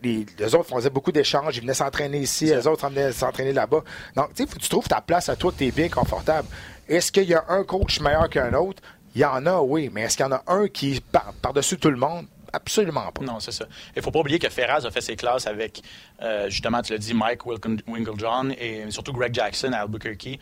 les, 0.01 0.25
les 0.39 0.55
autres 0.55 0.69
faisaient 0.73 0.89
beaucoup 0.89 1.11
d'échanges. 1.11 1.59
Venaient 1.65 1.73
s'entraîner 1.73 2.19
ici, 2.19 2.45
les 2.45 2.67
autres 2.67 2.87
venaient 2.87 3.11
s'entraîner 3.11 3.51
là-bas. 3.51 3.81
Donc, 4.15 4.33
tu 4.35 4.43
sais, 4.43 4.49
tu 4.59 4.69
trouves 4.69 4.87
ta 4.87 5.01
place 5.01 5.29
à 5.29 5.35
toi, 5.35 5.51
tu 5.57 5.65
es 5.65 5.71
bien 5.71 5.89
confortable. 5.89 6.47
Est-ce 6.87 7.11
qu'il 7.11 7.23
y 7.23 7.33
a 7.33 7.43
un 7.49 7.63
coach 7.63 7.99
meilleur 7.99 8.29
qu'un 8.29 8.53
autre? 8.53 8.83
Il 9.15 9.21
y 9.21 9.25
en 9.25 9.43
a, 9.47 9.59
oui, 9.61 9.89
mais 9.91 10.01
est-ce 10.03 10.15
qu'il 10.15 10.25
y 10.25 10.29
en 10.29 10.33
a 10.33 10.43
un 10.45 10.67
qui 10.67 10.97
est 10.97 11.03
par- 11.03 11.33
par-dessus 11.41 11.77
tout 11.77 11.89
le 11.89 11.97
monde? 11.97 12.27
Absolument 12.55 13.11
pas. 13.11 13.21
Non, 13.21 13.39
c'est 13.41 13.51
ça. 13.51 13.65
Il 13.95 14.01
faut 14.01 14.11
pas 14.11 14.19
oublier 14.19 14.39
que 14.39 14.47
Ferraz 14.47 14.85
a 14.85 14.91
fait 14.91 15.01
ses 15.01 15.17
classes 15.17 15.45
avec, 15.45 15.81
euh, 16.21 16.49
justement, 16.49 16.81
tu 16.81 16.93
l'as 16.93 16.97
dit, 16.97 17.13
Mike 17.13 17.45
Winklejohn 17.45 18.53
et 18.57 18.89
surtout 18.91 19.11
Greg 19.11 19.33
Jackson 19.33 19.73
à 19.73 19.79
Albuquerque. 19.79 20.39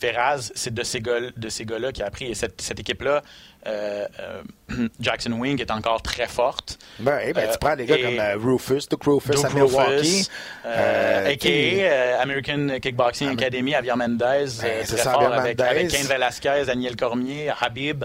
Ferraz, 0.00 0.52
c'est 0.54 0.72
de 0.72 0.82
ces 0.82 1.00
gars, 1.00 1.20
gars-là 1.20 1.92
qui 1.92 2.02
a 2.02 2.06
appris. 2.06 2.26
Et 2.26 2.34
cette, 2.34 2.62
cette 2.62 2.80
équipe-là, 2.80 3.22
euh, 3.66 4.06
euh, 4.20 4.88
Jackson 5.00 5.32
Wing 5.32 5.60
est 5.60 5.70
encore 5.70 6.00
très 6.00 6.28
forte. 6.28 6.78
Ben, 6.98 7.18
eh 7.24 7.32
ben, 7.34 7.50
tu 7.50 7.58
prends 7.58 7.76
des 7.76 7.84
gars 7.84 7.98
comme 7.98 8.42
Rufus, 8.42 8.88
Duke 8.88 9.04
Rufus 9.04 9.32
Duke 9.32 9.44
à 9.44 9.50
Milwaukee. 9.50 10.28
A.k.a. 10.64 12.22
American 12.22 12.78
Kickboxing 12.80 13.28
Academy, 13.30 13.72
Javier 13.72 13.96
Mendez, 13.96 14.46
Ben, 14.62 14.86
très 14.86 14.96
fort 14.96 15.32
avec, 15.32 15.60
avec 15.60 15.88
Cain 15.88 16.04
Velasquez, 16.04 16.64
Daniel 16.66 16.96
Cormier, 16.96 17.52
Habib. 17.60 18.04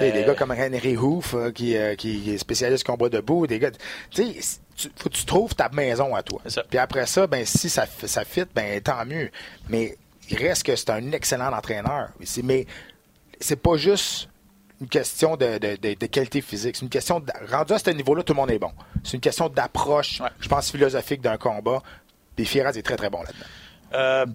Des 0.00 0.12
euh, 0.12 0.26
gars 0.26 0.34
comme 0.34 0.50
Henry 0.50 0.96
Hoof, 0.96 1.34
euh, 1.34 1.50
qui, 1.52 1.76
euh, 1.76 1.94
qui 1.94 2.30
est 2.32 2.38
spécialiste 2.38 2.84
combat 2.84 3.08
debout, 3.08 3.46
des 3.46 3.58
gars. 3.58 3.70
Tu 4.10 4.22
sais, 4.42 4.58
faut 4.96 5.08
que 5.08 5.14
tu 5.14 5.24
trouves 5.24 5.54
ta 5.54 5.68
maison 5.68 6.14
à 6.14 6.22
toi. 6.22 6.40
Puis 6.68 6.78
après 6.78 7.06
ça, 7.06 7.26
ben 7.26 7.44
si 7.46 7.68
ça, 7.68 7.86
ça 8.04 8.24
fit, 8.24 8.44
ben 8.54 8.80
tant 8.80 9.04
mieux. 9.06 9.30
Mais 9.68 9.96
il 10.28 10.36
reste 10.38 10.64
que 10.64 10.74
c'est 10.76 10.90
un 10.90 11.12
excellent 11.12 11.52
entraîneur. 11.52 12.08
Mais 12.42 12.66
c'est 13.40 13.56
pas 13.56 13.76
juste 13.76 14.28
une 14.80 14.88
question 14.88 15.36
de, 15.36 15.58
de- 15.58 15.76
de- 15.76 15.94
de 15.94 16.06
qualité 16.06 16.40
physique. 16.42 16.76
C'est 16.76 16.82
une 16.82 16.90
question 16.90 17.20
de, 17.20 17.32
rendu 17.50 17.72
à 17.72 17.78
ce 17.78 17.88
niveau-là, 17.90 18.22
tout 18.22 18.32
le 18.34 18.40
monde 18.40 18.50
est 18.50 18.58
bon. 18.58 18.72
C'est 19.04 19.14
une 19.14 19.20
question 19.20 19.48
d'approche, 19.48 20.20
Ouais. 20.20 20.28
je 20.40 20.48
pense, 20.48 20.70
philosophique 20.70 21.22
d'un 21.22 21.36
combat. 21.38 21.82
Puis 22.34 22.44
Fieraz 22.44 22.76
est 22.76 22.82
très 22.82 22.96
très 22.96 23.08
bon 23.08 23.22
là-dedans. 23.22 24.32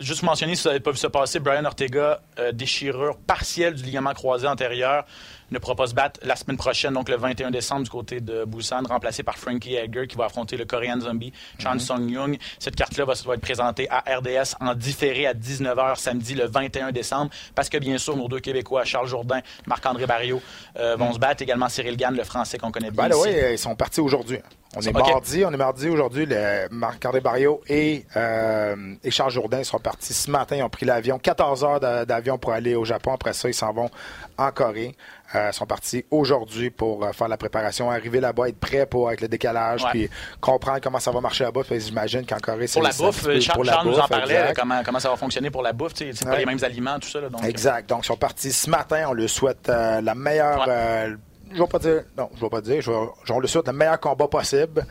Juste 0.00 0.22
mentionner, 0.22 0.54
si 0.54 0.62
vous 0.62 0.70
n'avez 0.70 0.80
pas 0.80 0.92
vu 0.92 0.96
ça 0.96 1.10
passer, 1.10 1.40
Brian 1.40 1.64
Ortega, 1.66 2.22
euh, 2.38 2.52
déchirure 2.52 3.18
partielle 3.18 3.74
du 3.74 3.84
ligament 3.84 4.14
croisé 4.14 4.46
antérieur, 4.46 5.04
ne 5.50 5.58
pourra 5.58 5.74
pas 5.74 5.86
se 5.86 5.94
battre 5.94 6.20
la 6.22 6.36
semaine 6.36 6.56
prochaine, 6.56 6.94
donc 6.94 7.08
le 7.08 7.16
21 7.16 7.50
décembre, 7.50 7.82
du 7.84 7.90
côté 7.90 8.20
de 8.20 8.44
Busan, 8.44 8.82
remplacé 8.88 9.22
par 9.22 9.36
Frankie 9.38 9.74
Edgar, 9.74 10.06
qui 10.06 10.16
va 10.16 10.26
affronter 10.26 10.56
le 10.56 10.64
Korean 10.64 11.00
Zombie, 11.00 11.32
Chan 11.58 11.78
Sung 11.78 12.08
Young. 12.08 12.38
Cette 12.58 12.76
carte-là 12.76 13.04
va, 13.04 13.14
va 13.26 13.34
être 13.34 13.40
présentée 13.40 13.88
à 13.90 13.98
RDS 14.18 14.54
en 14.60 14.74
différé 14.74 15.26
à 15.26 15.34
19h 15.34 15.96
samedi 15.96 16.34
le 16.34 16.46
21 16.46 16.92
décembre, 16.92 17.30
parce 17.54 17.68
que 17.68 17.78
bien 17.78 17.98
sûr, 17.98 18.16
nos 18.16 18.28
deux 18.28 18.40
Québécois, 18.40 18.84
Charles 18.84 19.06
Jourdain, 19.08 19.40
Marc-André 19.66 20.06
Barrio, 20.06 20.40
euh, 20.78 20.96
vont 20.96 21.12
se 21.12 21.18
battre. 21.18 21.42
Également 21.42 21.68
Cyril 21.68 21.96
Gann, 21.96 22.14
le 22.16 22.24
Français 22.24 22.58
qu'on 22.58 22.70
connaît 22.70 22.90
bien 22.90 23.08
Ben 23.08 23.16
ici. 23.16 23.28
oui, 23.28 23.34
ils 23.52 23.58
sont 23.58 23.74
partis 23.74 24.00
aujourd'hui. 24.00 24.38
On 24.76 24.80
est 24.82 24.92
mardi, 24.92 25.44
on 25.44 25.52
est 25.52 25.56
mardi 25.56 25.88
aujourd'hui. 25.88 26.28
Marc-André 26.70 27.20
Barrio 27.20 27.60
et, 27.68 28.04
euh, 28.16 28.94
et 29.02 29.10
Charles 29.10 29.32
Jourdain 29.32 29.64
sont 29.64 29.78
partis 29.80 30.14
ce 30.14 30.30
matin. 30.30 30.56
Ils 30.56 30.62
ont 30.62 30.68
pris 30.70 30.86
l'avion, 30.86 31.18
14 31.18 31.64
heures 31.64 31.80
d'a- 31.80 32.04
d'avion 32.04 32.38
pour 32.38 32.52
aller 32.52 32.74
au 32.76 32.84
Japon. 32.84 33.12
Après 33.14 33.32
ça, 33.32 33.48
ils 33.48 33.54
s'en 33.54 33.72
vont 33.72 33.90
en 34.38 34.50
Corée. 34.52 34.94
Euh, 35.36 35.52
sont 35.52 35.66
partis 35.66 36.04
aujourd'hui 36.10 36.70
pour 36.70 37.04
euh, 37.04 37.12
faire 37.12 37.28
la 37.28 37.36
préparation, 37.36 37.88
arriver 37.88 38.18
là-bas, 38.18 38.48
être 38.48 38.58
prêts 38.58 38.84
pour 38.84 39.06
avec 39.08 39.20
le 39.20 39.28
décalage, 39.28 39.84
Ouais. 39.84 39.90
puis 39.90 40.10
comprendre 40.40 40.80
comment 40.82 40.98
ça 40.98 41.12
va 41.12 41.20
marcher 41.20 41.44
là-bas. 41.44 41.60
J'imagine 41.70 42.26
qu'en 42.26 42.38
Corée, 42.38 42.66
c'est 42.66 42.80
Pour 42.80 42.82
la 42.82 42.90
bouffe, 42.92 43.22
peu 43.22 43.38
Charles, 43.38 43.54
pour 43.54 43.64
la 43.64 43.72
Charles 43.74 43.86
nous 43.88 43.98
en 44.00 44.08
parlait, 44.08 44.34
là, 44.34 44.52
comment, 44.54 44.82
comment 44.84 44.98
ça 44.98 45.08
va 45.08 45.16
fonctionner 45.16 45.50
pour 45.50 45.62
la 45.62 45.72
bouffe. 45.72 45.92
C'est 45.94 46.24
pas 46.24 46.36
les 46.36 46.46
mêmes 46.46 46.62
aliments, 46.64 46.98
tout 46.98 47.08
ça. 47.08 47.20
Là, 47.20 47.28
donc, 47.28 47.44
Exact. 47.44 47.88
Donc, 47.88 48.02
ils 48.04 48.06
sont 48.08 48.16
partis 48.16 48.52
ce 48.52 48.68
matin. 48.68 49.04
On 49.08 49.12
leur 49.12 49.30
souhaite 49.30 49.68
euh, 49.68 50.00
la 50.00 50.14
meilleure. 50.16 50.60
Ouais. 50.66 50.66
euh, 50.68 51.16
je 51.52 51.58
vais 51.60 51.68
pas 51.68 51.78
dire. 51.78 52.02
Non, 52.18 52.28
je 52.36 52.40
vais 52.40 52.48
pas 52.50 52.60
dire. 52.60 52.80
Je 52.82 52.90
vais, 52.90 52.96
on 53.30 53.38
leur 53.40 53.48
souhaite 53.48 53.66
le 53.68 53.72
meilleur 53.72 54.00
combat 54.00 54.26
possible. 54.26 54.84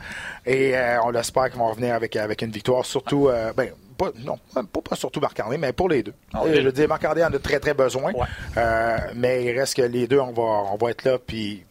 Et 0.46 0.74
euh, 0.76 1.02
on 1.04 1.10
l'espère 1.10 1.50
qu'ils 1.50 1.58
vont 1.58 1.68
revenir 1.68 1.94
avec, 1.94 2.16
avec 2.16 2.40
une 2.42 2.50
victoire. 2.50 2.84
Surtout. 2.86 3.28
euh, 3.28 3.52
ben, 3.54 3.70
pas, 4.00 4.10
non, 4.24 4.38
pas, 4.54 4.80
pas 4.80 4.96
surtout 4.96 5.20
Marc-André, 5.20 5.58
mais 5.58 5.74
pour 5.74 5.90
les 5.90 6.02
deux. 6.02 6.14
Ah, 6.32 6.40
oui. 6.44 6.52
je 6.54 6.62
veux 6.62 6.72
dire, 6.72 6.88
Marc-André 6.88 7.22
en 7.22 7.32
a 7.32 7.38
très, 7.38 7.60
très 7.60 7.74
besoin. 7.74 8.12
Ouais. 8.12 8.26
Euh, 8.56 8.96
mais 9.14 9.44
il 9.44 9.58
reste 9.58 9.74
que 9.76 9.82
les 9.82 10.06
deux, 10.06 10.18
on 10.18 10.32
va, 10.32 10.42
on 10.72 10.76
va 10.76 10.90
être 10.90 11.04
là. 11.04 11.18
Puis. 11.18 11.64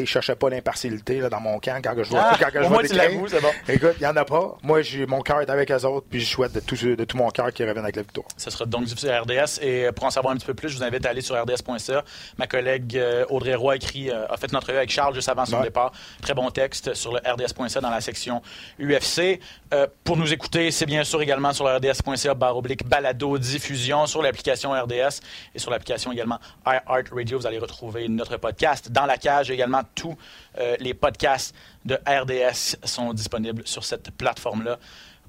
Je 0.00 0.04
cherchais 0.10 0.34
pas 0.36 0.48
l'impartialité 0.50 1.18
là, 1.20 1.28
dans 1.28 1.40
mon 1.40 1.58
camp 1.58 1.80
quand 1.82 1.94
je 2.02 2.10
vois, 2.10 2.20
Ah, 2.32 2.36
quand 2.38 2.48
je 2.52 2.66
tu 2.68 2.82
décrire. 2.82 2.96
l'avoues, 3.10 3.28
c'est 3.28 3.40
bon. 3.40 3.48
Écoute, 3.68 3.94
il 3.98 4.00
n'y 4.00 4.06
en 4.06 4.16
a 4.16 4.24
pas. 4.24 4.56
Moi, 4.62 4.82
j'ai, 4.82 5.06
mon 5.06 5.20
cœur 5.20 5.40
est 5.40 5.50
avec 5.50 5.70
eux 5.70 5.84
autres, 5.84 6.06
puis 6.10 6.20
je 6.20 6.26
souhaite 6.26 6.52
de 6.52 6.60
tout, 6.60 6.74
de 6.76 7.04
tout 7.04 7.16
mon 7.16 7.30
cœur 7.30 7.52
qu'ils 7.52 7.66
reviennent 7.68 7.84
avec 7.84 7.96
la 7.96 8.02
victoire. 8.02 8.26
Ce 8.36 8.50
sera 8.50 8.64
donc 8.66 8.84
diffusé 8.84 9.10
à 9.10 9.20
RDS. 9.22 9.60
Et 9.62 9.88
pour 9.94 10.04
en 10.06 10.10
savoir 10.10 10.32
un 10.34 10.36
petit 10.36 10.46
peu 10.46 10.54
plus, 10.54 10.68
je 10.70 10.76
vous 10.78 10.82
invite 10.84 11.04
à 11.06 11.10
aller 11.10 11.20
sur 11.20 11.36
rds.ca. 11.40 12.04
Ma 12.38 12.46
collègue 12.46 12.96
euh, 12.96 13.24
Audrey 13.30 13.54
Roy 13.54 13.72
a, 13.74 13.76
écrit, 13.76 14.10
euh, 14.10 14.26
a 14.28 14.36
fait 14.36 14.50
une 14.50 14.56
entrevue 14.56 14.78
avec 14.78 14.90
Charles 14.90 15.14
juste 15.14 15.28
avant 15.28 15.44
son 15.46 15.56
Ouais. 15.58 15.64
départ. 15.64 15.92
Très 16.22 16.34
bon 16.34 16.50
texte 16.50 16.94
sur 16.94 17.12
le 17.12 17.18
rds.ca 17.20 17.80
dans 17.80 17.90
la 17.90 18.00
section 18.00 18.42
UFC. 18.80 19.40
Euh, 19.72 19.86
pour 20.04 20.16
nous 20.16 20.32
écouter, 20.32 20.70
c'est 20.70 20.86
bien 20.86 21.04
sûr 21.04 21.20
également 21.22 21.52
sur 21.52 21.64
le 21.66 21.76
rds.ca 21.76 22.34
barre 22.34 22.56
oblique 22.56 22.84
balado 22.86 23.38
diffusion 23.38 24.06
sur 24.06 24.22
l'application 24.22 24.72
RDS 24.72 25.20
et 25.54 25.58
sur 25.58 25.70
l'application 25.70 26.12
également 26.12 26.38
iHeartRadio. 26.66 27.38
Vous 27.38 27.46
allez 27.46 27.58
retrouver 27.58 28.08
notre 28.08 28.36
podcast. 28.36 28.90
Dans 28.90 29.06
la 29.06 29.16
cage 29.16 29.50
également, 29.50 29.82
tous 29.94 30.16
euh, 30.58 30.76
les 30.80 30.94
podcasts 30.94 31.54
de 31.84 31.98
RDS 32.06 32.76
sont 32.84 33.12
disponibles 33.12 33.62
sur 33.66 33.84
cette 33.84 34.10
plateforme-là. 34.10 34.78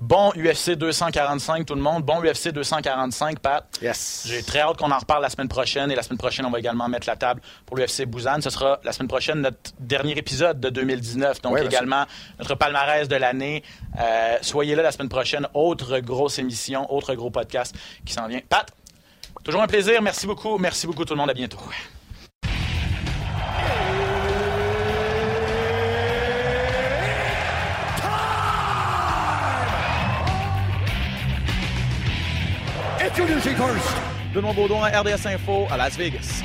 Bon 0.01 0.33
UFC 0.35 0.71
245, 0.71 1.65
tout 1.65 1.73
le 1.73 1.81
monde. 1.81 2.03
Bon 2.03 2.19
UFC 2.21 2.49
245, 2.49 3.39
Pat. 3.39 3.65
Yes. 3.81 4.25
J'ai 4.27 4.43
très 4.43 4.59
hâte 4.59 4.77
qu'on 4.77 4.91
en 4.91 4.97
reparle 4.97 5.21
la 5.21 5.29
semaine 5.29 5.47
prochaine. 5.47 5.89
Et 5.89 5.95
la 5.95 6.03
semaine 6.03 6.17
prochaine, 6.17 6.45
on 6.45 6.49
va 6.51 6.59
également 6.59 6.89
mettre 6.89 7.07
la 7.07 7.15
table 7.15 7.41
pour 7.65 7.77
l'UFC 7.77 8.05
Busan. 8.05 8.41
Ce 8.41 8.49
sera 8.49 8.81
la 8.83 8.91
semaine 8.91 9.07
prochaine 9.07 9.39
notre 9.39 9.71
dernier 9.79 10.17
épisode 10.17 10.59
de 10.59 10.69
2019. 10.69 11.41
Donc 11.41 11.53
Ouais, 11.53 11.65
également 11.65 12.03
notre 12.39 12.55
palmarès 12.55 13.07
de 13.07 13.15
l'année. 13.15 13.63
Euh, 13.97 14.37
soyez 14.41 14.75
là 14.75 14.83
la 14.83 14.91
semaine 14.91 15.09
prochaine. 15.09 15.47
Autre 15.53 15.99
grosse 15.99 16.39
émission, 16.39 16.93
autre 16.93 17.13
gros 17.15 17.29
podcast 17.29 17.73
qui 18.05 18.11
s'en 18.11 18.27
vient. 18.27 18.41
Pat, 18.49 18.69
toujours 19.45 19.61
un 19.61 19.67
plaisir. 19.67 20.01
Merci 20.01 20.27
beaucoup. 20.27 20.57
Merci 20.57 20.87
beaucoup 20.87 21.05
tout 21.05 21.13
le 21.13 21.19
monde. 21.19 21.29
À 21.29 21.33
bientôt. 21.33 21.59
Music 33.27 33.57
First. 33.57 33.89
Benoît 34.33 34.53
à 34.85 35.01
RDS 35.01 35.25
Info 35.25 35.67
à 35.71 35.77
Las 35.77 35.97
Vegas. 35.97 36.43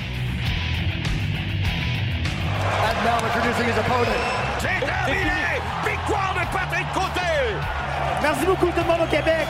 And 2.82 3.04
now 3.04 3.18
introducing 3.24 3.66
his 3.66 3.78
opponent. 3.78 4.08
Oh, 4.08 4.58
c'est 4.60 4.80
terminé! 4.86 5.60
Victoire 5.84 6.34
de 6.34 6.44
Patrick 6.52 6.86
Côté! 6.94 7.20
Merci 8.22 8.46
beaucoup 8.46 8.66
tout 8.66 8.80
le 8.80 8.84
monde 8.84 9.00
au 9.02 9.10
Québec. 9.10 9.46